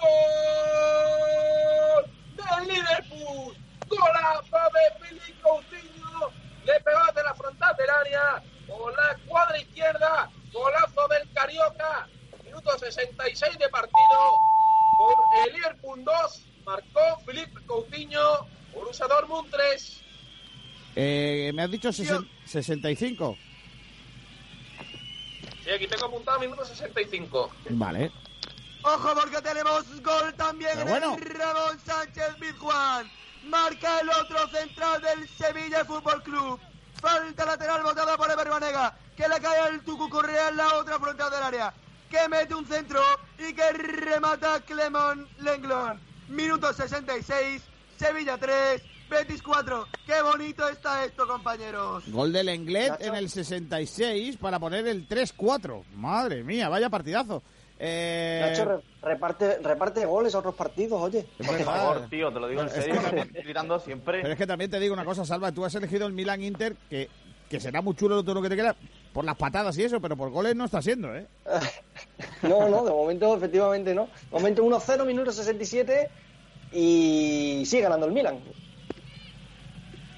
¡Gol! 0.00 2.04
¡Del 2.34 2.62
Liverpool! 2.74 3.52
¡Golazo 3.88 4.60
de 4.72 4.84
Filipe 5.06 5.34
Coutinho! 5.42 6.16
Le 6.64 6.74
pegó 6.80 7.00
desde 7.08 7.22
la 7.24 7.34
frontal 7.34 7.76
del 7.76 7.90
área 7.90 8.42
con 8.66 8.90
la 8.96 9.18
cuadra 9.28 9.58
izquierda. 9.58 10.30
¡Golazo 10.50 11.06
del 11.08 11.30
Carioca! 11.34 12.08
Minuto 12.42 12.78
66 12.78 13.58
de 13.58 13.68
partido. 13.68 14.38
Por 14.96 15.14
el 15.46 15.52
Liverpool 15.56 16.02
2 16.04 16.46
marcó 16.64 17.18
Filipe 17.26 17.60
Coutinho. 17.66 18.46
Borussia 18.72 19.06
Dortmund 19.08 19.50
3. 19.50 20.00
Eh, 20.96 21.52
me 21.54 21.62
has 21.64 21.70
dicho 21.70 21.90
sesen- 21.90 22.26
65. 22.46 23.36
Sí, 25.64 25.70
aquí 25.70 25.86
tengo 25.86 26.06
apuntado 26.06 26.38
minuto 26.40 26.64
65. 26.64 27.50
Vale. 27.70 28.12
Ojo 28.82 29.14
porque 29.14 29.40
tenemos 29.40 30.02
gol 30.02 30.34
también 30.34 30.72
Pero 30.74 30.82
en 30.82 30.88
bueno. 30.88 31.14
el 31.16 31.24
Ramón 31.24 31.80
Sánchez 31.86 32.34
Pizjuán. 32.38 33.10
Marca 33.44 34.00
el 34.00 34.10
otro 34.10 34.46
central 34.48 35.00
del 35.00 35.26
Sevilla 35.28 35.84
Fútbol 35.86 36.22
Club. 36.22 36.60
Falta 37.00 37.46
lateral 37.46 37.82
botada 37.82 38.16
por 38.18 38.30
Ever 38.30 38.48
Banega. 38.50 38.94
Que 39.16 39.26
le 39.26 39.40
cae 39.40 39.68
el 39.70 39.80
Tucu 39.84 40.08
Correa 40.10 40.48
en 40.50 40.58
la 40.58 40.74
otra 40.74 40.98
frontal 40.98 41.30
del 41.30 41.42
área. 41.42 41.72
Que 42.10 42.28
mete 42.28 42.54
un 42.54 42.66
centro 42.66 43.00
y 43.38 43.54
que 43.54 43.72
remata 43.72 44.60
Clemón 44.60 45.26
Lenglon. 45.38 45.98
Minuto 46.28 46.72
66. 46.74 47.62
Sevilla 47.98 48.36
3. 48.36 48.82
Betis 49.14 49.42
4. 49.42 49.86
Qué 50.06 50.22
bonito 50.22 50.68
está 50.68 51.04
esto, 51.04 51.26
compañeros. 51.26 52.04
Gol 52.08 52.32
del 52.32 52.48
Englet 52.48 53.00
en 53.00 53.14
el 53.14 53.28
66 53.30 54.36
para 54.38 54.58
poner 54.58 54.86
el 54.86 55.08
3-4. 55.08 55.84
Madre 55.94 56.42
mía, 56.42 56.68
vaya 56.68 56.90
partidazo. 56.90 57.42
Eh, 57.78 58.40
Nacho, 58.42 58.64
re- 58.64 58.80
reparte, 59.02 59.58
reparte 59.58 60.04
goles 60.06 60.34
a 60.34 60.38
otros 60.38 60.54
partidos, 60.54 61.00
oye. 61.00 61.26
Por 61.44 61.58
favor, 61.60 62.08
tío, 62.08 62.32
te 62.32 62.40
lo 62.40 62.48
digo 62.48 62.62
en 62.62 62.70
serio, 62.70 63.00
gritando 63.32 63.78
siempre. 63.80 64.20
Pero 64.22 64.32
es 64.32 64.38
que 64.38 64.46
también 64.46 64.70
te 64.70 64.78
digo 64.80 64.94
una 64.94 65.04
cosa, 65.04 65.24
Salva, 65.24 65.52
tú 65.52 65.64
has 65.64 65.74
elegido 65.74 66.06
el 66.06 66.12
Milan 66.12 66.42
Inter, 66.42 66.76
que, 66.88 67.08
que 67.50 67.60
será 67.60 67.82
muy 67.82 67.94
chulo 67.96 68.22
todo 68.22 68.36
lo 68.36 68.42
que 68.42 68.48
te 68.48 68.56
queda, 68.56 68.76
por 69.12 69.24
las 69.24 69.36
patadas 69.36 69.76
y 69.78 69.82
eso, 69.84 70.00
pero 70.00 70.16
por 70.16 70.30
goles 70.30 70.54
no 70.54 70.64
está 70.64 70.80
siendo, 70.82 71.14
¿eh? 71.14 71.26
No, 72.42 72.68
no, 72.68 72.84
de 72.84 72.90
momento 72.90 73.36
efectivamente 73.36 73.94
no. 73.94 74.04
De 74.06 74.30
momento 74.38 74.62
1-0, 74.64 75.04
minuto 75.06 75.32
67 75.32 76.10
y 76.72 77.62
sigue 77.66 77.82
ganando 77.82 78.06
el 78.06 78.12
Milan. 78.12 78.38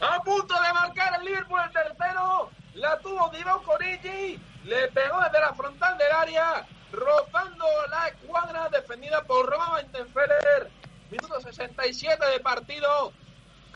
A 0.01 0.23
punto 0.23 0.55
de 0.55 0.73
marcar 0.73 1.19
el 1.21 1.27
Liverpool 1.27 1.61
el 1.65 1.73
tercero. 1.73 2.51
La 2.75 2.99
tuvo 2.99 3.31
Divock 3.31 3.69
Origi. 3.69 4.39
Le 4.65 4.89
pegó 4.89 5.21
desde 5.23 5.41
la 5.41 5.55
frontal 5.55 5.97
del 5.97 6.13
área. 6.13 6.67
Rozando 6.93 7.67
la 7.91 8.09
escuadra 8.09 8.69
defendida 8.69 9.23
por 9.25 9.47
Roma 9.47 9.75
Weidenfeller. 9.75 10.71
Minuto 11.11 11.41
67 11.41 12.27
de 12.33 12.41
partido. 12.41 13.13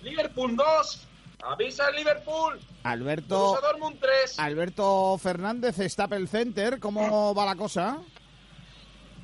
Liverpool 0.02 0.56
2. 0.56 1.06
Avisa 1.42 1.88
el 1.88 1.96
Liverpool. 1.96 2.60
Alberto, 2.82 3.58
Dortmund 3.60 3.98
3. 4.00 4.38
Alberto 4.38 5.18
Fernández, 5.18 5.76
Stapel 5.78 6.28
Center, 6.28 6.78
¿cómo 6.80 7.34
va 7.34 7.46
la 7.46 7.56
cosa? 7.56 7.98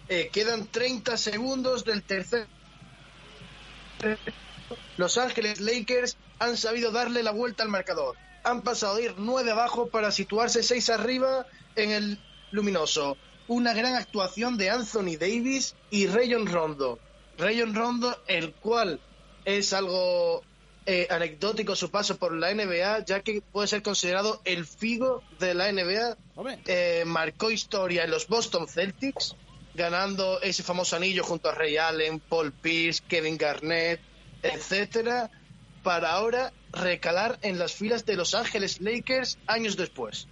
Eh, 0.09 0.31
quedan 0.33 0.67
30 0.67 1.17
segundos 1.17 1.85
del 1.85 2.03
tercer. 2.03 2.47
Los 4.97 5.19
Ángeles 5.19 5.61
Lakers 5.61 6.17
han 6.39 6.57
sabido 6.57 6.91
darle 6.91 7.23
la 7.23 7.33
vuelta 7.33 7.63
al 7.63 7.69
marcador. 7.69 8.17
Han 8.45 8.63
pasado 8.63 8.97
de 8.97 9.05
ir 9.05 9.15
9 9.17 9.51
abajo 9.51 9.89
para 9.89 10.11
situarse 10.11 10.63
6 10.63 10.91
arriba 10.91 11.47
en 11.75 11.91
el 11.91 12.19
luminoso. 12.51 13.17
Una 13.49 13.73
gran 13.75 13.95
actuación 13.95 14.57
de 14.57 14.71
Anthony 14.71 15.17
Davis 15.19 15.75
y 15.91 16.07
Rayon 16.07 16.47
Rondo. 16.47 16.99
Rayon 17.39 17.75
Rondo, 17.75 18.17
el 18.27 18.53
cual 18.53 19.01
es 19.45 19.73
algo 19.73 20.43
eh, 20.89 21.07
anecdótico 21.11 21.75
su 21.75 21.91
paso 21.91 22.17
por 22.17 22.33
la 22.33 22.55
NBA, 22.55 23.05
ya 23.05 23.21
que 23.21 23.41
puede 23.41 23.69
ser 23.69 23.83
considerado 23.83 24.41
el 24.45 24.67
figo 24.67 25.23
de 25.39 25.55
la 25.55 25.71
NBA. 25.73 26.17
Eh, 26.67 27.03
marcó 27.07 27.51
historia 27.51 28.05
en 28.05 28.11
los 28.11 28.29
Boston 28.29 28.69
Celtics, 28.69 29.35
ganando 29.75 30.41
ese 30.43 30.63
famoso 30.63 30.97
anillo 30.97 31.25
junto 31.25 31.49
a 31.49 31.55
Ray 31.55 31.77
Allen, 31.77 32.21
Paul 32.21 32.53
Pierce, 32.53 33.03
Kevin 33.09 33.37
Garnett, 33.37 34.01
etcétera, 34.43 35.31
para 35.87 36.11
ahora 36.11 36.53
recalar 36.73 37.39
en 37.43 37.61
las 37.61 37.73
filas 37.73 38.05
de 38.05 38.17
Los 38.17 38.35
Ángeles 38.35 38.81
Lakers 38.81 39.39
años 39.47 39.77
después. 39.77 40.27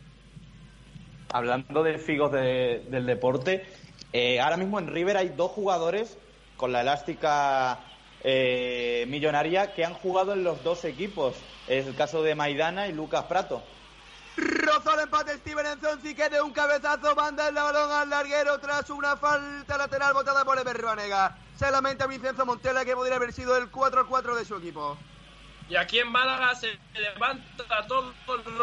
Hablando 1.33 1.85
de 1.85 1.97
figos 1.99 2.33
de- 2.33 2.85
del 2.91 3.07
deporte, 3.07 3.65
eh, 4.13 4.41
ahora 4.41 4.57
mismo 4.57 4.81
en 4.81 4.89
River 4.89 5.17
hay 5.17 5.29
dos 5.29 5.53
jugadores 5.53 6.19
con 6.57 6.73
la 6.73 6.81
elástica 6.81 7.79
eh, 8.25 9.05
millonaria 9.07 9.75
que 9.75 9.85
han 9.85 9.95
jugado 9.95 10.33
en 10.33 10.43
los 10.43 10.65
dos 10.65 10.85
equipos. 10.87 11.37
Es 11.69 11.87
el 11.87 11.95
caso 11.95 12.21
de 12.25 12.35
Maidana 12.35 12.89
y 12.89 12.93
Lucas 12.93 13.27
Prato. 13.27 13.63
Rozó 14.37 14.95
el 14.95 15.01
empate 15.01 15.37
Steven 15.37 15.67
Enzonzi 15.67 16.17
que 16.17 16.31
de 16.31 16.43
un 16.43 16.51
cabezazo 16.53 17.15
manda 17.15 17.47
el 17.49 17.55
balón 17.55 17.93
al 17.93 18.11
larguero 18.11 18.59
tras 18.59 18.91
una 18.91 19.17
falta 19.17 19.79
lateral 19.79 20.15
botada 20.15 20.45
por 20.45 20.57
Banega. 20.83 21.39
Se 21.57 21.71
lamenta 21.71 22.09
Vincenzo 22.09 22.45
Montella 22.45 22.85
que 22.85 22.97
podría 22.97 23.17
haber 23.17 23.33
sido 23.33 23.57
el 23.57 23.71
4-4 23.71 24.35
de 24.35 24.45
su 24.45 24.57
equipo. 24.57 24.99
Y 25.69 25.77
aquí 25.77 25.99
en 25.99 26.11
Málaga 26.11 26.55
se 26.55 26.79
levanta 26.95 27.87
todo 27.89 28.13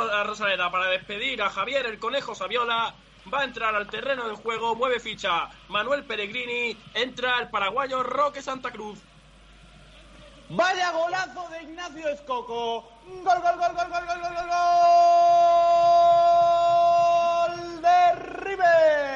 la 0.08 0.24
Rosaleda 0.24 0.70
para 0.70 0.86
despedir 0.88 1.42
a 1.42 1.50
Javier 1.50 1.86
el 1.88 1.98
Conejo 2.00 2.36
Saviola. 2.36 2.94
Va 3.32 3.42
a 3.42 3.44
entrar 3.44 3.76
al 3.76 3.88
terreno 3.88 4.28
del 4.28 4.36
juego, 4.36 4.76
mueve 4.76 5.00
ficha 5.00 5.50
Manuel 5.68 6.04
Peregrini, 6.04 6.78
entra 6.94 7.40
el 7.40 7.50
paraguayo 7.50 8.04
Roque 8.04 8.42
Santa 8.42 8.72
Cruz. 8.72 9.00
Vaya 10.50 10.92
golazo 10.92 11.48
de 11.50 11.64
Ignacio 11.64 12.10
Escoco. 12.10 12.92
Gol, 13.06 13.24
gol, 13.24 13.42
gol, 13.42 13.74
gol, 13.74 13.90
gol, 13.90 14.06
gol, 14.06 14.20
gol, 14.20 14.34
gol, 14.34 14.50
gol 17.48 17.82
de 17.82 18.16
River. 18.44 19.12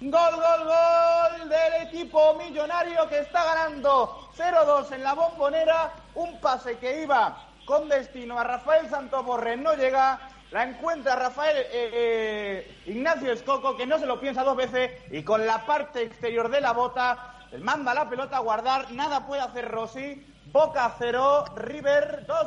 Gol, 0.00 0.12
gol, 0.12 0.64
gol 0.64 1.48
del 1.48 1.88
equipo 1.88 2.34
millonario 2.34 3.08
que 3.08 3.18
está 3.18 3.44
ganando 3.44 4.30
0-2 4.36 4.92
en 4.92 5.02
la 5.02 5.14
bombonera. 5.14 5.92
Un 6.14 6.40
pase 6.40 6.76
que 6.78 7.02
iba 7.02 7.48
con 7.64 7.88
destino 7.88 8.38
a 8.38 8.44
Rafael 8.44 8.88
Santoborre 8.88 9.56
no 9.56 9.74
llega. 9.74 10.20
La 10.52 10.62
encuentra 10.62 11.16
Rafael 11.16 11.56
eh, 11.56 11.66
eh, 11.72 12.76
Ignacio 12.86 13.32
Escoco, 13.32 13.76
que 13.76 13.86
no 13.86 13.98
se 13.98 14.06
lo 14.06 14.20
piensa 14.20 14.44
dos 14.44 14.56
veces, 14.56 14.92
y 15.10 15.22
con 15.22 15.44
la 15.44 15.66
parte 15.66 16.02
exterior 16.02 16.48
de 16.48 16.60
la 16.60 16.72
bota 16.72 17.34
manda 17.60 17.92
la 17.92 18.08
pelota 18.08 18.36
a 18.36 18.40
guardar. 18.40 18.92
Nada 18.92 19.26
puede 19.26 19.42
hacer 19.42 19.68
Rossi. 19.68 20.24
Boca 20.52 20.94
0, 20.96 21.44
River 21.56 22.24
2. 22.24 22.46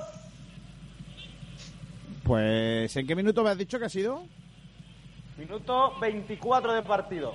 Pues, 2.23 2.95
¿en 2.95 3.05
qué 3.05 3.15
minuto 3.15 3.43
me 3.43 3.49
has 3.49 3.57
dicho 3.57 3.77
que 3.77 3.85
ha 3.85 3.89
sido? 3.89 4.23
Minuto 5.41 5.95
24 5.99 6.73
de 6.73 6.83
partido. 6.83 7.33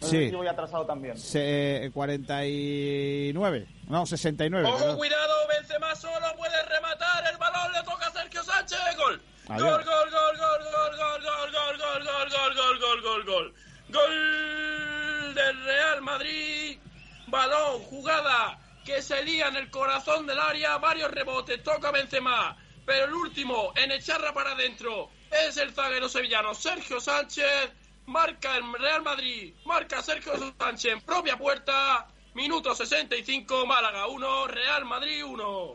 No 0.00 0.06
Sí. 0.06 0.28
si 0.30 0.34
voy 0.36 0.46
atrasado 0.46 0.86
también. 0.86 1.16
Se- 1.18 1.90
49. 1.92 3.66
No, 3.88 4.06
69. 4.06 4.68
Ojo, 4.68 4.96
cuidado, 4.96 5.32
Benzema 5.48 5.92
solo 5.96 6.26
puede 6.36 6.62
rematar. 6.66 7.24
El 7.30 7.36
balón 7.38 7.72
le 7.72 7.82
toca 7.82 8.06
a 8.06 8.10
Sergio 8.12 8.44
Sánchez. 8.44 8.78
Gol. 8.96 9.20
Adiós. 9.48 9.70
Gol, 9.70 9.84
gol, 9.84 10.10
gol, 10.10 10.36
gol, 10.38 10.60
gol, 10.70 10.96
gol, 10.96 11.20
gol, 11.22 11.50
gol, 11.52 11.78
gol, 11.78 12.04
gol, 12.04 12.30
gol, 12.30 12.54
gol, 12.54 12.78
gol, 12.80 13.02
gol, 13.02 13.24
gol. 13.24 13.54
Gol 13.90 15.34
del 15.34 15.64
Real 15.64 16.00
Madrid. 16.02 16.78
Balón, 17.26 17.82
jugada 17.82 18.58
que 18.84 19.02
se 19.02 19.24
lía 19.24 19.48
en 19.48 19.56
el 19.56 19.68
corazón 19.70 20.26
del 20.28 20.38
área. 20.38 20.78
Varios 20.78 21.10
rebotes. 21.10 21.60
Toca 21.64 21.90
Benzema. 21.90 22.56
Pero 22.84 23.06
el 23.06 23.14
último 23.14 23.72
en 23.76 23.92
echarla 23.92 24.32
para 24.32 24.52
adentro 24.52 25.10
es 25.30 25.56
el 25.56 25.72
zaguero 25.72 26.08
sevillano 26.08 26.54
Sergio 26.54 27.00
Sánchez. 27.00 27.72
Marca 28.06 28.56
el 28.56 28.64
Real 28.72 29.02
Madrid. 29.02 29.54
Marca 29.64 30.02
Sergio 30.02 30.32
Sánchez 30.58 30.92
en 30.92 31.00
propia 31.02 31.36
puerta. 31.36 32.06
Minuto 32.34 32.74
65, 32.74 33.66
Málaga 33.66 34.06
1, 34.06 34.46
Real 34.48 34.84
Madrid 34.86 35.24
1. 35.24 35.74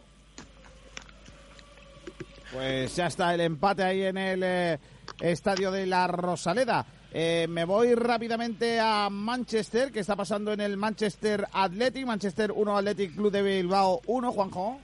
Pues 2.51 2.95
ya 2.95 3.07
está 3.07 3.33
el 3.33 3.41
empate 3.41 3.83
ahí 3.83 4.03
en 4.03 4.17
el 4.17 4.41
eh, 4.43 4.79
estadio 5.19 5.71
de 5.71 5.85
la 5.85 6.07
Rosaleda. 6.07 6.85
Eh, 7.11 7.45
me 7.49 7.65
voy 7.65 7.93
rápidamente 7.93 8.79
a 8.79 9.09
Manchester, 9.09 9.91
que 9.91 9.99
está 9.99 10.15
pasando 10.15 10.51
en 10.53 10.61
el 10.61 10.77
Manchester 10.77 11.47
Athletic. 11.51 12.05
Manchester 12.05 12.51
1, 12.51 12.77
Athletic 12.77 13.15
Club 13.15 13.31
de 13.31 13.41
Bilbao 13.41 14.01
1, 14.07 14.31
Juanjo. 14.31 14.79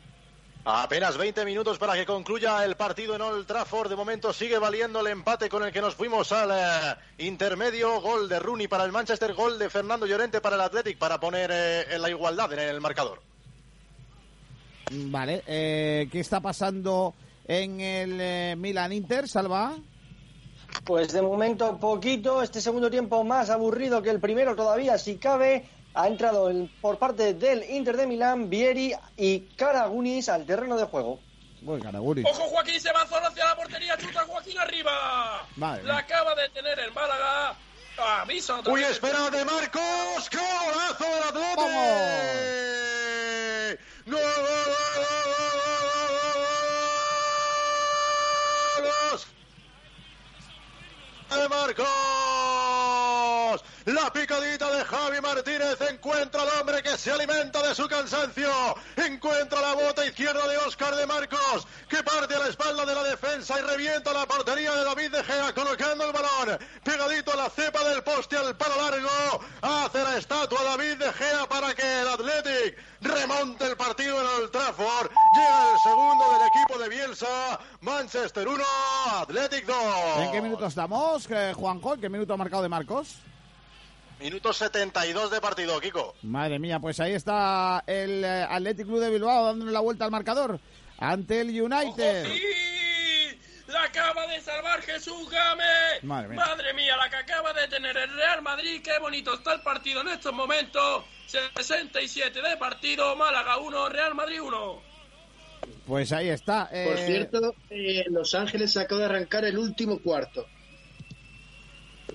Apenas 0.65 1.17
20 1.17 1.43
minutos 1.43 1.77
para 1.77 1.93
que 1.93 2.05
concluya 2.05 2.63
el 2.63 2.75
partido 2.75 3.15
en 3.15 3.21
Old 3.21 3.45
Trafford. 3.45 3.89
De 3.89 3.97
momento 3.97 4.31
sigue 4.31 4.57
valiendo 4.57 5.01
el 5.01 5.07
empate 5.07 5.49
con 5.49 5.63
el 5.63 5.73
que 5.73 5.81
nos 5.81 5.95
fuimos 5.95 6.31
al 6.31 6.51
eh, 6.51 6.95
intermedio. 7.17 7.99
Gol 7.99 8.29
de 8.29 8.39
Rooney 8.39 8.67
para 8.67 8.85
el 8.85 8.93
Manchester, 8.93 9.33
gol 9.33 9.59
de 9.59 9.69
Fernando 9.69 10.05
Llorente 10.05 10.39
para 10.39 10.55
el 10.55 10.61
Athletic 10.61 10.97
para 10.97 11.19
poner 11.19 11.51
eh, 11.51 11.95
en 11.95 12.01
la 12.01 12.09
igualdad 12.09 12.53
en 12.53 12.59
el 12.59 12.79
marcador. 12.79 13.19
Vale, 14.91 15.43
eh, 15.47 16.07
¿qué 16.11 16.19
está 16.19 16.39
pasando 16.39 17.13
en 17.47 17.79
el 17.79 18.17
eh, 18.21 18.55
Milan 18.57 18.93
Inter, 18.93 19.27
Salva? 19.27 19.75
Pues 20.83 21.11
de 21.13 21.21
momento 21.21 21.77
poquito, 21.77 22.41
este 22.41 22.61
segundo 22.61 22.89
tiempo 22.89 23.23
más 23.23 23.49
aburrido 23.49 24.01
que 24.01 24.09
el 24.09 24.19
primero 24.19 24.55
todavía, 24.55 24.97
si 24.97 25.17
cabe. 25.17 25.65
Ha 25.95 26.07
entrado 26.07 26.51
por 26.81 26.97
parte 26.97 27.33
del 27.35 27.69
Inter 27.69 27.95
de 27.97 28.07
Milán, 28.07 28.49
Vieri 28.49 28.93
y 29.15 29.41
Karagunis 29.55 30.27
al 30.29 30.45
terreno 30.45 30.75
de 30.77 30.85
juego. 30.85 31.19
Uy, 31.65 31.79
Karaguri. 31.79 32.23
Ojo, 32.25 32.43
Joaquín 32.49 32.81
se 32.81 32.91
va 32.91 33.05
solo 33.07 33.27
hacia 33.27 33.45
la 33.45 33.55
portería, 33.55 33.97
chuta 33.97 34.25
Joaquín 34.25 34.57
arriba. 34.57 35.47
Madre 35.55 35.83
La 35.83 35.93
mía. 35.93 36.01
acaba 36.01 36.35
de 36.35 36.49
tener 36.49 36.77
el 36.79 36.91
Málaga. 36.93 37.55
Avisa 37.97 38.59
otra 38.59 38.73
Uy, 38.73 38.81
vez. 38.81 38.91
espera 38.91 39.29
de 39.29 39.45
Marcos. 39.45 40.29
¡Golazo 40.31 41.05
del 51.29 51.49
Marcos. 51.49 51.85
La 53.85 54.13
picadita 54.13 54.71
de 54.71 54.85
Javi 54.85 55.19
Martínez 55.19 55.77
encuentra 55.81 56.41
al 56.41 56.61
hombre 56.61 56.81
que 56.81 56.97
se 56.97 57.11
alimenta 57.11 57.61
de 57.67 57.75
su 57.75 57.85
cansancio. 57.89 58.49
Encuentra 58.95 59.59
la 59.59 59.73
bota 59.73 60.05
izquierda 60.05 60.47
de 60.47 60.57
Oscar 60.59 60.95
de 60.95 61.05
Marcos, 61.05 61.67
que 61.89 62.01
parte 62.01 62.33
a 62.33 62.39
la 62.39 62.47
espalda 62.47 62.85
de 62.85 62.95
la 62.95 63.03
defensa 63.03 63.59
y 63.59 63.61
revienta 63.61 64.13
la 64.13 64.25
portería 64.25 64.71
de 64.71 64.85
David 64.85 65.11
De 65.11 65.23
Gea 65.25 65.53
colocando 65.53 66.05
el 66.05 66.13
balón. 66.13 66.57
Pegadito 66.81 67.33
a 67.33 67.35
la 67.35 67.49
cepa 67.49 67.83
del 67.89 68.01
poste 68.03 68.37
al 68.37 68.55
palo 68.55 68.77
largo. 68.77 69.41
Hace 69.61 70.01
la 70.01 70.17
estatua 70.17 70.63
David 70.63 70.99
De 70.99 71.11
Gea 71.11 71.45
para 71.49 71.75
que 71.75 72.01
el 72.01 72.07
Athletic 72.07 72.77
remonte 73.01 73.65
el 73.65 73.75
partido 73.75 74.21
en 74.21 74.27
Old 74.27 74.51
Trafford. 74.51 75.11
Llega 75.35 75.73
el 75.73 75.79
segundo 75.79 76.23
del 76.31 76.47
equipo 76.47 76.79
de 76.79 76.87
Bielsa. 76.87 77.59
Manchester 77.81 78.47
1, 78.47 78.63
Athletic 79.17 79.65
2. 79.65 79.75
¿En 80.19 80.31
qué 80.31 80.41
minuto 80.41 80.67
estamos, 80.67 81.29
eh, 81.29 81.51
Juanjo? 81.53 81.95
¿En 81.95 81.99
qué 81.99 82.07
minuto 82.07 82.33
ha 82.33 82.37
marcado 82.37 82.63
de 82.63 82.69
Marcos? 82.69 83.17
Minuto 84.23 84.53
72 84.53 85.31
de 85.31 85.41
partido, 85.41 85.81
Kiko. 85.81 86.15
Madre 86.21 86.57
mía, 86.57 86.79
pues 86.79 86.97
ahí 87.01 87.11
está 87.11 87.83
el 87.85 88.23
eh, 88.23 88.47
Athletic 88.49 88.85
Club 88.87 89.01
de 89.01 89.09
Bilbao 89.09 89.47
dándole 89.47 89.73
la 89.73 89.81
vuelta 89.81 90.05
al 90.05 90.11
marcador 90.11 90.61
ante 90.97 91.41
el 91.41 91.49
United. 91.61 92.25
¡Sí! 92.27 92.41
¡La 93.67 93.83
acaba 93.83 94.25
de 94.27 94.39
salvar 94.39 94.81
Jesús 94.81 95.29
Gámez! 95.29 96.03
Madre 96.03 96.29
mía. 96.29 96.73
mía, 96.73 96.95
la 96.95 97.09
que 97.09 97.17
acaba 97.17 97.51
de 97.51 97.67
tener 97.67 97.97
el 97.97 98.15
Real 98.15 98.41
Madrid. 98.41 98.81
¡Qué 98.81 98.97
bonito 99.01 99.33
está 99.33 99.55
el 99.55 99.61
partido 99.61 99.99
en 99.99 100.07
estos 100.07 100.33
momentos! 100.33 101.03
67 101.27 102.41
de 102.41 102.55
partido, 102.55 103.17
Málaga 103.17 103.57
1, 103.57 103.89
Real 103.89 104.15
Madrid 104.15 104.41
1. 104.41 104.81
Pues 105.85 106.13
ahí 106.13 106.29
está. 106.29 106.69
eh, 106.71 106.85
Por 106.87 106.97
cierto, 106.97 107.55
eh, 107.69 108.05
Los 108.09 108.33
Ángeles 108.35 108.77
acaba 108.77 108.99
de 109.01 109.05
arrancar 109.07 109.43
el 109.43 109.57
último 109.57 109.99
cuarto. 109.99 110.45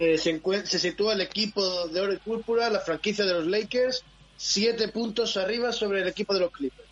Eh, 0.01 0.17
se, 0.17 0.79
sitúa 0.79 1.15
el 1.15 1.21
equipo 1.21 1.89
de 1.89 2.01
oro 2.01 2.13
y 2.13 2.19
púrpura, 2.19 2.71
la 2.71 2.81
franquicia 2.81 3.25
de 3.25 3.35
los 3.35 3.47
Lakers, 3.47 4.05
siete 4.37 4.89
puntos 4.89 5.37
arriba 5.37 5.73
sobre 5.73 6.03
el 6.03 6.09
equipo 6.09 6.35
de 6.35 6.41
los 6.41 6.53
Clippers. 6.53 6.89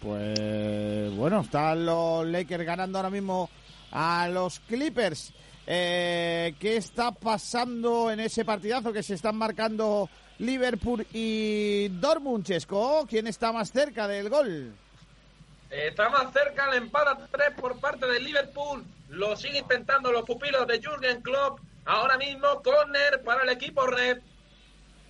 Pues 0.00 1.14
bueno, 1.14 1.42
están 1.42 1.84
los 1.84 2.26
Lakers 2.26 2.64
ganando 2.64 2.98
ahora 2.98 3.10
mismo 3.10 3.50
a 3.92 4.28
los 4.28 4.60
Clippers. 4.60 5.32
Eh, 5.66 6.54
¿Qué 6.58 6.76
está 6.76 7.12
pasando 7.12 8.10
en 8.10 8.20
ese 8.20 8.46
partidazo 8.46 8.92
que 8.92 9.02
se 9.02 9.14
están 9.14 9.36
marcando 9.36 10.08
Liverpool 10.38 11.06
y 11.12 11.88
Dortmund, 11.88 12.44
Chesco? 12.44 13.06
¿Quién 13.06 13.26
está 13.26 13.52
más 13.52 13.70
cerca 13.70 14.08
del 14.08 14.30
gol? 14.30 14.72
Está 15.70 16.08
más 16.08 16.32
cerca 16.32 16.70
el 16.70 16.78
empate 16.78 17.10
a 17.10 17.26
3 17.30 17.60
por 17.60 17.78
parte 17.78 18.06
del 18.06 18.24
Liverpool. 18.24 18.82
Lo 19.10 19.36
sigue 19.36 19.58
intentando 19.58 20.10
los 20.10 20.24
pupilos 20.24 20.66
de 20.66 20.80
Jürgen 20.80 21.20
Klopp. 21.20 21.60
Ahora 21.84 22.18
mismo, 22.18 22.62
corner 22.62 23.22
para 23.22 23.42
el 23.42 23.48
equipo 23.50 23.86
red. 23.86 24.18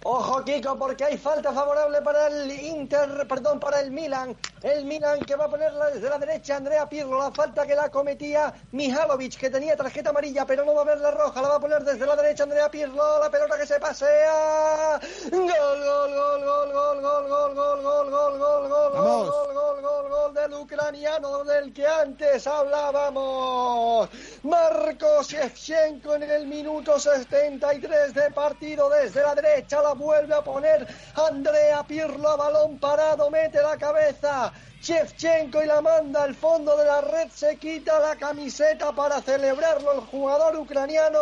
Ojo, 0.03 0.43
Kiko, 0.43 0.79
porque 0.79 1.05
hay 1.05 1.19
falta 1.19 1.53
favorable 1.53 2.01
para 2.01 2.29
el 2.29 2.51
Inter, 2.51 3.27
perdón, 3.29 3.61
para 3.61 3.81
el 3.81 3.91
Milan. 3.91 4.35
El 4.63 4.87
Milan 4.87 5.21
que 5.21 5.37
va 5.37 5.45
a 5.45 5.49
ponerla 5.51 5.91
desde 5.91 6.09
la 6.09 6.17
derecha, 6.17 6.57
Andrea 6.57 6.89
Pirlo. 6.89 7.19
La 7.19 7.31
falta 7.31 7.67
que 7.67 7.75
la 7.75 7.91
cometía 7.91 8.51
Mihalovic, 8.73 9.37
que 9.37 9.51
tenía 9.51 9.77
tarjeta 9.77 10.09
amarilla, 10.09 10.47
pero 10.47 10.65
no 10.65 10.75
va 10.75 10.83
a 10.83 10.85
ver 10.87 11.01
la 11.01 11.11
roja. 11.11 11.43
La 11.43 11.49
va 11.49 11.57
a 11.57 11.61
poner 11.61 11.85
desde 11.85 12.07
la 12.07 12.17
derecha, 12.17 12.45
Andrea 12.45 12.71
Pirlo. 12.71 13.21
La 13.21 13.31
pelota 13.31 13.59
que 13.59 13.67
se 13.67 13.79
pasea. 13.79 14.99
Gol, 15.31 15.51
gol, 15.51 16.15
gol, 16.15 16.45
gol, 16.45 16.73
gol, 16.73 17.03
gol, 17.03 17.55
gol, 17.55 17.55
gol, 17.55 18.11
gol, 18.11 18.11
gol, 18.11 18.39
gol, 18.41 18.69
gol, 18.71 18.93
gol, 18.95 19.55
gol, 19.55 19.83
gol, 19.83 20.09
gol 20.09 20.35
del 20.35 20.55
ucraniano 20.55 21.45
del 21.45 21.75
que 21.75 21.87
antes 21.87 22.47
hablábamos. 22.47 24.09
Marcos 24.45 25.29
Shevchenko 25.29 26.15
en 26.15 26.23
el 26.23 26.47
minuto 26.47 26.99
73 26.99 28.15
de 28.15 28.31
partido 28.31 28.89
desde 28.89 29.21
la 29.23 29.35
derecha 29.35 29.83
la 29.83 29.90
vuelve 29.95 30.35
a 30.35 30.43
poner 30.43 30.87
Andrea 31.15 31.83
Pirlo 31.85 32.29
a 32.31 32.37
balón 32.37 32.79
parado, 32.79 33.31
mete 33.31 33.63
la 33.63 33.77
cabeza. 33.77 34.53
Shevchenko 34.81 35.63
y 35.63 35.67
la 35.67 35.83
manda 35.83 36.23
al 36.23 36.35
fondo 36.35 36.77
de 36.77 36.87
la 36.87 37.03
red, 37.03 37.29
se 37.31 37.57
quita 37.57 38.01
la 38.01 38.17
camiseta 38.17 38.93
para 38.93 39.21
celebrarlo 39.21 39.93
el 39.93 40.01
jugador 40.01 40.57
ucraniano. 40.57 41.19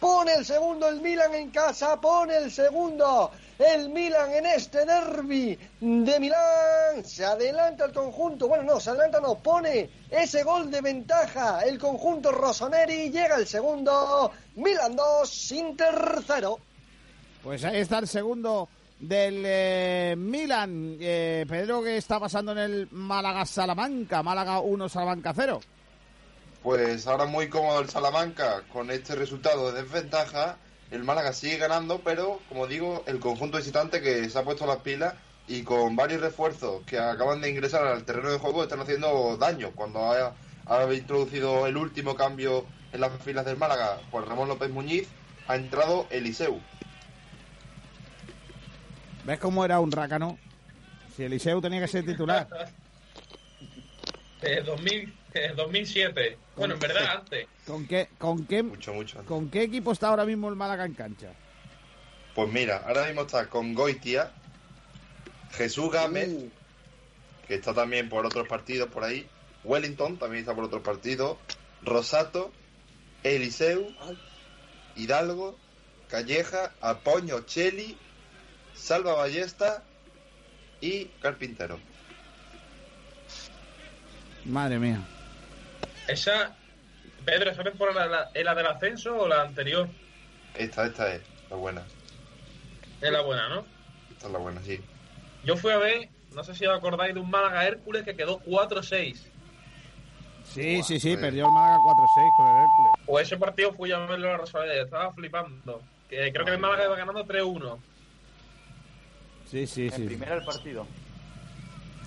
Pone 0.00 0.32
el 0.32 0.46
segundo 0.46 0.88
el 0.88 1.02
Milan 1.02 1.34
en 1.34 1.50
casa, 1.50 2.00
pone 2.00 2.34
el 2.36 2.50
segundo 2.50 3.30
el 3.58 3.90
Milan 3.90 4.32
en 4.32 4.46
este 4.46 4.86
derby 4.86 5.58
de 5.80 6.18
Milán. 6.18 7.04
Se 7.04 7.26
adelanta 7.26 7.84
el 7.84 7.92
conjunto, 7.92 8.48
bueno, 8.48 8.64
no, 8.64 8.80
se 8.80 8.90
adelanta, 8.90 9.20
no, 9.20 9.34
pone 9.34 9.90
ese 10.10 10.42
gol 10.42 10.70
de 10.70 10.80
ventaja 10.80 11.60
el 11.60 11.78
conjunto 11.78 12.32
Rossoneri. 12.32 13.10
Llega 13.10 13.36
el 13.36 13.46
segundo, 13.46 14.32
Milan 14.56 14.96
2, 14.96 15.52
Inter 15.52 15.94
0. 16.26 16.58
Pues 17.42 17.64
ahí 17.64 17.78
está 17.78 17.98
el 17.98 18.08
segundo 18.08 18.68
del 18.98 19.42
eh, 19.46 20.14
Milan. 20.16 20.96
Eh, 21.00 21.46
Pedro, 21.48 21.82
¿qué 21.82 21.96
está 21.96 22.20
pasando 22.20 22.52
en 22.52 22.58
el 22.58 22.88
Málaga-Salamanca? 22.90 24.22
Málaga 24.22 24.60
1, 24.60 24.88
Salamanca 24.88 25.32
0. 25.34 25.60
Pues 26.62 27.06
ahora 27.06 27.24
muy 27.24 27.48
cómodo 27.48 27.80
el 27.80 27.88
Salamanca 27.88 28.62
con 28.70 28.90
este 28.90 29.14
resultado 29.14 29.72
de 29.72 29.82
desventaja. 29.82 30.58
El 30.90 31.04
Málaga 31.04 31.32
sigue 31.32 31.56
ganando, 31.56 32.00
pero 32.04 32.40
como 32.48 32.66
digo, 32.66 33.02
el 33.06 33.20
conjunto 33.20 33.56
visitante 33.56 34.02
que 34.02 34.28
se 34.28 34.38
ha 34.38 34.44
puesto 34.44 34.66
las 34.66 34.78
pilas 34.78 35.14
y 35.48 35.62
con 35.62 35.96
varios 35.96 36.20
refuerzos 36.20 36.82
que 36.84 36.98
acaban 36.98 37.40
de 37.40 37.48
ingresar 37.48 37.86
al 37.86 38.04
terreno 38.04 38.30
de 38.30 38.38
juego 38.38 38.62
están 38.62 38.80
haciendo 38.80 39.38
daño. 39.38 39.70
Cuando 39.74 40.00
ha, 40.00 40.34
ha 40.66 40.92
introducido 40.92 41.66
el 41.66 41.78
último 41.78 42.14
cambio 42.14 42.66
en 42.92 43.00
las 43.00 43.12
filas 43.22 43.46
del 43.46 43.56
Málaga, 43.56 43.98
Juan 44.10 44.26
Ramón 44.26 44.48
López 44.48 44.68
Muñiz, 44.70 45.08
ha 45.48 45.56
entrado 45.56 46.06
Eliseu. 46.10 46.60
¿Ves 49.24 49.38
cómo 49.38 49.64
era 49.64 49.80
un 49.80 49.92
rácano? 49.92 50.38
Si 51.16 51.24
Eliseu 51.24 51.60
tenía 51.60 51.80
que 51.80 51.88
ser 51.88 52.04
titular. 52.04 52.48
Eh, 54.42 54.62
2000, 54.64 55.14
eh, 55.34 55.52
2007. 55.54 56.38
Bueno, 56.56 56.74
en 56.74 56.80
verdad, 56.80 57.16
antes. 57.18 57.46
¿Con 57.66 57.86
qué, 57.86 58.08
con 58.18 58.46
qué, 58.46 58.62
Mucho, 58.62 58.94
mucho. 58.94 59.22
¿Con 59.24 59.50
qué 59.50 59.62
equipo 59.62 59.92
está 59.92 60.08
ahora 60.08 60.24
mismo 60.24 60.48
el 60.48 60.56
Málaga 60.56 60.84
en 60.84 60.94
cancha? 60.94 61.32
Pues 62.34 62.50
mira, 62.50 62.78
ahora 62.86 63.06
mismo 63.06 63.22
está 63.22 63.48
con 63.48 63.74
Goitia, 63.74 64.32
Jesús 65.52 65.90
Gámez, 65.90 66.30
que 67.46 67.54
está 67.54 67.74
también 67.74 68.08
por 68.08 68.24
otros 68.24 68.46
partidos 68.48 68.88
por 68.88 69.04
ahí, 69.04 69.28
Wellington 69.64 70.16
también 70.16 70.42
está 70.42 70.54
por 70.54 70.64
otros 70.64 70.82
partidos, 70.82 71.36
Rosato, 71.82 72.52
Eliseu, 73.24 73.94
Hidalgo, 74.96 75.58
Calleja, 76.08 76.72
Apoño, 76.80 77.40
Cheli, 77.40 77.98
Salva 78.80 79.14
Ballesta 79.14 79.82
y 80.80 81.04
Carpintero. 81.20 81.78
Madre 84.46 84.78
mía. 84.78 85.00
Esa. 86.08 86.56
Pedro, 87.24 87.50
¿esa 87.50 87.62
temporada 87.62 88.06
la, 88.06 88.30
es 88.32 88.42
la 88.42 88.54
del 88.54 88.66
ascenso 88.66 89.14
o 89.14 89.28
la 89.28 89.42
anterior? 89.42 89.88
Esta, 90.54 90.86
esta 90.86 91.14
es 91.14 91.22
la 91.50 91.56
buena. 91.56 91.82
Es 93.02 93.12
la 93.12 93.20
buena, 93.20 93.48
¿no? 93.50 93.66
Esta 94.10 94.26
es 94.26 94.32
la 94.32 94.38
buena, 94.38 94.62
sí. 94.62 94.80
Yo 95.44 95.56
fui 95.56 95.72
a 95.72 95.76
ver, 95.76 96.08
no 96.34 96.42
sé 96.42 96.54
si 96.54 96.66
os 96.66 96.76
acordáis 96.76 97.12
de 97.12 97.20
un 97.20 97.30
Málaga 97.30 97.66
Hércules 97.66 98.02
que 98.02 98.16
quedó 98.16 98.40
4-6. 98.40 99.16
Sí, 100.44 100.82
sí, 100.82 100.98
sí, 100.98 101.16
perdió 101.18 101.46
el 101.46 101.52
Málaga 101.52 101.78
4-6 101.84 102.36
con 102.36 102.46
el 102.46 102.56
Hércules. 102.56 102.92
Pues 103.04 103.26
ese 103.26 103.36
partido 103.36 103.74
fui 103.74 103.92
a 103.92 103.98
verlo 103.98 104.28
a 104.28 104.32
la 104.32 104.38
Rosaleda, 104.38 104.82
estaba 104.82 105.12
flipando. 105.12 105.82
Que 106.08 106.32
creo 106.32 106.46
que 106.46 106.52
el 106.52 106.58
Málaga 106.58 106.86
iba 106.86 106.96
ganando 106.96 107.24
3-1. 107.26 107.78
Sí, 109.50 109.66
sí, 109.66 109.90
sí. 109.90 110.02
En 110.02 110.06
primera 110.06 110.34
el 110.36 110.44
partido. 110.44 110.86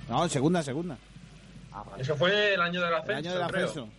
No, 0.10 0.24
en 0.24 0.30
segunda, 0.30 0.60
en 0.60 0.66
segunda. 0.66 0.98
Eso 1.98 2.16
fue 2.16 2.54
el 2.54 2.62
año 2.62 2.80
del 2.82 2.90
El 2.90 2.96
ascenso, 2.96 3.18
año 3.30 3.34
del 3.34 3.42
ascenso. 3.44 3.90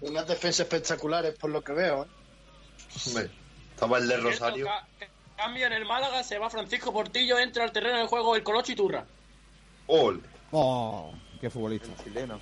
Unas 0.00 0.26
defensas 0.28 0.60
espectaculares, 0.60 1.34
por 1.38 1.50
lo 1.50 1.62
que 1.62 1.72
veo. 1.72 2.04
¿eh? 2.04 2.08
Hombre, 3.06 3.30
estaba 3.70 3.98
el 3.98 4.08
de 4.08 4.16
Rosario. 4.18 4.64
ca- 4.66 4.86
ca- 4.98 5.06
Cambia 5.36 5.68
en 5.68 5.72
el 5.74 5.84
Málaga, 5.84 6.24
se 6.24 6.36
va 6.38 6.50
Francisco 6.50 6.92
Portillo, 6.92 7.38
entra 7.38 7.62
al 7.64 7.70
terreno 7.72 7.98
de 7.98 8.06
juego 8.08 8.34
el 8.34 8.42
Colocho 8.42 8.72
Iturra. 8.72 9.04
Ol. 9.86 10.20
Oh, 10.50 11.12
qué 11.40 11.48
futbolista. 11.48 11.88
chileno. 12.02 12.40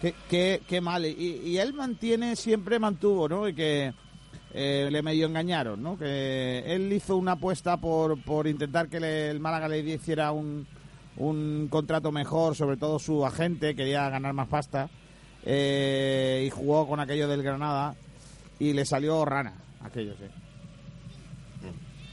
Qué, 0.00 0.14
qué, 0.28 0.62
qué 0.66 0.80
mal. 0.80 1.04
Y, 1.04 1.12
y 1.44 1.58
él 1.58 1.74
mantiene, 1.74 2.36
siempre 2.36 2.78
mantuvo, 2.78 3.28
¿no? 3.28 3.46
Y 3.48 3.54
que 3.54 3.92
eh, 4.54 4.88
le 4.90 5.02
medio 5.02 5.26
engañaron, 5.26 5.82
¿no? 5.82 5.96
Que 5.98 6.62
él 6.66 6.92
hizo 6.92 7.16
una 7.16 7.32
apuesta 7.32 7.76
por, 7.76 8.20
por 8.22 8.46
intentar 8.46 8.88
que 8.88 8.98
le- 9.00 9.30
el 9.30 9.40
Málaga 9.40 9.68
le 9.68 9.78
hiciera 9.80 10.32
un, 10.32 10.66
un 11.16 11.68
contrato 11.70 12.10
mejor, 12.12 12.56
sobre 12.56 12.76
todo 12.76 12.98
su 12.98 13.24
agente, 13.24 13.74
quería 13.76 14.08
ganar 14.10 14.32
más 14.32 14.48
pasta. 14.48 14.88
eh, 15.44 16.44
y 16.46 16.50
jugó 16.50 16.86
con 16.86 17.00
aquello 17.00 17.26
del 17.28 17.42
Granada 17.42 17.94
y 18.58 18.72
le 18.74 18.84
salió 18.84 19.24
rana, 19.24 19.54
aquello, 19.82 20.14
sí. 20.18 20.26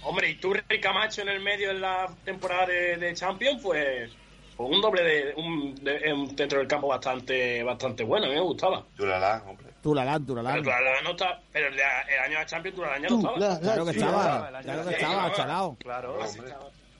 Hombre, 0.03 0.29
y 0.31 0.79
Camacho 0.79 1.21
en 1.23 1.29
el 1.29 1.41
medio 1.41 1.71
en 1.71 1.81
la 1.81 2.07
temporada 2.23 2.67
de, 2.67 2.95
de 2.97 3.13
Champions, 3.13 3.61
pues, 3.61 4.09
pues 4.55 4.69
un 4.69 4.79
doble 4.81 5.03
de 5.03 5.33
un, 5.35 5.75
de- 5.75 6.13
un 6.13 6.29
centro 6.37 6.59
del 6.59 6.67
campo 6.67 6.87
bastante 6.87 7.61
bastante 7.63 8.03
bueno, 8.05 8.27
a 8.27 8.29
mí 8.29 8.35
me 8.35 8.41
gustaba. 8.41 8.85
Chulala, 8.95 9.43
hombre. 9.45 9.66
Tulalán, 9.87 10.25
Tulalán. 10.25 10.53
Pero 10.55 10.63
Tulalán 10.65 11.03
no 11.05 11.11
está. 11.11 11.39
Pero 11.53 11.67
el, 11.69 11.75
de- 11.77 11.81
el 11.81 12.19
año 12.19 12.29
de 12.33 12.39
la 12.39 12.45
Champions, 12.45 12.75
Tulalán 12.75 13.01
ya 13.03 13.07
no 13.07 13.17
estaba. 13.19 13.59
Claro 13.59 13.85
que 13.85 13.93
Sí, 13.93 13.99
estaba, 13.99 14.47
año 14.47 14.61
claro 14.63 14.83
que 14.85 14.93
estaba, 14.95 15.33
chalao. 15.33 15.77
Claro. 15.79 16.19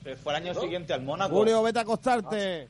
Pero 0.02 0.16
Fue 0.16 0.32
el 0.32 0.36
año 0.42 0.54
siguiente 0.54 0.92
al 0.94 1.02
Mónaco. 1.02 1.34
Julio, 1.34 1.62
vete 1.62 1.80
a 1.80 1.82
acostarte. 1.82 2.68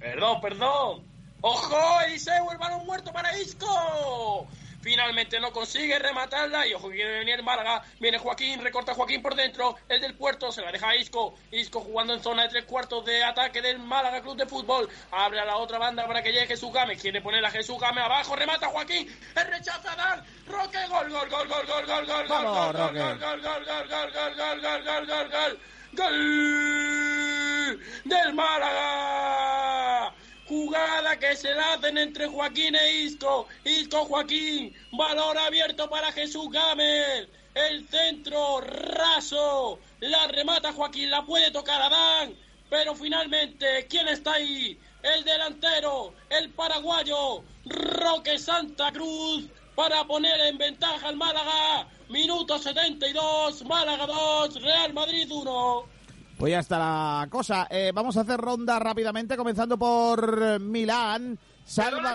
Perdón, 0.00 0.40
perdón. 0.40 1.02
¡Ojo! 1.40 2.00
Eliseo, 2.08 2.50
el 2.50 2.58
balón 2.58 2.84
muerto 2.84 3.12
para 3.12 3.38
Isco. 3.38 4.46
Finalmente 4.86 5.40
no 5.40 5.50
consigue 5.50 5.98
rematarla 5.98 6.64
y 6.64 6.72
ojo 6.72 6.88
que 6.88 6.94
quiere 6.94 7.18
venir 7.18 7.42
Málaga. 7.42 7.82
Viene 7.98 8.18
Joaquín, 8.18 8.62
recorta 8.62 8.94
Joaquín 8.94 9.20
por 9.20 9.34
dentro. 9.34 9.74
El 9.88 10.00
del 10.00 10.14
puerto 10.14 10.52
se 10.52 10.62
la 10.62 10.70
deja 10.70 10.90
a 10.90 10.94
Isco. 10.94 11.34
Isco 11.50 11.80
jugando 11.80 12.14
en 12.14 12.22
zona 12.22 12.42
de 12.42 12.50
tres 12.50 12.66
cuartos 12.66 13.04
de 13.04 13.24
ataque 13.24 13.60
del 13.60 13.80
Málaga 13.80 14.20
Club 14.22 14.36
de 14.36 14.46
Fútbol. 14.46 14.88
Abre 15.10 15.40
a 15.40 15.44
la 15.44 15.56
otra 15.56 15.78
banda 15.78 16.06
para 16.06 16.22
que 16.22 16.30
llegue 16.30 16.46
Jesús 16.46 16.72
Gámez. 16.72 17.02
Quiere 17.02 17.20
poner 17.20 17.44
a 17.44 17.50
Jesús 17.50 17.80
Gámez 17.80 18.04
abajo. 18.04 18.36
Remata 18.36 18.68
Joaquín. 18.68 19.12
El 19.34 19.46
rechaza 19.48 19.92
a 19.92 19.96
Dan. 19.96 20.24
Roque, 20.46 20.78
gol, 20.88 21.10
gol, 21.10 21.28
gol, 21.30 21.48
gol, 21.48 21.66
gol, 21.66 21.86
gol, 21.86 22.06
gol, 22.06 22.26
Vamos, 22.28 22.54
gol, 22.54 22.76
gol, 22.76 22.94
gol, 22.94 23.18
gol, 23.18 23.40
gol, 23.42 23.64
gol, 23.66 23.88
gol, 23.90 24.12
gol, 24.12 24.36
gol, 24.38 24.62
gol, 24.62 24.84
gol, 24.84 25.06
gol, 25.08 25.30
gol. 25.30 25.58
Gol 25.94 27.80
del 28.04 28.34
Málaga. 28.34 30.14
Jugada 30.48 31.18
que 31.18 31.34
se 31.36 31.52
la 31.54 31.74
hacen 31.74 31.98
entre 31.98 32.26
Joaquín 32.26 32.74
e 32.74 33.02
Isco. 33.02 33.48
Isco 33.64 34.04
Joaquín. 34.04 34.74
Valor 34.92 35.36
abierto 35.38 35.90
para 35.90 36.12
Jesús 36.12 36.50
Gámez. 36.50 37.28
El 37.54 37.88
centro 37.88 38.60
raso. 38.60 39.78
La 40.00 40.28
remata 40.28 40.72
Joaquín. 40.72 41.10
La 41.10 41.24
puede 41.24 41.50
tocar 41.50 41.82
Adán. 41.82 42.34
Pero 42.70 42.94
finalmente, 42.94 43.86
¿quién 43.88 44.08
está 44.08 44.34
ahí? 44.34 44.78
El 45.02 45.22
delantero, 45.24 46.14
el 46.30 46.50
paraguayo, 46.50 47.44
Roque 47.64 48.38
Santa 48.40 48.90
Cruz, 48.90 49.44
para 49.76 50.04
poner 50.04 50.40
en 50.40 50.58
ventaja 50.58 51.08
al 51.08 51.16
Málaga. 51.16 51.88
Minuto 52.08 52.58
72, 52.58 53.64
Málaga 53.66 54.06
2, 54.06 54.62
Real 54.62 54.92
Madrid 54.94 55.30
1. 55.30 55.95
Pues 56.38 56.50
ya 56.52 56.58
está 56.58 56.78
la 56.78 57.26
cosa. 57.30 57.66
Eh, 57.70 57.92
vamos 57.94 58.16
a 58.16 58.20
hacer 58.20 58.38
ronda 58.38 58.78
rápidamente, 58.78 59.36
comenzando 59.36 59.78
por 59.78 60.38
eh, 60.42 60.58
Milán. 60.58 61.38
Salva... 61.64 62.14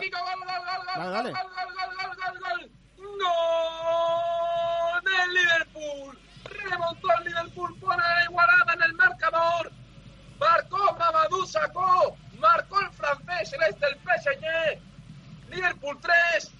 Dale, 0.95 1.09
dale. 1.09 1.31
¡Gol 1.31 1.39
del 5.03 5.33
Liverpool! 5.33 6.19
Remontó 6.43 7.07
el 7.17 7.23
Liverpool, 7.25 7.79
pone 7.79 7.97
la 7.97 8.23
igualada 8.25 8.73
en 8.75 8.83
el 8.83 8.93
marcador. 8.93 9.71
Marcó 10.39 10.95
Mamadou 10.97 11.45
Sakho, 11.45 12.15
marcó 12.39 12.79
el 12.79 12.89
francés, 12.91 13.53
el 13.53 13.61
este 13.63 13.85
del 13.85 13.95
PSG. 13.95 14.81
Liverpool 15.51 15.97
3, 16.01 16.51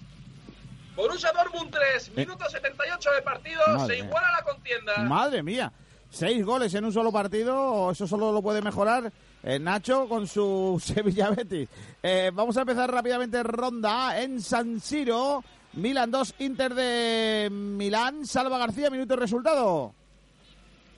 Borussia 0.94 1.32
Dortmund 1.32 1.70
3, 1.70 2.14
minuto 2.16 2.48
78 2.48 3.10
de 3.12 3.22
partido, 3.22 3.60
Madre 3.68 3.96
se 3.96 4.04
iguala 4.04 4.30
la 4.32 4.42
contienda. 4.42 4.98
Madre 4.98 5.42
mía. 5.42 5.72
Seis 6.12 6.44
goles 6.44 6.74
en 6.74 6.84
un 6.84 6.92
solo 6.92 7.10
partido, 7.10 7.90
eso 7.90 8.06
solo 8.06 8.32
lo 8.32 8.42
puede 8.42 8.60
mejorar 8.60 9.10
eh, 9.42 9.58
Nacho 9.58 10.06
con 10.06 10.26
su 10.26 10.80
Sevilla 10.84 11.30
Betis. 11.30 11.66
Eh, 12.02 12.30
vamos 12.34 12.54
a 12.58 12.60
empezar 12.60 12.92
rápidamente 12.92 13.42
ronda 13.42 14.20
en 14.20 14.42
San 14.42 14.78
Siro. 14.78 15.42
Milan 15.72 16.10
2, 16.10 16.34
Inter 16.40 16.74
de 16.74 17.48
Milán. 17.50 18.26
Salva 18.26 18.58
García, 18.58 18.90
minuto 18.90 19.14
y 19.14 19.16
resultado. 19.16 19.94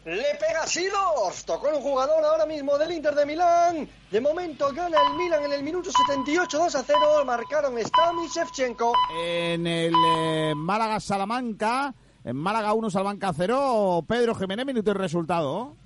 Le 0.05 0.35
pega 0.35 0.66
Sidors. 0.66 1.45
Tocó 1.45 1.69
un 1.69 1.81
jugador 1.81 2.24
ahora 2.24 2.45
mismo 2.45 2.77
del 2.77 2.91
Inter 2.91 3.15
de 3.15 3.24
Milán. 3.24 3.89
De 4.11 4.20
momento 4.20 4.73
gana 4.74 4.99
el 5.01 5.16
Milan 5.16 5.45
en 5.45 5.53
el 5.53 5.62
minuto 5.62 5.93
78, 5.93 6.59
2 6.59 6.74
a 6.74 6.82
0. 6.82 7.24
Marcaron 7.24 7.78
Stam 7.78 8.19
y 8.24 8.28
Shevchenko. 8.28 8.93
En 9.24 9.65
el 9.65 9.95
eh, 9.95 10.55
Málaga 10.57 10.99
Salamanca. 10.99 11.95
En 12.24 12.36
Málaga 12.36 12.72
1, 12.72 12.90
Salamanca 12.90 13.32
0. 13.36 14.05
Pedro 14.09 14.34
Jiménez, 14.34 14.64
minuto 14.64 14.90
y 14.90 14.94
resultado. 14.94 15.76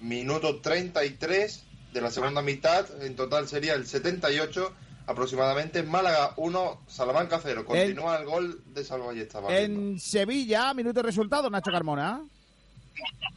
Minuto 0.00 0.60
33 0.60 1.64
de 1.92 2.00
la 2.00 2.10
segunda 2.10 2.42
mitad. 2.42 2.86
En 3.02 3.14
total 3.14 3.46
sería 3.46 3.74
el 3.74 3.86
78 3.86 4.72
aproximadamente. 5.06 5.84
Málaga 5.84 6.34
1, 6.36 6.80
Salamanca 6.88 7.38
0. 7.40 7.64
Continúa 7.64 8.18
el 8.18 8.26
gol 8.26 8.60
de 8.74 8.84
Salvallesta. 8.84 9.40
En 9.48 10.00
Sevilla, 10.00 10.74
minuto 10.74 10.98
y 11.00 11.02
resultado, 11.04 11.48
Nacho 11.48 11.70
Carmona. 11.70 12.22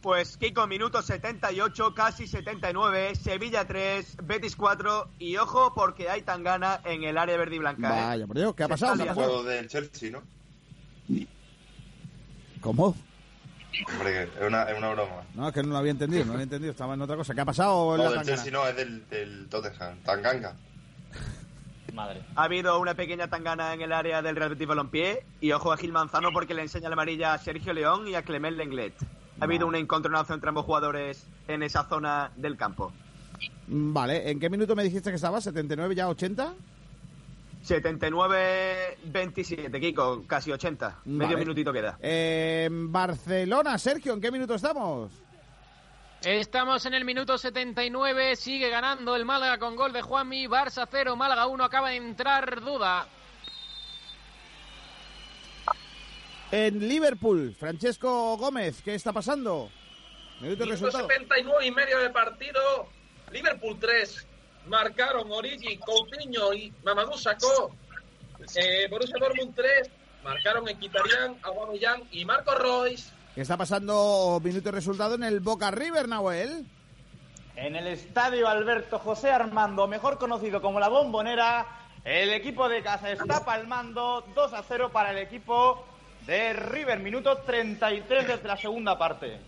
Pues 0.00 0.36
Kiko, 0.36 0.66
minuto 0.66 1.00
78, 1.00 1.94
casi 1.94 2.26
79, 2.26 3.14
Sevilla 3.14 3.64
3, 3.64 4.16
Betis 4.24 4.56
4 4.56 5.10
y 5.20 5.36
ojo 5.36 5.72
porque 5.74 6.10
hay 6.10 6.22
tangana 6.22 6.80
en 6.84 7.04
el 7.04 7.16
área 7.16 7.36
verde 7.36 7.54
y 7.54 7.58
blanca. 7.60 7.86
¿eh? 7.86 8.06
Vaya, 8.08 8.26
por 8.26 8.36
Dios, 8.36 8.52
¿qué 8.56 8.64
ha 8.64 8.68
pasado? 8.68 8.94
está 8.94 9.04
¿Qué 9.04 9.10
ha 9.10 9.14
liando. 9.14 9.20
pasado? 9.30 9.42
Juego 9.44 9.56
del 9.56 9.68
Chelsea, 9.68 10.10
¿no? 10.10 10.22
¿Cómo? 12.62 12.96
Hombre, 13.92 14.22
es 14.24 14.30
una, 14.46 14.62
es 14.64 14.78
una 14.78 14.90
broma. 14.90 15.22
No, 15.34 15.48
es 15.48 15.54
que 15.54 15.62
no 15.62 15.70
lo 15.70 15.76
había 15.78 15.90
entendido, 15.90 16.22
no 16.24 16.28
lo 16.28 16.32
había 16.34 16.44
entendido, 16.44 16.70
estaba 16.72 16.94
en 16.94 17.02
otra 17.02 17.16
cosa. 17.16 17.34
¿Qué 17.34 17.40
ha 17.40 17.44
pasado 17.44 17.94
en 17.96 18.02
No, 18.02 18.10
la 18.10 18.16
del? 18.18 18.26
Chelsea 18.26 18.52
no, 18.52 18.66
es 18.66 18.76
del, 18.76 19.08
del 19.08 19.48
Tottenham. 19.48 19.98
Tanganga. 20.04 20.54
Madre. 21.92 22.22
Ha 22.36 22.44
habido 22.44 22.80
una 22.80 22.94
pequeña 22.94 23.28
tangana 23.28 23.74
en 23.74 23.82
el 23.82 23.92
área 23.92 24.22
del 24.22 24.34
Real 24.34 24.50
Betis 24.50 24.66
Balompié 24.66 25.26
y 25.42 25.52
ojo 25.52 25.72
a 25.72 25.76
Gil 25.76 25.92
Manzano 25.92 26.30
porque 26.32 26.54
le 26.54 26.62
enseña 26.62 26.88
la 26.88 26.94
amarilla 26.94 27.34
a 27.34 27.38
Sergio 27.38 27.74
León 27.74 28.08
y 28.08 28.14
a 28.14 28.22
Clement 28.22 28.56
Lenglet. 28.56 28.94
Ha 29.40 29.44
habido 29.44 29.66
un 29.66 29.74
encontronazo 29.74 30.32
entre 30.32 30.48
ambos 30.48 30.64
jugadores 30.64 31.26
en 31.48 31.62
esa 31.62 31.84
zona 31.84 32.30
del 32.36 32.56
campo. 32.56 32.92
Vale, 33.66 34.30
¿en 34.30 34.40
qué 34.40 34.48
minuto 34.48 34.74
me 34.74 34.84
dijiste 34.84 35.10
que 35.10 35.16
estaba? 35.16 35.38
¿79 35.38 35.92
ya 35.94 36.08
80? 36.08 36.54
79-27, 37.62 39.80
Kiko, 39.80 40.24
casi 40.26 40.52
80. 40.52 41.00
Medio 41.04 41.28
Vale. 41.28 41.40
minutito 41.40 41.72
queda. 41.72 41.96
En 42.00 42.90
Barcelona, 42.92 43.78
Sergio, 43.78 44.12
¿en 44.14 44.20
qué 44.20 44.30
minuto 44.30 44.54
estamos? 44.54 45.12
Estamos 46.24 46.86
en 46.86 46.94
el 46.94 47.04
minuto 47.04 47.36
79, 47.36 48.36
sigue 48.36 48.70
ganando 48.70 49.16
el 49.16 49.24
Málaga 49.24 49.58
con 49.58 49.74
gol 49.74 49.92
de 49.92 50.02
Juanmi, 50.02 50.46
Barça 50.46 50.86
0, 50.88 51.16
Málaga 51.16 51.48
1, 51.48 51.64
acaba 51.64 51.90
de 51.90 51.96
entrar 51.96 52.60
Duda. 52.60 53.08
En 56.52 56.86
Liverpool, 56.86 57.56
Francesco 57.58 58.36
Gómez, 58.36 58.82
¿qué 58.82 58.94
está 58.94 59.12
pasando? 59.12 59.70
Minuto 60.40 60.64
y 60.64 60.66
Minuto 60.66 60.70
resultado. 60.70 61.08
79 61.08 61.66
y 61.66 61.70
medio 61.70 61.98
de 61.98 62.10
partido. 62.10 62.60
Liverpool 63.32 63.78
3. 63.80 64.26
Marcaron 64.66 65.30
Origi, 65.30 65.76
Coutinho 65.78 66.52
y 66.52 66.72
Mamadou 66.84 67.18
Sakho. 67.18 67.70
Eh, 68.56 68.86
Borussia 68.90 69.16
Dortmund 69.18 69.54
3. 69.54 69.90
Marcaron 70.24 70.68
Equitarian, 70.68 71.36
Aubameyang 71.42 72.02
y 72.12 72.24
Marco 72.24 72.54
Royce. 72.54 73.10
¿Qué 73.34 73.40
está 73.40 73.56
pasando? 73.56 74.40
Minuto 74.42 74.68
y 74.68 74.72
resultado 74.72 75.14
en 75.16 75.24
el 75.24 75.40
Boca 75.40 75.70
River, 75.70 76.08
Nahuel. 76.08 76.66
En 77.56 77.76
el 77.76 77.86
estadio 77.86 78.48
Alberto 78.48 78.98
José 78.98 79.30
Armando, 79.30 79.86
mejor 79.86 80.18
conocido 80.18 80.62
como 80.62 80.80
la 80.80 80.88
Bombonera, 80.88 81.66
el 82.04 82.32
equipo 82.32 82.68
de 82.68 82.82
casa 82.82 83.10
está 83.10 83.44
palmando 83.44 84.24
2 84.34 84.52
a 84.52 84.62
0 84.62 84.90
para 84.92 85.10
el 85.10 85.18
equipo 85.18 85.84
de 86.26 86.52
River. 86.52 87.00
Minuto 87.00 87.38
33 87.38 88.26
desde 88.26 88.48
la 88.48 88.56
segunda 88.56 88.98
parte. 88.98 89.40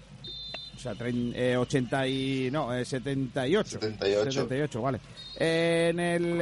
O 0.85 0.87
sea, 0.87 0.95
trein- 0.95 1.33
eh, 1.35 1.57
80 1.57 2.07
y... 2.09 2.51
No, 2.53 2.75
eh, 2.75 2.85
78. 2.85 3.71
78. 3.81 4.33
78, 4.33 4.83
vale. 4.83 5.01
En 5.39 5.99
el... 5.99 6.39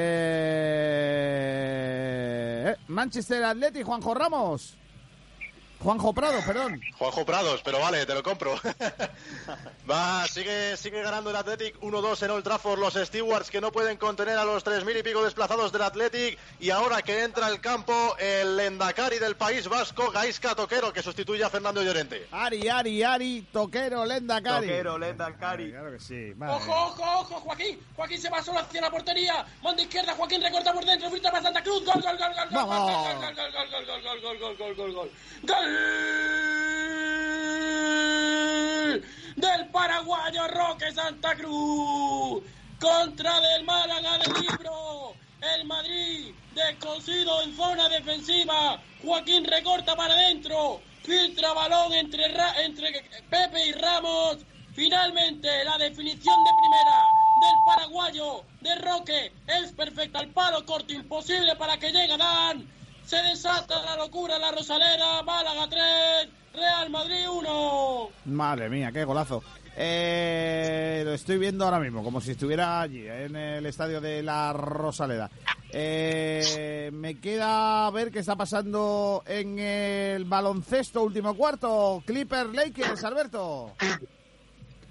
eh, 1.42 2.74
Manchester 2.88 3.44
Athletic, 3.44 3.84
Juanjo 3.84 4.12
Ramos. 4.14 4.76
Juanjo 5.82 6.12
Prado, 6.12 6.40
perdón. 6.46 6.80
Juanjo 6.96 7.24
Prados, 7.26 7.60
pero 7.64 7.80
vale, 7.80 8.06
te 8.06 8.14
lo 8.14 8.22
compro. 8.22 8.54
Va, 9.90 10.26
sigue, 10.28 10.76
sigue 10.76 11.02
ganando 11.02 11.30
el 11.30 11.36
Athletic 11.36 11.80
1-2 11.80 12.22
en 12.22 12.30
Old 12.30 12.44
Trafford. 12.44 12.78
Los 12.78 12.94
Stewards 12.94 13.50
que 13.50 13.60
no 13.60 13.72
pueden 13.72 13.96
contener 13.96 14.38
a 14.38 14.44
los 14.44 14.64
3.000 14.64 15.00
y 15.00 15.02
pico 15.02 15.24
desplazados 15.24 15.72
del 15.72 15.82
Athletic. 15.82 16.38
Y 16.60 16.70
ahora 16.70 17.02
que 17.02 17.24
entra 17.24 17.46
al 17.46 17.60
campo 17.60 18.16
el 18.18 18.60
Endacari 18.60 19.18
del 19.18 19.34
País 19.34 19.66
Vasco, 19.68 20.12
Gaisca 20.12 20.54
Toquero, 20.54 20.92
que 20.92 21.02
sustituye 21.02 21.42
a 21.42 21.50
Fernando 21.50 21.82
Llorente. 21.82 22.28
Ari, 22.30 22.68
Ari, 22.68 23.02
Ari, 23.02 23.48
Toquero, 23.52 24.04
Lenda 24.04 24.40
Cari. 24.40 24.68
Toquero, 24.68 24.98
Lenda 24.98 25.36
Cari. 25.36 25.70
Claro 25.72 25.90
que 25.90 26.00
sí. 26.00 26.32
Ojo, 26.40 26.72
ojo, 26.72 27.02
ojo, 27.02 27.40
Joaquín. 27.40 27.80
Joaquín 27.96 28.20
se 28.20 28.30
va 28.30 28.40
solo 28.40 28.60
hacia 28.60 28.80
la 28.80 28.90
portería. 28.90 29.44
Manda 29.62 29.82
izquierda, 29.82 30.14
Joaquín 30.14 30.40
recorta 30.42 30.72
por 30.72 30.84
dentro, 30.84 31.10
frita 31.10 31.30
para 31.30 31.42
Santa 31.42 31.62
Cruz. 31.62 31.84
Gol, 31.84 32.00
gol, 32.00 32.16
gol, 32.16 32.18
gol, 32.18 32.34
gol, 32.36 32.48
Vamos. 32.52 32.92
gol, 32.92 33.14
gol, 33.14 33.34
gol, 33.34 33.34
gol, 33.34 33.70
gol, 33.70 33.86
gol, 33.86 34.20
gol, 34.22 34.22
gol, 34.22 34.38
gol, 34.38 34.56
gol, 34.56 34.74
gol, 34.76 34.92
gol. 34.94 35.10
Gol 35.42 35.71
del 39.36 39.68
paraguayo 39.68 40.48
Roque 40.48 40.92
Santa 40.92 41.34
Cruz 41.34 42.42
contra 42.80 43.40
del 43.40 43.64
Málaga 43.64 44.18
del 44.18 44.32
Libro. 44.42 45.14
El 45.40 45.64
Madrid 45.64 46.34
descosido 46.54 47.42
en 47.42 47.56
zona 47.56 47.88
defensiva. 47.88 48.80
Joaquín 49.02 49.44
recorta 49.44 49.96
para 49.96 50.14
adentro. 50.14 50.80
Filtra 51.02 51.52
balón 51.52 51.92
entre, 51.92 52.28
Pepe 53.28 53.66
y 53.66 53.72
Ramos. 53.72 54.38
Finalmente 54.74 55.64
la 55.64 55.76
definición 55.78 56.44
de 56.44 56.50
primera 56.60 57.04
del 57.42 57.62
paraguayo 57.64 58.44
de 58.60 58.74
Roque 58.76 59.32
es 59.48 59.72
perfecta 59.72 60.20
al 60.20 60.28
palo 60.28 60.64
corto, 60.64 60.92
imposible 60.92 61.56
para 61.56 61.76
que 61.76 61.90
llegue 61.90 62.16
Dan. 62.16 62.68
Se 63.06 63.16
desata 63.16 63.82
la 63.82 63.96
locura 63.96 64.36
en 64.36 64.42
la 64.42 64.52
Rosalera. 64.52 65.22
Málaga 65.22 65.68
3, 65.68 66.28
Real 66.54 66.90
Madrid 66.90 67.28
1. 67.30 68.08
Madre 68.26 68.68
mía, 68.68 68.90
qué 68.92 69.04
golazo. 69.04 69.42
Eh, 69.76 71.02
lo 71.04 71.14
estoy 71.14 71.38
viendo 71.38 71.64
ahora 71.64 71.80
mismo, 71.80 72.04
como 72.04 72.20
si 72.20 72.32
estuviera 72.32 72.80
allí, 72.80 73.06
en 73.06 73.36
el 73.36 73.64
estadio 73.66 74.00
de 74.00 74.22
la 74.22 74.52
Rosaleda. 74.52 75.30
Eh, 75.74 76.90
me 76.92 77.18
queda 77.18 77.90
ver 77.90 78.10
qué 78.10 78.18
está 78.18 78.36
pasando 78.36 79.22
en 79.26 79.58
el 79.58 80.24
baloncesto 80.26 81.02
último 81.02 81.34
cuarto. 81.34 82.02
Clipper 82.04 82.48
Lakers, 82.48 83.02
Alberto. 83.04 83.72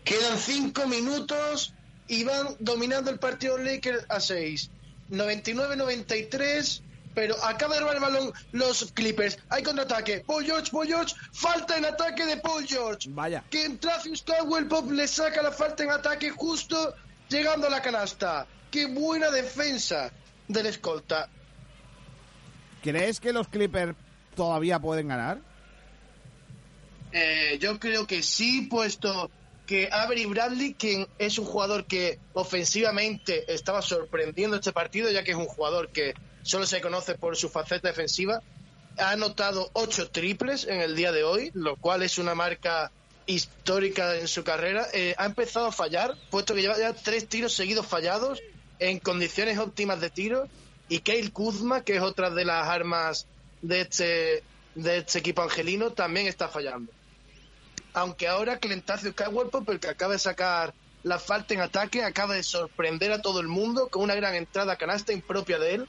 Quedan 0.04 0.38
cinco 0.38 0.88
minutos 0.88 1.74
y 2.08 2.24
van 2.24 2.56
dominando 2.60 3.12
el 3.12 3.20
partido 3.20 3.58
Lakers 3.60 4.06
a 4.10 4.20
6. 4.20 4.72
99-93, 5.12 6.82
pero 7.14 7.36
acaba 7.44 7.76
de 7.76 7.82
robar 7.82 7.96
el 7.96 8.02
balón 8.02 8.34
los 8.52 8.92
Clippers. 8.94 9.38
Hay 9.50 9.64
contraataque. 9.64 10.24
Paul 10.26 10.46
George, 10.46 10.72
Paul 10.72 10.88
George, 10.88 11.16
falta 11.32 11.78
en 11.78 11.86
ataque 11.86 12.26
de 12.26 12.38
Paul 12.38 12.66
George. 12.66 13.10
Vaya. 13.12 13.44
Que 13.50 13.70
Travis 13.70 14.22
Caldwell 14.24 14.68
Pop 14.68 14.92
le 14.92 15.08
saca 15.08 15.42
la 15.42 15.52
falta 15.52 15.84
en 15.84 15.92
ataque 15.92 16.30
justo 16.30 16.96
llegando 17.30 17.68
a 17.68 17.70
la 17.70 17.82
canasta. 17.82 18.48
Qué 18.70 18.86
buena 18.86 19.30
defensa 19.32 20.12
del 20.48 20.66
escolta. 20.68 21.30
¿Crees 22.82 23.20
que 23.20 23.32
los 23.32 23.48
Clippers 23.48 23.96
todavía 24.36 24.80
pueden 24.80 25.08
ganar? 25.08 25.40
Eh, 27.12 27.58
yo 27.60 27.80
creo 27.80 28.08
que 28.08 28.24
sí, 28.24 28.64
puesto 28.64 29.30
que 29.66 29.90
Avery 29.92 30.26
Bradley, 30.26 30.74
quien 30.74 31.08
es 31.20 31.38
un 31.38 31.46
jugador 31.46 31.86
que 31.86 32.20
ofensivamente 32.34 33.54
estaba 33.54 33.82
sorprendiendo 33.82 34.56
este 34.56 34.72
partido, 34.72 35.10
ya 35.12 35.24
que 35.24 35.32
es 35.32 35.38
un 35.38 35.46
jugador 35.46 35.90
que 35.90 36.14
solo 36.44 36.66
se 36.66 36.82
conoce 36.82 37.16
por 37.16 37.36
su 37.36 37.50
faceta 37.50 37.88
defensiva, 37.88 38.42
ha 38.98 39.12
anotado 39.12 39.70
ocho 39.74 40.10
triples 40.10 40.66
en 40.66 40.82
el 40.82 40.96
día 40.96 41.12
de 41.12 41.24
hoy, 41.24 41.52
lo 41.54 41.76
cual 41.76 42.04
es 42.04 42.18
una 42.18 42.36
marca 42.36 42.92
histórica 43.26 44.16
en 44.16 44.28
su 44.28 44.44
carrera. 44.44 44.88
Eh, 44.94 45.16
ha 45.18 45.26
empezado 45.26 45.68
a 45.68 45.72
fallar, 45.72 46.16
puesto 46.30 46.54
que 46.54 46.62
lleva 46.62 46.78
ya 46.78 46.94
tres 46.94 47.28
tiros 47.28 47.54
seguidos 47.54 47.86
fallados 47.86 48.42
en 48.80 49.00
condiciones 49.00 49.58
óptimas 49.58 50.02
de 50.02 50.10
tiro. 50.10 50.48
Y 50.90 51.00
Kyle 51.00 51.32
Kuzma, 51.32 51.84
que 51.84 51.96
es 51.96 52.02
otra 52.02 52.30
de 52.30 52.44
las 52.44 52.68
armas 52.68 53.28
de 53.62 53.82
este, 53.82 54.44
de 54.76 54.98
este 54.98 55.20
equipo 55.20 55.42
angelino, 55.42 55.92
también 55.92 56.28
está 56.28 56.50
fallando 56.50 56.92
aunque 57.94 58.28
ahora 58.28 58.58
Clentacio 58.58 59.14
Caldwell 59.14 59.50
el 59.68 59.80
que 59.80 59.90
acaba 59.90 60.14
de 60.14 60.20
sacar 60.20 60.74
la 61.04 61.20
falta 61.20 61.54
en 61.54 61.62
ataque, 61.62 62.04
acaba 62.04 62.36
de 62.36 62.44
sorprender 62.44 63.12
a 63.12 63.22
todo 63.22 63.40
el 63.40 63.48
mundo 63.48 63.90
con 63.90 64.04
una 64.04 64.16
gran 64.16 64.36
entrada 64.36 64.76
canasta 64.76 65.14
impropia 65.14 65.58
de 65.60 65.76
él, 65.76 65.88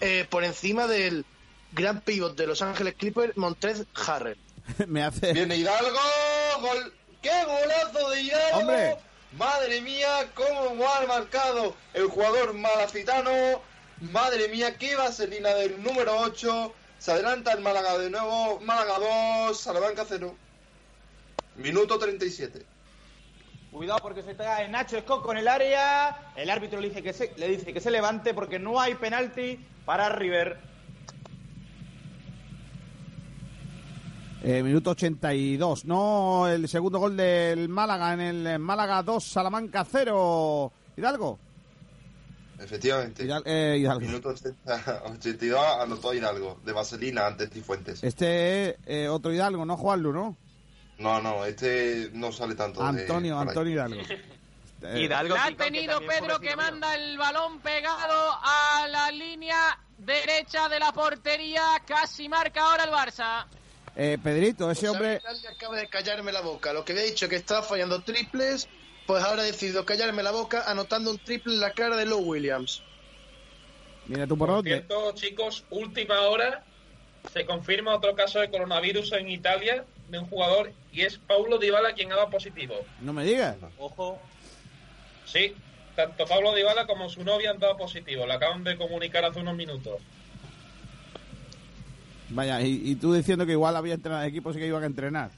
eh, 0.00 0.26
por 0.28 0.44
encima 0.44 0.86
del 0.86 1.24
gran 1.72 2.00
pivot 2.00 2.36
de 2.36 2.46
Los 2.46 2.62
Ángeles 2.62 2.94
Clippers, 2.94 3.36
Montrez 3.36 3.84
Harrell. 3.94 4.38
Me 4.86 5.02
hace... 5.02 5.32
Viene 5.32 5.56
Hidalgo, 5.56 5.98
gol. 6.60 6.92
¡Qué 7.22 7.44
golazo 7.44 8.10
de 8.10 8.22
Hidalgo! 8.22 8.58
¡Hombre! 8.58 8.96
Madre 9.32 9.82
mía, 9.82 10.30
cómo 10.34 10.88
ha 10.88 11.06
marcado 11.06 11.76
el 11.92 12.06
jugador 12.06 12.54
malacitano. 12.54 13.60
Madre 14.00 14.48
mía, 14.48 14.78
qué 14.78 14.96
vaselina 14.96 15.50
del 15.54 15.82
número 15.82 16.16
8. 16.20 16.74
Se 16.98 17.12
adelanta 17.12 17.52
el 17.52 17.60
Málaga 17.60 17.98
de 17.98 18.10
nuevo. 18.10 18.60
Málaga 18.60 18.98
2, 19.48 19.60
Salamanca 19.60 20.06
0. 20.08 20.34
Minuto 21.56 21.98
37. 21.98 22.64
Cuidado 23.72 23.98
porque 24.02 24.22
se 24.22 24.34
trae 24.34 24.68
Nacho 24.68 24.98
Scott 25.00 25.22
con 25.22 25.36
el 25.36 25.46
área. 25.46 26.32
El 26.36 26.48
árbitro 26.50 26.80
le 26.80 26.88
dice 26.88 27.02
que 27.02 27.12
se, 27.12 27.32
le 27.36 27.48
dice 27.48 27.72
que 27.72 27.80
se 27.80 27.90
levante 27.90 28.32
porque 28.34 28.58
no 28.58 28.80
hay 28.80 28.94
penalti 28.94 29.58
para 29.84 30.08
River. 30.08 30.58
Eh, 34.42 34.62
minuto 34.62 34.90
82. 34.90 35.84
No, 35.84 36.46
el 36.48 36.68
segundo 36.68 36.98
gol 36.98 37.16
del 37.16 37.68
Málaga 37.68 38.14
en 38.14 38.20
el 38.46 38.58
Málaga 38.58 39.02
2, 39.02 39.22
Salamanca 39.24 39.84
0. 39.90 40.72
Hidalgo. 40.96 41.38
Efectivamente. 42.60 43.24
Hidal- 43.24 43.42
eh, 43.44 43.76
Hidalgo. 43.80 44.00
Minuto 44.00 44.28
80, 44.30 45.02
82 45.12 45.60
anotó 45.80 46.14
Hidalgo, 46.14 46.60
de 46.64 46.72
Vaselina 46.72 47.26
antes 47.26 47.50
Cifuentes. 47.50 48.02
Este 48.02 48.70
es 48.70 48.76
eh, 48.86 49.08
otro 49.08 49.32
Hidalgo, 49.32 49.64
no 49.64 49.76
Juanlu, 49.76 50.12
¿no? 50.12 50.36
No, 50.98 51.20
no, 51.20 51.44
este 51.44 52.10
no 52.12 52.32
sale 52.32 52.54
tanto. 52.54 52.80
de 52.80 52.86
Antonio, 53.02 53.34
por 53.36 53.42
ahí. 53.42 53.48
Antonio 53.48 53.72
Hidalgo. 53.72 54.02
Eh, 54.80 55.08
La 55.08 55.44
ha 55.44 55.50
tenido 55.56 55.98
Pedro 56.06 56.38
que 56.38 56.54
manda 56.54 56.94
el 56.94 57.18
balón 57.18 57.58
pegado 57.58 58.30
a 58.40 58.86
la 58.88 59.10
línea 59.10 59.76
derecha 59.98 60.68
de 60.68 60.78
la 60.78 60.92
portería. 60.92 61.62
Casi 61.84 62.28
marca 62.28 62.62
ahora 62.62 62.84
el 62.84 62.90
Barça. 62.90 63.44
eh, 63.96 64.18
Pedrito, 64.22 64.70
ese 64.70 64.88
hombre... 64.88 65.18
Bradley 65.20 65.46
acaba 65.48 65.76
de 65.78 65.88
callarme 65.88 66.30
la 66.30 66.42
boca. 66.42 66.72
Lo 66.72 66.84
que 66.84 66.92
había 66.92 67.02
dicho 67.04 67.28
que 67.28 67.34
estaba 67.34 67.62
fallando 67.64 68.02
triples, 68.02 68.68
pues 69.04 69.24
ahora 69.24 69.42
ha 69.42 69.46
decidido 69.46 69.84
callarme 69.84 70.22
la 70.22 70.30
boca 70.30 70.62
anotando 70.70 71.10
un 71.10 71.18
triple 71.18 71.54
en 71.54 71.60
la 71.60 71.72
cara 71.72 71.96
de 71.96 72.06
Low 72.06 72.20
Williams. 72.20 72.80
Mira 74.06 74.28
tú 74.28 74.38
por 74.38 74.48
dónde. 74.48 74.70
Cierto, 74.70 75.12
chicos, 75.14 75.64
última 75.70 76.20
hora 76.20 76.64
se 77.32 77.44
confirma 77.44 77.96
otro 77.96 78.14
caso 78.14 78.38
de 78.38 78.48
coronavirus 78.48 79.10
en 79.14 79.28
Italia 79.28 79.84
de 80.08 80.18
un 80.18 80.26
jugador 80.26 80.72
y 80.92 81.02
es 81.02 81.18
Paulo 81.18 81.58
Dybala 81.58 81.92
quien 81.94 82.10
ha 82.12 82.16
dado 82.16 82.30
positivo. 82.30 82.74
No 83.00 83.12
me 83.12 83.24
digas. 83.24 83.56
Ojo. 83.78 84.18
Sí, 85.24 85.54
tanto 85.96 86.24
Pablo 86.26 86.54
Dybala 86.54 86.86
como 86.86 87.08
su 87.10 87.22
novia 87.24 87.50
han 87.50 87.58
dado 87.58 87.76
positivo. 87.76 88.26
Lo 88.26 88.32
acaban 88.32 88.64
de 88.64 88.76
comunicar 88.76 89.24
hace 89.24 89.40
unos 89.40 89.56
minutos. 89.56 90.00
Vaya, 92.30 92.60
y, 92.60 92.90
y 92.90 92.94
tú 92.96 93.12
diciendo 93.14 93.46
que 93.46 93.52
igual 93.52 93.76
había 93.76 93.94
entrenado 93.94 94.24
equipos 94.24 94.54
y 94.56 94.58
que 94.58 94.66
iban 94.66 94.82
a 94.82 94.86
entrenar. 94.86 95.30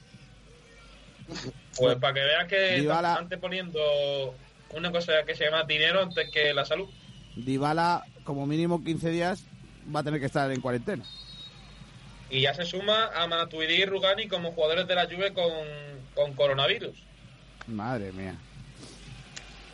Pues 1.77 1.95
para 1.97 2.13
que 2.13 2.19
veas 2.21 2.47
que 2.47 2.81
Dybala- 2.81 3.09
están 3.11 3.23
anteponiendo 3.23 3.79
una 4.73 4.91
cosa 4.91 5.13
que 5.25 5.35
se 5.35 5.45
llama 5.45 5.63
dinero 5.63 6.01
antes 6.01 6.29
que 6.29 6.53
la 6.53 6.65
salud. 6.65 6.89
Dybala, 7.35 8.05
como 8.25 8.45
mínimo 8.45 8.83
15 8.83 9.09
días, 9.09 9.43
va 9.93 10.01
a 10.01 10.03
tener 10.03 10.19
que 10.19 10.25
estar 10.25 10.51
en 10.51 10.59
cuarentena. 10.59 11.03
Y 12.31 12.41
ya 12.41 12.53
se 12.53 12.63
suma 12.65 13.09
a 13.13 13.27
Matuidi 13.27 13.73
y 13.73 13.85
Rugani 13.85 14.27
como 14.27 14.53
jugadores 14.53 14.87
de 14.87 14.95
la 14.95 15.05
Juve 15.05 15.33
con, 15.33 15.51
con 16.15 16.33
coronavirus. 16.33 16.97
Madre 17.67 18.11
mía. 18.13 18.35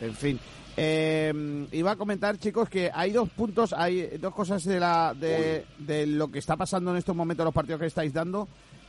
En 0.00 0.14
fin. 0.14 0.40
Eh, 0.76 1.66
iba 1.72 1.92
a 1.92 1.96
comentar, 1.96 2.36
chicos, 2.38 2.68
que 2.68 2.90
hay 2.92 3.12
dos 3.12 3.28
puntos, 3.30 3.72
hay 3.72 4.18
dos 4.18 4.34
cosas 4.34 4.64
de, 4.64 4.78
la, 4.78 5.14
de, 5.14 5.64
de 5.78 6.06
lo 6.06 6.30
que 6.30 6.38
está 6.38 6.56
pasando 6.56 6.90
en 6.90 6.98
estos 6.98 7.16
momentos, 7.16 7.44
los 7.44 7.54
partidos 7.54 7.80
que 7.80 7.86
estáis 7.86 8.12
dando, 8.12 8.48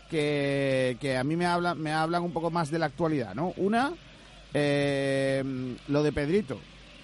que, 0.09 0.97
que 0.99 1.17
a 1.17 1.23
mí 1.23 1.35
me 1.35 1.47
hablan, 1.47 1.79
me 1.81 1.91
hablan 1.91 2.23
un 2.23 2.33
poco 2.33 2.51
más 2.51 2.69
de 2.69 2.79
la 2.79 2.87
actualidad, 2.87 3.33
¿no? 3.33 3.53
Una, 3.57 3.93
eh, 4.53 5.43
lo 5.87 6.03
de 6.03 6.11
Pedrito. 6.11 6.59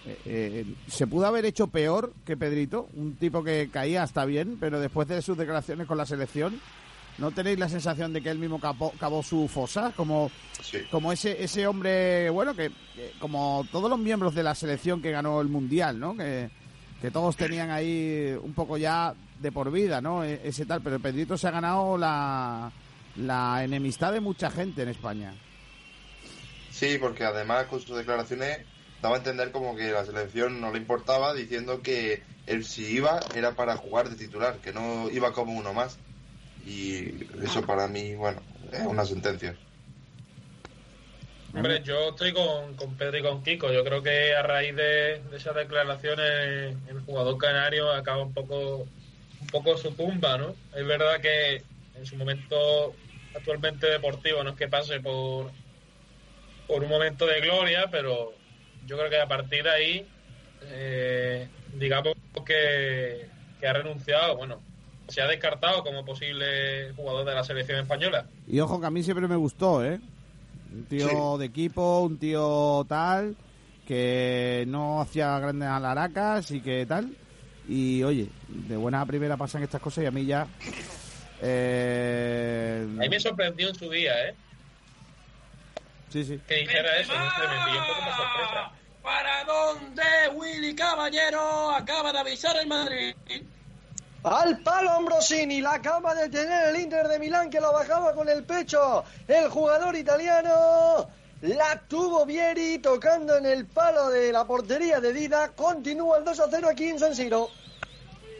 Eh, 0.08 0.20
eh, 0.26 0.66
se 0.88 1.08
pudo 1.08 1.26
haber 1.26 1.46
hecho 1.46 1.68
peor 1.68 2.14
que 2.26 2.38
Pedrito, 2.38 2.88
un 2.96 3.16
tipo 3.16 3.44
que 3.44 3.70
caía 3.72 4.04
hasta 4.04 4.24
bien, 4.26 4.58
pero 4.60 4.80
después 4.80 5.08
de 5.08 5.22
sus 5.22 5.38
declaraciones 5.38 5.88
con 5.88 5.98
la 5.98 6.06
selección, 6.06 6.60
¿no 7.18 7.32
tenéis 7.32 7.58
la 7.58 7.70
sensación 7.70 8.14
de 8.14 8.22
que 8.22 8.30
él 8.30 8.38
mismo 8.38 8.60
capó- 8.60 8.94
cavó 9.00 9.24
su 9.24 9.48
fosa? 9.48 9.94
Como, 9.96 10.30
como 10.92 11.12
ese, 11.12 11.44
ese 11.44 11.66
hombre, 11.66 12.30
bueno, 12.30 12.54
que, 12.56 12.70
que 12.96 13.14
como 13.20 13.66
todos 13.72 13.90
los 13.90 13.98
miembros 13.98 14.36
de 14.36 14.44
la 14.44 14.54
selección 14.54 15.02
que 15.02 15.10
ganó 15.12 15.42
el 15.42 15.48
Mundial, 15.48 16.00
¿no? 16.00 16.16
Que, 16.16 16.50
que 17.02 17.10
todos 17.10 17.36
tenían 17.36 17.72
ahí 17.72 18.38
un 18.44 18.54
poco 18.54 18.78
ya 18.78 19.16
de 19.42 19.52
por 19.52 19.72
vida, 19.72 20.02
¿no? 20.02 20.24
E- 20.24 20.40
Ese 20.44 20.66
tal, 20.68 20.82
pero 20.82 21.00
Pedrito 21.00 21.36
se 21.38 21.48
ha 21.48 21.52
ganado 21.52 21.98
la, 21.98 22.72
la 23.16 23.64
enemistad 23.64 24.14
de 24.14 24.20
mucha 24.20 24.52
gente 24.52 24.84
en 24.84 24.90
España. 24.90 25.34
Sí, 26.70 26.98
porque 27.00 27.24
además 27.24 27.66
con 27.68 27.80
sus 27.80 27.98
declaraciones 27.98 28.60
daba 29.06 29.18
a 29.18 29.20
entender 29.20 29.52
como 29.52 29.76
que 29.76 29.92
la 29.92 30.04
selección 30.04 30.60
no 30.60 30.72
le 30.72 30.80
importaba, 30.80 31.36
diciendo 31.36 31.84
que 31.84 32.24
él 32.48 32.66
si 32.66 32.88
iba 32.88 33.20
era 33.36 33.52
para 33.52 33.78
jugar 33.78 34.10
de 34.10 34.16
titular, 34.16 34.58
que 34.58 34.74
no 34.74 35.12
iba 35.12 35.32
como 35.32 35.54
uno 35.54 35.74
más. 35.74 36.00
Y 36.66 37.24
eso 37.44 37.62
para 37.68 37.88
mí, 37.88 38.16
bueno, 38.16 38.42
es 38.72 38.82
una 38.82 39.06
sentencia. 39.06 39.56
Hombre, 41.54 41.84
yo 41.84 42.10
estoy 42.10 42.34
con, 42.34 42.76
con 42.76 42.96
Pedro 42.96 43.20
y 43.20 43.22
con 43.22 43.44
Kiko. 43.44 43.72
Yo 43.72 43.84
creo 43.84 44.02
que 44.02 44.34
a 44.34 44.42
raíz 44.42 44.76
de, 44.76 45.22
de 45.30 45.38
esas 45.38 45.56
declaraciones 45.56 46.76
el 46.90 47.00
jugador 47.06 47.38
canario 47.38 47.92
acaba 47.92 48.24
un 48.24 48.34
poco 48.34 48.88
un 49.40 49.48
poco 49.52 49.78
su 49.78 49.92
tumba, 49.92 50.40
¿no? 50.40 50.56
Es 50.76 50.88
verdad 50.88 51.22
que 51.22 51.62
en 51.94 52.06
su 52.08 52.16
momento 52.16 52.96
actualmente 53.36 53.86
deportivo 53.86 54.44
no 54.44 54.50
es 54.50 54.56
que 54.56 54.68
pase 54.68 55.00
por 55.00 55.52
por 56.66 56.84
un 56.84 56.90
momento 56.90 57.28
de 57.28 57.40
gloria, 57.42 57.88
pero 57.92 58.34
yo 58.86 58.98
creo 58.98 59.10
que 59.10 59.20
a 59.20 59.28
partir 59.28 59.64
de 59.64 59.70
ahí, 59.70 60.08
eh, 60.64 61.48
digamos 61.74 62.14
que, 62.46 63.28
que 63.60 63.68
ha 63.68 63.74
renunciado, 63.74 64.38
bueno, 64.38 64.62
se 65.08 65.22
ha 65.22 65.28
descartado 65.28 65.84
como 65.84 66.04
posible 66.06 66.92
jugador 66.96 67.26
de 67.26 67.36
la 67.36 67.44
selección 67.44 67.80
española. 67.80 68.26
Y 68.48 68.60
ojo 68.60 68.80
que 68.80 68.88
a 68.88 68.92
mí 68.92 69.04
siempre 69.04 69.28
me 69.28 69.36
gustó, 69.36 69.84
¿eh? 69.86 70.00
Un 70.74 70.86
tío 70.86 71.38
de 71.38 71.46
equipo, 71.46 72.02
un 72.02 72.18
tío 72.18 72.86
tal, 72.90 73.36
que 73.88 74.66
no 74.68 75.02
hacía 75.02 75.38
grandes 75.40 75.70
alaracas 75.70 76.52
y 76.52 76.62
que 76.62 76.86
tal. 76.86 77.16
Y 77.68 78.04
oye, 78.04 78.28
de 78.48 78.76
buena 78.78 79.02
a 79.02 79.06
primera 79.06 79.38
pasan 79.38 79.64
estas 79.64 79.82
cosas 79.82 80.04
y 80.04 80.08
a 80.08 80.12
mí 80.12 80.26
ya. 80.26 80.48
Eh, 81.42 82.84
A 82.84 83.02
mí 83.02 83.10
me 83.10 83.20
sorprendió 83.20 83.70
en 83.70 83.76
su 83.76 83.90
día, 83.90 84.30
¿eh? 84.30 84.36
Sí, 86.16 86.24
sí. 86.24 86.42
Que 86.48 86.56
dijera 86.56 86.98
eso, 86.98 87.12
me 87.12 87.66
pilló 87.66 87.82
un 87.82 87.88
poco 87.88 88.02
más 88.02 88.16
sorpresa. 88.16 88.72
¿Para 89.04 89.44
dónde 89.44 90.04
Willy 90.34 90.74
Caballero 90.74 91.72
acaba 91.72 92.14
de 92.14 92.20
avisar 92.20 92.56
el 92.56 92.68
Madrid? 92.68 93.16
Al 94.24 94.60
palo 94.60 94.92
Ambrosini, 94.92 95.62
la 95.62 95.74
acaba 95.74 96.16
de 96.16 96.30
tener 96.30 96.70
el 96.70 96.82
Inter 96.82 97.08
de 97.08 97.20
Milán 97.20 97.50
que 97.50 97.60
lo 97.60 97.72
bajaba 97.74 98.14
con 98.14 98.30
el 98.30 98.44
pecho. 98.44 99.04
El 99.28 99.50
jugador 99.50 99.96
italiano 99.96 101.08
la 101.42 101.82
tuvo 101.88 102.26
Vieri 102.26 102.80
tocando 102.80 103.36
en 103.38 103.46
el 103.46 103.66
palo 103.68 104.10
de 104.10 104.32
la 104.32 104.46
portería 104.46 105.00
de 105.00 105.14
Dida. 105.14 105.50
Continúa 105.50 106.20
el 106.20 106.24
2 106.24 106.40
a 106.40 106.48
0 106.50 106.68
aquí 106.72 106.86
en 106.86 106.98
San 107.00 107.14
Siro. 107.14 107.50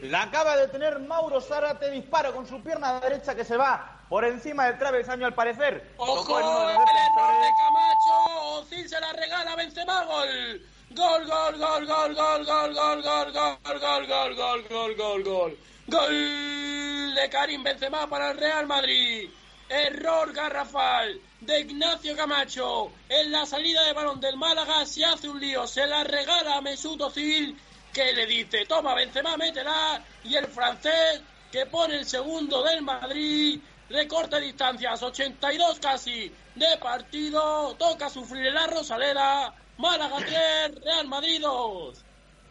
La 0.02 0.22
acaba 0.22 0.56
de 0.56 0.68
tener 0.68 0.98
Mauro 1.00 1.40
Zárate, 1.40 1.90
disparo 1.90 2.34
con 2.34 2.46
su 2.46 2.62
pierna 2.62 3.00
derecha 3.00 3.34
que 3.34 3.44
se 3.44 3.56
va 3.56 3.96
por 4.08 4.24
encima 4.24 4.66
del 4.66 4.78
travesaño 4.78 5.26
al 5.26 5.34
parecer. 5.34 5.94
¡Ojo! 5.96 6.38
El 6.38 6.44
error 6.44 7.34
de. 7.40 7.48
Camacho. 7.56 8.60
Ozil 8.60 8.88
se 8.88 9.00
la 9.00 9.12
regala 9.12 9.56
Benzema. 9.56 10.04
Gol. 10.04 10.62
Gol, 10.90 11.26
gol, 11.26 11.58
gol, 11.58 11.86
gol, 11.86 12.14
gol, 12.14 12.46
gol, 12.46 12.74
gol, 12.74 13.02
gol, 13.02 13.32
gol, 13.32 13.80
gol, 13.80 14.06
gol, 14.06 14.36
gol, 14.36 14.68
gol, 14.68 14.96
gol, 14.96 15.24
gol. 15.24 15.58
Gol 15.88 17.14
de 17.14 17.28
Karim 17.30 17.62
Benzema 17.62 18.06
para 18.08 18.30
el 18.30 18.38
Real 18.38 18.66
Madrid. 18.66 19.30
Error 19.68 20.32
garrafal 20.32 21.20
de 21.40 21.60
Ignacio 21.60 22.14
Camacho. 22.16 22.92
En 23.08 23.32
la 23.32 23.46
salida 23.46 23.82
de 23.82 23.92
balón 23.92 24.20
del 24.20 24.36
Málaga 24.36 24.86
se 24.86 25.04
hace 25.04 25.28
un 25.28 25.40
lío. 25.40 25.66
Se 25.66 25.86
la 25.86 26.04
regala 26.04 26.56
a 26.56 26.60
Mesut 26.60 27.00
Özil 27.00 27.56
que 27.96 28.12
le 28.12 28.26
dice, 28.26 28.66
toma 28.66 28.94
Benzema, 28.94 29.38
métela. 29.38 30.02
Y 30.22 30.34
el 30.34 30.46
francés 30.48 31.22
que 31.50 31.64
pone 31.64 31.96
el 31.96 32.04
segundo 32.04 32.62
del 32.62 32.82
Madrid 32.82 33.58
recorta 33.88 34.38
distancias, 34.38 35.02
82 35.02 35.78
casi 35.80 36.30
de 36.54 36.76
partido, 36.78 37.74
toca 37.76 38.10
sufrir 38.10 38.48
en 38.48 38.54
la 38.54 38.66
Rosaleda, 38.66 39.54
Málaga 39.78 40.16
3, 40.18 40.84
Real 40.84 41.08
Madrid 41.08 41.40
2. 41.40 42.04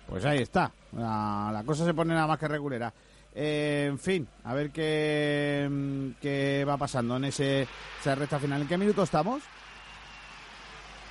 Pues 0.08 0.26
ahí 0.26 0.40
está. 0.40 0.72
La, 0.94 1.52
la 1.54 1.64
cosa 1.64 1.86
se 1.86 1.94
pone 1.94 2.16
nada 2.16 2.26
más 2.26 2.40
que 2.40 2.48
regulera. 2.48 2.92
Eh, 3.36 3.86
en 3.88 4.00
fin, 4.00 4.28
a 4.46 4.54
ver 4.56 4.72
qué, 4.72 5.68
mm, 5.70 6.12
qué 6.22 6.66
va 6.68 6.78
pasando 6.78 7.18
en 7.18 7.26
ese, 7.26 7.68
esa 8.02 8.16
recta 8.16 8.40
final. 8.40 8.64
¿En 8.64 8.68
qué 8.68 8.78
minuto 8.80 9.04
estamos? 9.04 9.44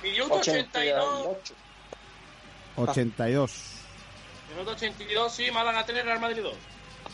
Minuto 0.03 0.35
82, 0.35 1.37
82. 2.75 3.74
Minuto 4.55 4.71
82, 4.71 5.33
sí, 5.33 5.51
Málaga 5.51 5.85
3, 5.85 6.05
Real 6.05 6.19
Madrid 6.19 6.41
2. 6.43 6.53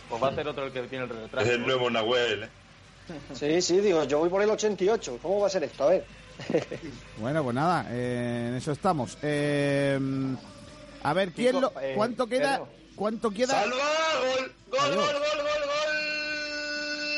Pues 0.09 0.23
va 0.23 0.27
a 0.27 0.35
ser 0.35 0.47
otro 0.47 0.65
el 0.65 0.71
que 0.71 0.81
tiene 0.83 1.05
el 1.05 1.09
retraso. 1.09 1.47
Es 1.47 1.53
el 1.53 1.61
nuevo 1.65 1.89
Nahuel, 1.89 2.43
¿eh? 2.43 2.49
Sí, 3.33 3.61
sí, 3.61 3.79
digo, 3.79 4.03
yo 4.05 4.19
voy 4.19 4.29
por 4.29 4.41
el 4.41 4.49
88. 4.49 5.19
¿Cómo 5.21 5.39
va 5.41 5.47
a 5.47 5.49
ser 5.49 5.63
esto? 5.63 5.83
A 5.85 5.89
ver. 5.89 6.05
Bueno, 7.17 7.43
pues 7.43 7.55
nada, 7.55 7.85
eh, 7.89 8.47
en 8.49 8.55
eso 8.55 8.71
estamos. 8.71 9.17
Eh, 9.21 9.99
a 11.03 11.13
ver, 11.13 11.31
¿quién 11.33 11.61
lo, 11.61 11.71
eh, 11.81 11.93
¿cuánto 11.95 12.27
queda? 12.27 12.53
Pedro. 12.53 12.67
¿Cuánto 12.95 13.31
queda? 13.31 13.47
¡Salva! 13.61 13.77
¡Gol! 14.37 14.53
¡Gol, 14.69 14.79
Adiós. 14.79 14.95
gol, 14.95 15.13
gol, 15.13 15.37
gol, 15.37 15.69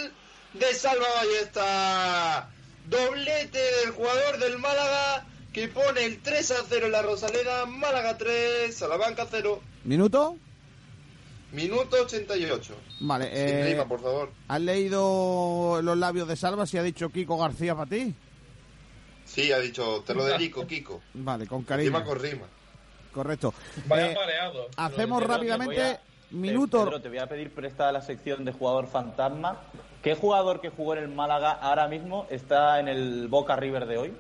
gol! 0.04 0.14
De 0.60 0.74
Salva 0.74 1.08
Ballesta. 1.16 2.50
Doblete 2.90 3.60
del 3.60 3.92
jugador 3.92 4.40
del 4.40 4.58
Málaga 4.60 5.26
que 5.54 5.68
pone 5.68 6.04
el 6.06 6.20
3 6.22 6.52
a 6.52 6.56
0 6.68 6.86
en 6.88 6.92
la 6.92 7.02
Rosaleda. 7.02 7.66
Málaga 7.66 8.18
3, 8.18 8.76
Salamanca 8.76 9.26
0. 9.30 9.62
¿Minuto? 9.84 10.38
Minuto 11.52 11.98
88. 12.04 12.76
Vale, 13.02 13.26
Sin 13.30 13.58
eh, 13.58 13.64
rima, 13.72 13.86
por 13.88 14.02
favor. 14.02 14.32
¿has 14.48 14.62
leído 14.62 15.82
los 15.84 15.98
labios 15.98 16.28
de 16.28 16.36
Salva 16.36 16.66
si 16.66 16.78
ha 16.78 16.84
dicho 16.84 17.10
Kiko 17.10 17.38
García 17.38 17.76
para 17.76 17.90
ti? 17.90 18.14
Sí, 19.26 19.52
ha 19.52 19.60
dicho, 19.60 20.04
te 20.06 20.14
lo 20.16 20.26
dedico, 20.26 20.66
Kiko. 20.68 21.02
Vale, 21.14 21.46
con 21.46 21.64
cariño. 21.64 21.90
Rima 21.90 22.04
con 22.04 22.20
rima. 22.20 22.46
Correcto. 23.14 23.54
Vaya 23.88 24.12
Eh, 24.12 24.16
mareado. 24.16 24.68
hacemos 24.76 25.22
Pedro, 25.22 25.34
rápidamente 25.34 25.82
a- 25.84 26.02
minuto. 26.32 26.84
Pedro, 26.86 27.02
te 27.02 27.10
voy 27.10 27.20
a 27.20 27.28
pedir 27.28 27.52
prestada 27.54 27.92
la 27.92 28.02
sección 28.02 28.44
de 28.46 28.52
jugador 28.52 28.88
fantasma. 28.88 29.62
¿Qué 30.02 30.16
jugador 30.16 30.60
que 30.60 30.70
jugó 30.70 30.96
en 30.96 31.04
el 31.04 31.10
Málaga 31.10 31.52
ahora 31.52 31.88
mismo 31.88 32.26
está 32.32 32.80
en 32.80 32.88
el 32.88 33.28
Boca 33.28 33.56
River 33.56 33.86
de 33.86 33.98
hoy? 33.98 34.14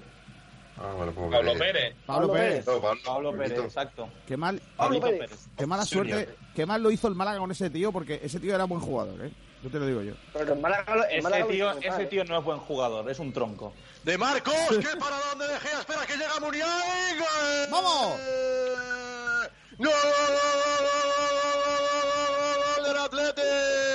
Ah, 0.78 0.91
bueno, 0.98 1.12
pues 1.12 1.32
Pablo 1.32 1.54
vale. 1.54 1.60
Pérez. 1.60 1.95
Pablo 2.06 2.32
Pérez. 2.34 2.66
No, 2.66 2.82
Pablo, 2.82 3.02
Pablo 3.06 3.32
Pérez, 3.38 3.60
exacto. 3.60 4.10
Qué 4.28 4.36
mal, 4.38 4.60
Pablo 4.76 5.00
Pablito 5.00 5.20
Pérez. 5.24 5.48
qué 5.58 5.66
mala 5.68 5.86
suerte, 5.86 6.30
qué 6.56 6.66
mal 6.66 6.82
lo 6.82 6.90
hizo 6.91 7.08
el 7.08 7.16
Málaga 7.16 7.38
con 7.40 7.52
ese 7.52 7.70
tío, 7.70 7.91
porque 7.91 8.20
ese 8.24 8.40
tío 8.40 8.56
era 8.56 8.64
buen 8.66 8.82
jugador, 8.82 9.24
¿eh? 9.26 9.32
Yo 9.64 9.70
te 9.70 9.80
lo 9.80 9.86
digo 9.86 10.02
yo. 10.02 10.14
Pero 10.34 10.54
el 10.54 10.60
Málaga, 10.60 10.94
el 10.94 11.12
Ese 11.12 11.22
Málaga 11.22 11.45
lo 11.45 11.50
tío, 11.52 11.66
muy 11.66 11.76
mal, 11.76 11.84
ese 11.86 12.02
¿eh? 12.04 12.06
tío 12.08 12.26
no 12.26 12.38
es 12.40 12.44
buen 12.44 12.60
jugador, 12.60 13.10
es 13.10 13.20
un 13.20 13.32
tronco. 13.32 13.74
De 14.04 14.18
Marcos, 14.18 14.54
que 14.70 14.98
para 15.00 15.18
donde 15.30 15.48
De 15.48 15.60
Gea, 15.60 15.80
espera 15.80 16.06
que 16.06 16.18
llega. 16.18 16.34
¡Gol! 16.40 17.68
¡Vamos! 17.72 18.20
¡Gol 19.78 19.88
del 22.86 22.98
Atleti! 22.98 23.93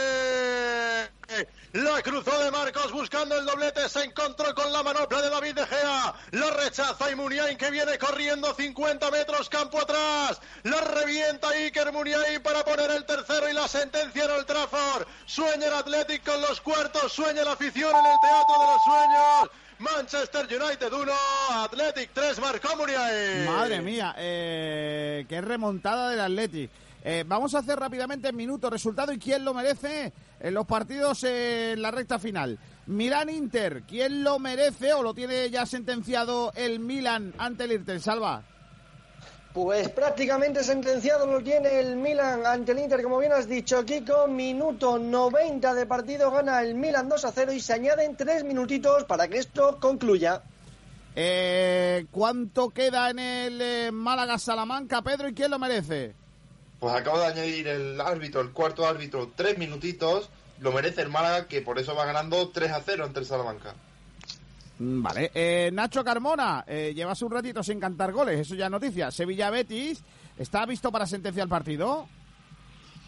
La 1.79 2.03
cruzó 2.03 2.37
de 2.43 2.51
Marcos 2.51 2.91
buscando 2.91 3.39
el 3.39 3.47
doblete, 3.47 3.89
se 3.89 4.03
encontró 4.03 4.53
con 4.53 4.73
la 4.73 4.83
manopla 4.83 5.23
de 5.23 5.31
David 5.31 5.55
De 5.55 5.65
Gea, 5.65 6.13
la 6.33 6.51
rechaza 6.51 7.09
y 7.09 7.15
Muniain 7.15 7.57
que 7.57 7.71
viene 7.71 7.97
corriendo 7.99 8.53
50 8.53 9.09
metros 9.13 9.49
campo 9.49 9.81
atrás, 9.81 10.41
la 10.65 10.81
revienta 10.81 11.51
Iker 11.51 11.93
Muniain 11.93 12.43
para 12.43 12.65
poner 12.65 12.91
el 12.91 13.05
tercero 13.07 13.49
y 13.49 13.53
la 13.53 13.69
sentencia 13.69 14.25
en 14.25 14.31
el 14.33 14.45
Trafford. 14.45 15.07
Sueña 15.27 15.69
el 15.69 15.75
Athletic 15.75 16.25
con 16.25 16.41
los 16.41 16.61
cuartos, 16.61 17.13
sueña 17.13 17.45
la 17.45 17.53
afición 17.53 17.95
en 17.95 18.07
el 18.07 18.21
Teatro 18.23 18.55
de 18.59 18.67
los 18.73 18.83
Sueños. 18.83 19.51
Manchester 19.79 20.47
United 20.47 20.93
1, 20.93 21.13
Athletic 21.63 22.11
3, 22.13 22.41
marcó 22.41 22.77
Muniain. 22.77 23.47
Madre 23.47 23.81
mía, 23.83 24.17
eh, 24.19 25.25
qué 25.29 25.41
remontada 25.41 26.11
del 26.11 26.23
Atleti. 26.23 26.69
Eh, 27.05 27.25
vamos 27.27 27.55
a 27.55 27.59
hacer 27.59 27.79
rápidamente 27.79 28.33
minuto, 28.33 28.69
resultado 28.71 29.13
y 29.13 29.19
quién 29.19 29.45
lo 29.45 29.55
merece 29.55 30.13
en 30.41 30.55
los 30.55 30.67
partidos 30.67 31.25
en 31.25 31.81
la 31.81 31.91
recta 31.91 32.19
final. 32.19 32.59
Milan 32.87 33.31
Inter, 33.31 33.83
¿quién 33.87 34.25
lo 34.25 34.39
merece 34.39 34.93
o 34.93 35.03
lo 35.03 35.15
tiene 35.15 35.49
ya 35.51 35.65
sentenciado 35.67 36.53
el 36.55 36.81
Milan 36.81 37.33
ante 37.39 37.65
el 37.65 37.73
Inter? 37.73 38.01
Salva. 38.01 38.43
Pues 39.53 39.89
prácticamente 39.89 40.63
sentenciado 40.63 41.27
lo 41.27 41.43
tiene 41.43 41.81
el 41.81 41.97
Milan 41.97 42.45
ante 42.45 42.73
el 42.73 42.81
Inter, 42.81 43.03
como 43.03 43.19
bien 43.19 43.33
has 43.33 43.49
dicho, 43.49 43.85
Kiko. 43.85 44.29
Minuto 44.29 44.99
90 44.99 45.75
de 45.75 45.87
partido, 45.87 46.31
gana 46.31 46.63
el 46.63 46.75
Milan 46.75 47.09
2 47.09 47.25
a 47.25 47.33
0 47.33 47.53
y 47.53 47.61
se 47.61 47.73
añaden 47.73 48.17
tres 48.17 48.45
minutitos 48.45 49.05
para 49.05 49.27
que 49.27 49.39
esto 49.39 49.79
concluya. 49.81 50.43
Eh, 51.17 52.07
¿Cuánto 52.11 52.71
queda 52.71 53.11
en 53.11 53.19
el 53.19 53.61
eh, 53.61 53.91
Málaga-Salamanca, 53.91 55.03
Pedro, 55.03 55.29
y 55.29 55.35
quién 55.35 55.51
lo 55.51 55.59
merece? 55.59 56.15
Pues 56.79 56.95
acabo 56.95 57.19
de 57.19 57.27
añadir 57.27 57.67
el 57.69 58.01
árbitro, 58.01 58.41
el 58.41 58.53
cuarto 58.53 58.87
árbitro, 58.87 59.33
tres 59.35 59.59
minutitos. 59.59 60.31
Lo 60.61 60.73
merece 60.73 61.03
el 61.03 61.09
Málaga, 61.09 61.47
que 61.47 61.61
por 61.61 61.79
eso 61.79 61.95
va 61.95 62.05
ganando 62.05 62.49
3 62.49 62.73
a 62.73 62.81
0 62.81 63.05
ante 63.05 63.21
el 63.21 63.27
Salamanca. 63.27 63.75
Mm, 64.79 65.03
Vale, 65.03 65.31
eh, 65.35 65.71
Nacho 65.73 66.05
Carmona, 66.05 66.65
eh, 66.67 66.93
llevas 66.95 67.21
un 67.23 67.33
ratito 67.33 67.63
sin 67.63 67.81
cantar 67.81 68.13
goles, 68.13 68.41
eso 68.41 68.55
ya 68.55 68.67
es 68.67 68.71
noticia. 68.71 69.11
Sevilla-Betis, 69.11 70.03
¿está 70.37 70.67
visto 70.67 70.91
para 70.93 71.07
sentenciar 71.07 71.45
el 71.45 71.51
partido? 71.51 72.09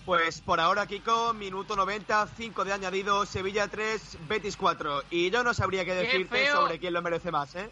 Pues 0.05 0.40
por 0.40 0.59
ahora, 0.59 0.86
Kiko, 0.86 1.34
minuto 1.34 1.76
90, 1.76 2.28
5 2.36 2.64
de 2.64 2.72
añadido, 2.72 3.26
Sevilla 3.26 3.68
3, 3.68 4.18
Betis 4.28 4.56
4. 4.56 5.05
Y 5.10 5.30
yo 5.30 5.44
no 5.44 5.55
sabría 5.55 5.84
qué 5.84 5.94
decirte 5.94 6.51
sobre 6.51 6.78
quién 6.78 6.92
lo 6.94 7.02
merece 7.02 7.30
más, 7.30 7.55
¿eh? 7.55 7.70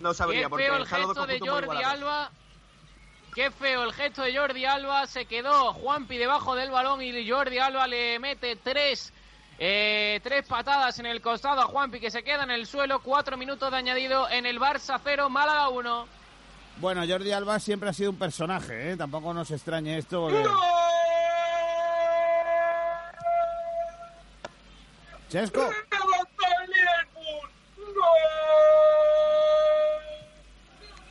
No 0.00 0.14
sabría, 0.14 0.42
Qué 0.42 0.48
porque 0.48 0.64
feo 0.64 0.76
el 0.76 0.86
gesto 0.86 1.26
de 1.26 1.40
Jordi. 1.40 1.82
Alba. 1.82 2.30
Qué 3.34 3.50
feo 3.50 3.82
el 3.84 3.92
gesto 3.92 4.22
de 4.22 4.36
Jordi 4.36 4.64
Alba. 4.64 5.06
Se 5.06 5.24
quedó 5.26 5.72
Juanpi 5.74 6.16
debajo 6.18 6.54
del 6.54 6.70
balón 6.70 7.02
y 7.02 7.28
Jordi 7.28 7.58
Alba 7.58 7.86
le 7.88 8.18
mete 8.20 8.56
tres, 8.56 9.12
eh, 9.58 10.20
tres 10.22 10.46
patadas 10.46 10.98
en 11.00 11.06
el 11.06 11.20
costado 11.20 11.60
a 11.60 11.64
Juanpi 11.66 11.98
que 11.98 12.10
se 12.10 12.22
queda 12.22 12.44
en 12.44 12.50
el 12.52 12.66
suelo. 12.66 13.00
Cuatro 13.02 13.36
minutos 13.36 13.70
de 13.72 13.76
añadido 13.76 14.28
en 14.30 14.46
el 14.46 14.60
Barça 14.60 15.00
0, 15.02 15.28
Málaga 15.30 15.68
1. 15.68 16.06
Bueno, 16.76 17.02
Jordi 17.08 17.32
Alba 17.32 17.58
siempre 17.58 17.88
ha 17.88 17.92
sido 17.92 18.10
un 18.10 18.18
personaje, 18.18 18.92
¿eh? 18.92 18.96
Tampoco 18.96 19.34
nos 19.34 19.50
extrañe 19.50 19.98
esto. 19.98 20.22
porque- 20.22 20.48
Chesco. 25.28 25.58
¡Levantó 25.60 26.44
el 26.62 26.70
Liverpool! 26.70 27.50
¡Gol! 27.76 27.94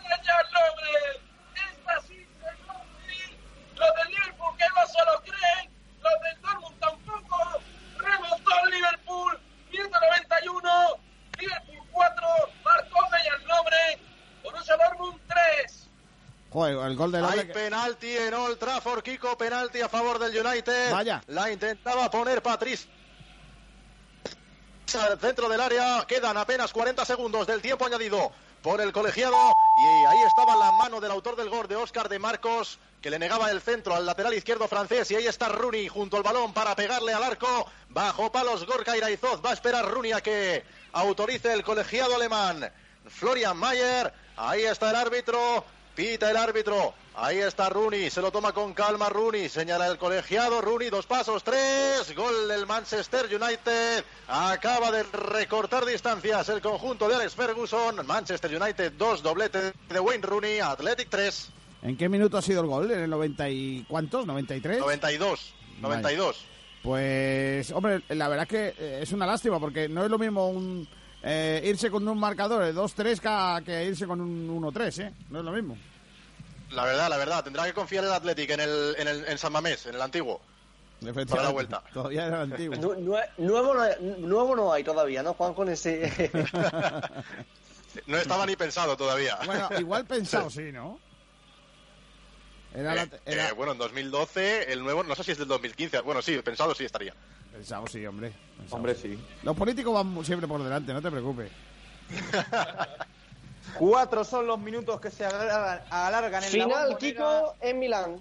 ¡Ryan 0.03 0.45
Logren! 0.53 1.17
¡Esta 1.55 2.01
sí 2.07 2.25
se 2.39 2.65
conoce! 2.65 3.37
Los 3.75 3.89
del 3.95 4.07
Liverpool 4.13 4.57
que 4.57 4.65
no 4.75 4.87
se 4.87 5.01
lo 5.05 5.21
creen, 5.23 5.69
los 6.01 6.21
del 6.23 6.41
Dortmund 6.41 6.79
tampoco. 6.79 7.37
Remontó 7.97 8.51
el 8.65 8.71
Liverpool, 8.71 9.39
191, 9.71 10.69
Liverpool 11.39 11.87
4, 11.91 12.27
marcó 12.63 12.99
Ryan 13.11 13.47
Logren, 13.47 13.99
Borussia 14.43 14.75
Dortmund 14.77 15.19
3. 15.27 15.89
Joder, 16.53 16.77
el 16.85 16.95
gol 16.95 17.11
del 17.11 17.25
Hay 17.25 17.39
que- 17.39 17.45
penalti 17.53 18.15
en 18.15 18.33
Old 18.33 18.59
Trafford, 18.59 19.01
Kiko, 19.03 19.35
penalti 19.37 19.81
a 19.81 19.89
favor 19.89 20.19
del 20.19 20.45
United. 20.45 20.91
Vaya. 20.91 21.23
La 21.27 21.51
intentaba 21.51 22.09
poner 22.11 22.43
Patrice. 22.43 22.87
Al 24.99 25.19
centro 25.19 25.49
del 25.49 25.59
área, 25.59 26.05
quedan 26.07 26.37
apenas 26.37 26.71
40 26.71 27.03
segundos 27.05 27.47
del 27.47 27.61
tiempo 27.61 27.85
añadido 27.87 28.31
por 28.61 28.79
el 28.81 28.93
colegiado. 28.93 29.35
Y 29.75 30.05
ahí 30.05 30.21
estaba 30.27 30.55
la 30.55 30.71
mano 30.71 31.01
del 31.01 31.09
autor 31.09 31.35
del 31.35 31.49
gol 31.49 31.67
de 31.67 31.75
Oscar 31.75 32.07
de 32.07 32.19
Marcos, 32.19 32.77
que 33.01 33.09
le 33.09 33.17
negaba 33.17 33.49
el 33.49 33.59
centro 33.59 33.95
al 33.95 34.05
lateral 34.05 34.35
izquierdo 34.35 34.67
francés. 34.67 35.09
Y 35.09 35.15
ahí 35.15 35.25
está 35.25 35.49
Rooney 35.49 35.87
junto 35.87 36.17
al 36.17 36.23
balón 36.23 36.53
para 36.53 36.75
pegarle 36.75 37.13
al 37.13 37.23
arco. 37.23 37.65
Bajo 37.89 38.31
palos 38.31 38.65
Gorka 38.67 38.95
Iraizoz. 38.95 39.43
Va 39.43 39.49
a 39.49 39.53
esperar 39.53 39.85
Rooney 39.89 40.11
a 40.11 40.21
que 40.21 40.63
autorice 40.91 41.51
el 41.53 41.63
colegiado 41.63 42.15
alemán. 42.15 42.71
Florian 43.07 43.57
Mayer. 43.57 44.13
Ahí 44.37 44.61
está 44.63 44.91
el 44.91 44.95
árbitro. 44.97 45.65
Pita 45.95 46.31
el 46.31 46.37
árbitro. 46.37 46.93
Ahí 47.15 47.37
está 47.37 47.69
Rooney. 47.69 48.09
Se 48.09 48.21
lo 48.21 48.31
toma 48.31 48.51
con 48.51 48.73
calma 48.73 49.09
Rooney. 49.09 49.47
Señala 49.47 49.87
el 49.87 49.97
colegiado. 49.97 50.59
Rooney, 50.61 50.89
dos 50.89 51.05
pasos, 51.05 51.43
tres. 51.43 52.13
Gol 52.15 52.47
del 52.47 52.65
Manchester 52.65 53.25
United. 53.25 54.03
Acaba 54.27 54.91
de 54.91 55.03
recortar 55.03 55.85
distancias 55.85 56.49
el 56.49 56.61
conjunto 56.61 57.07
de 57.07 57.15
Alex 57.15 57.35
Ferguson. 57.35 58.05
Manchester 58.07 58.59
United, 58.59 58.93
dos 58.93 59.21
doblete 59.21 59.73
de 59.89 59.99
Wayne 59.99 60.25
Rooney. 60.25 60.59
Athletic 60.59 61.09
3. 61.09 61.49
¿En 61.83 61.97
qué 61.97 62.09
minuto 62.09 62.37
ha 62.37 62.41
sido 62.41 62.61
el 62.61 62.67
gol? 62.67 62.89
¿En 62.89 63.01
el 63.01 63.09
90 63.09 63.49
y 63.49 63.85
cuántos? 63.87 64.25
¿93? 64.25 64.79
92. 64.79 65.53
92. 65.81 66.45
Pues, 66.81 67.71
hombre, 67.71 68.01
la 68.09 68.27
verdad 68.27 68.43
es 68.43 68.49
que 68.49 68.83
eh, 68.83 68.99
es 69.03 69.11
una 69.11 69.25
lástima 69.25 69.59
porque 69.59 69.87
no 69.87 70.03
es 70.03 70.09
lo 70.09 70.17
mismo 70.17 70.49
un, 70.49 70.87
eh, 71.23 71.61
irse 71.65 71.89
con 71.89 72.07
un 72.07 72.19
marcador 72.19 72.63
de 72.63 72.73
2-3 72.73 73.59
que, 73.59 73.65
que 73.65 73.85
irse 73.85 74.05
con 74.05 74.19
un 74.21 74.61
1-3, 74.61 75.03
¿eh? 75.07 75.13
No 75.29 75.39
es 75.39 75.45
lo 75.45 75.51
mismo. 75.51 75.77
La 76.71 76.83
verdad, 76.85 77.09
la 77.09 77.17
verdad. 77.17 77.43
Tendrá 77.43 77.63
que 77.65 77.73
confiar 77.73 78.03
el 78.03 78.11
Athletic 78.11 78.49
en, 78.49 78.59
el, 78.59 78.95
en, 78.97 79.07
el, 79.07 79.25
en 79.27 79.37
San 79.37 79.51
Mamés, 79.53 79.85
en 79.85 79.95
el 79.95 80.01
antiguo. 80.01 80.41
Para 81.29 81.43
la 81.43 81.49
vuelta. 81.49 81.83
Todavía 81.93 82.25
era 82.27 82.41
antiguo. 82.41 82.75
Nu- 82.77 82.95
nue- 82.95 83.29
nuevo, 83.37 83.73
no, 83.73 83.83
nuevo 84.27 84.55
no 84.55 84.71
hay 84.73 84.83
todavía, 84.83 85.21
¿no, 85.23 85.33
Juan? 85.33 85.53
Con 85.53 85.69
ese... 85.69 86.31
No 88.07 88.17
estaba 88.17 88.45
ni 88.47 88.55
pensado 88.55 88.97
todavía. 88.97 89.37
Bueno, 89.45 89.69
igual 89.79 90.03
pensado, 90.05 90.49
sí, 90.49 90.71
¿no? 90.71 90.99
Era 92.73 92.95
la- 92.95 93.03
Eh, 93.03 93.09
era- 93.27 93.49
eh, 93.49 93.51
bueno, 93.51 93.73
en 93.73 93.77
2012, 93.77 94.73
el 94.73 94.81
nuevo, 94.83 95.03
no 95.03 95.13
sé 95.13 95.23
si 95.23 95.31
es 95.33 95.37
del 95.37 95.47
2015. 95.47 95.99
Bueno, 96.01 96.21
sí, 96.23 96.35
pensado 96.43 96.73
sí 96.73 96.85
estaría. 96.85 97.13
Pensado, 97.53 97.85
sí, 97.87 98.05
hombre. 98.05 98.33
Hombre, 98.71 98.95
sí. 98.95 99.17
Los 99.43 99.55
políticos 99.55 99.93
van 99.93 100.25
siempre 100.25 100.47
por 100.47 100.61
delante, 100.63 100.91
no 100.91 101.01
te 101.01 101.11
preocupes. 101.11 101.51
Cuatro 103.77 104.23
son 104.23 104.47
los 104.47 104.59
minutos 104.59 104.99
que 104.99 105.09
se 105.09 105.25
alargan, 105.25 105.81
alargan 105.89 106.43
en 106.43 106.49
Final. 106.49 106.97
Kiko, 106.97 107.55
en 107.61 107.79
Milán. 107.79 108.15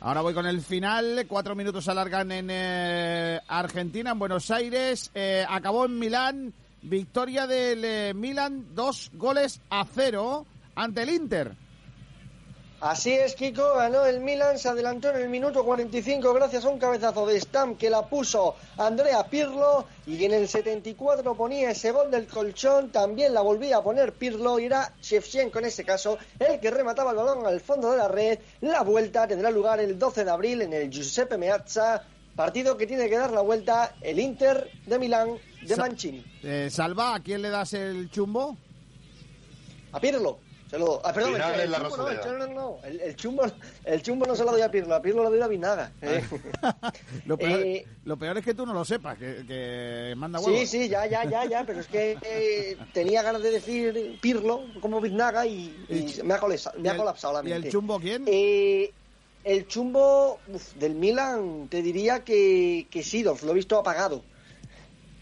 Ahora 0.00 0.22
voy 0.22 0.32
con 0.32 0.46
el 0.46 0.62
final. 0.62 1.26
Cuatro 1.28 1.54
minutos 1.54 1.84
se 1.84 1.90
alargan 1.90 2.32
en 2.32 2.48
eh, 2.50 3.40
Argentina, 3.46 4.12
en 4.12 4.18
Buenos 4.18 4.50
Aires. 4.50 5.10
Eh, 5.14 5.44
acabó 5.48 5.84
en 5.84 5.98
Milán. 5.98 6.54
Victoria 6.82 7.46
del 7.46 7.84
eh, 7.84 8.14
Milan, 8.14 8.74
dos 8.74 9.10
goles 9.12 9.60
a 9.68 9.84
cero 9.84 10.46
ante 10.74 11.02
el 11.02 11.10
Inter. 11.10 11.54
Así 12.80 13.12
es, 13.12 13.34
Kiko, 13.34 13.74
ganó 13.74 14.06
el 14.06 14.20
Milan, 14.20 14.58
se 14.58 14.70
adelantó 14.70 15.10
en 15.10 15.16
el 15.16 15.28
minuto 15.28 15.66
45 15.66 16.32
gracias 16.32 16.64
a 16.64 16.70
un 16.70 16.78
cabezazo 16.78 17.26
de 17.26 17.38
Stam 17.38 17.76
que 17.76 17.90
la 17.90 18.06
puso 18.06 18.56
Andrea 18.78 19.22
Pirlo 19.24 19.84
y 20.06 20.24
en 20.24 20.32
el 20.32 20.48
74 20.48 21.34
ponía 21.34 21.72
ese 21.72 21.90
gol 21.90 22.10
del 22.10 22.26
colchón, 22.26 22.88
también 22.88 23.34
la 23.34 23.42
volvía 23.42 23.76
a 23.76 23.82
poner 23.82 24.14
Pirlo 24.14 24.58
y 24.58 24.64
era 24.64 24.94
Shevchenko 25.02 25.58
en 25.58 25.66
ese 25.66 25.84
caso 25.84 26.16
el 26.38 26.58
que 26.58 26.70
remataba 26.70 27.10
el 27.10 27.18
balón 27.18 27.46
al 27.46 27.60
fondo 27.60 27.90
de 27.90 27.98
la 27.98 28.08
red. 28.08 28.38
La 28.62 28.80
vuelta 28.80 29.28
tendrá 29.28 29.50
lugar 29.50 29.78
el 29.78 29.98
12 29.98 30.24
de 30.24 30.30
abril 30.30 30.62
en 30.62 30.72
el 30.72 30.88
Giuseppe 30.88 31.36
Meazza, 31.36 32.02
partido 32.34 32.78
que 32.78 32.86
tiene 32.86 33.10
que 33.10 33.18
dar 33.18 33.30
la 33.30 33.42
vuelta 33.42 33.94
el 34.00 34.18
Inter 34.18 34.70
de 34.86 34.98
Milán 34.98 35.36
de 35.66 35.76
Mancini. 35.76 36.24
Eh, 36.42 36.68
Salva, 36.70 37.16
¿a 37.16 37.20
quién 37.20 37.42
le 37.42 37.50
das 37.50 37.74
el 37.74 38.10
chumbo? 38.10 38.56
A 39.92 40.00
Pirlo. 40.00 40.49
Se 40.70 40.78
lo, 40.78 41.00
ah, 41.04 41.12
perdón, 41.12 41.34
el, 41.34 41.40
chumbo 41.42 41.56
no, 41.56 42.08
el, 42.08 42.16
Rosaleda. 42.16 42.46
no, 42.54 42.76
el, 42.84 43.00
el 43.00 43.16
chumbo, 43.16 43.42
el 43.84 44.02
chumbo 44.02 44.24
no 44.26 44.36
se 44.36 44.44
lo 44.44 44.52
doy 44.52 44.60
a 44.62 44.70
Pirlo, 44.70 44.94
a 44.94 45.02
Pirlo 45.02 45.24
lo 45.24 45.30
doy 45.30 45.40
a 45.40 45.48
Vinaga. 45.48 45.90
eh. 46.00 46.22
Lo 47.26 47.36
peor, 47.36 47.60
Eh, 47.60 47.86
lo 48.04 48.16
peor 48.16 48.38
es 48.38 48.44
que 48.44 48.54
tú 48.54 48.64
no 48.64 48.72
lo 48.72 48.84
sepas, 48.84 49.18
que, 49.18 49.44
que 49.48 50.14
manda 50.16 50.38
Sí, 50.38 50.46
huevos. 50.46 50.68
sí, 50.68 50.88
ya, 50.88 51.06
ya, 51.06 51.24
ya, 51.24 51.44
ya, 51.44 51.64
pero 51.66 51.80
es 51.80 51.88
que 51.88 52.16
eh, 52.22 52.76
tenía 52.92 53.20
ganas 53.22 53.42
de 53.42 53.50
decir 53.50 54.18
Pirlo 54.20 54.60
como 54.80 55.00
Vinaga 55.00 55.44
y, 55.44 55.74
y 55.88 56.22
me 56.22 56.34
ha 56.34 56.38
colapsado, 56.38 56.78
me 56.78 56.86
¿Y 56.86 56.88
ha 56.92 56.96
colapsado 56.96 57.32
la 57.34 57.40
¿Y 57.40 57.50
mente. 57.52 57.66
el 57.66 57.72
chumbo 57.72 57.98
quién? 57.98 58.24
Eh, 58.28 58.92
el 59.42 59.66
chumbo 59.66 60.38
uf, 60.46 60.74
del 60.74 60.94
Milan, 60.94 61.66
te 61.68 61.82
diría 61.82 62.22
que, 62.22 62.86
que 62.90 63.02
Sidorf, 63.02 63.42
lo 63.42 63.50
he 63.50 63.54
visto 63.54 63.76
apagado. 63.76 64.22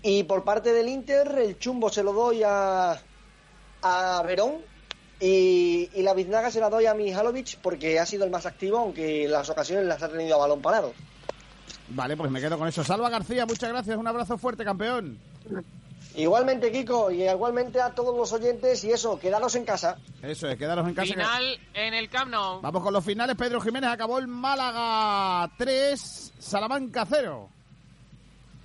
Y 0.02 0.24
por 0.24 0.44
parte 0.44 0.74
del 0.74 0.88
Inter, 0.88 1.38
el 1.38 1.58
chumbo 1.58 1.88
se 1.88 2.02
lo 2.02 2.12
doy 2.12 2.42
a, 2.44 3.00
a 3.82 4.22
Verón. 4.26 4.67
Y, 5.20 5.90
y 5.94 6.02
la 6.02 6.14
biznaga 6.14 6.50
se 6.50 6.60
la 6.60 6.70
doy 6.70 6.86
a 6.86 6.94
Mihalovic 6.94 7.58
porque 7.58 7.98
ha 7.98 8.06
sido 8.06 8.24
el 8.24 8.30
más 8.30 8.46
activo, 8.46 8.78
aunque 8.78 9.24
en 9.24 9.32
las 9.32 9.48
ocasiones 9.50 9.84
las 9.86 10.02
ha 10.02 10.08
tenido 10.08 10.36
a 10.36 10.38
balón 10.38 10.62
parado. 10.62 10.92
Vale, 11.88 12.16
pues 12.16 12.30
me 12.30 12.40
quedo 12.40 12.58
con 12.58 12.68
eso. 12.68 12.84
Salva 12.84 13.10
García, 13.10 13.46
muchas 13.46 13.70
gracias. 13.70 13.96
Un 13.96 14.06
abrazo 14.06 14.38
fuerte, 14.38 14.64
campeón. 14.64 15.18
Igualmente, 16.14 16.72
Kiko, 16.72 17.10
y 17.10 17.22
igualmente 17.28 17.80
a 17.80 17.90
todos 17.90 18.16
los 18.16 18.32
oyentes, 18.32 18.82
y 18.84 18.90
eso, 18.90 19.18
quedaros 19.20 19.54
en 19.54 19.64
casa. 19.64 19.98
Eso 20.22 20.48
es, 20.48 20.58
quedaros 20.58 20.86
en 20.88 20.94
casa. 20.94 21.06
que- 21.06 21.12
Final 21.14 21.60
en 21.74 21.94
el 21.94 22.08
Camp 22.08 22.30
Nou. 22.30 22.60
Vamos 22.60 22.82
con 22.82 22.92
los 22.92 23.04
finales. 23.04 23.36
Pedro 23.36 23.60
Jiménez 23.60 23.90
acabó 23.90 24.18
el 24.18 24.26
Málaga 24.26 25.48
3, 25.58 26.32
Salamanca 26.38 27.06
0. 27.08 27.48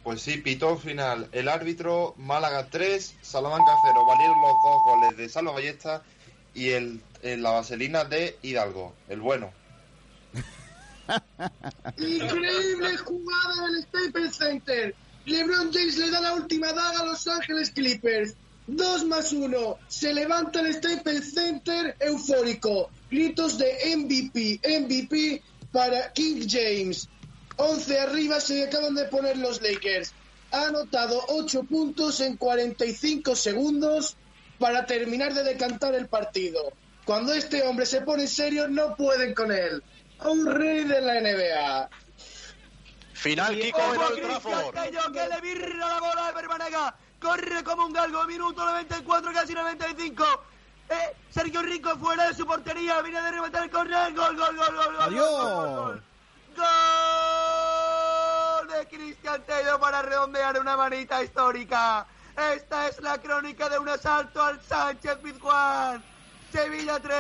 Pues 0.03 0.21
sí, 0.21 0.38
pitó 0.38 0.75
final. 0.77 1.30
El 1.31 1.47
árbitro, 1.47 2.13
Málaga 2.17 2.67
3, 2.69 3.15
Salamanca 3.21 3.71
0. 3.84 3.99
Valieron 4.07 4.41
los 4.41 4.53
dos 4.63 4.81
goles 4.85 5.17
de 5.17 5.30
Salva 5.30 5.51
Ballesta 5.53 6.01
y 6.53 6.69
el, 6.69 7.01
el- 7.21 7.41
la 7.43 7.51
vaselina 7.51 8.03
de 8.05 8.38
Hidalgo, 8.41 8.93
el 9.09 9.19
bueno. 9.21 9.51
Increíble 11.97 12.97
jugada 12.97 13.67
del 13.71 13.84
Staples 13.84 14.35
Center. 14.35 14.95
LeBron 15.25 15.71
James 15.73 15.97
le 15.97 16.11
da 16.11 16.19
la 16.21 16.34
última 16.34 16.67
daga 16.73 16.99
a 17.01 17.05
Los 17.05 17.27
Ángeles 17.27 17.71
Clippers. 17.71 18.35
2 18.67 19.05
más 19.05 19.31
1. 19.34 19.77
Se 19.88 20.13
levanta 20.13 20.61
el 20.61 20.73
Staples 20.73 21.34
Center 21.34 21.95
eufórico. 21.99 22.89
Gritos 23.11 23.57
de 23.57 23.95
MVP, 23.97 24.61
MVP 24.81 25.43
para 25.71 26.11
King 26.13 26.47
James. 26.47 27.09
11 27.57 27.99
arriba 27.99 28.39
se 28.39 28.63
acaban 28.63 28.95
de 28.95 29.05
poner 29.05 29.38
los 29.38 29.61
Lakers. 29.61 30.13
Ha 30.51 30.67
anotado 30.67 31.21
8 31.30 31.63
puntos 31.63 32.19
en 32.21 32.38
45 32.38 33.35
segundos 33.35 34.15
para 34.59 34.85
terminar 34.85 35.34
de 35.34 35.43
decantar 35.43 35.95
el 35.95 36.07
partido. 36.07 36.73
Cuando 37.05 37.34
este 37.34 37.63
hombre 37.63 37.85
se 37.85 38.01
pone 38.01 38.23
en 38.23 38.30
serio, 38.30 38.67
no 38.67 38.95
pueden 38.95 39.34
con 39.34 39.51
él. 39.51 39.84
Un 40.23 40.45
rey 40.45 40.85
de 40.85 41.01
la 41.01 41.19
NBA. 41.19 41.89
Final, 43.13 43.59
Kiko, 43.59 43.80
en 44.15 44.21
Trafford. 44.21 44.75
Que 45.13 45.27
le 45.27 45.41
virra 45.41 45.88
la 45.88 45.99
bola 45.99 46.27
de 46.27 46.34
Berbanega. 46.34 46.95
Corre 47.19 47.63
como 47.63 47.85
un 47.85 47.93
galgo, 47.93 48.25
minuto 48.25 48.65
94, 48.65 49.34
casi 49.34 49.53
95. 49.53 50.43
Eh, 50.89 51.15
Sergio 51.30 51.61
Rico 51.61 51.97
fuera 51.97 52.27
de 52.27 52.34
su 52.34 52.45
portería, 52.45 53.01
viene 53.01 53.21
de 53.21 53.31
rematar 53.31 53.63
el 53.63 53.69
corner. 53.69 54.13
Gol, 54.13 54.35
gol, 54.35 54.57
gol, 54.57 54.75
gol, 54.75 54.95
gol. 54.95 54.97
Adiós. 54.99 55.30
Gol, 55.30 55.55
gol, 55.55 55.75
gol. 55.75 56.03
Gol 56.57 56.67
de 58.67 58.88
Cristian 58.88 59.41
Tello 59.43 59.80
para 59.80 60.01
redondear 60.01 60.59
una 60.59 60.75
manita 60.75 61.23
histórica. 61.23 62.05
Esta 62.38 62.88
es 62.88 62.99
la 63.01 63.19
crónica 63.19 63.69
de 63.69 63.77
un 63.77 63.88
asalto 63.88 64.41
al 64.41 64.60
Sánchez 64.61 65.18
Pizjuán. 65.18 66.03
Sevilla 66.51 66.99
3, 66.99 67.14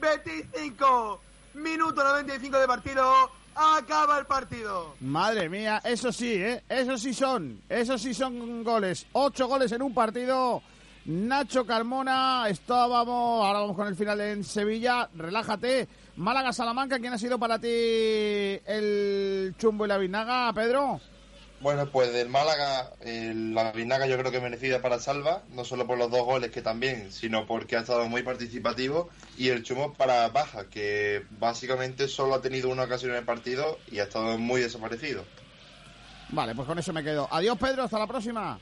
Betis 0.00 0.46
5. 0.54 1.20
Minuto 1.54 2.04
95 2.04 2.58
de 2.58 2.66
partido. 2.66 3.30
Acaba 3.54 4.18
el 4.18 4.26
partido. 4.26 4.94
Madre 5.00 5.48
mía, 5.48 5.80
eso 5.84 6.12
sí, 6.12 6.34
¿eh? 6.34 6.62
Eso 6.68 6.96
sí 6.96 7.12
son, 7.12 7.60
eso 7.68 7.98
sí 7.98 8.14
son 8.14 8.62
goles. 8.62 9.06
Ocho 9.12 9.48
goles 9.48 9.72
en 9.72 9.82
un 9.82 9.92
partido. 9.92 10.62
Nacho 11.06 11.66
Carmona, 11.66 12.48
estábamos, 12.48 13.44
ahora 13.44 13.60
vamos 13.60 13.76
con 13.76 13.88
el 13.88 13.96
final 13.96 14.20
en 14.20 14.44
Sevilla. 14.44 15.08
Relájate. 15.14 15.88
Málaga 16.16 16.52
Salamanca, 16.52 16.98
¿quién 16.98 17.12
ha 17.12 17.18
sido 17.18 17.38
para 17.38 17.58
ti 17.58 17.68
el 17.68 19.54
chumbo 19.58 19.86
y 19.86 19.88
la 19.88 19.98
vinaga, 19.98 20.52
Pedro? 20.52 21.00
Bueno, 21.60 21.90
pues 21.90 22.10
del 22.14 22.30
Málaga, 22.30 22.90
eh, 23.00 23.34
la 23.34 23.70
vinaga 23.72 24.06
yo 24.06 24.16
creo 24.16 24.32
que 24.32 24.40
merecida 24.40 24.80
para 24.80 24.98
Salva, 24.98 25.42
no 25.50 25.66
solo 25.66 25.86
por 25.86 25.98
los 25.98 26.10
dos 26.10 26.24
goles 26.24 26.50
que 26.50 26.62
también, 26.62 27.12
sino 27.12 27.46
porque 27.46 27.76
ha 27.76 27.80
estado 27.80 28.08
muy 28.08 28.22
participativo. 28.22 29.10
Y 29.36 29.48
el 29.48 29.62
chumo 29.62 29.92
para 29.92 30.26
Baja, 30.28 30.70
que 30.70 31.26
básicamente 31.38 32.08
solo 32.08 32.34
ha 32.34 32.40
tenido 32.40 32.70
una 32.70 32.84
ocasión 32.84 33.10
en 33.10 33.18
el 33.18 33.24
partido 33.24 33.78
y 33.90 33.98
ha 33.98 34.04
estado 34.04 34.38
muy 34.38 34.62
desaparecido. 34.62 35.24
Vale, 36.30 36.54
pues 36.54 36.66
con 36.66 36.78
eso 36.78 36.94
me 36.94 37.04
quedo. 37.04 37.28
Adiós, 37.30 37.58
Pedro, 37.58 37.82
hasta 37.82 37.98
la 37.98 38.06
próxima. 38.06 38.58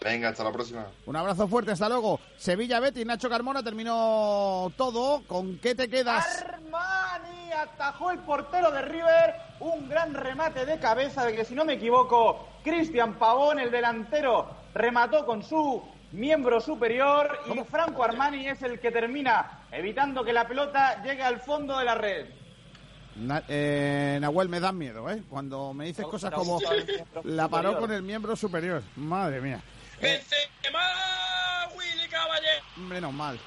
Venga, 0.00 0.28
hasta 0.28 0.44
la 0.44 0.52
próxima. 0.52 0.86
Un 1.06 1.16
abrazo 1.16 1.48
fuerte, 1.48 1.72
hasta 1.72 1.88
luego. 1.88 2.20
Sevilla 2.36 2.78
Betis, 2.78 3.04
Nacho 3.04 3.28
Carmona 3.28 3.62
terminó 3.64 4.72
todo. 4.76 5.22
¿Con 5.26 5.58
qué 5.58 5.74
te 5.74 5.88
quedas? 5.88 6.44
Armani 6.44 7.52
atajó 7.52 8.10
el 8.12 8.18
portero 8.20 8.70
de 8.70 8.82
River, 8.82 9.34
un 9.60 9.88
gran 9.88 10.14
remate 10.14 10.64
de 10.66 10.78
cabeza 10.78 11.24
de 11.24 11.34
que 11.34 11.44
si 11.44 11.54
no 11.54 11.64
me 11.64 11.72
equivoco, 11.74 12.48
Cristian 12.62 13.14
Pavón, 13.18 13.58
el 13.58 13.70
delantero, 13.72 14.48
remató 14.72 15.26
con 15.26 15.42
su 15.42 15.82
miembro 16.12 16.60
superior 16.60 17.36
y 17.52 17.58
Franco 17.64 18.04
Armani 18.04 18.46
es 18.48 18.62
el 18.62 18.78
que 18.80 18.90
termina 18.92 19.64
evitando 19.72 20.24
que 20.24 20.32
la 20.32 20.46
pelota 20.46 21.02
llegue 21.02 21.22
al 21.24 21.40
fondo 21.40 21.76
de 21.76 21.84
la 21.84 21.94
red. 21.96 22.26
Na- 23.16 23.42
eh, 23.48 24.16
Nahuel, 24.20 24.48
me 24.48 24.60
dan 24.60 24.78
miedo, 24.78 25.10
¿eh? 25.10 25.24
Cuando 25.28 25.74
me 25.74 25.86
dices 25.86 26.06
cosas 26.06 26.30
como 26.32 26.60
la 27.24 27.48
paró 27.48 27.76
con 27.80 27.90
el 27.90 28.02
miembro 28.02 28.36
superior. 28.36 28.80
Madre 28.94 29.40
mía. 29.40 29.60
Benzema, 30.00 31.68
Willy 31.74 32.08
Caballero. 32.08 32.64
Menos 32.76 33.12
mal. 33.12 33.38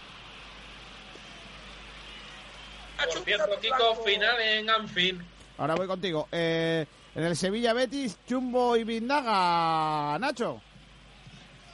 Por 2.97 3.23
cierto, 3.23 3.59
Kiko, 3.59 3.95
final 4.03 4.39
en 4.41 4.69
Anfield. 4.69 5.21
Ahora 5.57 5.75
voy 5.75 5.87
contigo. 5.87 6.27
Eh, 6.31 6.85
en 7.15 7.23
el 7.23 7.35
Sevilla 7.35 7.73
Betis, 7.73 8.17
Chumbo 8.27 8.75
y 8.77 8.83
Vindaga, 8.83 10.17
Nacho. 10.19 10.61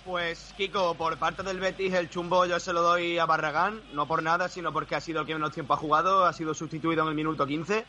Pues 0.06 0.54
Kiko, 0.56 0.95
por 0.95 1.18
parte 1.18 1.44
del 1.44 1.60
Betis 1.60 1.94
el 1.94 2.10
chumbo 2.10 2.45
yo 2.45 2.62
se 2.62 2.72
lo 2.72 2.82
doy 2.82 3.18
a 3.18 3.26
Barragán, 3.26 3.82
no 3.91 4.08
por 4.08 4.24
nada, 4.24 4.48
sino 4.48 4.72
porque 4.72 4.95
ha 4.95 5.02
sido 5.02 5.20
el 5.20 5.28
que 5.28 5.34
menos 5.34 5.52
tiempo 5.52 5.74
ha 5.74 5.78
jugado, 5.78 6.26
ha 6.26 6.32
sido 6.32 6.54
sustituido 6.54 7.04
en 7.04 7.10
el 7.10 7.16
minuto 7.16 7.45
15. 7.45 7.84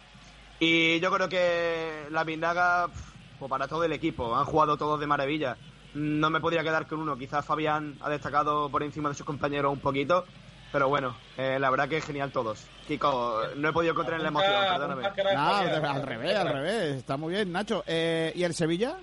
Y 0.59 0.99
yo 0.99 1.13
creo 1.13 1.29
que 1.29 2.07
la 2.11 2.25
Vindaga, 2.25 2.89
pues 3.39 3.49
para 3.49 3.69
todo 3.69 3.85
el 3.85 3.93
equipo, 3.93 4.35
han 4.35 4.47
jugado 4.47 4.77
todos 4.77 4.99
de 4.99 5.07
maravilla. 5.07 5.57
No 5.99 6.31
me 6.31 6.41
podría 6.41 6.63
quedar 6.63 6.87
con 6.87 7.01
uno, 7.01 7.17
quizás 7.19 7.45
Fabián 7.45 7.97
ha 8.01 8.09
destacado 8.09 8.69
por 8.71 8.85
encima 8.85 9.09
de 9.09 9.17
sus 9.17 9.27
compañeros 9.27 9.73
un 9.73 9.81
poquito, 9.81 10.25
pero 10.71 10.89
bueno, 10.89 11.17
eh, 11.37 11.59
la 11.59 11.71
verdad 11.71 11.89
que 11.89 12.01
genial 12.01 12.31
todos. 12.31 12.65
Kiko, 12.87 13.41
no 13.57 13.69
he 13.69 13.73
podido 13.73 13.97
contener 13.97 14.21
la 14.21 14.29
emoción, 14.29 14.53
perdóname. 14.71 15.03
No, 15.35 15.57
al, 15.57 15.85
al 15.85 16.03
revés, 16.05 16.37
al 16.37 16.49
revés. 16.53 16.97
Está 16.99 17.17
muy 17.17 17.35
bien, 17.35 17.51
Nacho. 17.51 17.83
Eh, 17.85 18.33
¿Y 18.37 18.45
el 18.45 18.55
Sevilla? 18.55 18.97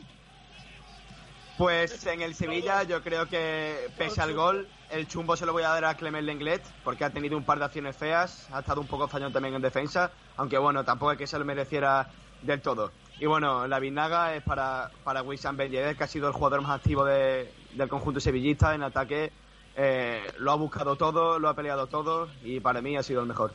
Pues 1.58 2.06
en 2.06 2.22
el 2.22 2.34
Sevilla 2.34 2.84
yo 2.84 3.02
creo 3.02 3.28
que 3.28 3.90
pese 3.98 4.22
al 4.22 4.34
gol, 4.34 4.68
el 4.90 5.06
chumbo 5.08 5.36
se 5.36 5.46
lo 5.46 5.52
voy 5.52 5.64
a 5.64 5.70
dar 5.70 5.86
a 5.86 5.96
Clement 5.96 6.26
Lenglet 6.26 6.64
porque 6.86 7.04
ha 7.04 7.10
tenido 7.10 7.38
un 7.38 7.44
par 7.44 7.60
de 7.60 7.66
acciones 7.66 7.96
feas, 7.98 8.48
ha 8.54 8.60
estado 8.60 8.80
un 8.80 8.88
poco 8.88 9.08
fallón 9.10 9.34
también 9.34 9.56
en 9.56 9.62
defensa, 9.62 10.12
aunque 10.38 10.58
bueno, 10.58 10.86
tampoco 10.86 11.12
es 11.14 11.18
que 11.18 11.28
se 11.28 11.38
lo 11.38 11.44
mereciera 11.44 12.08
del 12.42 12.62
todo. 12.62 12.92
Y 13.20 13.26
bueno, 13.26 13.66
la 13.68 13.80
Vinaga 13.80 14.36
es 14.36 14.44
para, 14.44 14.92
para 15.04 15.24
Wissam 15.24 15.56
Ben 15.56 15.72
que 15.72 16.04
ha 16.04 16.08
sido 16.08 16.28
el 16.28 16.34
jugador 16.34 16.62
más 16.62 16.72
activo 16.78 17.06
de- 17.06 17.52
del 17.74 17.88
conjunto 17.90 18.20
sevillista 18.20 18.76
en 18.76 18.84
ataque. 18.84 19.32
Eh, 19.78 20.22
lo 20.40 20.52
ha 20.52 20.56
buscado 20.56 20.96
todo, 20.96 21.38
lo 21.40 21.50
ha 21.50 21.54
peleado 21.56 21.88
todo 21.88 22.30
y 22.44 22.60
para 22.60 22.82
mí 22.82 22.96
ha 22.98 23.04
sido 23.04 23.22
el 23.22 23.28
mejor. 23.28 23.54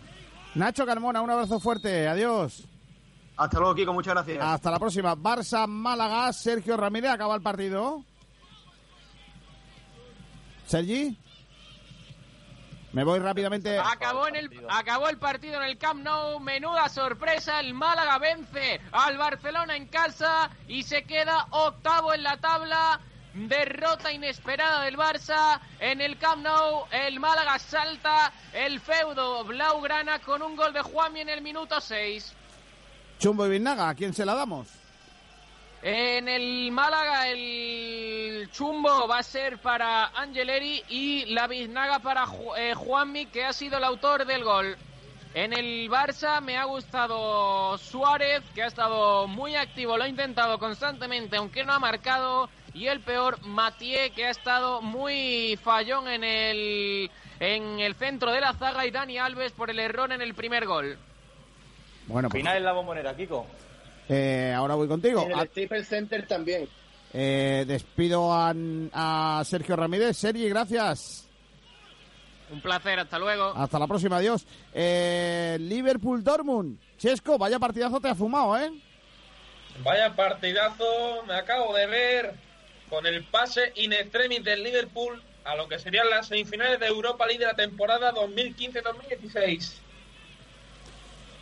Nacho 0.54 0.84
Carmona, 0.86 1.20
un 1.22 1.30
abrazo 1.30 1.60
fuerte. 1.60 2.08
Adiós. 2.08 2.66
Hasta 3.36 3.58
luego, 3.58 3.74
Kiko, 3.74 3.92
muchas 3.94 4.14
gracias. 4.14 4.42
Hasta 4.42 4.70
la 4.70 4.78
próxima. 4.78 5.14
Barça, 5.16 5.66
Málaga, 5.66 6.32
Sergio 6.32 6.76
Ramírez, 6.76 7.10
acaba 7.10 7.34
el 7.34 7.40
partido. 7.42 8.02
Sergi. 10.66 11.16
Me 12.92 13.04
voy 13.04 13.20
rápidamente. 13.20 13.78
Acabó, 13.78 14.26
en 14.26 14.36
el, 14.36 14.50
acabó 14.68 15.08
el 15.08 15.18
partido 15.18 15.62
en 15.62 15.68
el 15.68 15.78
Camp 15.78 16.02
Nou, 16.02 16.40
menuda 16.40 16.88
sorpresa, 16.88 17.60
el 17.60 17.72
Málaga 17.72 18.18
vence 18.18 18.80
al 18.90 19.16
Barcelona 19.16 19.76
en 19.76 19.86
casa 19.86 20.50
y 20.66 20.82
se 20.82 21.04
queda 21.04 21.46
octavo 21.50 22.12
en 22.12 22.24
la 22.24 22.36
tabla. 22.38 23.00
Derrota 23.32 24.10
inesperada 24.10 24.82
del 24.82 24.96
Barça 24.96 25.60
en 25.78 26.00
el 26.00 26.18
Camp 26.18 26.42
Nou, 26.42 26.86
el 26.90 27.20
Málaga 27.20 27.60
salta 27.60 28.32
el 28.52 28.80
feudo 28.80 29.44
blaugrana 29.44 30.18
con 30.18 30.42
un 30.42 30.56
gol 30.56 30.72
de 30.72 30.82
Juanmi 30.82 31.20
en 31.20 31.28
el 31.28 31.42
minuto 31.42 31.80
6. 31.80 32.34
Chumbo 33.20 33.46
y 33.46 33.50
Vinaga, 33.50 33.88
¿a 33.88 33.94
quién 33.94 34.12
se 34.12 34.26
la 34.26 34.34
damos? 34.34 34.79
En 35.82 36.28
el 36.28 36.70
Málaga 36.72 37.28
el 37.28 38.50
chumbo 38.52 39.08
va 39.08 39.18
a 39.18 39.22
ser 39.22 39.58
para 39.58 40.06
Angeleri 40.08 40.82
y 40.88 41.24
la 41.26 41.46
biznaga 41.46 42.00
para 42.00 42.26
Ju- 42.26 42.54
eh, 42.58 42.74
Juanmi, 42.74 43.26
que 43.26 43.44
ha 43.44 43.52
sido 43.54 43.78
el 43.78 43.84
autor 43.84 44.26
del 44.26 44.44
gol. 44.44 44.76
En 45.32 45.52
el 45.54 45.88
Barça 45.88 46.40
me 46.42 46.58
ha 46.58 46.64
gustado 46.64 47.78
Suárez, 47.78 48.42
que 48.54 48.62
ha 48.62 48.66
estado 48.66 49.26
muy 49.26 49.54
activo, 49.56 49.96
lo 49.96 50.04
ha 50.04 50.08
intentado 50.08 50.58
constantemente, 50.58 51.36
aunque 51.36 51.64
no 51.64 51.72
ha 51.72 51.78
marcado. 51.78 52.50
Y 52.74 52.86
el 52.88 53.00
peor, 53.00 53.40
Mathieu, 53.46 54.12
que 54.14 54.26
ha 54.26 54.30
estado 54.30 54.82
muy 54.82 55.58
fallón 55.62 56.08
en 56.08 56.22
el, 56.24 57.10
en 57.40 57.80
el 57.80 57.94
centro 57.94 58.30
de 58.32 58.40
la 58.40 58.52
zaga. 58.52 58.84
Y 58.86 58.90
Dani 58.90 59.18
Alves 59.18 59.52
por 59.52 59.70
el 59.70 59.78
error 59.80 60.12
en 60.12 60.20
el 60.20 60.34
primer 60.34 60.66
gol. 60.66 60.98
Bueno, 62.06 62.28
pues, 62.28 62.40
Final 62.42 62.56
en 62.58 62.64
la 62.64 62.72
bombonera, 62.72 63.16
Kiko. 63.16 63.46
Eh, 64.10 64.52
ahora 64.54 64.74
voy 64.74 64.88
contigo. 64.88 65.22
En 65.22 65.32
Ah, 65.38 65.42
el 65.42 65.48
Staples 65.48 65.88
Center 65.88 66.26
también. 66.26 66.68
eh, 67.14 67.64
despido 67.66 68.32
a, 68.32 68.52
a 68.92 69.42
Sergio 69.44 69.76
Ramírez. 69.76 70.16
Sergi, 70.16 70.48
gracias. 70.48 71.26
Un 72.52 72.60
placer, 72.60 72.98
hasta 72.98 73.18
luego. 73.18 73.52
Hasta 73.54 73.78
la 73.78 73.86
próxima, 73.86 74.16
adiós. 74.16 74.44
Eh, 74.74 75.56
Liverpool 75.60 76.22
Dortmund. 76.24 76.78
Chesco, 76.98 77.38
vaya 77.38 77.58
partidazo 77.60 78.00
te 78.00 78.08
ha 78.08 78.14
fumado, 78.14 78.58
¿eh? 78.58 78.70
Vaya 79.84 80.14
partidazo, 80.14 80.84
me 81.26 81.34
acabo 81.34 81.74
de 81.74 81.86
ver 81.86 82.34
con 82.90 83.06
el 83.06 83.22
pase 83.24 83.72
in 83.76 83.92
extremis 83.92 84.42
del 84.44 84.62
Liverpool 84.64 85.22
a 85.44 85.54
lo 85.54 85.68
que 85.68 85.78
serían 85.78 86.10
las 86.10 86.26
semifinales 86.26 86.80
de 86.80 86.86
Europa 86.88 87.24
League 87.26 87.38
de 87.38 87.46
la 87.46 87.54
temporada 87.54 88.12
2015-2016. 88.12 89.74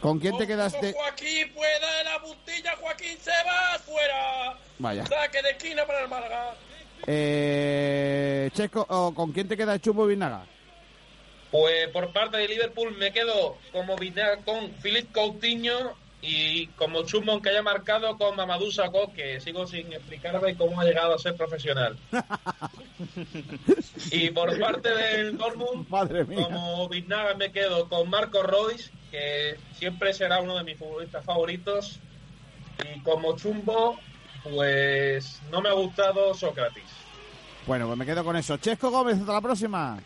¿Con 0.01 0.19
quién 0.21 0.37
te 0.39 0.47
quedaste? 0.47 0.93
Joaquín 0.93 1.53
pueda 1.55 2.01
en 2.01 2.05
la 2.07 2.19
puntilla, 2.21 2.77
Joaquín 2.77 3.19
se 3.21 3.31
va 3.47 3.79
fuera. 3.81 4.57
Vaya. 4.79 5.05
Saque 5.07 5.43
de 5.43 5.51
esquina 5.51 5.85
para 5.87 6.03
el 6.03 6.09
Málaga. 6.09 6.55
Eh, 7.07 8.51
Chesco, 8.55 8.87
¿o 8.89 9.13
¿con 9.15 9.33
quién 9.33 9.49
te 9.49 9.57
queda 9.57 9.79
Chumbo 9.81 10.07
y 10.07 10.11
Vinaga? 10.15 10.45
Pues 11.51 11.89
por 11.89 12.13
parte 12.13 12.37
de 12.37 12.47
Liverpool 12.49 12.97
me 12.97 13.13
quedo 13.13 13.57
como 13.73 13.97
Vina- 13.97 14.37
con 14.45 14.71
Philip 14.83 15.11
Coutinho 15.13 15.97
y 16.21 16.67
como 16.69 17.05
chumbo 17.05 17.41
que 17.41 17.51
haya 17.51 17.63
marcado 17.63 18.17
con 18.19 18.35
Mamadou 18.35 18.73
Sakho, 18.73 19.13
que 19.13 19.41
sigo 19.41 19.67
sin 19.67 19.93
explicarme 19.93 20.57
cómo 20.57 20.81
ha 20.81 20.85
llegado 20.85 21.15
a 21.15 21.19
ser 21.19 21.37
profesional. 21.37 21.97
y 24.11 24.31
por 24.31 24.59
parte 24.59 24.91
del 24.91 25.39
Dortmund, 25.39 25.89
Madre 25.89 26.25
mía. 26.25 26.45
como 26.45 26.89
Vinaga 26.89 27.35
me 27.35 27.53
quedo 27.53 27.89
con 27.89 28.11
Marco 28.11 28.43
Royce, 28.43 28.91
que 29.11 29.59
siempre 29.73 30.13
será 30.13 30.41
uno 30.41 30.57
de 30.57 30.65
mis 30.65 30.79
futbolistas 30.79 31.25
favoritos. 31.25 32.01
Y 32.97 33.01
como 33.01 33.37
chumbo, 33.37 33.99
pues 34.43 35.41
no 35.51 35.61
me 35.61 35.69
ha 35.69 35.73
gustado 35.73 36.35
Sócrates. 36.35 36.85
Bueno, 37.67 37.87
pues 37.87 37.99
me 37.99 38.07
quedo 38.07 38.25
con 38.25 38.37
eso. 38.37 38.57
Chesco 38.57 38.91
Gómez, 38.91 39.19
hasta 39.19 39.33
la 39.33 39.41
próxima. 39.41 39.99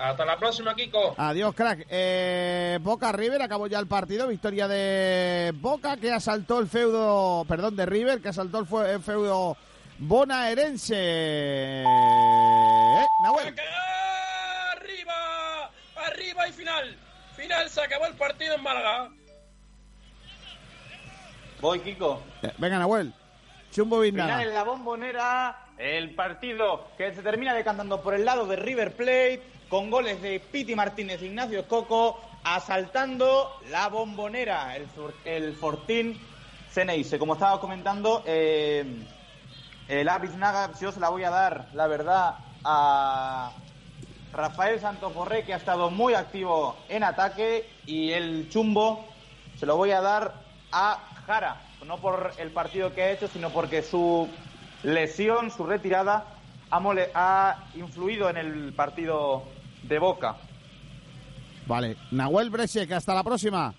Hasta 0.00 0.24
la 0.24 0.38
próxima, 0.38 0.74
Kiko. 0.74 1.14
Adiós, 1.18 1.54
crack. 1.54 1.86
Eh, 1.90 2.78
Boca 2.80 3.12
River, 3.12 3.42
acabó 3.42 3.66
ya 3.66 3.78
el 3.78 3.86
partido. 3.86 4.28
Victoria 4.28 4.66
de 4.66 5.52
Boca 5.56 5.98
que 5.98 6.10
asaltó 6.10 6.58
el 6.58 6.68
feudo, 6.68 7.44
perdón, 7.46 7.76
de 7.76 7.84
River, 7.84 8.22
que 8.22 8.30
asaltó 8.30 8.60
el, 8.86 9.00
feudo 9.02 9.58
bonaerense. 9.98 10.94
Eh, 10.96 11.84
Nahuel. 13.22 13.54
Arriba, 14.72 15.70
arriba 16.06 16.48
y 16.48 16.52
final. 16.52 16.96
Final, 17.36 17.68
se 17.68 17.82
acabó 17.82 18.06
el 18.06 18.14
partido 18.14 18.54
en 18.54 18.62
Málaga. 18.62 19.10
Voy, 21.60 21.80
Kiko. 21.80 22.22
Eh, 22.42 22.52
Venga, 22.56 22.78
Nahuel. 22.78 23.12
Chumbo 23.70 24.00
Final 24.00 24.26
Vinaga. 24.26 24.42
en 24.42 24.54
la 24.54 24.64
bombonera, 24.64 25.66
el 25.78 26.14
partido 26.14 26.88
que 26.96 27.14
se 27.14 27.22
termina 27.22 27.54
decantando 27.54 28.00
por 28.00 28.14
el 28.14 28.24
lado 28.24 28.46
de 28.46 28.56
River 28.56 28.96
Plate, 28.96 29.42
con 29.70 29.88
goles 29.88 30.20
de 30.20 30.40
Piti 30.40 30.74
Martínez 30.74 31.22
Ignacio 31.22 31.66
Coco, 31.68 32.20
asaltando 32.44 33.52
la 33.70 33.88
bombonera, 33.88 34.76
el, 34.76 34.86
for- 34.88 35.14
el 35.24 35.54
Fortín 35.54 36.18
Ceneice. 36.68 37.20
Como 37.20 37.34
estaba 37.34 37.60
comentando, 37.60 38.24
eh, 38.26 38.84
el 39.88 40.06
Naga 40.38 40.72
yo 40.80 40.90
se 40.90 40.98
la 40.98 41.08
voy 41.08 41.22
a 41.22 41.30
dar, 41.30 41.68
la 41.74 41.86
verdad, 41.86 42.34
a 42.64 43.52
Rafael 44.32 44.80
Santos 44.80 45.14
Borré, 45.14 45.44
que 45.44 45.54
ha 45.54 45.58
estado 45.58 45.88
muy 45.90 46.14
activo 46.14 46.76
en 46.88 47.04
ataque, 47.04 47.64
y 47.86 48.10
el 48.10 48.48
chumbo 48.50 49.06
se 49.56 49.66
lo 49.66 49.76
voy 49.76 49.92
a 49.92 50.00
dar 50.00 50.34
a 50.72 50.98
Jara, 51.26 51.62
no 51.86 52.00
por 52.00 52.32
el 52.38 52.50
partido 52.50 52.92
que 52.92 53.02
ha 53.02 53.10
hecho, 53.12 53.28
sino 53.28 53.50
porque 53.50 53.82
su 53.82 54.28
lesión, 54.82 55.52
su 55.52 55.64
retirada, 55.64 56.24
ha 56.72 57.56
influido 57.74 58.30
en 58.30 58.36
el 58.36 58.72
partido 58.74 59.59
de 59.82 59.98
Boca. 59.98 60.36
Vale. 61.66 61.96
Nahuel 62.10 62.50
Bresek, 62.50 62.90
hasta 62.92 63.14
la 63.14 63.22
próxima. 63.22 63.74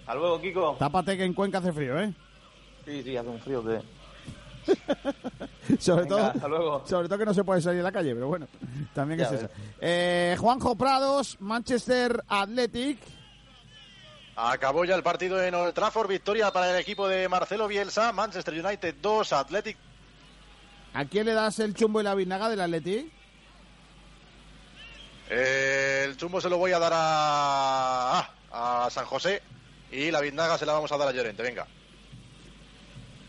Hasta 0.00 0.14
luego, 0.14 0.40
Kiko. 0.40 0.76
Tápate 0.78 1.16
que 1.16 1.24
en 1.24 1.34
Cuenca 1.34 1.58
hace 1.58 1.72
frío, 1.72 1.98
¿eh? 2.00 2.12
Sí, 2.84 3.02
sí, 3.02 3.16
hace 3.16 3.28
un 3.28 3.40
frío 3.40 3.62
que... 3.64 3.80
sobre 5.78 6.02
Venga, 6.02 6.16
todo, 6.16 6.26
hasta 6.26 6.48
luego. 6.48 6.82
sobre 6.86 7.08
todo 7.08 7.18
que 7.18 7.24
no 7.24 7.34
se 7.34 7.44
puede 7.44 7.60
salir 7.62 7.80
a 7.80 7.84
la 7.84 7.92
calle, 7.92 8.12
pero 8.14 8.28
bueno, 8.28 8.46
también 8.94 9.18
Ya 9.20 9.26
es 9.26 9.32
eso. 9.32 9.48
Eh, 9.80 10.36
Juanjo 10.38 10.76
Prados, 10.76 11.36
Manchester 11.40 12.22
Athletic. 12.28 12.98
Acabó 14.36 14.84
ya 14.84 14.94
el 14.94 15.02
partido 15.02 15.42
en 15.42 15.54
Old 15.54 15.74
Trafford, 15.74 16.08
victoria 16.08 16.50
para 16.52 16.70
el 16.70 16.76
equipo 16.80 17.08
de 17.08 17.28
Marcelo 17.28 17.66
Bielsa, 17.66 18.12
Manchester 18.12 18.54
United 18.64 18.94
2, 19.00 19.32
Athletic. 19.32 19.76
¿A 20.94 21.04
quién 21.06 21.26
le 21.26 21.32
das 21.32 21.58
el 21.60 21.74
chumbo 21.74 22.00
y 22.00 22.04
la 22.04 22.14
vinaga 22.14 22.48
del 22.48 22.60
Athletic? 22.60 23.10
Eh, 25.30 26.04
el 26.06 26.16
chumbo 26.16 26.40
se 26.40 26.48
lo 26.48 26.58
voy 26.58 26.72
a 26.72 26.78
dar 26.78 26.92
a, 26.94 28.30
a 28.52 28.90
San 28.90 29.04
José 29.04 29.42
y 29.92 30.10
la 30.10 30.20
vindaga 30.20 30.56
se 30.58 30.66
la 30.66 30.72
vamos 30.72 30.90
a 30.92 30.96
dar 30.96 31.08
a 31.08 31.12
Llorente, 31.12 31.42
venga. 31.42 31.66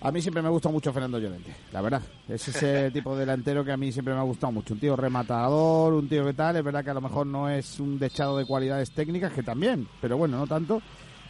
A 0.01 0.11
mí 0.11 0.21
siempre 0.21 0.41
me 0.41 0.47
gusta 0.47 0.69
mucho 0.69 0.93
Fernando 0.93 1.19
Llorente, 1.19 1.53
la 1.73 1.81
verdad. 1.81 2.01
Es 2.29 2.47
ese 2.47 2.89
tipo 2.93 3.13
de 3.15 3.21
delantero 3.21 3.65
que 3.65 3.73
a 3.73 3.77
mí 3.77 3.91
siempre 3.91 4.13
me 4.13 4.21
ha 4.21 4.23
gustado 4.23 4.53
mucho. 4.53 4.73
Un 4.73 4.79
tío 4.79 4.95
rematador, 4.95 5.93
un 5.93 6.07
tío 6.07 6.25
que 6.25 6.33
tal. 6.33 6.55
Es 6.55 6.63
verdad 6.63 6.85
que 6.85 6.91
a 6.91 6.93
lo 6.93 7.01
mejor 7.01 7.27
no 7.27 7.49
es 7.49 7.79
un 7.81 7.99
dechado 7.99 8.37
de 8.37 8.45
cualidades 8.45 8.91
técnicas, 8.91 9.33
que 9.33 9.43
también, 9.43 9.87
pero 9.99 10.15
bueno, 10.15 10.37
no 10.37 10.47
tanto. 10.47 10.81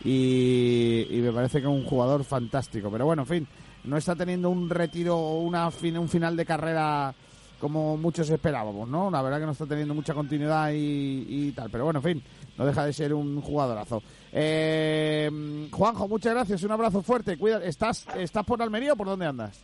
Y, 0.03 1.07
y 1.09 1.17
me 1.17 1.31
parece 1.31 1.59
que 1.59 1.67
es 1.67 1.73
un 1.73 1.83
jugador 1.85 2.23
fantástico. 2.23 2.91
Pero 2.91 3.05
bueno, 3.05 3.23
en 3.23 3.27
fin, 3.27 3.47
no 3.85 3.97
está 3.97 4.15
teniendo 4.15 4.51
un 4.51 4.69
retiro, 4.69 5.17
una 5.17 5.67
un 5.67 6.09
final 6.09 6.37
de 6.37 6.45
carrera 6.45 7.15
como 7.59 7.97
muchos 7.97 8.29
esperábamos, 8.29 8.87
¿no? 8.87 9.11
La 9.11 9.21
verdad 9.21 9.39
que 9.39 9.45
no 9.45 9.51
está 9.51 9.65
teniendo 9.65 9.93
mucha 9.93 10.13
continuidad 10.13 10.71
y, 10.71 11.25
y 11.27 11.51
tal. 11.51 11.69
Pero 11.69 11.83
bueno, 11.85 11.99
en 11.99 12.03
fin, 12.03 12.23
no 12.57 12.65
deja 12.65 12.85
de 12.85 12.93
ser 12.93 13.13
un 13.13 13.41
jugadorazo. 13.41 14.01
Eh, 14.31 15.67
Juanjo, 15.71 16.07
muchas 16.07 16.33
gracias, 16.33 16.63
un 16.63 16.71
abrazo 16.71 17.01
fuerte. 17.01 17.37
Cuida, 17.37 17.63
¿estás, 17.63 18.05
¿Estás 18.17 18.45
por 18.45 18.61
Almería 18.61 18.93
o 18.93 18.95
por 18.95 19.07
dónde 19.07 19.25
andas? 19.25 19.59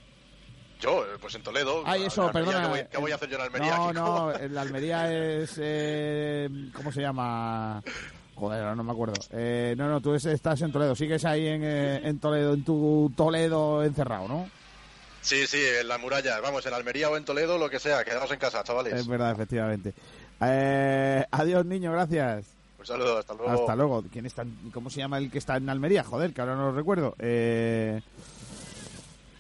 Yo, 0.82 1.04
eh, 1.04 1.18
pues 1.22 1.34
en 1.36 1.42
Toledo. 1.44 1.84
Ay, 1.86 2.02
en 2.02 2.08
eso, 2.08 2.28
Almería, 2.28 2.52
perdona. 2.52 2.64
¿Qué 2.64 2.70
voy, 2.82 2.88
qué 2.92 2.98
voy 2.98 3.12
a 3.12 3.16
hacer 3.16 3.30
yo 3.30 3.36
en 3.38 3.42
Almería? 3.44 3.78
No, 3.78 3.94
no, 3.94 4.36
en 4.36 4.54
la 4.54 4.62
Almería 4.62 5.12
es. 5.14 5.56
eh, 5.62 6.50
¿Cómo 6.74 6.92
se 6.92 7.02
llama? 7.02 7.82
Joder, 8.36 8.76
no 8.76 8.84
me 8.84 8.92
acuerdo. 8.92 9.14
Eh, 9.32 9.74
no, 9.78 9.88
no, 9.90 10.02
tú 10.02 10.14
es- 10.14 10.26
estás 10.26 10.62
en 10.62 10.72
Toledo. 10.74 10.94
Sigues 10.94 11.24
ahí 11.24 11.48
en, 11.48 11.62
eh, 11.64 12.02
en 12.04 12.20
Toledo, 12.20 12.54
en 12.54 12.66
tu 12.66 13.12
Toledo 13.16 13.82
encerrado, 13.84 14.28
¿no? 14.28 14.50
Sí, 15.26 15.48
sí, 15.48 15.58
en 15.82 15.88
la 15.88 15.98
muralla. 15.98 16.40
Vamos, 16.40 16.64
en 16.68 16.74
Almería 16.76 17.10
o 17.10 17.18
en 17.18 17.26
Toledo, 17.26 17.58
lo 17.58 17.68
que 17.68 17.80
sea. 17.80 18.04
Quedaos 18.04 18.30
en 18.32 18.38
casa, 18.38 18.64
chavales. 18.64 18.94
Es 18.94 19.08
verdad, 19.08 19.32
efectivamente. 19.32 19.94
Eh, 20.40 21.26
adiós, 21.32 21.66
niño, 21.66 21.92
gracias. 21.92 22.46
Un 22.78 22.86
saludo, 22.86 23.18
hasta 23.18 23.34
luego. 23.34 23.52
Hasta 23.52 23.76
luego. 23.76 24.04
¿Quién 24.12 24.28
está, 24.28 24.44
en- 24.44 24.70
¿Cómo 24.72 24.92
se 24.92 25.00
llama 25.00 25.18
el 25.18 25.32
que 25.32 25.40
está 25.40 25.58
en 25.58 25.68
Almería? 25.68 26.04
Joder, 26.04 26.32
que 26.32 26.42
ahora 26.42 26.54
no 26.56 26.68
lo 26.70 26.74
recuerdo. 26.78 27.16
Eh, 27.18 28.00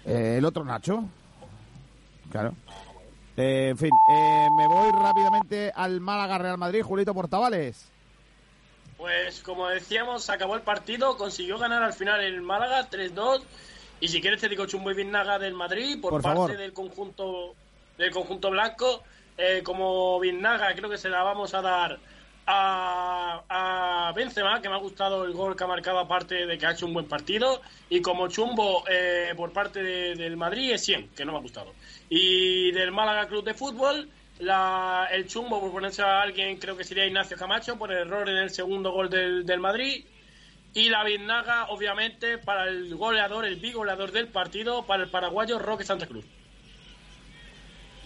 eh, 0.06 0.36
el 0.40 0.45
otro 0.45 0.66
Nacho. 0.66 1.03
Claro. 2.32 2.56
Eh, 3.38 3.68
en 3.70 3.78
fin, 3.78 3.91
eh, 4.12 4.48
me 4.57 4.68
voy 4.68 4.91
rápidamente 4.91 5.72
al 5.76 6.02
Málaga 6.02 6.40
Real 6.40 6.57
Madrid, 6.57 6.82
Julito 6.82 7.14
Portavales. 7.14 7.90
Pues 8.98 9.41
como 9.41 9.68
decíamos, 9.68 10.24
se 10.24 10.32
acabó 10.32 10.56
el 10.56 10.62
partido, 10.62 11.16
consiguió 11.18 11.60
ganar 11.60 11.84
al 11.84 11.94
final 11.94 12.22
el 12.22 12.41
Málaga 12.41 12.90
3-2 12.90 13.44
y 13.99 14.07
si 14.07 14.22
quieres 14.22 14.41
te 14.41 14.49
digo 14.49 14.65
chumbo 14.65 14.91
y 14.91 14.95
Vinaga 14.95 15.39
del 15.39 15.53
Madrid 15.53 15.99
por, 16.01 16.11
Por 16.11 16.22
parte 16.22 16.35
favor. 16.38 16.57
del 16.57 16.73
conjunto 16.73 17.55
del 17.97 18.11
conjunto 18.11 18.49
blanco. 18.51 19.03
Eh, 19.38 19.61
como 19.63 20.19
Vinaga 20.19 20.73
creo 20.76 20.89
que 20.89 20.97
se 20.97 21.09
la 21.09 21.23
vamos 21.23 21.53
a 21.53 21.61
dar 21.61 21.97
a, 22.47 23.41
a 23.49 24.11
Benzema, 24.13 24.61
que 24.61 24.69
me 24.69 24.76
ha 24.76 24.80
gustado 24.80 25.26
el 25.26 25.34
gol 25.34 25.55
que 25.55 25.63
ha 25.63 25.67
marcado 25.67 25.99
aparte 25.99 26.45
de 26.45 26.57
que 26.57 26.65
ha 26.65 26.72
hecho 26.72 26.85
un 26.85 26.93
buen 26.93 27.07
partido. 27.07 27.61
Y 27.89 28.01
como 28.01 28.27
chumbo 28.27 28.84
eh, 28.89 29.34
por 29.35 29.51
parte 29.51 29.81
de- 29.81 30.15
del 30.15 30.38
Madrid 30.38 30.72
es 30.72 30.84
100, 30.85 31.09
que 31.09 31.26
no 31.26 31.31
me 31.31 31.39
ha 31.39 31.41
gustado. 31.41 31.73
Y 32.09 32.72
del 32.72 32.91
Málaga 32.91 33.27
Club 33.27 33.43
de 33.43 33.53
Fútbol, 33.55 34.09
la, 34.39 35.07
el 35.11 35.27
chumbo 35.27 35.59
por 35.59 35.72
ponerse 35.72 36.01
a 36.03 36.22
alguien, 36.22 36.57
creo 36.57 36.77
que 36.77 36.84
sería 36.84 37.05
Ignacio 37.05 37.35
Camacho, 37.38 37.77
por 37.77 37.91
error 37.91 38.30
en 38.30 38.38
el 38.38 38.49
segundo 38.51 38.91
gol 38.91 39.09
del, 39.09 39.45
del 39.45 39.59
Madrid. 39.59 40.05
Y 40.76 40.89
la 40.89 41.03
biznaga, 41.03 41.68
obviamente, 41.69 42.38
para 42.38 42.68
el 42.68 42.93
goleador, 42.95 43.45
el 43.45 43.56
bigoleador 43.56 44.11
del 44.11 44.27
partido, 44.27 44.85
para 44.85 45.03
el 45.03 45.10
paraguayo 45.10 45.57
Roque 45.57 45.84
Santa 45.84 46.06
Cruz. 46.06 46.26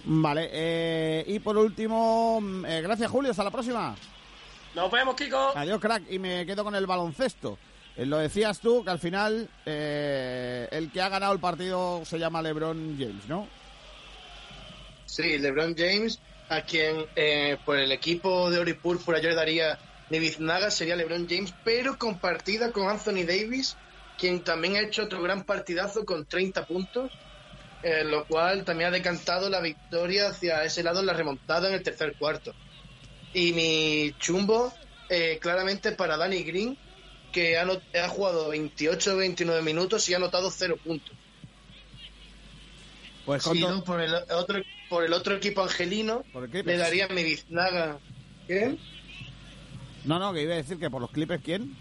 Vale, 0.06 0.50
eh, 0.54 1.26
y 1.28 1.40
por 1.40 1.58
último, 1.58 2.40
mm, 2.40 2.66
eh, 2.66 2.82
gracias 2.82 3.12
Julio, 3.12 3.32
hasta 3.32 3.44
la 3.44 3.52
próxima. 3.52 3.96
Nos 4.76 4.92
vemos, 4.92 5.16
Kiko. 5.16 5.52
Adiós, 5.56 5.82
crack, 5.82 6.04
y 6.10 6.20
me 6.20 6.46
quedo 6.46 6.64
con 6.64 6.76
el 6.76 6.86
baloncesto. 6.88 7.58
Eh, 8.00 8.06
lo 8.06 8.18
decías 8.18 8.60
tú, 8.60 8.84
que 8.84 8.92
al 8.92 9.00
final 9.00 9.50
eh, 9.66 10.68
el 10.72 10.90
que 10.92 11.02
ha 11.02 11.10
ganado 11.10 11.34
el 11.34 11.40
partido 11.40 12.06
se 12.06 12.18
llama 12.18 12.42
LeBron 12.42 12.96
James, 12.98 13.28
¿no? 13.28 13.48
Sí, 15.06 15.38
LeBron 15.38 15.76
James, 15.76 16.20
a 16.48 16.62
quien 16.62 17.06
eh, 17.16 17.58
por 17.66 17.78
el 17.78 17.92
equipo 17.92 18.50
de 18.50 18.60
Ori 18.60 18.74
Púrpura 18.74 19.20
yo 19.20 19.30
le 19.30 19.36
daría 19.36 19.78
mi 20.10 20.20
biznaga, 20.20 20.72
sería 20.72 20.96
LeBron 20.96 21.28
James, 21.30 21.54
pero 21.64 21.98
compartida 21.98 22.72
con 22.72 22.90
Anthony 22.90 23.26
Davis, 23.26 23.78
quien 24.18 24.44
también 24.44 24.76
ha 24.76 24.82
hecho 24.82 25.04
otro 25.04 25.22
gran 25.22 25.44
partidazo 25.44 26.06
con 26.06 26.26
30 26.26 26.66
puntos, 26.66 27.12
eh, 27.84 28.04
lo 28.04 28.26
cual 28.26 28.66
también 28.66 28.90
ha 28.90 28.92
decantado 28.92 29.50
la 29.50 29.62
victoria 29.62 30.30
hacia 30.30 30.64
ese 30.64 30.84
lado 30.84 31.00
en 31.00 31.06
la 31.06 31.14
remontada 31.14 31.70
en 31.70 31.76
el 31.76 31.84
tercer 31.84 32.16
cuarto. 32.18 32.54
Y 33.34 33.54
mi 33.54 34.16
chumbo, 34.20 34.74
eh, 35.10 35.38
claramente 35.40 35.92
para 35.92 36.18
Danny 36.18 36.44
Green, 36.44 36.78
que 37.32 37.58
ha, 37.58 38.10
jugado 38.10 38.52
28-29 38.52 39.62
minutos 39.62 40.10
y 40.10 40.14
ha 40.14 40.18
anotado 40.18 40.50
0 40.50 40.78
puntos. 40.84 41.16
Pues 43.26 43.44
Sí, 43.44 43.62
no, 43.62 43.84
por, 43.84 44.02
el 44.02 44.16
otro, 44.16 44.62
por 44.90 45.06
el 45.06 45.14
otro 45.14 45.36
equipo 45.36 45.62
angelino 45.62 46.24
Clippers. 46.24 46.66
le 46.66 46.78
daría 46.78 47.08
mi 47.10 47.24
biznaga. 47.24 48.00
¿Qué? 48.48 48.76
No, 50.06 50.20
no, 50.20 50.34
que 50.34 50.44
iba 50.44 50.54
a 50.54 50.58
decir 50.58 50.80
que 50.80 50.90
por 50.90 51.02
los 51.02 51.12
Clippers, 51.12 51.44
¿quién? 51.44 51.76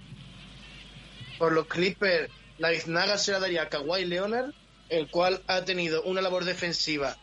Por 1.38 1.52
los 1.52 1.66
Clippers, 1.66 2.30
la 2.58 2.70
biznaga 2.70 3.16
se 3.18 3.32
la 3.32 3.40
daría 3.40 3.62
a 3.62 3.68
Kawhi 3.68 4.04
Leonard, 4.04 4.52
el 4.88 5.08
cual 5.08 5.42
ha 5.46 5.64
tenido 5.64 6.02
una 6.02 6.20
labor 6.20 6.44
defensiva 6.44 7.16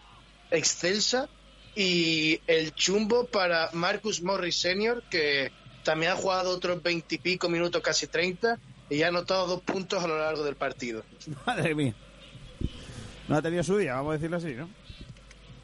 excelsa. 0.51 1.29
Y 1.75 2.39
el 2.47 2.73
chumbo 2.73 3.25
para 3.25 3.69
Marcus 3.73 4.21
Morris 4.21 4.55
Sr., 4.55 5.03
que 5.09 5.51
también 5.83 6.13
ha 6.13 6.15
jugado 6.15 6.51
otros 6.51 6.81
veintipico 6.81 7.49
minutos, 7.49 7.81
casi 7.81 8.07
30, 8.07 8.57
y 8.89 9.01
ha 9.03 9.09
anotado 9.09 9.47
dos 9.47 9.61
puntos 9.61 10.03
a 10.03 10.07
lo 10.07 10.17
largo 10.17 10.43
del 10.43 10.55
partido. 10.55 11.03
Madre 11.45 11.75
mía. 11.75 11.93
No 13.27 13.35
ha 13.35 13.41
tenido 13.41 13.63
su 13.63 13.77
día, 13.77 13.95
vamos 13.95 14.11
a 14.11 14.13
decirlo 14.13 14.37
así, 14.37 14.53
¿no? 14.53 14.69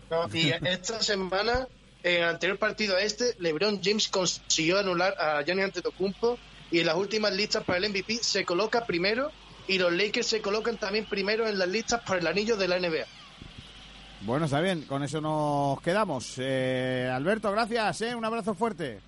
No, 0.10 0.28
y 0.36 0.50
esta 0.50 1.02
semana, 1.02 1.68
en 2.04 2.24
el 2.24 2.30
anterior 2.30 2.58
partido 2.58 2.96
a 2.96 3.02
este, 3.02 3.36
LeBron 3.40 3.82
James 3.84 4.08
consiguió 4.08 4.80
anular 4.80 5.16
a 5.20 5.44
Gianni 5.44 5.62
Antetokounmpo 5.62 6.38
y 6.72 6.80
en 6.80 6.86
las 6.86 6.96
últimas 6.96 7.34
listas 7.34 7.64
para 7.64 7.80
el 7.80 7.90
MVP 7.90 8.20
se 8.22 8.46
coloca 8.46 8.86
primero 8.86 9.32
y 9.68 9.78
los 9.78 9.92
Lakers 9.92 10.28
se 10.28 10.42
colocan 10.42 10.78
también 10.78 11.06
primero 11.06 11.48
en 11.48 11.60
las 11.60 11.68
listas 11.68 12.02
para 12.02 12.20
el 12.20 12.28
anillo 12.28 12.58
de 12.58 12.68
la 12.68 12.80
NBA. 12.80 13.06
Bueno, 14.22 14.46
está 14.46 14.62
bien, 14.62 14.84
con 14.84 15.04
eso 15.04 15.20
nos 15.20 15.82
quedamos. 15.82 16.36
Eh, 16.38 17.10
Alberto, 17.12 17.52
gracias, 17.52 18.02
¿eh? 18.02 18.16
Un 18.16 18.24
abrazo 18.24 18.54
fuerte. 18.54 19.00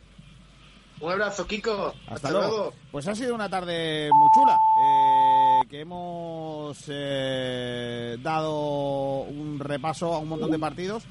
Un 0.99 1.11
abrazo, 1.11 1.45
Kiko. 1.45 1.93
Hasta, 2.07 2.31
luego. 2.31 2.73
Pues 2.91 3.07
ha 3.07 3.13
sido 3.13 3.35
una 3.35 3.49
tarde 3.49 4.09
muy 4.11 4.29
chula, 4.33 4.57
eh, 4.81 5.67
que 5.69 5.81
hemos 5.81 6.77
eh, 6.87 8.17
dado 8.21 9.23
un 9.23 9.59
repaso 9.59 10.13
a 10.13 10.19
un 10.19 10.29
montón 10.29 10.49
de 10.49 10.59
partidos, 10.59 11.03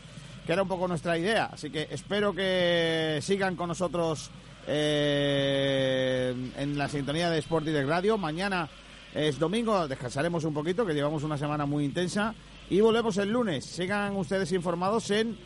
que 0.47 0.53
era 0.53 0.63
un 0.63 0.69
poco 0.69 0.89
nuestra 0.89 1.17
idea. 1.19 1.51
Así 1.53 1.71
que 1.71 1.89
espero 1.91 2.35
que 2.35 3.19
sigan 3.23 3.57
con 3.57 3.69
nosotros 3.69 4.31
eh, 4.67 6.35
en 6.57 6.79
la 6.79 6.89
sintonía 6.89 7.31
de 7.31 7.39
Sport 7.39 7.67
Direct 7.67 7.89
Radio. 7.89 8.19
Mañana 8.19 8.69
es 9.15 9.39
domingo, 9.39 9.87
descansaremos 9.89 10.45
un 10.45 10.55
poquito, 10.55 10.87
que 10.87 10.95
llevamos 10.95 11.23
una 11.23 11.37
semana 11.37 11.67
muy 11.67 11.85
intensa. 11.85 12.35
Y 12.71 12.81
volvemos 12.81 13.17
el 13.19 13.31
lunes. 13.31 13.65
Sigan 13.65 14.17
ustedes 14.17 14.53
informados 14.53 15.11
en 15.11 15.37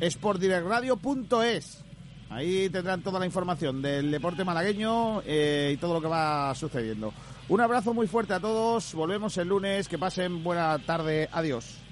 sportdirectradio.es. 0.00 1.84
Ahí 2.30 2.70
tendrán 2.70 3.02
toda 3.02 3.18
la 3.18 3.26
información 3.26 3.82
del 3.82 4.10
deporte 4.10 4.44
malagueño 4.44 5.22
eh, 5.26 5.72
y 5.74 5.76
todo 5.78 5.94
lo 5.94 6.00
que 6.00 6.06
va 6.06 6.54
sucediendo. 6.54 7.12
Un 7.48 7.60
abrazo 7.60 7.92
muy 7.92 8.06
fuerte 8.06 8.32
a 8.34 8.38
todos. 8.38 8.94
Volvemos 8.94 9.36
el 9.38 9.48
lunes. 9.48 9.88
Que 9.88 9.98
pasen 9.98 10.44
buena 10.44 10.78
tarde. 10.78 11.28
Adiós. 11.32 11.89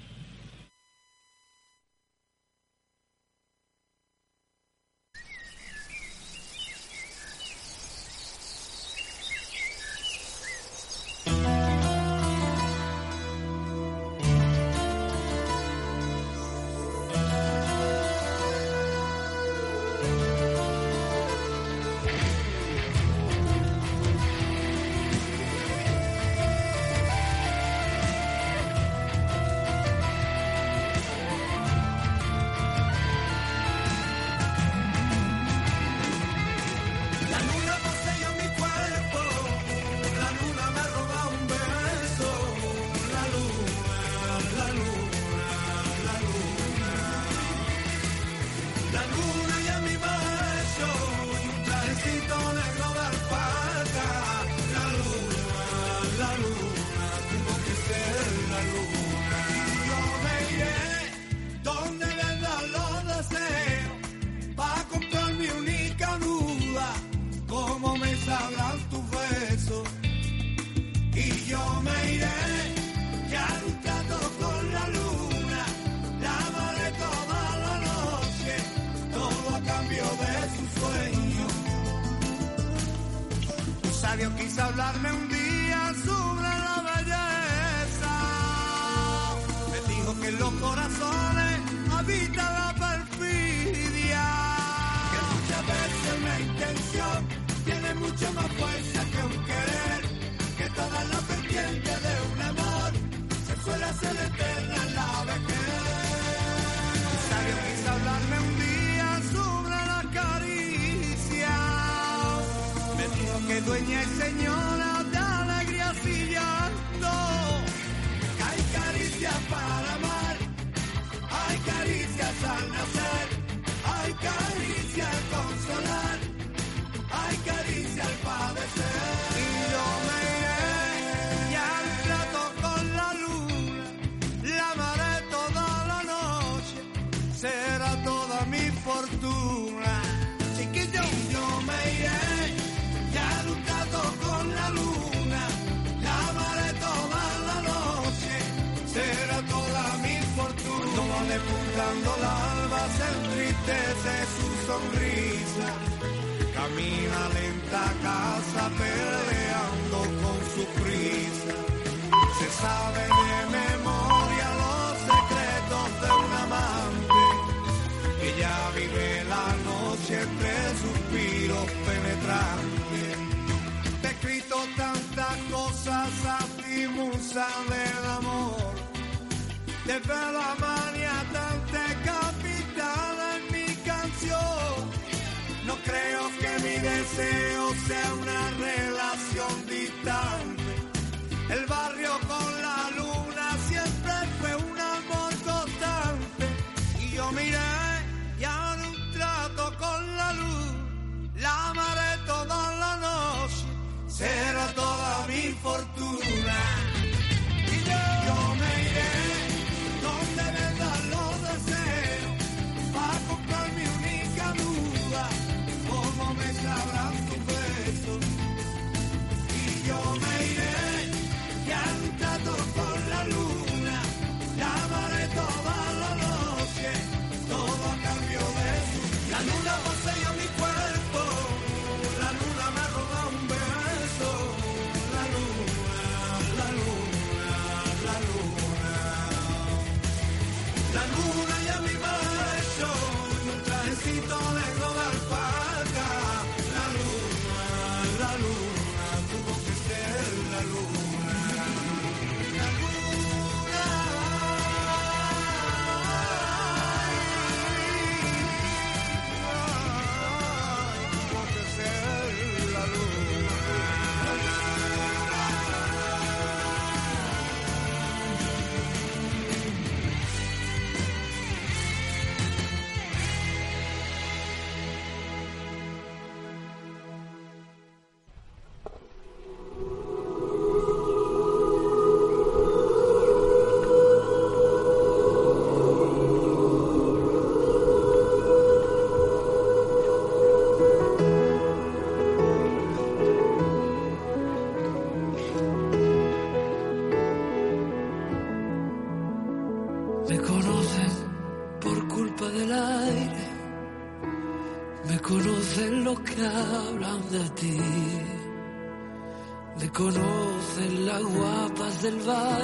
Del 312.09 312.25
baile 312.25 312.58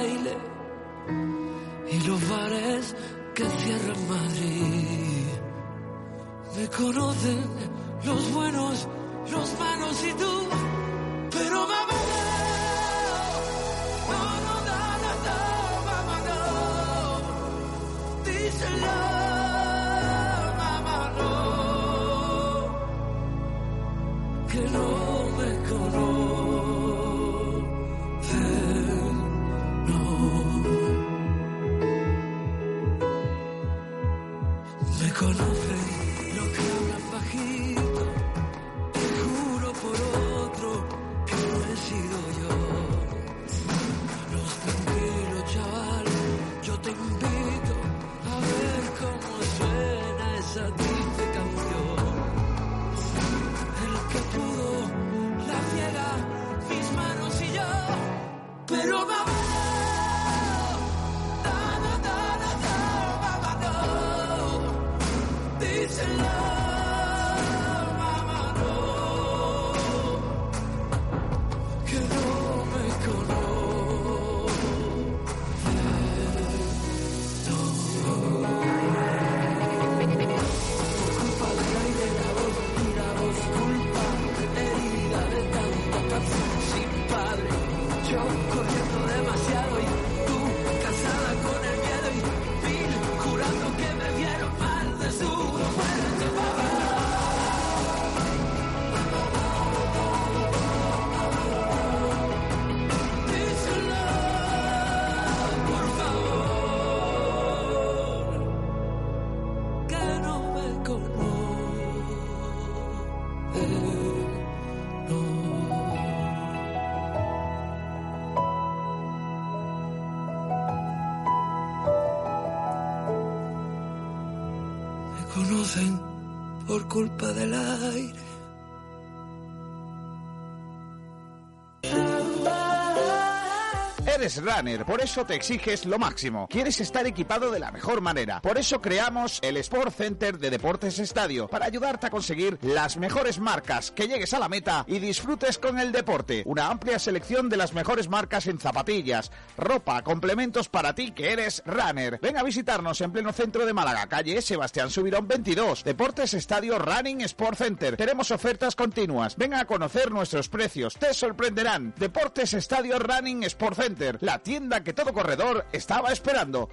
Runner, 134.41 134.85
por 134.85 135.01
eso 135.01 135.25
te 135.25 135.35
exiges 135.35 135.85
lo 135.85 135.99
máximo. 135.99 136.47
Quieres 136.49 136.79
estar 136.81 137.05
equipado 137.05 137.51
de 137.51 137.59
la 137.59 137.71
mejor 137.71 138.01
manera. 138.01 138.41
Por 138.41 138.57
eso 138.57 138.81
creamos 138.81 139.39
el 139.41 139.57
Sport 139.57 139.93
Center 139.93 140.37
de 140.37 140.49
Deportes 140.49 140.99
Estadio, 140.99 141.47
para 141.47 141.65
ayudarte 141.65 142.07
a 142.07 142.09
conseguir 142.09 142.57
las 142.61 142.97
mejores 142.97 143.39
marcas, 143.39 143.91
que 143.91 144.07
llegues 144.07 144.33
a 144.33 144.39
la 144.39 144.49
meta 144.49 144.85
y 144.87 144.99
disfrutes 144.99 145.57
con 145.57 145.79
el 145.79 145.91
deporte. 145.91 146.43
Una 146.45 146.67
amplia 146.67 146.99
selección 146.99 147.49
de 147.49 147.57
las 147.57 147.73
mejores 147.73 148.09
marcas 148.09 148.47
en 148.47 148.59
zapatillas, 148.59 149.31
ropa, 149.57 150.01
complementos 150.03 150.69
para 150.69 150.95
ti 150.95 151.11
que 151.11 151.31
eres 151.31 151.63
runner. 151.65 152.19
Ven 152.21 152.37
a 152.37 152.43
visitarnos 152.43 153.01
en 153.01 153.11
pleno 153.11 153.33
centro 153.33 153.65
de 153.65 153.73
Málaga, 153.73 154.07
calle 154.07 154.41
Sebastián 154.41 154.89
Subirón 154.89 155.27
22, 155.27 155.83
Deportes 155.83 156.33
Estadio 156.33 156.79
Running 156.79 157.21
Sport 157.21 157.57
Center. 157.57 157.97
Tenemos 157.97 158.31
ofertas 158.31 158.75
continuas. 158.75 159.35
Ven 159.35 159.53
a 159.53 159.65
conocer 159.65 160.11
nuestros 160.11 160.49
precios, 160.49 160.95
te 160.95 161.13
sorprenderán. 161.13 161.93
Deportes 161.97 162.53
Estadio 162.53 162.99
Running 162.99 163.43
Sport 163.43 163.77
Center, 163.77 164.17
la 164.25 164.39
tienda 164.39 164.83
que 164.83 164.91
todo 164.91 165.13
corredor 165.13 165.65
estaba 165.71 166.11
esperando. 166.11 166.69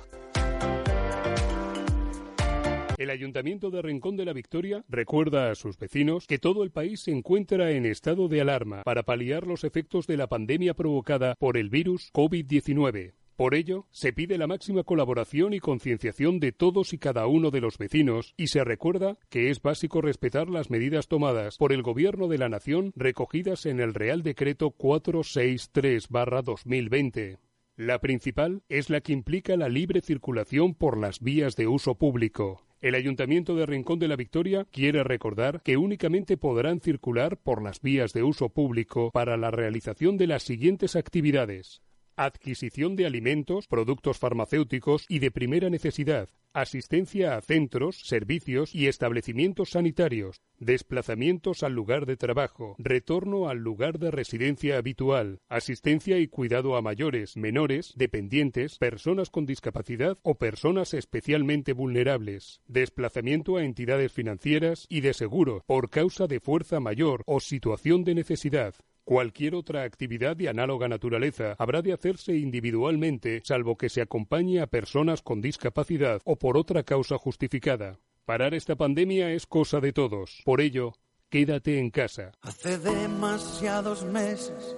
El 2.97 3.11
Ayuntamiento 3.11 3.71
de 3.71 3.83
Rincón 3.83 4.17
de 4.17 4.25
la 4.25 4.33
Victoria 4.33 4.85
recuerda 4.89 5.51
a 5.51 5.55
sus 5.55 5.77
vecinos 5.77 6.27
que 6.27 6.39
todo 6.39 6.63
el 6.63 6.71
país 6.71 7.01
se 7.01 7.11
encuentra 7.11 7.73
en 7.73 7.85
estado 7.85 8.29
de 8.29 8.41
alarma 8.41 8.83
para 8.85 9.03
paliar 9.03 9.47
los 9.47 9.65
efectos 9.65 10.07
de 10.07 10.17
la 10.17 10.29
pandemia 10.29 10.75
provocada 10.75 11.35
por 11.39 11.57
el 11.57 11.69
virus 11.69 12.11
COVID-19. 12.13 13.13
Por 13.37 13.55
ello, 13.55 13.87
se 13.91 14.13
pide 14.13 14.37
la 14.37 14.47
máxima 14.47 14.83
colaboración 14.85 15.55
y 15.55 15.61
concienciación 15.61 16.39
de 16.39 16.53
todos 16.53 16.93
y 16.93 16.99
cada 16.99 17.27
uno 17.27 17.51
de 17.51 17.63
los 17.63 17.79
vecinos 17.79 18.35
y 18.37 18.49
se 18.49 18.63
recuerda 18.63 19.17
que 19.31 19.49
es 19.51 19.63
básico 19.63 20.03
respetar 20.03 20.51
las 20.51 20.69
medidas 20.71 21.09
tomadas 21.09 21.57
por 21.57 21.73
el 21.73 21.83
Gobierno 21.83 22.29
de 22.29 22.37
la 22.39 22.51
Nación 22.51 22.93
recogidas 22.95 23.65
en 23.65 23.81
el 23.81 23.95
Real 23.95 24.23
Decreto 24.23 24.75
463-2020. 24.77 27.39
La 27.77 28.01
principal 28.01 28.65
es 28.69 28.91
la 28.91 29.01
que 29.01 29.15
implica 29.15 29.57
la 29.57 29.71
libre 29.71 30.03
circulación 30.03 30.75
por 30.75 30.99
las 30.99 31.21
vías 31.21 31.57
de 31.57 31.67
uso 31.67 31.95
público. 31.95 32.67
El 32.83 32.95
Ayuntamiento 32.95 33.57
de 33.57 33.65
Rincón 33.65 33.99
de 33.99 34.09
la 34.09 34.17
Victoria 34.17 34.67
quiere 34.71 35.03
recordar 35.05 35.63
que 35.63 35.79
únicamente 35.79 36.37
podrán 36.37 36.81
circular 36.81 37.39
por 37.39 37.63
las 37.63 37.81
vías 37.81 38.13
de 38.13 38.25
uso 38.25 38.51
público 38.51 39.11
para 39.11 39.39
la 39.39 39.51
realización 39.51 40.19
de 40.19 40.27
las 40.27 40.43
siguientes 40.43 40.97
actividades 40.97 41.81
adquisición 42.17 42.97
de 42.97 43.07
alimentos, 43.07 43.67
productos 43.67 44.19
farmacéuticos 44.19 45.07
y 45.09 45.19
de 45.19 45.31
primera 45.31 45.71
necesidad, 45.71 46.29
asistencia 46.53 47.37
a 47.37 47.41
centros, 47.41 48.03
servicios 48.05 48.75
y 48.75 48.87
establecimientos 48.87 49.71
sanitarios, 49.71 50.41
desplazamientos 50.59 51.63
al 51.63 51.73
lugar 51.73 52.07
de 52.07 52.17
trabajo, 52.17 52.77
retorno 52.79 53.49
al 53.49 53.59
lugar 53.59 53.99
de 53.99 54.11
residencia 54.11 54.77
habitual, 54.77 55.41
asistencia 55.49 56.19
y 56.19 56.29
cuidado 56.29 56.77
a 56.77 56.83
mayores, 56.83 57.37
menores, 57.37 57.93
dependientes, 57.97 58.79
personas 58.79 59.31
con 59.31 59.47
discapacidad 59.47 60.19
o 60.23 60.35
personas 60.37 60.95
especialmente 60.95 61.73
vulnerables, 61.73 62.61
desplazamiento 62.69 63.57
a 63.57 63.65
entidades 63.65 64.13
financieras 64.13 64.87
y 64.89 65.01
de 65.01 65.15
seguro 65.15 65.65
por 65.67 65.91
causa 65.91 66.27
de 66.27 66.41
fuerza 66.41 66.81
mayor 66.81 67.23
o 67.27 67.41
situación 67.41 68.05
de 68.05 68.15
necesidad, 68.15 68.75
Cualquier 69.05 69.57
otra 69.57 69.83
actividad 69.83 70.37
de 70.37 70.49
análoga 70.49 70.87
naturaleza 70.87 71.57
habrá 71.59 71.83
de 71.83 71.93
hacerse 71.93 72.37
individualmente, 72.37 73.43
salvo 73.45 73.77
que 73.77 73.89
se 73.89 74.01
acompañe 74.01 74.61
a 74.61 74.69
personas 74.69 75.23
con 75.23 75.41
discapacidad 75.41 76.21
o 76.25 76.37
por 76.37 76.57
otra 76.57 76.85
causa 76.85 77.19
justificada. 77.19 77.99
Parar 78.25 78.55
esta 78.55 78.77
pandemia 78.77 79.33
es 79.33 79.47
cosa 79.47 79.81
de 79.81 79.93
todos. 79.93 80.41
Por 80.45 80.61
ello, 80.61 80.93
quédate 81.31 81.81
en 81.81 81.91
casa. 81.91 82.31
Hace 82.43 82.79
demasiados 82.79 84.05
meses 84.05 84.77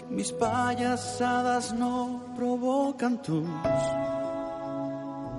que 0.00 0.06
mis 0.06 0.32
payasadas 0.32 1.72
no 1.72 2.34
provocan 2.36 3.22
tus 3.22 3.46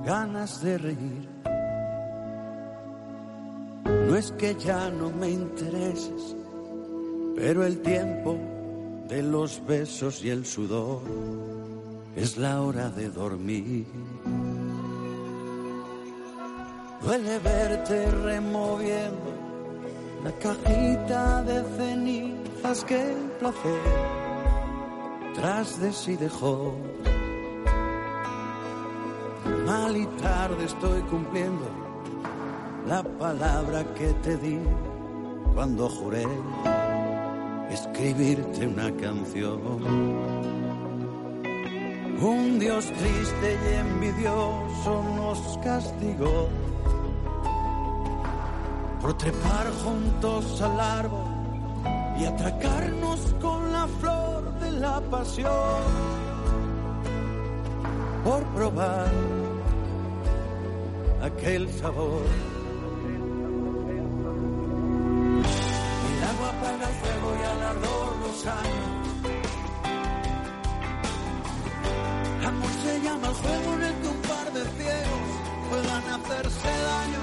ganas 0.06 0.64
de 0.64 0.78
reír. 0.78 1.30
No 4.08 4.16
es 4.16 4.32
que 4.32 4.56
ya 4.56 4.90
no 4.90 5.12
me 5.12 5.30
intereses 5.30 6.39
pero 7.40 7.66
el 7.66 7.80
tiempo 7.80 8.38
de 9.08 9.24
los 9.24 9.66
besos 9.66 10.22
y 10.26 10.30
el 10.30 10.46
sudor 10.46 11.00
es 12.18 12.36
la 12.36 12.62
hora 12.62 12.90
de 12.90 13.10
dormir. 13.10 13.86
Duele 17.02 17.40
verte 17.40 18.12
removiendo 18.12 19.32
la 20.22 20.34
cajita 20.34 21.42
de 21.44 21.64
cenizas 21.78 22.84
que 22.84 23.14
el 23.14 23.32
placer 23.40 23.82
tras 25.34 25.80
de 25.80 25.94
sí 25.94 26.18
dejó. 26.18 26.76
Mal 29.66 29.96
y 29.96 30.06
tarde 30.22 30.66
estoy 30.66 31.02
cumpliendo 31.04 31.70
la 32.86 33.02
palabra 33.02 33.86
que 33.94 34.12
te 34.26 34.36
di 34.36 34.60
cuando 35.56 35.88
juré 35.88 36.28
escribirte 37.72 38.68
una 38.68 38.92
canción. 38.98 39.60
Un 42.22 42.60
Dios 42.60 42.86
triste 42.86 43.58
y 43.66 43.76
envidioso 43.76 45.04
nos 45.16 45.58
castigó 45.64 46.50
por 49.02 49.18
trepar 49.18 49.72
juntos 49.84 50.62
al 50.62 50.80
árbol 50.80 51.40
y 52.20 52.26
atracarnos 52.26 53.34
con 53.42 53.72
la 53.72 53.88
flor 53.88 54.60
de 54.60 54.72
la 54.72 55.00
pasión, 55.02 55.84
por 58.26 58.44
probar 58.48 59.10
aquel 61.22 61.70
sabor. 61.70 62.24
Años. 68.46 68.90
Amor 72.46 72.72
se 72.84 73.02
llama 73.02 73.28
el 73.28 73.34
juego 73.34 73.74
en 73.74 73.84
el 73.84 73.96
que 74.02 74.08
un 74.08 74.22
par 74.22 74.54
de 74.54 74.64
ciegos 74.78 75.30
puedan 75.70 76.04
hacerse 76.16 76.70
daño. 76.90 77.22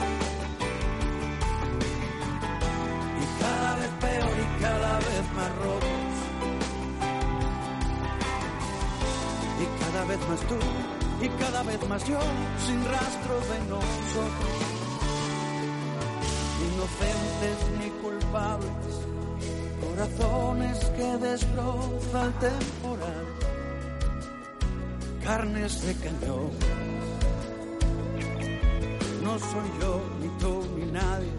Y 3.22 3.42
cada 3.42 3.76
vez 3.76 3.90
peor 4.00 4.34
y 4.44 4.60
cada 4.60 4.98
vez 4.98 5.32
más 5.34 5.56
rotos. 5.56 6.14
Y 9.58 9.66
cada 9.82 10.04
vez 10.04 10.28
más 10.28 10.40
tú 10.40 10.58
y 11.20 11.28
cada 11.30 11.62
vez 11.62 11.88
más 11.88 12.04
yo 12.06 12.18
sin 12.66 12.84
rastro 12.84 13.40
de 13.40 13.58
nosotros. 13.68 14.56
Inocentes 16.66 17.58
ni 17.78 17.90
culpables, 18.02 19.05
corazones 19.96 20.78
que 20.96 21.16
destroza 21.16 22.24
el 22.24 22.32
temporal, 22.34 23.26
carnes 25.24 25.86
de 25.86 25.94
cañón. 25.94 26.50
No 29.22 29.38
soy 29.38 29.70
yo, 29.80 30.00
ni 30.20 30.28
tú, 30.38 30.64
ni 30.76 30.92
nadie, 30.92 31.32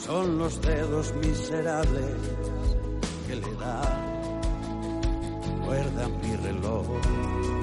son 0.00 0.38
los 0.38 0.60
dedos 0.62 1.12
miserables 1.16 2.16
que 3.26 3.34
le 3.36 3.54
dan 3.56 4.08
cuerda 5.64 6.08
mi 6.22 6.36
reloj. 6.36 7.57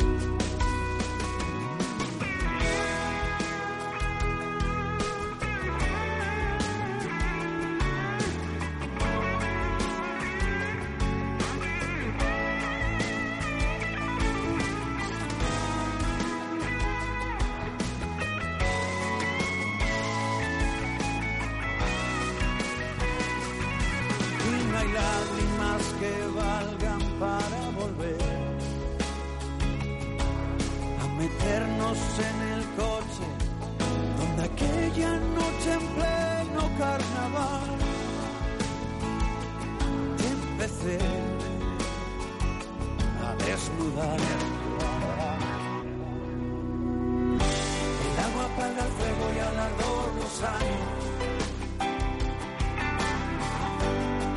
años. 50.43 50.81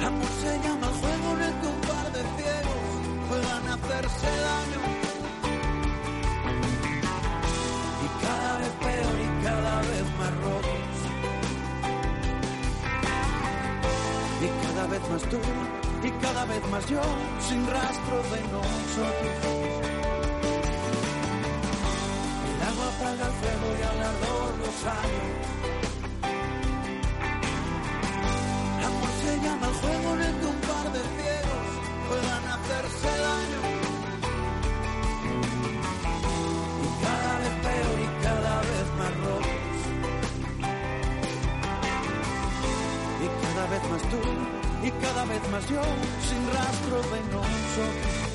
Amor 0.07 0.31
se 0.41 0.53
llama 0.65 0.87
juego 1.01 1.29
en 1.35 1.43
el 1.43 1.55
que 1.61 1.69
de 2.15 2.23
ciegos 2.37 2.85
juegan 3.29 3.69
a 3.69 3.75
hacerse 3.75 4.31
daño. 4.47 4.81
Y 8.05 8.09
cada 8.25 8.59
vez 8.59 8.73
peor 8.85 9.17
y 9.27 9.45
cada 9.45 9.77
vez 9.81 10.07
más 10.19 10.35
rotos. 10.45 10.97
Y 14.41 14.49
cada 14.67 14.87
vez 14.87 15.11
más 15.11 15.23
tú 15.23 15.41
y 16.07 16.11
cada 16.23 16.45
vez 16.45 16.69
más 16.71 16.87
yo 16.87 17.03
sin 17.41 17.67
rastro 17.67 18.17
de 18.33 18.41
nosotros. 18.55 19.35
El 22.49 22.69
agua 22.69 22.87
apaga 22.95 23.27
el 23.27 23.33
fuego 23.41 23.67
y 23.79 23.83
al 23.83 24.03
ardor 24.11 24.59
los 24.59 24.85
años. 24.85 25.58
vez 45.29 45.51
más 45.51 45.69
yo, 45.69 45.83
sin 46.27 46.47
rastro 46.55 47.03
venoso 47.11 48.28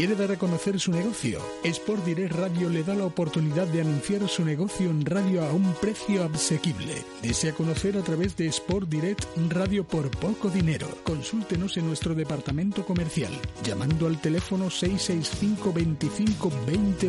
quiere 0.00 0.14
dar 0.14 0.32
a 0.32 0.38
conocer 0.38 0.80
su 0.80 0.92
negocio. 0.92 1.42
Sport 1.62 2.06
Direct 2.06 2.34
Radio 2.34 2.70
le 2.70 2.82
da 2.82 2.94
la 2.94 3.04
oportunidad 3.04 3.66
de 3.66 3.82
anunciar 3.82 4.26
su 4.30 4.42
negocio 4.46 4.88
en 4.88 5.04
radio 5.04 5.44
a 5.44 5.52
un 5.52 5.74
precio 5.74 6.24
asequible. 6.24 6.94
Desea 7.20 7.52
conocer 7.52 7.98
a 7.98 8.00
través 8.00 8.34
de 8.34 8.46
Sport 8.46 8.88
Direct 8.88 9.26
Radio 9.50 9.84
por 9.84 10.10
poco 10.10 10.48
dinero. 10.48 10.86
Consúltenos 11.04 11.76
en 11.76 11.86
nuestro 11.86 12.14
departamento 12.14 12.86
comercial 12.86 13.32
llamando 13.62 14.06
al 14.06 14.18
teléfono 14.22 14.70
665 14.70 15.70
25 15.70 16.50
20 16.66 17.08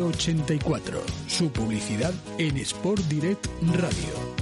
Su 1.28 1.50
publicidad 1.50 2.12
en 2.36 2.58
Sport 2.58 3.04
Direct 3.04 3.46
Radio. 3.74 4.41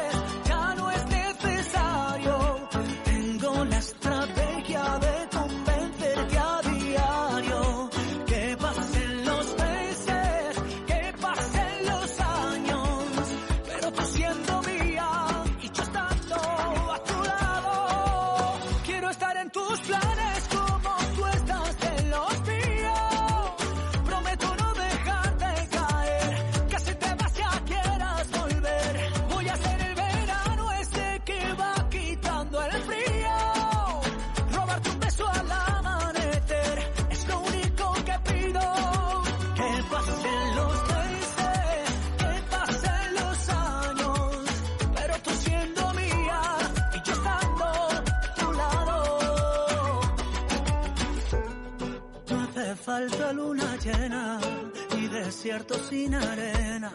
desierto 55.51 55.77
sin 55.89 56.15
arena 56.15 56.93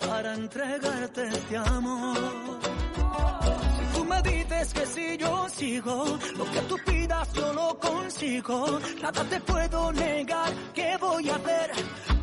para 0.00 0.34
entregarte 0.34 1.28
este 1.28 1.56
amor. 1.56 2.18
Si 3.78 3.96
tú 3.96 4.04
me 4.04 4.22
dices 4.22 4.74
que 4.74 4.86
si 4.86 5.16
yo 5.18 5.48
sigo, 5.48 6.18
lo 6.36 6.44
que 6.50 6.60
tú 6.62 6.76
pidas 6.84 7.32
yo 7.32 7.52
lo 7.52 7.78
consigo. 7.78 8.80
Nada 9.00 9.22
te 9.24 9.38
puedo 9.40 9.92
negar, 9.92 10.52
¿qué 10.74 10.96
voy 11.00 11.28
a 11.30 11.36
hacer? 11.36 11.70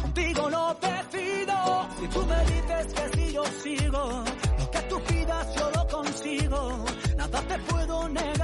Contigo 0.02 0.50
lo 0.50 0.78
decido. 0.82 1.88
Si 2.00 2.08
tú 2.08 2.26
me 2.26 2.40
dices 2.52 2.94
que 2.94 3.18
si 3.18 3.34
yo 3.34 3.44
sigo, 3.64 4.24
lo 4.60 4.72
que 4.72 4.82
tú 4.90 5.02
pidas 5.08 5.56
yo 5.56 5.72
lo 5.76 5.88
consigo. 5.88 6.86
Nada 7.16 7.42
te 7.42 7.58
puedo 7.60 8.10
negar, 8.10 8.39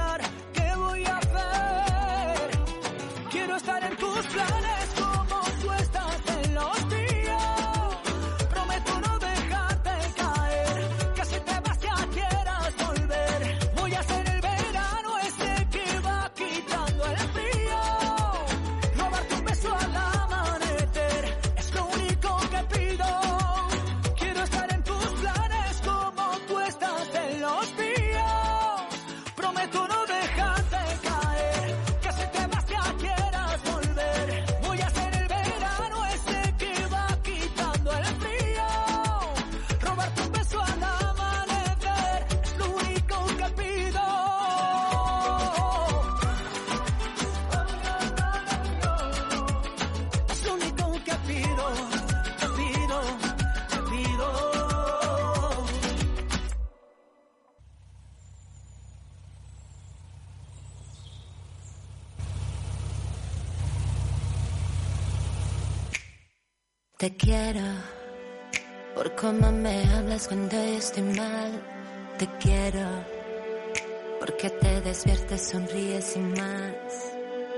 despiertas, 74.96 75.42
sonríes 75.50 76.16
y 76.16 76.20
más. 76.20 76.72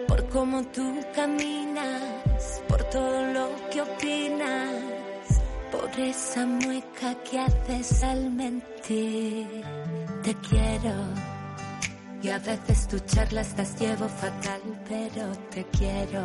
Por 0.09 0.29
cómo 0.29 0.63
tú 0.69 1.01
caminas, 1.15 2.63
por 2.67 2.83
todo 2.85 3.33
lo 3.33 3.49
que 3.71 3.81
opinas. 3.81 4.83
Por 5.71 6.01
esa 6.01 6.47
mueca 6.47 7.15
que 7.23 7.39
haces 7.39 8.03
al 8.03 8.31
mentir. 8.33 9.65
Te 10.25 10.35
quiero. 10.49 10.95
Y 12.23 12.29
a 12.31 12.39
veces 12.39 12.89
tu 12.89 12.99
charlas 13.01 13.55
las 13.57 13.79
llevo 13.79 14.09
fatal, 14.09 14.61
pero 14.89 15.31
te 15.51 15.65
quiero. 15.79 16.23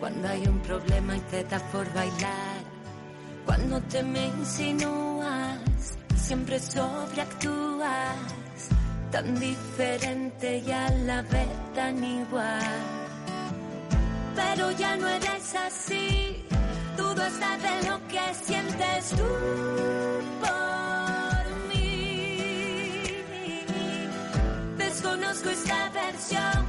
Cuando 0.00 0.28
hay 0.28 0.46
un 0.46 0.58
problema 0.60 1.16
y 1.16 1.20
te 1.20 1.44
da 1.44 1.58
por 1.70 1.92
bailar. 1.92 2.62
Cuando 3.44 3.80
te 3.82 4.02
me 4.02 4.26
insinúas, 4.26 5.58
siempre 6.16 6.58
sobreactúas. 6.58 8.41
Tan 9.12 9.38
diferente 9.38 10.62
y 10.66 10.70
a 10.72 10.88
la 11.04 11.20
vez 11.20 11.48
tan 11.74 12.02
igual. 12.02 12.80
Pero 14.34 14.70
ya 14.70 14.96
no 14.96 15.06
eres 15.06 15.54
así. 15.54 16.42
Dudo 16.96 17.22
hasta 17.22 17.58
de 17.58 17.88
lo 17.88 18.08
que 18.08 18.34
sientes 18.34 19.10
tú 19.10 19.30
por 20.40 21.44
mí. 21.68 23.06
Desconozco 24.78 25.50
esta 25.50 25.90
versión 25.90 26.61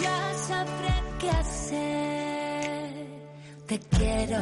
ya 0.00 0.34
sabré 0.48 0.94
qué 1.20 1.30
hacer. 1.30 2.90
Te 3.66 3.78
quiero 3.78 4.38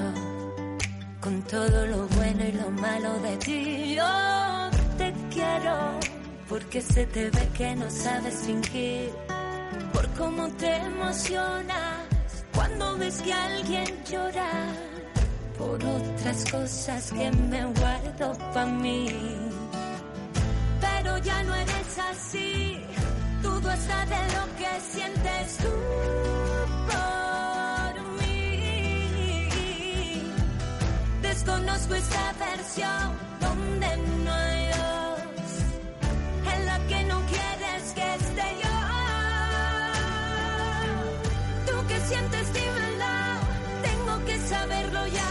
con 1.21 1.43
todo 1.43 1.87
lo 1.87 2.07
bueno 2.09 2.45
y 2.45 2.53
lo 2.53 2.71
malo 2.71 3.19
de 3.21 3.37
ti. 3.39 3.95
Yo 3.97 4.71
te 4.99 5.13
quiero 5.31 6.01
porque 6.49 6.81
se 6.81 7.07
te 7.07 7.31
ve 7.31 7.49
que 7.57 7.75
no 7.75 7.91
sabes 7.91 8.35
fingir, 8.47 9.11
por 9.93 10.09
cómo 10.11 10.49
te 10.51 10.77
emocionas 10.77 12.07
cuando 12.55 12.97
ves 12.99 13.21
que 13.23 13.33
alguien 13.33 13.87
llora, 14.09 14.53
por 15.59 15.85
otras 15.85 16.51
cosas 16.51 17.13
que 17.13 17.31
me 17.33 17.65
guardo 17.65 18.33
para 18.55 18.67
mí. 18.67 19.09
Pero 20.81 21.19
ya 21.19 21.43
no 21.43 21.55
eres 21.55 21.99
así, 22.11 22.79
dudo 23.43 23.71
hasta 23.71 24.07
de 24.07 24.23
lo 24.35 24.45
que 24.59 24.81
sientes 24.93 25.57
tú 25.59 25.73
por 26.91 27.93
mí. 28.21 29.43
Desconozco 31.23 31.95
esta 31.95 32.33
versión 32.47 33.19
donde 33.41 33.97
no 34.25 34.33
hay 34.33 34.67
dos, 34.69 35.51
en 36.55 36.67
la 36.67 36.79
que 36.89 37.05
no 37.05 37.21
quieres 37.27 37.83
que 37.95 38.15
esté 38.15 38.49
yo. 38.63 38.77
Tú 41.67 41.87
que 41.89 42.01
sientes, 42.01 42.53
dímelo, 42.53 43.15
tengo 43.83 44.25
que 44.25 44.39
saberlo 44.49 45.07
ya, 45.09 45.31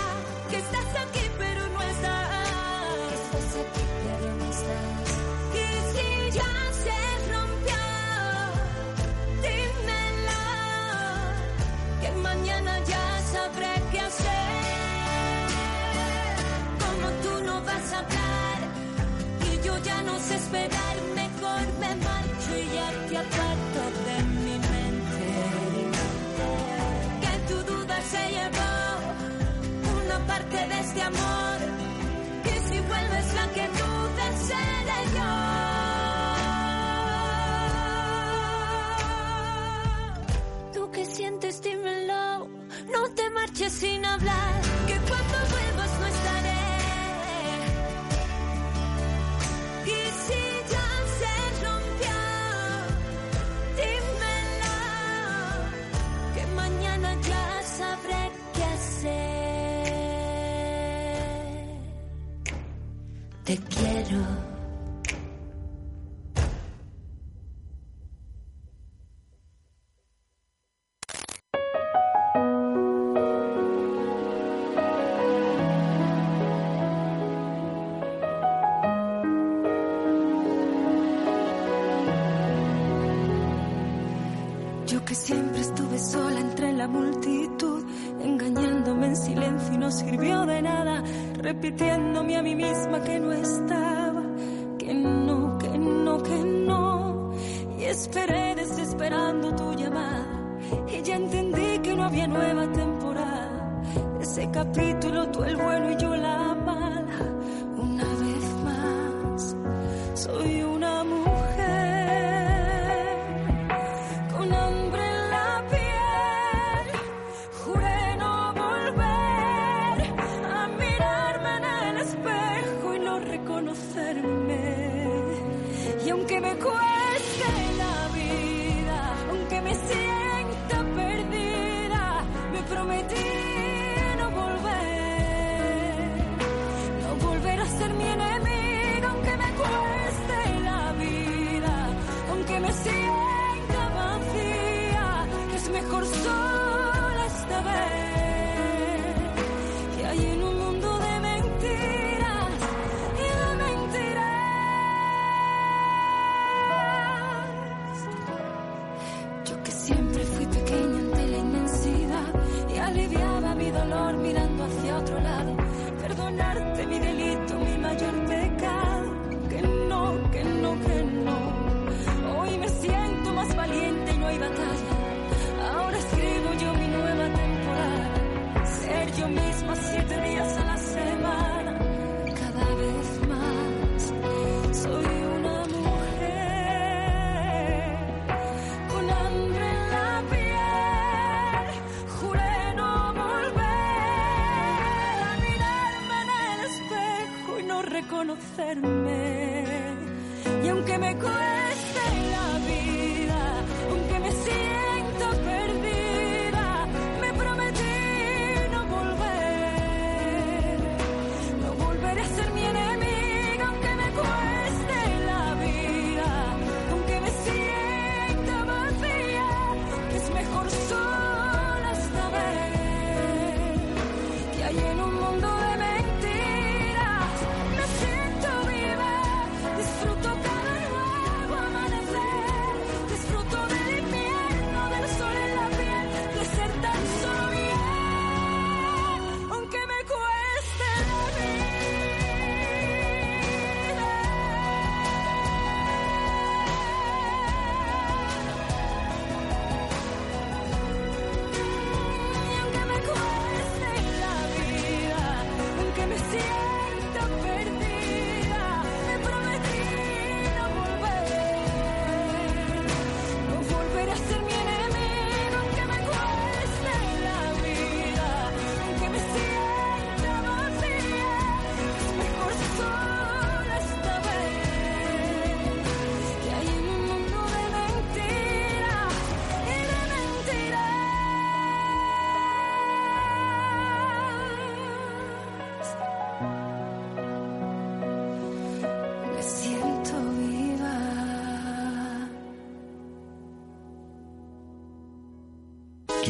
De 24.05 24.17
mi 24.23 24.57
mente. 24.71 25.27
Que 27.21 27.33
tu 27.47 27.57
duda 27.71 27.97
se 28.01 28.21
llevó 28.35 28.73
una 29.99 30.17
parte 30.27 30.57
de 30.67 30.79
este 30.79 31.01
amor. 31.01 31.57
Que 32.43 32.53
si 32.67 32.79
vuelves 32.79 33.27
la 33.33 33.45
que 33.55 33.65
tú 33.79 33.89
deseas 34.21 35.05
yo. 35.17 35.31
Tú 40.73 40.91
que 40.91 41.05
sientes 41.05 41.61
de 41.61 41.75
no 42.91 43.09
te 43.15 43.29
marches 43.31 43.73
sin 43.73 44.05
hablar. 44.05 44.64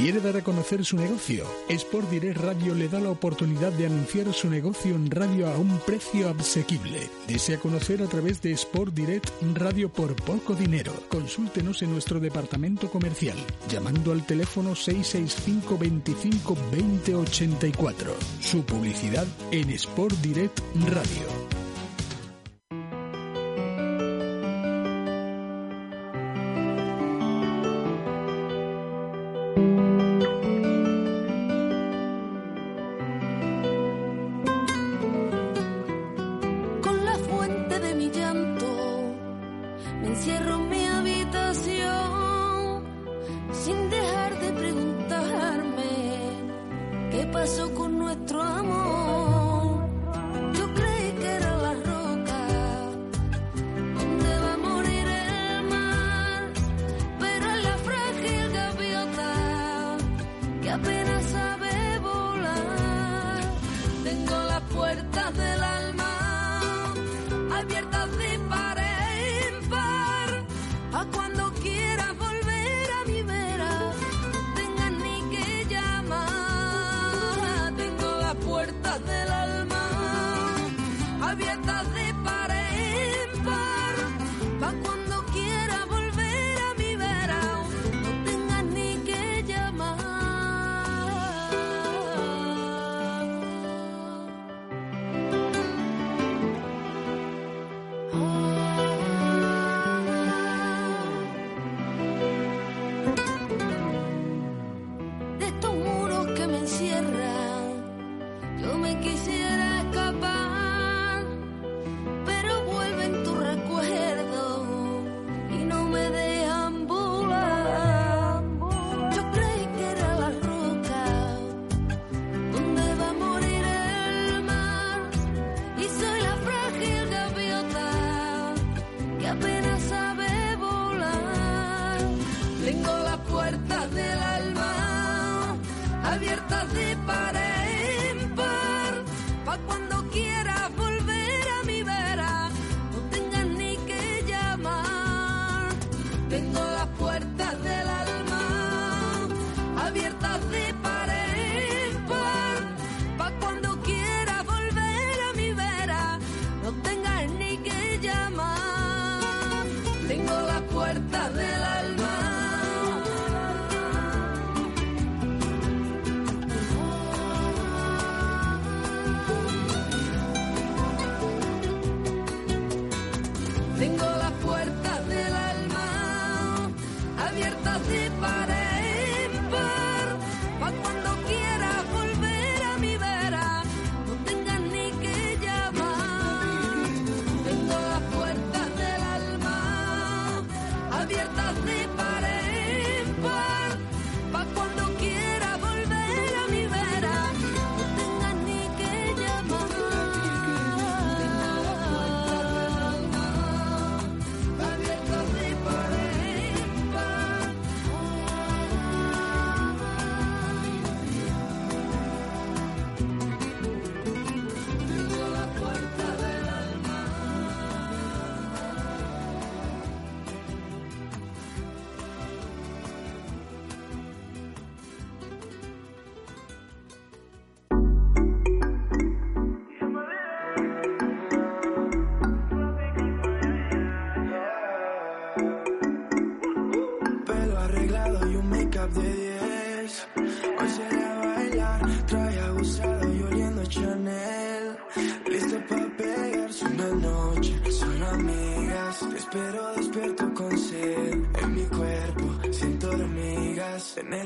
¿Quiere 0.06 0.22
dar 0.22 0.38
a 0.38 0.43
conocer 0.43 0.85
su 0.85 0.98
negocio? 0.98 1.48
Sport 1.67 2.11
Direct 2.11 2.40
Radio 2.40 2.75
le 2.75 2.88
da 2.88 3.00
la 3.00 3.09
oportunidad 3.09 3.72
de 3.72 3.88
anunciar 3.88 4.32
su 4.34 4.48
negocio 4.51 4.93
en 4.93 5.09
radio 5.09 5.48
a 5.48 5.58
un 5.58 5.80
precio 5.80 6.30
asequible. 6.30 7.09
Desea 7.27 7.58
conocer 7.58 8.03
a 8.03 8.06
través 8.06 8.40
de 8.40 8.51
Sport 8.51 8.93
Direct 8.93 9.32
Radio 9.56 9.90
por 9.90 10.16
poco 10.16 10.53
dinero. 10.53 10.93
Consúltenos 11.09 11.82
en 11.82 11.92
nuestro 11.92 12.19
departamento 12.19 12.88
comercial 12.92 13.38
llamando 13.67 14.11
al 14.11 14.24
teléfono 14.27 14.75
665 14.75 15.75
25 15.75 16.56
20 16.72 17.14
Su 18.42 18.64
publicidad 18.64 19.25
en 19.50 19.72
Sport 19.72 20.17
Direct 20.17 20.59
Radio. 20.88 21.34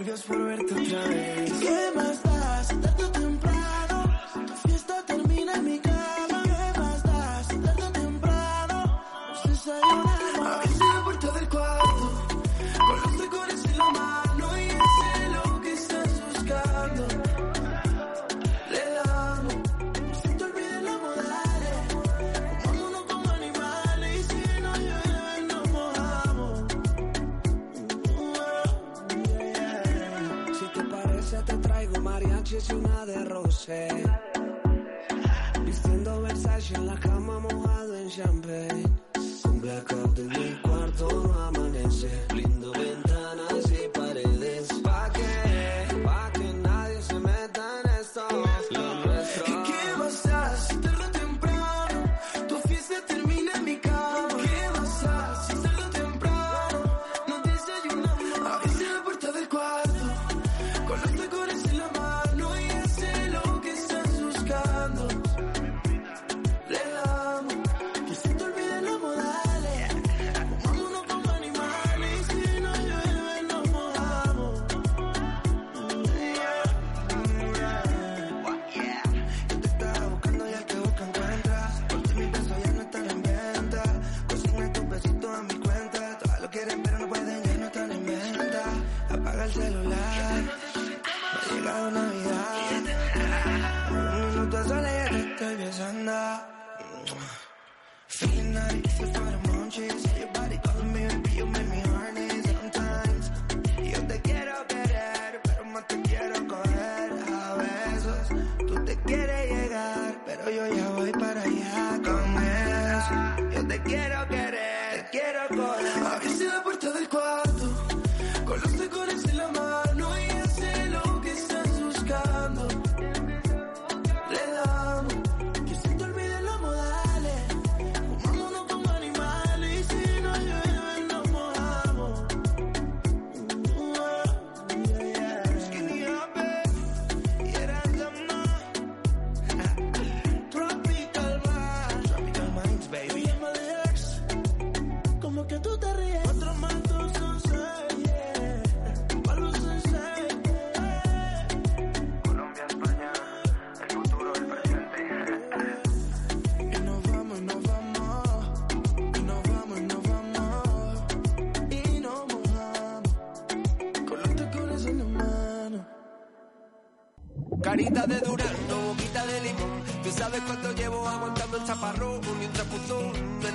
Hormigas, 0.09 0.27
de 0.27 0.48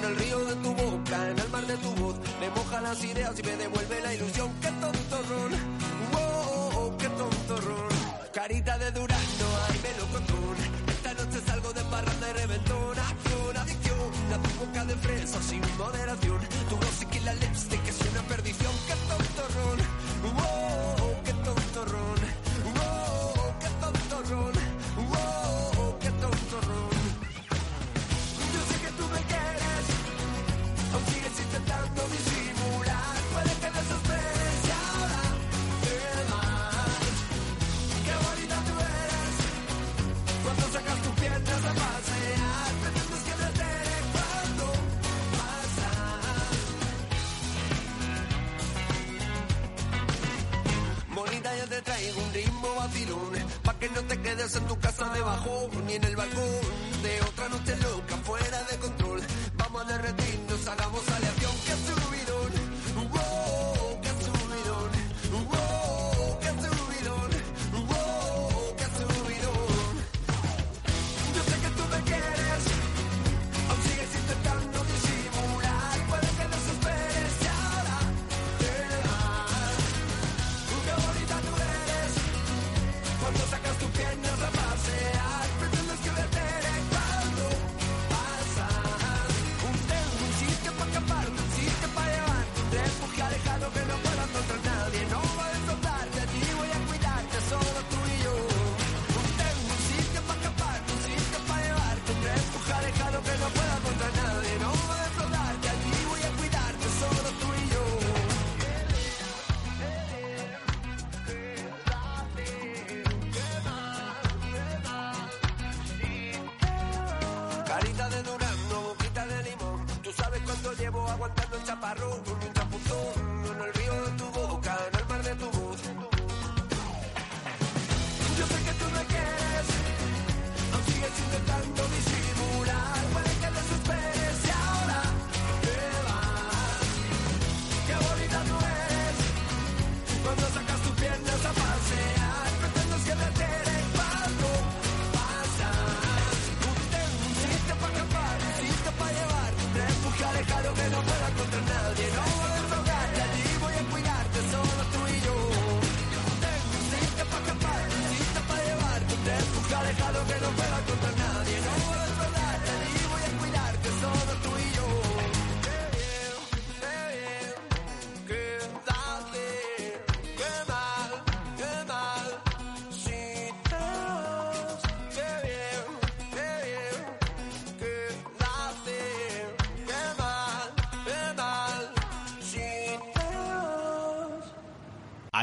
en 0.05 0.11
el 0.11 0.17
río 0.17 0.45
de 0.45 0.55
tu 0.57 0.75
boca, 0.75 1.31
en 1.31 1.39
el 1.39 1.49
mar 1.49 1.67
de 1.67 1.77
tu 1.79 1.91
voz, 1.95 2.17
me 2.41 2.51
moja 2.51 2.81
las 2.81 3.03
ideas 3.05 3.39
y 3.39 3.43
me 3.43 3.57
devuelve 3.57 4.01
la 4.03 4.15
ilusión 4.15 4.51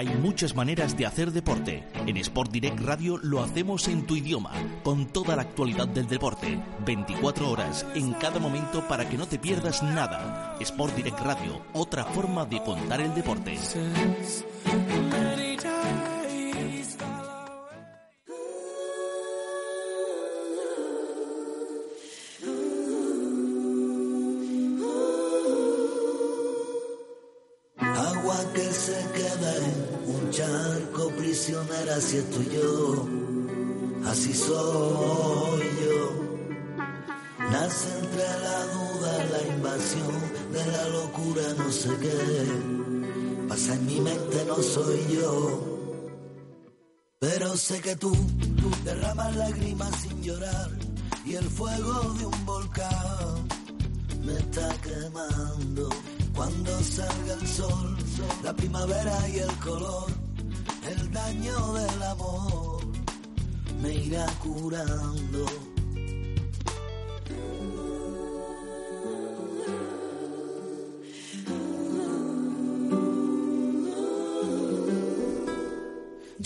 Hay 0.01 0.07
muchas 0.07 0.55
maneras 0.55 0.97
de 0.97 1.05
hacer 1.05 1.31
deporte. 1.31 1.83
En 2.07 2.17
Sport 2.17 2.51
Direct 2.51 2.79
Radio 2.79 3.19
lo 3.21 3.43
hacemos 3.43 3.87
en 3.87 4.07
tu 4.07 4.15
idioma, 4.15 4.51
con 4.81 5.05
toda 5.05 5.35
la 5.35 5.43
actualidad 5.43 5.87
del 5.87 6.07
deporte, 6.07 6.57
24 6.83 7.51
horas 7.51 7.85
en 7.93 8.13
cada 8.13 8.39
momento 8.39 8.87
para 8.87 9.07
que 9.07 9.15
no 9.15 9.27
te 9.27 9.37
pierdas 9.37 9.83
nada. 9.83 10.57
Sport 10.59 10.95
Direct 10.95 11.19
Radio, 11.19 11.61
otra 11.73 12.03
forma 12.03 12.45
de 12.45 12.63
contar 12.63 12.99
el 12.99 13.13
deporte. 13.13 13.59
Nace 37.51 37.99
entre 37.99 38.27
la 38.45 38.65
duda, 38.75 39.25
la 39.25 39.55
invasión 39.55 40.15
de 40.51 40.65
la 40.65 40.89
locura, 40.89 41.41
no 41.57 41.71
sé 41.71 41.89
qué. 41.99 43.47
Pasa 43.47 43.73
en 43.73 43.85
mi 43.85 43.99
mente, 43.99 44.45
no 44.47 44.55
soy 44.61 44.99
yo. 45.15 45.71
Pero 47.19 47.55
sé 47.57 47.81
que 47.81 47.95
tú, 47.95 48.11
tú 48.11 48.71
derramas 48.83 49.35
lágrimas 49.35 49.95
sin 50.01 50.23
llorar 50.23 50.71
y 51.25 51.35
el 51.35 51.49
fuego 51.49 52.13
de 52.13 52.25
un 52.25 52.45
volcán 52.45 53.47
me 54.25 54.33
está 54.33 54.69
quemando. 54.81 55.89
Cuando 56.33 56.83
salga 56.83 57.33
el 57.33 57.47
sol, 57.47 57.97
la 58.43 58.53
primavera 58.53 59.29
y 59.29 59.39
el 59.39 59.55
color, 59.59 60.11
el 60.89 61.11
daño 61.11 61.73
del 61.73 62.03
amor 62.03 62.81
me 63.81 63.93
irá 63.93 64.25
curando. 64.43 65.70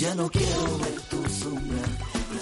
Ya 0.05 0.13
no 0.13 0.29
quiero 0.29 0.77
ver 0.77 1.01
tu 1.09 1.29
sombra, 1.29 1.81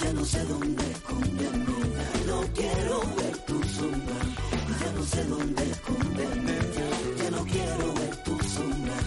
ya 0.01 0.11
no 0.11 0.25
sé 0.25 0.43
dónde 0.43 0.83
esconderme. 0.91 1.73
Ya 1.95 2.31
no 2.31 2.41
quiero 2.53 2.99
ver 3.15 3.37
tu 3.47 3.63
sombra, 3.63 4.19
ya 4.81 4.91
no 4.91 5.03
sé 5.05 5.23
dónde 5.23 5.63
esconderme. 5.71 6.57
Ya, 7.23 7.29
no 7.31 7.45
quiero 7.45 7.93
ver 7.93 8.15
tu 8.25 8.37
sombra, 8.43 8.97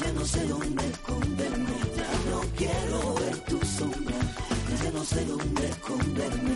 ya 0.00 0.12
no 0.12 0.24
sé 0.24 0.46
dónde 0.46 0.86
esconderme. 0.86 1.76
Ya 1.96 2.30
no 2.30 2.40
quiero 2.56 3.14
ver 3.14 3.38
tu 3.40 3.58
sombra, 3.66 4.18
ya 4.84 4.90
no 4.92 5.04
sé 5.04 5.24
dónde 5.24 5.66
esconderme. 5.68 6.55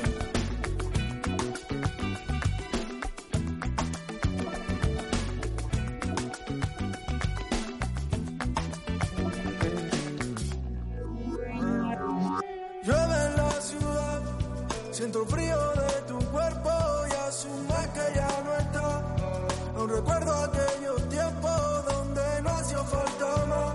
Siento 15.00 15.22
el 15.22 15.28
frío 15.28 15.56
de 15.56 16.02
tu 16.08 16.18
cuerpo 16.30 16.70
y 17.08 17.14
asume 17.26 17.80
que 17.94 18.14
ya 18.14 18.42
no 18.44 18.54
está. 18.54 19.02
Aún 19.74 19.88
recuerdo 19.88 20.30
aquellos 20.34 21.08
tiempos 21.08 21.84
donde 21.86 22.42
no 22.42 22.50
hacía 22.50 22.84
falta 22.84 23.46
más. 23.46 23.74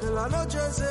Que 0.00 0.06
la 0.10 0.28
noche 0.28 0.58
se 0.70 0.90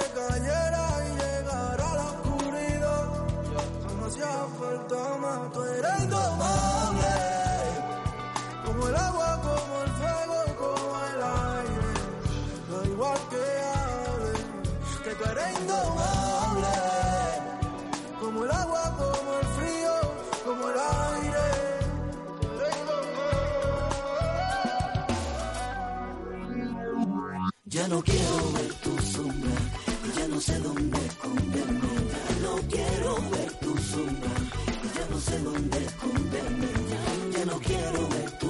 Ya 27.84 27.90
no 27.90 28.02
quiero 28.02 28.52
ver 28.54 28.74
tu 28.76 28.98
sombra, 29.02 29.52
ya 30.16 30.28
no 30.30 30.40
sé 30.40 30.58
dónde 30.60 31.06
esconderme. 31.06 31.90
Ya 32.16 32.48
no 32.48 32.56
quiero 32.70 33.16
ver 33.30 33.52
tu 33.60 33.78
sombra, 33.78 34.32
ya 34.96 35.06
no 35.10 35.20
sé 35.20 35.40
dónde 35.40 35.78
esconderme. 35.84 36.68
Ya, 36.92 37.40
ya 37.40 37.46
no 37.46 37.60
quiero 37.60 38.08
ver 38.08 38.32
tu 38.40 38.43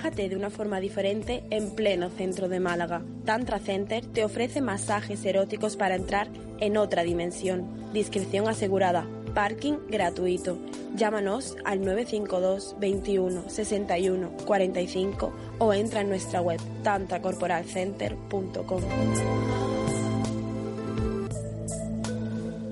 Relájate 0.00 0.30
de 0.30 0.36
una 0.36 0.48
forma 0.48 0.80
diferente 0.80 1.44
en 1.50 1.72
pleno 1.72 2.08
centro 2.08 2.48
de 2.48 2.58
Málaga. 2.58 3.02
Tantra 3.26 3.58
Center 3.58 4.06
te 4.06 4.24
ofrece 4.24 4.62
masajes 4.62 5.22
eróticos 5.26 5.76
para 5.76 5.94
entrar 5.94 6.28
en 6.58 6.78
otra 6.78 7.02
dimensión. 7.02 7.92
Discreción 7.92 8.48
asegurada. 8.48 9.06
Parking 9.34 9.74
gratuito. 9.90 10.56
Llámanos 10.96 11.54
al 11.66 11.82
952 11.82 12.76
21 12.80 13.50
61 13.50 14.30
45 14.46 15.32
o 15.58 15.74
entra 15.74 16.00
en 16.00 16.08
nuestra 16.08 16.40
web 16.40 16.58
tantracorporalcenter.com. 16.82 18.82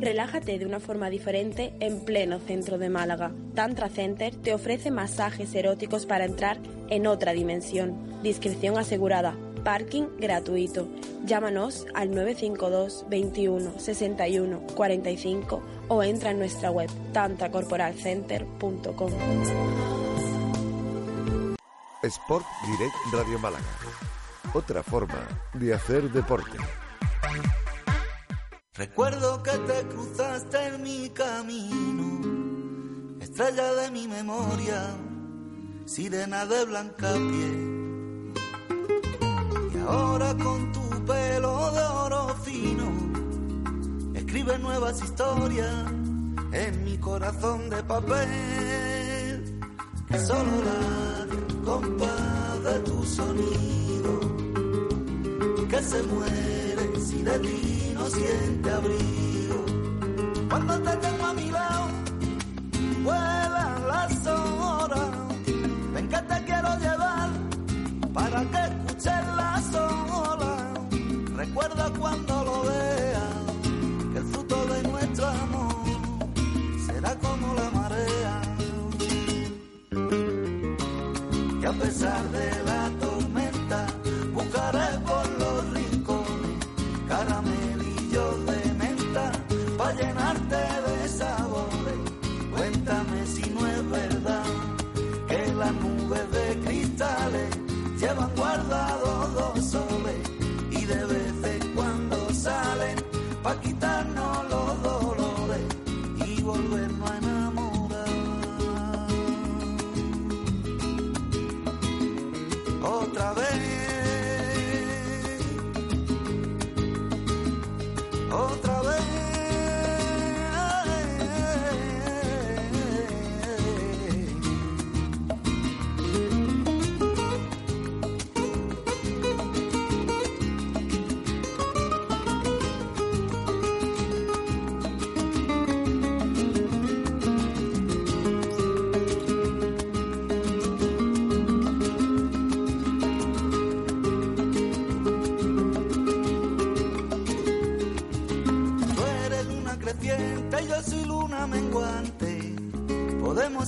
Relájate 0.00 0.58
de 0.58 0.64
una 0.64 0.80
forma 0.80 1.10
diferente 1.10 1.74
en 1.80 2.00
pleno 2.00 2.38
centro 2.38 2.78
de 2.78 2.88
Málaga. 2.88 3.32
Tantra 3.58 3.88
Center 3.88 4.36
te 4.36 4.54
ofrece 4.54 4.92
masajes 4.92 5.52
eróticos 5.52 6.06
para 6.06 6.24
entrar 6.24 6.60
en 6.90 7.08
otra 7.08 7.32
dimensión. 7.32 8.22
Discreción 8.22 8.78
asegurada. 8.78 9.36
Parking 9.64 10.04
gratuito. 10.16 10.86
Llámanos 11.24 11.84
al 11.92 12.12
952 12.12 13.06
21 13.10 13.80
61 13.80 14.60
45 14.76 15.60
o 15.88 16.04
entra 16.04 16.30
en 16.30 16.38
nuestra 16.38 16.70
web 16.70 16.88
tantracorporalcenter.com. 17.12 19.12
Sport 22.04 22.46
Direct 22.64 22.94
Radio 23.12 23.40
Málaga. 23.40 23.66
Otra 24.54 24.84
forma 24.84 25.26
de 25.54 25.74
hacer 25.74 26.12
deporte. 26.12 26.58
Recuerdo 28.74 29.42
que 29.42 29.50
te 29.50 29.82
cruzaste 29.88 30.64
en 30.68 30.80
mi 30.80 31.10
camino, 31.10 32.47
estrella 33.38 33.72
de 33.72 33.90
mi 33.92 34.08
memoria, 34.08 34.96
sirena 35.84 36.44
de 36.44 36.64
blanca 36.64 37.12
piel. 37.12 38.32
Y 39.72 39.78
ahora 39.78 40.34
con 40.34 40.72
tu 40.72 41.04
pelo 41.04 41.70
de 41.70 41.82
oro 41.82 42.34
fino, 42.42 42.90
escribe 44.14 44.58
nuevas 44.58 45.00
historias 45.00 45.72
en 46.50 46.84
mi 46.84 46.98
corazón 46.98 47.70
de 47.70 47.80
papel, 47.84 49.60
que 50.08 50.18
solo 50.18 50.50
la 50.68 51.64
compás 51.64 52.64
de 52.64 52.78
tu 52.80 53.04
sonido, 53.04 54.20
que 55.68 55.80
se 55.80 56.02
muere 56.02 57.00
si 57.00 57.22
de 57.22 57.38
ti 57.38 57.92
no 57.94 58.10
siente 58.10 58.68
abrigo. 58.68 59.64
Cuando 60.48 60.80
te 60.80 60.96
tengo 60.96 61.24
a 61.24 61.34
mi 61.34 61.50
lado, 61.52 62.07
vuelan 63.08 63.88
las 63.92 64.26
horas. 64.26 65.10
Ven 65.94 66.08
que 66.12 66.20
te 66.30 66.38
quiero 66.48 66.70
llevar 66.84 67.28
para 68.12 68.40
que 68.52 68.60
escuches 68.70 69.24
las 69.40 69.64
olas. 69.74 70.62
Recuerda 71.42 71.84
cuando 71.98 72.34
lo 72.48 72.56
veas 72.70 73.34
que 74.12 74.18
el 74.18 74.26
fruto 74.32 74.56
de 74.72 74.82
nuestro 74.90 75.26
amor 75.26 75.74
será 76.86 77.12
como 77.24 77.54
la 77.54 77.70
marea. 77.70 78.48
pesar 81.78 82.24
de 82.30 82.64
la 82.64 82.67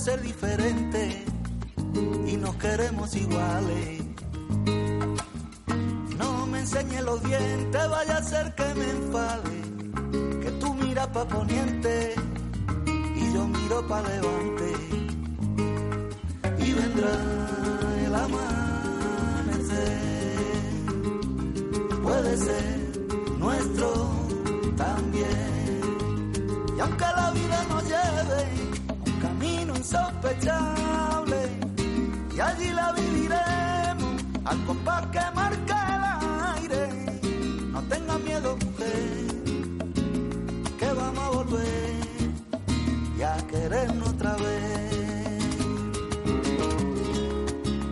ser 0.01 0.20
diferentes 0.23 1.15
y 2.27 2.37
nos 2.39 2.55
queremos 2.57 3.15
iguales. 3.15 4.03
No 6.17 6.47
me 6.47 6.61
enseñes 6.61 7.03
los 7.05 7.23
dientes, 7.23 7.89
vaya 7.91 8.17
a 8.17 8.23
ser 8.23 8.55
que 8.55 8.75
me 8.77 8.91
enfade. 8.91 9.61
Que 10.41 10.51
tú 10.53 10.73
miras 10.73 11.07
pa' 11.09 11.29
poniente 11.29 12.15
y 13.15 13.35
yo 13.35 13.47
miro 13.47 13.87
pa' 13.89 14.01
levante. 14.01 14.73
Y 16.61 16.73
vendrá 16.73 17.12
el 18.07 18.15
amanecer. 18.15 18.41
Puede 22.03 22.37
ser 22.39 22.80
y 32.35 32.41
allí 32.41 32.70
la 32.73 32.93
viviremos 32.93 34.25
al 34.44 34.65
compás 34.65 35.07
que 35.09 35.20
marca 35.35 35.77
el 35.97 36.02
aire. 36.59 36.89
No 37.73 37.83
tengas 37.83 38.20
miedo, 38.20 38.57
mujer, 38.57 39.27
que 40.78 40.93
vamos 40.93 41.25
a 41.25 41.31
volver 41.31 42.01
y 43.19 43.23
a 43.23 43.36
querernos 43.49 44.09
otra 44.09 44.36
vez. 44.36 45.44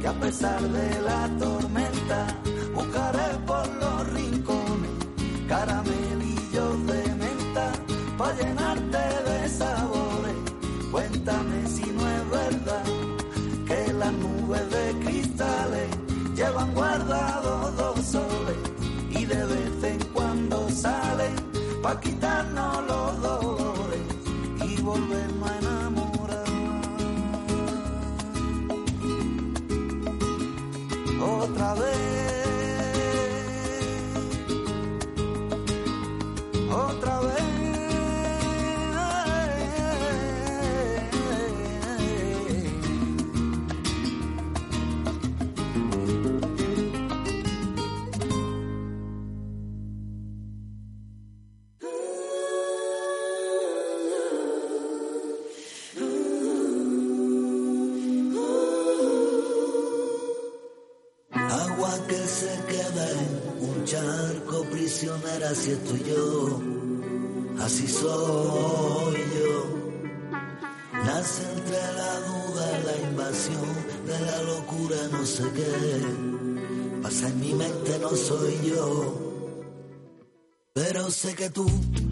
Que 0.01 0.09
a 0.09 0.13
pesar 0.15 0.63
de 0.63 1.01
la 1.03 1.29
tormenta, 1.39 2.27
buscaré 2.75 3.28
Pero 81.09 81.17
sé 81.17 81.35
que 81.35 81.49
tú, 81.49 81.65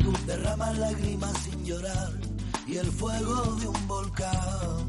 tú 0.03 0.11
derramas 0.27 0.79
lágrimas 0.79 1.35
sin 1.45 1.63
llorar 1.67 2.15
y 2.67 2.79
el 2.79 2.87
fuego 2.87 3.55
de 3.57 3.69
un 3.69 3.87
volcán 3.87 4.89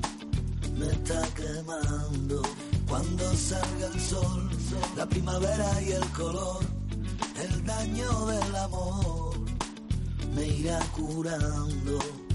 me 0.80 0.88
está 0.88 1.22
quemando. 1.36 2.42
Cuando 2.88 3.36
salga 3.36 3.88
el 3.94 4.00
sol, 4.00 4.50
la 4.96 5.06
primavera 5.10 5.82
y 5.82 5.92
el 5.92 6.06
color, 6.12 6.64
el 7.36 7.66
daño 7.66 8.26
del 8.28 8.56
amor 8.56 9.34
me 10.34 10.48
irá 10.48 10.80
curando. 10.96 12.27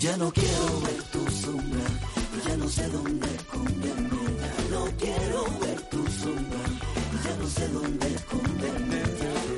Ya 0.00 0.16
no 0.16 0.32
quiero 0.32 0.80
ver 0.80 1.02
tu 1.12 1.30
sombra, 1.30 1.84
ya 2.46 2.56
no 2.56 2.68
sé 2.70 2.88
dónde 2.88 3.26
esconderme. 3.36 4.18
Ya 4.40 4.74
no 4.74 4.84
quiero 4.96 5.44
ver 5.60 5.80
tu 5.90 6.06
sombra, 6.06 6.64
ya 7.24 7.36
no 7.36 7.46
sé 7.46 7.68
dónde 7.68 8.06
esconderme. 8.14 9.02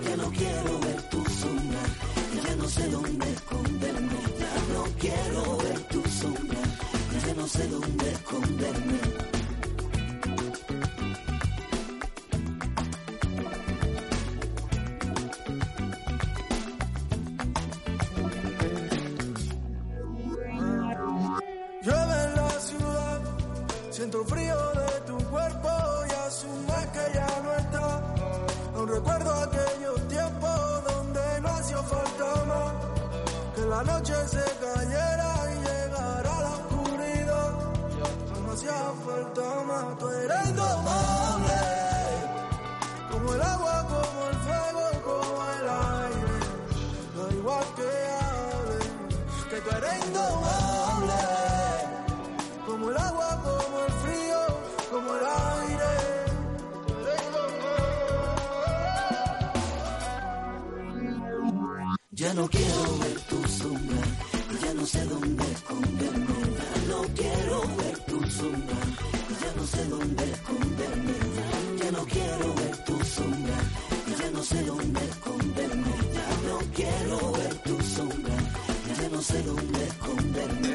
Ya 0.04 0.16
no 0.16 0.30
quiero 0.30 0.80
ver 0.80 1.02
tu 1.10 1.24
sombra, 1.40 1.82
ya 2.44 2.56
no 2.56 2.68
sé 2.68 2.88
dónde 2.88 3.32
esconderme. 3.32 4.18
Ya 4.40 4.74
no 4.74 4.82
quiero 4.98 5.56
ver 5.58 5.80
tu 5.92 6.02
sombra, 6.10 6.60
ya 7.24 7.34
no 7.34 7.46
sé 7.46 7.68
dónde 7.68 8.10
esconderme. 8.10 9.01
Recuerdo 28.92 29.32
aquellos 29.32 30.08
tiempos 30.08 30.84
donde 30.84 31.40
no 31.40 31.48
hacía 31.48 31.82
falta 31.82 32.44
más. 32.44 32.72
Que 33.54 33.62
la 33.62 33.82
noche 33.84 34.14
se 34.28 34.44
cayera 34.64 35.30
y 35.52 35.56
llegara 35.66 36.40
la 36.46 36.52
oscuridad. 36.60 37.50
No 38.44 38.52
hacía 38.52 38.80
falta 39.06 39.64
más, 39.68 39.98
tú 39.98 40.08
eres 40.08 40.48
indomable. 40.50 41.60
Como 43.10 43.34
el 43.34 43.42
agua, 43.42 43.86
como 43.94 44.20
el 44.30 44.36
fuego, 44.46 44.84
como 45.08 45.38
el 45.56 45.68
aire. 46.00 46.38
Da 47.16 47.34
igual 47.34 47.64
que 47.76 47.90
hable, 48.20 48.78
que 49.50 49.56
tú 49.60 49.76
eres 49.76 50.06
indomable. 50.06 50.61
Ya 62.32 62.40
no 62.40 62.48
quiero 62.48 62.98
ver 62.98 63.20
tu 63.28 63.46
sombra, 63.46 64.02
ya 64.62 64.72
no 64.72 64.86
sé 64.86 65.04
dónde 65.04 65.44
esconderme. 65.52 66.34
Ya 66.56 66.88
no 66.88 67.02
quiero 67.14 67.60
ver 67.76 67.98
tu 68.06 68.30
sombra, 68.30 68.76
ya 69.42 69.52
no 69.54 69.66
sé 69.66 69.84
dónde 69.84 70.24
esconderme. 70.32 71.12
Ya 71.76 71.90
no 71.90 72.04
quiero 72.06 72.54
ver 72.54 72.76
tu 72.86 73.04
sombra, 73.04 73.58
ya 74.18 74.30
no 74.30 74.42
sé 74.42 74.62
dónde 74.64 75.00
esconderme. 75.10 75.92
Ya 76.14 76.28
no 76.48 76.58
quiero 76.74 77.32
ver 77.32 77.54
tu 77.66 77.82
sombra, 77.82 78.36
ya 78.98 79.08
no 79.10 79.20
sé 79.20 79.42
dónde 79.42 79.84
esconderme. 79.84 80.71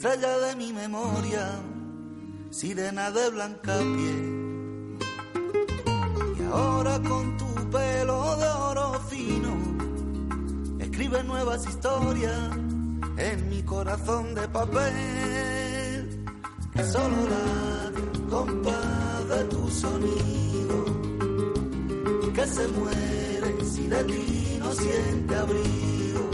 Estrella 0.00 0.38
de 0.38 0.56
mi 0.56 0.72
memoria, 0.72 1.60
sirena 2.48 3.10
de 3.10 3.28
blanca 3.28 3.76
piel. 3.76 4.96
Y 6.38 6.42
ahora 6.50 6.98
con 7.02 7.36
tu 7.36 7.68
pelo 7.68 8.36
de 8.38 8.48
oro 8.48 8.98
fino, 9.10 9.52
escribe 10.78 11.22
nuevas 11.24 11.66
historias 11.66 12.50
en 13.18 13.50
mi 13.50 13.62
corazón 13.62 14.34
de 14.34 14.48
papel, 14.48 16.24
que 16.72 16.82
solo 16.82 17.16
la 17.34 17.92
compás 18.30 19.28
de 19.28 19.44
tu 19.50 19.68
sonido, 19.68 20.76
que 22.32 22.46
se 22.46 22.68
muere 22.68 23.64
si 23.66 23.86
de 23.86 24.04
ti 24.04 24.56
no 24.60 24.72
siente 24.72 25.34
abrigo. 25.36 26.30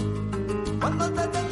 Cuando 0.78 1.10
te 1.10 1.45